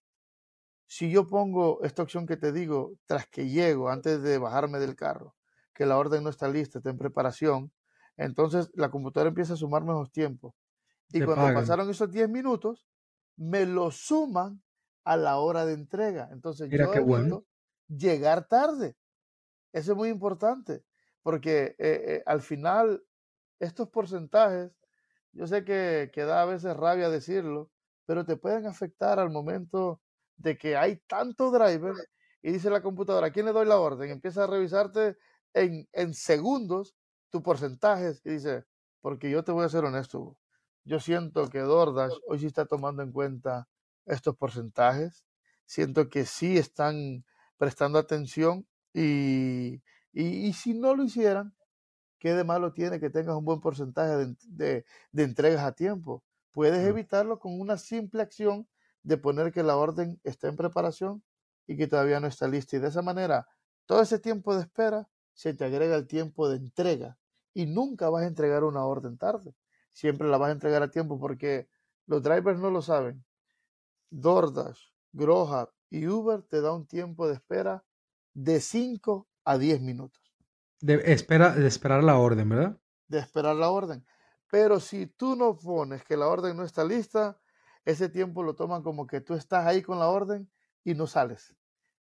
Si 0.86 1.10
yo 1.10 1.26
pongo 1.26 1.82
esta 1.82 2.02
opción 2.02 2.26
que 2.26 2.36
te 2.36 2.52
digo, 2.52 2.94
tras 3.06 3.26
que 3.26 3.48
llego, 3.48 3.88
antes 3.88 4.22
de 4.22 4.38
bajarme 4.38 4.78
del 4.78 4.94
carro, 4.94 5.34
que 5.74 5.84
la 5.84 5.98
orden 5.98 6.22
no 6.22 6.30
está 6.30 6.48
lista, 6.48 6.78
está 6.78 6.90
en 6.90 6.98
preparación, 6.98 7.72
entonces 8.16 8.70
la 8.74 8.90
computadora 8.90 9.28
empieza 9.28 9.54
a 9.54 9.56
sumar 9.56 9.82
menos 9.82 10.10
tiempo. 10.12 10.54
Y 11.10 11.22
cuando 11.22 11.52
pasaron 11.52 11.90
esos 11.90 12.10
10 12.10 12.28
minutos, 12.28 12.86
me 13.36 13.66
lo 13.66 13.90
suman 13.90 14.62
a 15.04 15.16
la 15.16 15.38
hora 15.38 15.66
de 15.66 15.74
entrega. 15.74 16.28
Entonces 16.32 16.70
yo 16.70 16.92
evito 16.92 17.44
llegar 17.88 18.48
tarde. 18.48 18.96
Eso 19.72 19.92
es 19.92 19.98
muy 19.98 20.08
importante, 20.08 20.84
porque 21.26 21.74
eh, 21.80 22.04
eh, 22.06 22.22
al 22.24 22.40
final 22.40 23.02
estos 23.58 23.88
porcentajes, 23.88 24.70
yo 25.32 25.48
sé 25.48 25.64
que, 25.64 26.08
que 26.12 26.22
da 26.22 26.42
a 26.42 26.44
veces 26.44 26.76
rabia 26.76 27.10
decirlo, 27.10 27.72
pero 28.04 28.24
te 28.24 28.36
pueden 28.36 28.64
afectar 28.68 29.18
al 29.18 29.30
momento 29.30 30.00
de 30.36 30.56
que 30.56 30.76
hay 30.76 30.98
tanto 31.08 31.50
driver 31.50 31.96
y 32.42 32.52
dice 32.52 32.70
la 32.70 32.80
computadora, 32.80 33.26
¿a 33.26 33.32
quién 33.32 33.44
le 33.44 33.52
doy 33.52 33.66
la 33.66 33.80
orden? 33.80 34.08
Empieza 34.08 34.44
a 34.44 34.46
revisarte 34.46 35.16
en, 35.52 35.88
en 35.90 36.14
segundos 36.14 36.94
tus 37.28 37.42
porcentajes 37.42 38.22
y 38.24 38.30
dice, 38.30 38.64
porque 39.00 39.28
yo 39.28 39.42
te 39.42 39.50
voy 39.50 39.64
a 39.64 39.68
ser 39.68 39.84
honesto, 39.84 40.38
yo 40.84 41.00
siento 41.00 41.50
que 41.50 41.58
DoorDash 41.58 42.14
hoy 42.28 42.38
sí 42.38 42.46
está 42.46 42.66
tomando 42.66 43.02
en 43.02 43.10
cuenta 43.10 43.66
estos 44.04 44.36
porcentajes, 44.36 45.24
siento 45.64 46.08
que 46.08 46.24
sí 46.24 46.56
están 46.56 47.24
prestando 47.56 47.98
atención 47.98 48.64
y, 48.94 49.82
y, 50.18 50.52
si 50.54 50.72
no 50.72 50.94
lo 50.94 51.04
hicieran, 51.04 51.54
¿qué 52.18 52.32
de 52.32 52.42
malo 52.42 52.72
tiene 52.72 52.98
que 52.98 53.10
tengas 53.10 53.36
un 53.36 53.44
buen 53.44 53.60
porcentaje 53.60 54.16
de, 54.16 54.36
de, 54.48 54.84
de 55.12 55.22
entregas 55.22 55.62
a 55.62 55.72
tiempo? 55.72 56.24
Puedes 56.52 56.86
evitarlo 56.86 57.38
con 57.38 57.60
una 57.60 57.76
simple 57.76 58.22
acción 58.22 58.66
de 59.02 59.18
poner 59.18 59.52
que 59.52 59.62
la 59.62 59.76
orden 59.76 60.18
está 60.24 60.48
en 60.48 60.56
preparación 60.56 61.22
y 61.66 61.76
que 61.76 61.86
todavía 61.86 62.18
no 62.18 62.28
está 62.28 62.48
lista. 62.48 62.76
Y 62.76 62.80
de 62.80 62.88
esa 62.88 63.02
manera, 63.02 63.46
todo 63.84 64.00
ese 64.00 64.18
tiempo 64.18 64.54
de 64.54 64.62
espera 64.62 65.06
se 65.34 65.52
te 65.52 65.66
agrega 65.66 65.96
el 65.96 66.06
tiempo 66.06 66.48
de 66.48 66.56
entrega 66.56 67.18
y 67.52 67.66
nunca 67.66 68.08
vas 68.08 68.22
a 68.22 68.26
entregar 68.26 68.64
una 68.64 68.86
orden 68.86 69.18
tarde. 69.18 69.54
Siempre 69.92 70.28
la 70.28 70.38
vas 70.38 70.48
a 70.48 70.52
entregar 70.52 70.82
a 70.82 70.90
tiempo 70.90 71.20
porque 71.20 71.68
los 72.06 72.22
drivers 72.22 72.58
no 72.58 72.70
lo 72.70 72.80
saben. 72.80 73.22
DoorDash, 74.08 74.80
Growhub 75.12 75.68
y 75.90 76.06
Uber 76.06 76.40
te 76.42 76.62
da 76.62 76.72
un 76.72 76.86
tiempo 76.86 77.28
de 77.28 77.34
espera 77.34 77.84
de 78.32 78.60
5 78.60 79.28
a 79.46 79.56
10 79.56 79.80
minutos. 79.80 80.20
De, 80.80 81.00
espera, 81.06 81.54
de 81.54 81.66
esperar 81.66 82.04
la 82.04 82.18
orden, 82.18 82.48
¿verdad? 82.50 82.78
De 83.08 83.18
esperar 83.18 83.56
la 83.56 83.70
orden. 83.70 84.04
Pero 84.50 84.80
si 84.80 85.06
tú 85.06 85.36
no 85.36 85.56
pones 85.56 86.04
que 86.04 86.16
la 86.16 86.26
orden 86.26 86.56
no 86.56 86.64
está 86.64 86.84
lista, 86.84 87.38
ese 87.84 88.08
tiempo 88.08 88.42
lo 88.42 88.54
toman 88.54 88.82
como 88.82 89.06
que 89.06 89.20
tú 89.20 89.34
estás 89.34 89.66
ahí 89.66 89.80
con 89.80 89.98
la 89.98 90.08
orden 90.08 90.50
y 90.84 90.94
no 90.94 91.06
sales. 91.06 91.56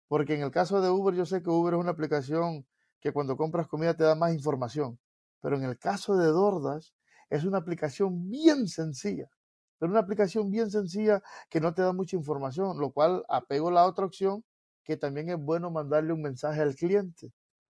Porque 0.08 0.36
en 0.36 0.44
el 0.44 0.52
caso 0.52 0.80
de 0.80 0.90
Uber, 0.90 1.16
yo 1.16 1.26
sé 1.26 1.42
que 1.42 1.50
Uber 1.50 1.74
es 1.74 1.80
una 1.80 1.92
aplicación 1.92 2.66
que 3.02 3.12
cuando 3.12 3.36
compras 3.36 3.68
comida 3.68 3.96
te 3.96 4.04
da 4.04 4.16
más 4.16 4.34
información. 4.34 5.00
Pero 5.42 5.58
en 5.58 5.64
el 5.64 5.78
caso 5.78 6.16
de 6.16 6.28
DoorDash, 6.28 6.92
es 7.30 7.44
una 7.44 7.58
aplicación 7.58 8.30
bien 8.30 8.68
sencilla. 8.68 9.30
Pero 9.80 9.92
una 9.92 10.02
aplicación 10.02 10.52
bien 10.52 10.70
sencilla 10.70 11.22
que 11.50 11.60
no 11.60 11.74
te 11.74 11.82
da 11.82 11.92
mucha 11.92 12.16
información, 12.16 12.80
lo 12.80 12.92
cual 12.92 13.26
apego 13.28 13.72
la 13.72 13.86
otra 13.86 14.06
opción, 14.06 14.46
que 14.84 14.98
también 14.98 15.30
es 15.30 15.38
bueno 15.38 15.72
mandarle 15.72 16.14
un 16.14 16.22
mensaje 16.22 16.62
al 16.62 16.76
cliente, 16.76 17.32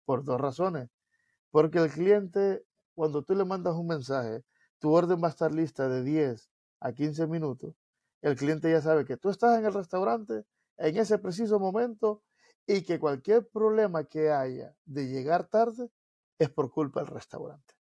por 0.05 0.23
dos 0.23 0.39
razones. 0.39 0.89
Porque 1.51 1.79
el 1.79 1.89
cliente, 1.89 2.63
cuando 2.93 3.23
tú 3.23 3.35
le 3.35 3.45
mandas 3.45 3.75
un 3.75 3.87
mensaje, 3.87 4.43
tu 4.79 4.93
orden 4.93 5.21
va 5.21 5.27
a 5.27 5.31
estar 5.31 5.53
lista 5.53 5.89
de 5.89 6.03
10 6.03 6.49
a 6.79 6.93
15 6.93 7.27
minutos. 7.27 7.73
El 8.21 8.35
cliente 8.35 8.71
ya 8.71 8.81
sabe 8.81 9.05
que 9.05 9.17
tú 9.17 9.29
estás 9.29 9.57
en 9.57 9.65
el 9.65 9.73
restaurante 9.73 10.45
en 10.77 10.97
ese 10.97 11.17
preciso 11.17 11.59
momento 11.59 12.23
y 12.65 12.83
que 12.83 12.99
cualquier 12.99 13.47
problema 13.47 14.03
que 14.03 14.31
haya 14.31 14.75
de 14.85 15.07
llegar 15.07 15.47
tarde 15.47 15.89
es 16.37 16.49
por 16.49 16.69
culpa 16.71 17.01
del 17.01 17.09
restaurante. 17.09 17.73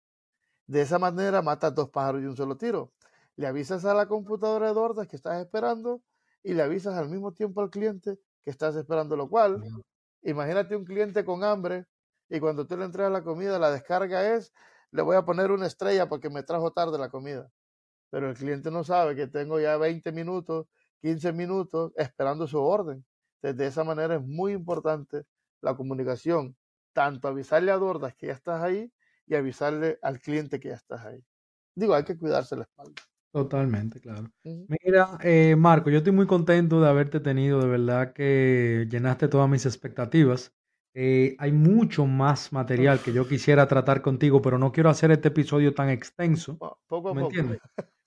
De 0.65 0.81
esa 0.81 0.99
manera 0.99 1.41
matas 1.41 1.75
dos 1.75 1.89
pájaros 1.89 2.21
de 2.21 2.29
un 2.29 2.37
solo 2.37 2.57
tiro. 2.57 2.91
Le 3.35 3.47
avisas 3.47 3.85
a 3.85 3.93
la 3.93 4.07
computadora 4.07 4.67
de 4.67 4.73
DoorDash 4.73 5.07
que 5.07 5.15
estás 5.15 5.39
esperando 5.39 6.01
y 6.43 6.53
le 6.53 6.63
avisas 6.63 6.95
al 6.95 7.09
mismo 7.09 7.33
tiempo 7.33 7.61
al 7.61 7.69
cliente 7.69 8.19
que 8.43 8.51
estás 8.51 8.75
esperando, 8.75 9.15
lo 9.15 9.29
cual, 9.29 9.61
imagínate 10.23 10.75
un 10.75 10.85
cliente 10.85 11.25
con 11.25 11.43
hambre 11.43 11.85
y 12.29 12.39
cuando 12.39 12.65
tú 12.67 12.77
le 12.77 12.85
entregas 12.85 13.11
la 13.11 13.23
comida, 13.23 13.59
la 13.59 13.71
descarga 13.71 14.35
es, 14.35 14.53
le 14.91 15.01
voy 15.01 15.15
a 15.15 15.25
poner 15.25 15.51
una 15.51 15.67
estrella 15.67 16.07
porque 16.07 16.29
me 16.29 16.43
trajo 16.43 16.71
tarde 16.71 16.97
la 16.97 17.09
comida. 17.09 17.49
Pero 18.09 18.29
el 18.29 18.35
cliente 18.35 18.71
no 18.71 18.83
sabe 18.83 19.15
que 19.15 19.27
tengo 19.27 19.59
ya 19.59 19.77
20 19.77 20.11
minutos 20.11 20.67
15 21.01 21.33
minutos 21.33 21.93
esperando 21.95 22.47
su 22.47 22.61
orden. 22.61 23.05
De 23.41 23.67
esa 23.67 23.83
manera 23.83 24.15
es 24.15 24.21
muy 24.21 24.53
importante 24.53 25.25
la 25.61 25.75
comunicación, 25.75 26.57
tanto 26.93 27.27
avisarle 27.27 27.71
a 27.71 27.77
Dordas 27.77 28.15
que 28.15 28.27
ya 28.27 28.33
estás 28.33 28.61
ahí 28.61 28.91
y 29.25 29.35
avisarle 29.35 29.99
al 30.01 30.19
cliente 30.19 30.59
que 30.59 30.69
ya 30.69 30.75
estás 30.75 31.05
ahí. 31.05 31.23
Digo, 31.75 31.93
hay 31.93 32.03
que 32.03 32.17
cuidarse 32.17 32.55
la 32.55 32.63
espalda. 32.63 33.01
Totalmente, 33.31 33.99
claro. 33.99 34.31
Mira, 34.43 35.17
eh, 35.21 35.55
Marco, 35.55 35.89
yo 35.89 35.99
estoy 35.99 36.13
muy 36.13 36.25
contento 36.25 36.81
de 36.81 36.89
haberte 36.89 37.19
tenido, 37.19 37.61
de 37.61 37.67
verdad 37.67 38.13
que 38.13 38.87
llenaste 38.89 39.27
todas 39.27 39.49
mis 39.49 39.65
expectativas. 39.65 40.53
Eh, 40.95 41.35
hay 41.37 41.51
mucho 41.51 42.07
más 42.07 42.51
material 42.51 42.99
que 42.99 43.13
yo 43.13 43.27
quisiera 43.27 43.67
tratar 43.67 44.01
contigo, 44.01 44.41
pero 44.41 44.57
no 44.57 44.71
quiero 44.71 44.89
hacer 44.89 45.11
este 45.11 45.27
episodio 45.27 45.73
tan 45.73 45.89
extenso. 45.89 46.57
Poco 46.87 47.09
a 47.09 47.13
poco. 47.13 47.35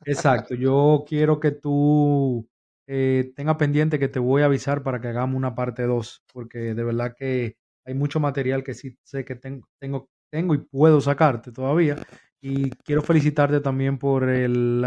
Exacto, 0.04 0.54
yo 0.54 1.04
quiero 1.06 1.38
que 1.38 1.52
tú 1.52 2.48
eh, 2.88 3.32
tenga 3.36 3.56
pendiente 3.56 3.98
que 3.98 4.08
te 4.08 4.18
voy 4.18 4.42
a 4.42 4.46
avisar 4.46 4.82
para 4.82 5.00
que 5.00 5.08
hagamos 5.08 5.36
una 5.36 5.54
parte 5.54 5.84
2, 5.84 6.24
porque 6.32 6.74
de 6.74 6.82
verdad 6.82 7.14
que 7.16 7.56
hay 7.84 7.94
mucho 7.94 8.18
material 8.18 8.64
que 8.64 8.74
sí 8.74 8.98
sé 9.04 9.24
que 9.24 9.36
tengo, 9.36 9.68
tengo, 9.78 10.08
tengo 10.32 10.54
y 10.54 10.58
puedo 10.58 11.00
sacarte 11.00 11.52
todavía. 11.52 11.96
Y 12.40 12.70
quiero 12.84 13.02
felicitarte 13.02 13.60
también 13.60 13.98
por, 13.98 14.28
el, 14.28 14.84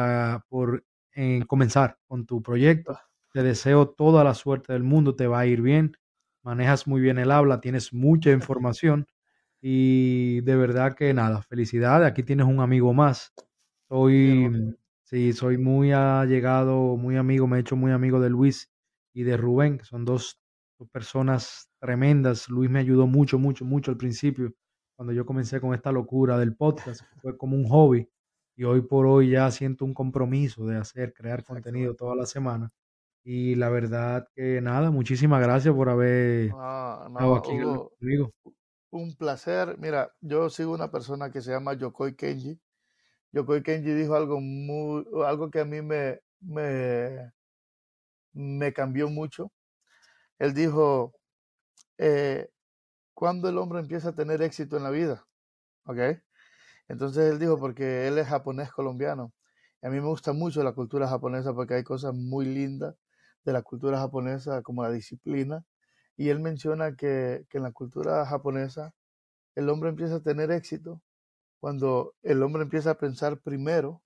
por 0.50 0.84
eh, 1.14 1.44
comenzar 1.48 1.98
con 2.08 2.26
tu 2.26 2.42
proyecto. 2.42 2.98
Te 3.32 3.44
deseo 3.44 3.90
toda 3.90 4.24
la 4.24 4.34
suerte 4.34 4.74
del 4.74 4.84
mundo, 4.84 5.16
te 5.16 5.28
va 5.28 5.40
a 5.40 5.46
ir 5.46 5.62
bien, 5.62 5.96
manejas 6.44 6.88
muy 6.88 7.02
bien 7.02 7.18
el 7.18 7.32
habla, 7.32 7.62
tienes 7.62 7.94
mucha 7.94 8.32
información 8.32 9.08
y 9.62 10.42
de 10.42 10.56
verdad 10.56 10.96
que 10.96 11.14
nada, 11.14 11.42
felicidades, 11.42 12.08
aquí 12.08 12.24
tienes 12.24 12.48
un 12.48 12.60
amigo 12.60 12.94
más. 12.94 13.34
Soy, 13.88 14.76
Sí, 15.14 15.32
soy 15.34 15.60
muy 15.60 15.92
allegado, 15.92 16.98
muy 16.98 17.18
amigo, 17.18 17.46
me 17.46 17.58
he 17.58 17.60
hecho 17.60 17.76
muy 17.76 17.92
amigo 17.92 18.20
de 18.20 18.32
Luis 18.32 18.72
y 19.14 19.22
de 19.22 19.38
Rubén, 19.38 19.78
que 19.78 19.86
son 19.86 20.06
dos, 20.06 20.40
personas 20.92 21.70
tremendas. 21.80 22.50
Luis 22.50 22.70
me 22.70 22.80
ayudó 22.80 23.06
mucho, 23.06 23.38
mucho, 23.38 23.64
mucho 23.64 23.92
al 23.92 23.98
principio, 23.98 24.54
cuando 24.95 25.14
yo 25.14 25.26
comencé 25.26 25.60
con 25.60 25.74
esta 25.74 25.91
locura 25.91 26.38
del 26.38 26.56
podcast, 26.56 27.02
fue 27.22 27.38
como 27.38 27.56
un 27.56 27.68
hobby 27.68 28.10
y 28.56 28.64
hoy 28.64 28.82
por 28.82 29.06
hoy 29.06 29.32
ya 29.32 29.49
siento 29.52 29.86
un 29.86 29.94
compromiso 29.94 30.65
de 30.65 30.78
hacer, 30.78 31.14
crear 31.14 31.44
contenido 31.44 31.95
toda 31.95 32.15
la 32.15 32.26
semana. 32.26 32.72
Y 33.24 33.56
la 33.56 33.70
verdad 33.70 34.28
que 34.36 34.61
nada, 34.61 34.91
muchísimas 34.91 35.41
gracias 35.41 35.74
por 35.74 35.90
haber 35.90 36.48
estado 36.48 37.36
aquí 37.36 37.57
conmigo. 37.60 38.32
Un 38.91 39.15
placer. 39.15 39.78
Mira, 39.80 40.11
yo 40.22 40.49
sigo 40.49 40.74
una 40.74 40.91
persona 40.91 41.32
que 41.32 41.41
se 41.41 41.52
llama 41.52 41.74
Yokoi 41.74 42.15
Kenji 42.15 42.60
Yokoi 43.34 43.64
Kenji 43.64 43.94
dijo 43.94 44.15
algo 44.15 44.40
muy, 44.40 45.06
algo 45.26 45.49
que 45.49 45.60
a 45.60 45.65
mí 45.65 45.82
me, 45.82 46.20
me, 46.40 47.32
me 48.34 48.74
cambió 48.74 49.10
mucho. 49.10 49.52
Él 50.40 50.53
dijo, 50.53 51.14
eh, 51.98 52.49
¿cuándo 53.14 53.49
el 53.49 53.57
hombre 53.57 53.80
empieza 53.80 54.10
a 54.10 54.15
tener 54.15 54.41
éxito 54.41 54.77
en 54.77 54.84
la 54.84 54.90
vida? 54.90 55.26
¿Ok? 55.85 55.99
Entonces 56.88 57.31
él 57.31 57.40
dijo, 57.40 57.60
porque 57.60 58.07
él 58.07 58.18
es 58.18 58.27
japonés 58.27 58.72
colombiano. 58.72 59.34
Y 59.81 59.88
a 59.88 59.90
mí 59.90 59.99
me 59.99 60.07
gusta 60.07 60.34
mucho 60.34 60.64
la 60.64 60.73
cultura 60.73 61.07
japonesa 61.07 61.53
porque 61.53 61.76
hay 61.76 61.84
cosas 61.84 62.14
muy 62.14 62.45
lindas 62.45 62.95
de 63.45 63.53
la 63.53 63.61
cultura 63.61 63.99
japonesa, 63.99 64.61
como 64.61 64.84
la 64.84 64.91
disciplina. 64.91 65.65
Y 66.18 66.30
él 66.30 66.40
menciona 66.40 66.95
que, 66.95 67.45
que 67.49 67.57
en 67.57 67.64
la 67.64 67.72
cultura 67.72 68.26
japonesa 68.26 68.94
el 69.56 69.69
hombre 69.69 69.90
empieza 69.90 70.15
a 70.15 70.23
tener 70.23 70.52
éxito 70.52 71.02
cuando 71.60 72.15
el 72.23 72.44
hombre 72.44 72.64
empieza 72.64 72.91
a 72.91 72.98
pensar 72.98 73.40
primero, 73.40 74.02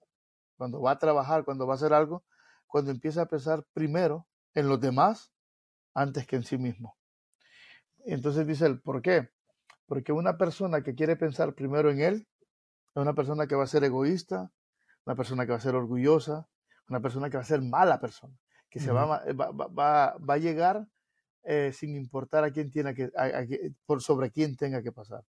cuando 0.57 0.81
va 0.81 0.91
a 0.91 0.99
trabajar, 0.99 1.43
cuando 1.43 1.65
va 1.65 1.73
a 1.73 1.77
hacer 1.77 1.93
algo, 1.93 2.23
cuando 2.67 2.91
empieza 2.91 3.23
a 3.23 3.25
pensar 3.25 3.65
primero 3.73 4.27
en 4.53 4.67
los 4.67 4.79
demás 4.79 5.31
antes 5.93 6.27
que 6.27 6.35
en 6.35 6.43
sí 6.43 6.57
mismo. 6.57 6.96
Entonces 8.07 8.47
dice 8.47 8.65
él, 8.65 8.79
¿por 8.79 9.01
qué? 9.01 9.29
Porque 9.85 10.13
una 10.13 10.37
persona 10.37 10.81
que 10.81 10.95
quiere 10.95 11.15
pensar 11.17 11.53
primero 11.53 11.91
en 11.91 11.99
él 11.99 12.27
es 12.95 13.01
una 13.01 13.13
persona 13.13 13.47
que 13.47 13.55
va 13.55 13.65
a 13.65 13.67
ser 13.67 13.83
egoísta, 13.83 14.49
una 15.05 15.15
persona 15.15 15.45
que 15.45 15.51
va 15.51 15.57
a 15.57 15.61
ser 15.61 15.75
orgullosa, 15.75 16.47
una 16.89 17.01
persona 17.01 17.29
que 17.29 17.37
va 17.37 17.43
a 17.43 17.45
ser 17.45 17.61
mala 17.61 17.99
persona, 17.99 18.33
que 18.69 18.79
se 18.79 18.91
va, 18.91 19.23
va, 19.33 20.17
va, 20.17 20.33
a 20.33 20.37
llegar 20.37 20.87
eh, 21.43 21.71
sin 21.73 21.95
importar 21.95 22.45
a 22.45 22.51
quién 22.51 22.71
tiene 22.71 22.95
que, 22.95 23.11
por 23.85 24.01
sobre 24.01 24.31
quién 24.31 24.55
tenga 24.55 24.81
que 24.81 24.93
pasar. 24.93 25.23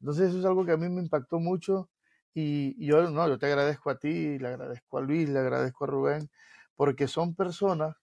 Entonces 0.00 0.30
eso 0.30 0.38
es 0.38 0.44
algo 0.46 0.64
que 0.64 0.72
a 0.72 0.78
mí 0.78 0.88
me 0.88 1.02
impactó 1.02 1.38
mucho 1.38 1.90
y, 2.34 2.82
yo, 2.84 3.10
no, 3.10 3.28
yo 3.28 3.38
te 3.38 3.46
agradezco 3.46 3.90
a 3.90 3.98
ti, 3.98 4.38
le 4.38 4.48
agradezco 4.48 4.98
a 4.98 5.02
Luis, 5.02 5.28
le 5.28 5.38
agradezco 5.38 5.84
a 5.84 5.88
Rubén, 5.88 6.30
porque 6.76 7.08
son 7.08 7.34
personas 7.34 7.94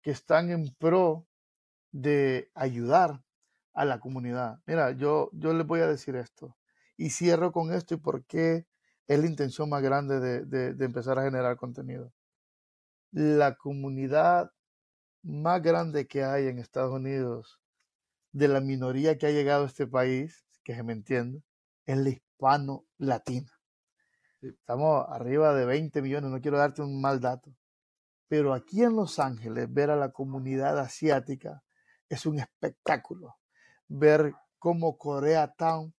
que 0.00 0.12
están 0.12 0.50
en 0.50 0.72
pro 0.78 1.26
de 1.90 2.50
ayudar 2.54 3.20
a 3.74 3.84
la 3.84 4.00
comunidad. 4.00 4.60
Mira, 4.66 4.92
yo, 4.92 5.30
yo 5.32 5.52
les 5.52 5.66
voy 5.66 5.80
a 5.80 5.86
decir 5.86 6.16
esto 6.16 6.56
y 6.96 7.10
cierro 7.10 7.52
con 7.52 7.72
esto 7.72 7.94
y 7.94 7.98
por 7.98 8.24
qué 8.24 8.66
es 9.06 9.18
la 9.18 9.26
intención 9.26 9.68
más 9.68 9.82
grande 9.82 10.20
de, 10.20 10.74
de 10.74 10.84
empezar 10.84 11.18
a 11.18 11.24
generar 11.24 11.56
contenido. 11.56 12.12
La 13.10 13.56
comunidad 13.56 14.50
más 15.22 15.62
grande 15.62 16.06
que 16.06 16.24
hay 16.24 16.46
en 16.46 16.58
Estados 16.58 16.92
Unidos 16.92 17.60
de 18.32 18.48
la 18.48 18.60
minoría 18.60 19.18
que 19.18 19.26
ha 19.26 19.30
llegado 19.30 19.64
a 19.64 19.66
este 19.66 19.86
país 19.86 20.44
que 20.64 20.74
se 20.74 20.82
me 20.82 20.94
entiende, 20.94 21.44
es 21.84 21.98
la 21.98 22.08
hispano-latina. 22.08 23.52
Estamos 24.40 25.06
arriba 25.08 25.54
de 25.54 25.66
20 25.66 26.02
millones, 26.02 26.30
no 26.30 26.40
quiero 26.40 26.58
darte 26.58 26.82
un 26.82 27.00
mal 27.00 27.20
dato. 27.20 27.54
Pero 28.26 28.54
aquí 28.54 28.82
en 28.82 28.96
Los 28.96 29.18
Ángeles, 29.18 29.72
ver 29.72 29.90
a 29.90 29.96
la 29.96 30.10
comunidad 30.10 30.78
asiática 30.78 31.62
es 32.08 32.26
un 32.26 32.40
espectáculo. 32.40 33.36
Ver 33.96 34.34
cómo 34.58 34.98
Koreatown 34.98 35.94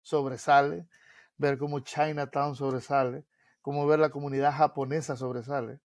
sobresale, 0.00 0.88
ver 1.36 1.58
cómo 1.58 1.80
Chinatown 1.80 2.56
sobresale, 2.56 3.26
cómo 3.60 3.86
ver 3.86 3.98
la 3.98 4.10
comunidad 4.10 4.52
japonesa 4.52 5.16
sobresale 5.16 5.80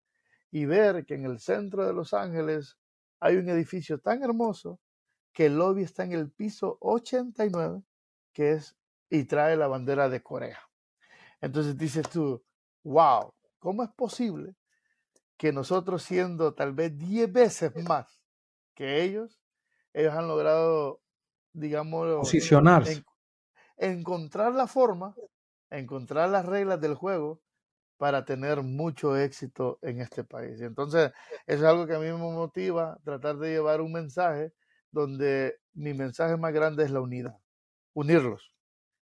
y 0.52 0.66
ver 0.66 1.06
que 1.06 1.16
en 1.16 1.26
el 1.26 1.40
centro 1.40 1.88
de 1.88 1.94
Los 1.94 2.14
Ángeles 2.14 2.78
hay 3.20 3.38
un 3.38 3.50
edificio 3.50 4.00
tan 4.00 4.22
hermoso 4.22 4.80
que 5.32 5.48
el 5.48 5.58
lobby 5.58 5.82
está 5.82 6.04
en 6.04 6.12
el 6.12 6.30
piso 6.30 6.78
89, 6.82 7.82
que 8.32 8.52
es 8.52 8.78
y 9.10 9.24
trae 9.24 9.58
la 9.58 9.68
bandera 9.68 10.10
de 10.10 10.22
Corea. 10.22 10.60
Entonces 11.42 11.76
dices 11.78 12.08
tú, 12.10 12.44
wow, 12.84 13.34
¿cómo 13.58 13.84
es 13.84 13.90
posible 13.90 14.56
que 15.38 15.52
nosotros 15.52 16.04
siendo 16.04 16.54
tal 16.54 16.74
vez 16.74 16.98
10 16.98 17.32
veces 17.32 17.72
más 17.88 18.22
que 18.76 19.04
ellos, 19.04 19.40
ellos 19.94 20.14
han 20.14 20.28
logrado, 20.28 21.02
digamos, 21.54 22.18
posicionarse, 22.18 23.04
encontrar 23.78 24.54
la 24.54 24.68
forma, 24.68 25.16
encontrar 25.70 26.30
las 26.30 26.46
reglas 26.46 26.82
del 26.82 26.96
juego 26.96 27.42
para 27.98 28.26
tener 28.26 28.64
mucho 28.64 29.16
éxito 29.16 29.80
en 29.82 30.02
este 30.02 30.24
país. 30.24 30.60
entonces, 30.62 31.12
eso 31.46 31.64
es 31.64 31.64
algo 31.64 31.88
que 31.88 31.96
a 31.96 32.00
mí 32.00 32.06
me 32.06 32.18
motiva, 32.18 33.00
tratar 33.04 33.38
de 33.38 33.52
llevar 33.52 33.82
un 33.82 33.94
mensaje 33.94 34.52
donde 34.92 35.60
mi 35.74 35.94
mensaje 35.94 36.36
más 36.38 36.54
grande 36.54 36.84
es 36.84 36.92
la 36.92 37.02
unidad, 37.02 37.38
unirlos. 37.94 38.54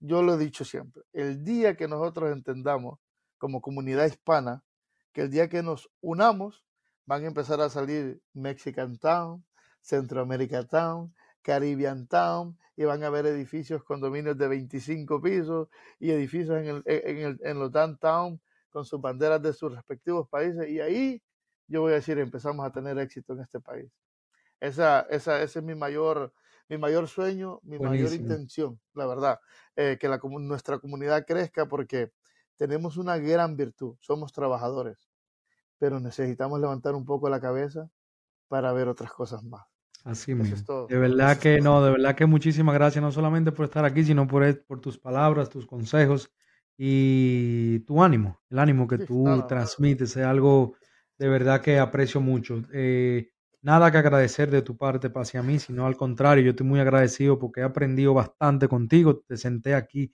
Yo 0.00 0.22
lo 0.22 0.34
he 0.34 0.38
dicho 0.38 0.64
siempre, 0.64 1.02
el 1.12 1.44
día 1.44 1.76
que 1.76 1.88
nosotros 1.88 2.32
entendamos 2.32 2.98
como 3.36 3.60
comunidad 3.60 4.06
hispana, 4.06 4.62
que 5.12 5.22
el 5.22 5.30
día 5.30 5.48
que 5.48 5.62
nos 5.62 5.90
unamos, 6.00 6.64
van 7.04 7.24
a 7.24 7.28
empezar 7.28 7.60
a 7.60 7.70
salir 7.70 8.20
Mexican 8.32 8.98
Town, 8.98 9.44
Centroamérica 9.80 10.66
Town, 10.66 11.14
Caribbean 11.42 12.06
Town, 12.06 12.58
y 12.78 12.84
van 12.84 13.02
a 13.02 13.08
haber 13.08 13.26
edificios, 13.26 13.82
condominios 13.82 14.38
de 14.38 14.46
25 14.46 15.20
pisos 15.20 15.68
y 15.98 16.12
edificios 16.12 16.58
en, 16.58 16.66
el, 16.68 16.82
en, 16.86 17.18
el, 17.18 17.40
en 17.42 17.58
los 17.58 17.72
downtown 17.72 18.40
con 18.70 18.84
sus 18.84 19.00
banderas 19.00 19.42
de 19.42 19.52
sus 19.52 19.74
respectivos 19.74 20.28
países 20.28 20.68
y 20.68 20.80
ahí 20.80 21.20
yo 21.66 21.80
voy 21.80 21.92
a 21.92 21.96
decir 21.96 22.18
empezamos 22.18 22.64
a 22.64 22.70
tener 22.70 22.96
éxito 22.98 23.32
en 23.32 23.40
este 23.40 23.58
país. 23.58 23.90
Esa, 24.60 25.00
esa, 25.10 25.42
ese 25.42 25.58
es 25.58 25.64
mi 25.64 25.74
mayor, 25.74 26.32
mi 26.68 26.78
mayor 26.78 27.08
sueño, 27.08 27.58
mi 27.64 27.80
mayor 27.80 28.12
intención, 28.12 28.80
la 28.94 29.06
verdad, 29.06 29.40
eh, 29.74 29.98
que 30.00 30.08
la, 30.08 30.20
nuestra 30.22 30.78
comunidad 30.78 31.26
crezca 31.26 31.66
porque 31.66 32.12
tenemos 32.56 32.96
una 32.96 33.18
gran 33.18 33.56
virtud, 33.56 33.96
somos 34.00 34.32
trabajadores, 34.32 35.10
pero 35.78 35.98
necesitamos 35.98 36.60
levantar 36.60 36.94
un 36.94 37.04
poco 37.04 37.28
la 37.28 37.40
cabeza 37.40 37.90
para 38.46 38.72
ver 38.72 38.86
otras 38.86 39.12
cosas 39.12 39.42
más. 39.42 39.66
Así 40.08 40.34
mismo. 40.34 40.66
De 40.86 40.96
verdad 40.96 41.38
que 41.38 41.60
no, 41.60 41.84
de 41.84 41.90
verdad 41.90 42.14
que 42.16 42.24
muchísimas 42.24 42.74
gracias, 42.74 43.02
no 43.02 43.12
solamente 43.12 43.52
por 43.52 43.66
estar 43.66 43.84
aquí, 43.84 44.04
sino 44.04 44.26
por, 44.26 44.64
por 44.64 44.80
tus 44.80 44.98
palabras, 44.98 45.50
tus 45.50 45.66
consejos 45.66 46.32
y 46.78 47.80
tu 47.80 48.02
ánimo, 48.02 48.40
el 48.48 48.58
ánimo 48.58 48.88
que 48.88 48.98
tú 48.98 49.44
transmites 49.46 50.16
es 50.16 50.24
algo 50.24 50.76
de 51.18 51.28
verdad 51.28 51.60
que 51.60 51.78
aprecio 51.78 52.20
mucho. 52.22 52.62
Eh, 52.72 53.30
nada 53.60 53.90
que 53.90 53.98
agradecer 53.98 54.50
de 54.50 54.62
tu 54.62 54.76
parte 54.78 55.10
hacia 55.14 55.42
mí, 55.42 55.58
sino 55.58 55.86
al 55.86 55.96
contrario, 55.96 56.42
yo 56.44 56.50
estoy 56.50 56.66
muy 56.66 56.80
agradecido 56.80 57.38
porque 57.38 57.60
he 57.60 57.64
aprendido 57.64 58.14
bastante 58.14 58.66
contigo, 58.68 59.18
te 59.26 59.36
senté 59.36 59.74
aquí 59.74 60.12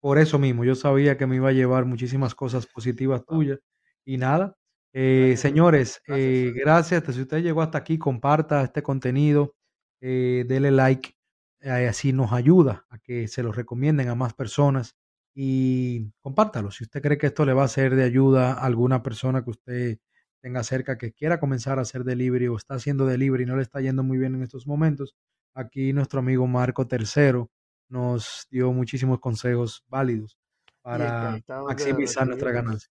por 0.00 0.18
eso 0.18 0.38
mismo, 0.38 0.64
yo 0.64 0.74
sabía 0.74 1.16
que 1.16 1.26
me 1.26 1.36
iba 1.36 1.48
a 1.50 1.52
llevar 1.52 1.84
muchísimas 1.86 2.34
cosas 2.34 2.66
positivas 2.66 3.24
tuyas 3.26 3.60
y 4.04 4.18
nada. 4.18 4.56
Eh, 4.98 5.36
señores, 5.36 6.00
eh, 6.08 6.54
gracias. 6.56 7.04
Si 7.14 7.20
usted 7.20 7.42
llegó 7.42 7.60
hasta 7.60 7.76
aquí, 7.76 7.98
comparta 7.98 8.62
este 8.62 8.82
contenido, 8.82 9.54
eh, 10.00 10.46
dele 10.48 10.70
like, 10.70 11.14
así 11.60 12.14
nos 12.14 12.32
ayuda 12.32 12.86
a 12.88 12.98
que 12.98 13.28
se 13.28 13.42
lo 13.42 13.52
recomienden 13.52 14.08
a 14.08 14.14
más 14.14 14.32
personas 14.32 14.96
y 15.34 16.10
compártalo. 16.22 16.70
Si 16.70 16.84
usted 16.84 17.02
cree 17.02 17.18
que 17.18 17.26
esto 17.26 17.44
le 17.44 17.52
va 17.52 17.64
a 17.64 17.68
ser 17.68 17.94
de 17.94 18.04
ayuda 18.04 18.54
a 18.54 18.64
alguna 18.64 19.02
persona 19.02 19.44
que 19.44 19.50
usted 19.50 19.98
tenga 20.40 20.62
cerca 20.62 20.96
que 20.96 21.12
quiera 21.12 21.38
comenzar 21.40 21.78
a 21.78 21.82
hacer 21.82 22.02
delivery 22.02 22.48
o 22.48 22.56
está 22.56 22.76
haciendo 22.76 23.04
delivery 23.04 23.42
y 23.42 23.46
no 23.46 23.56
le 23.56 23.62
está 23.62 23.82
yendo 23.82 24.02
muy 24.02 24.16
bien 24.16 24.34
en 24.34 24.42
estos 24.44 24.66
momentos, 24.66 25.14
aquí 25.52 25.92
nuestro 25.92 26.20
amigo 26.20 26.46
Marco 26.46 26.86
Tercero 26.86 27.50
nos 27.90 28.46
dio 28.50 28.72
muchísimos 28.72 29.20
consejos 29.20 29.84
válidos 29.88 30.38
para 30.80 31.38
maximizar 31.66 32.26
nuestra 32.26 32.50
ganancia. 32.50 32.95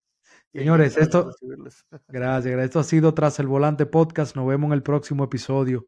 Señores, 0.59 0.97
esto, 0.97 1.31
gracias, 2.09 2.53
gracias. 2.53 2.65
Esto 2.65 2.81
ha 2.81 2.85
sido 2.85 3.15
Tras 3.15 3.39
el 3.39 3.47
Volante 3.47 3.87
Podcast. 3.87 4.35
Nos 4.35 4.47
vemos 4.47 4.69
en 4.69 4.73
el 4.73 4.83
próximo 4.83 5.25
episodio. 5.25 5.87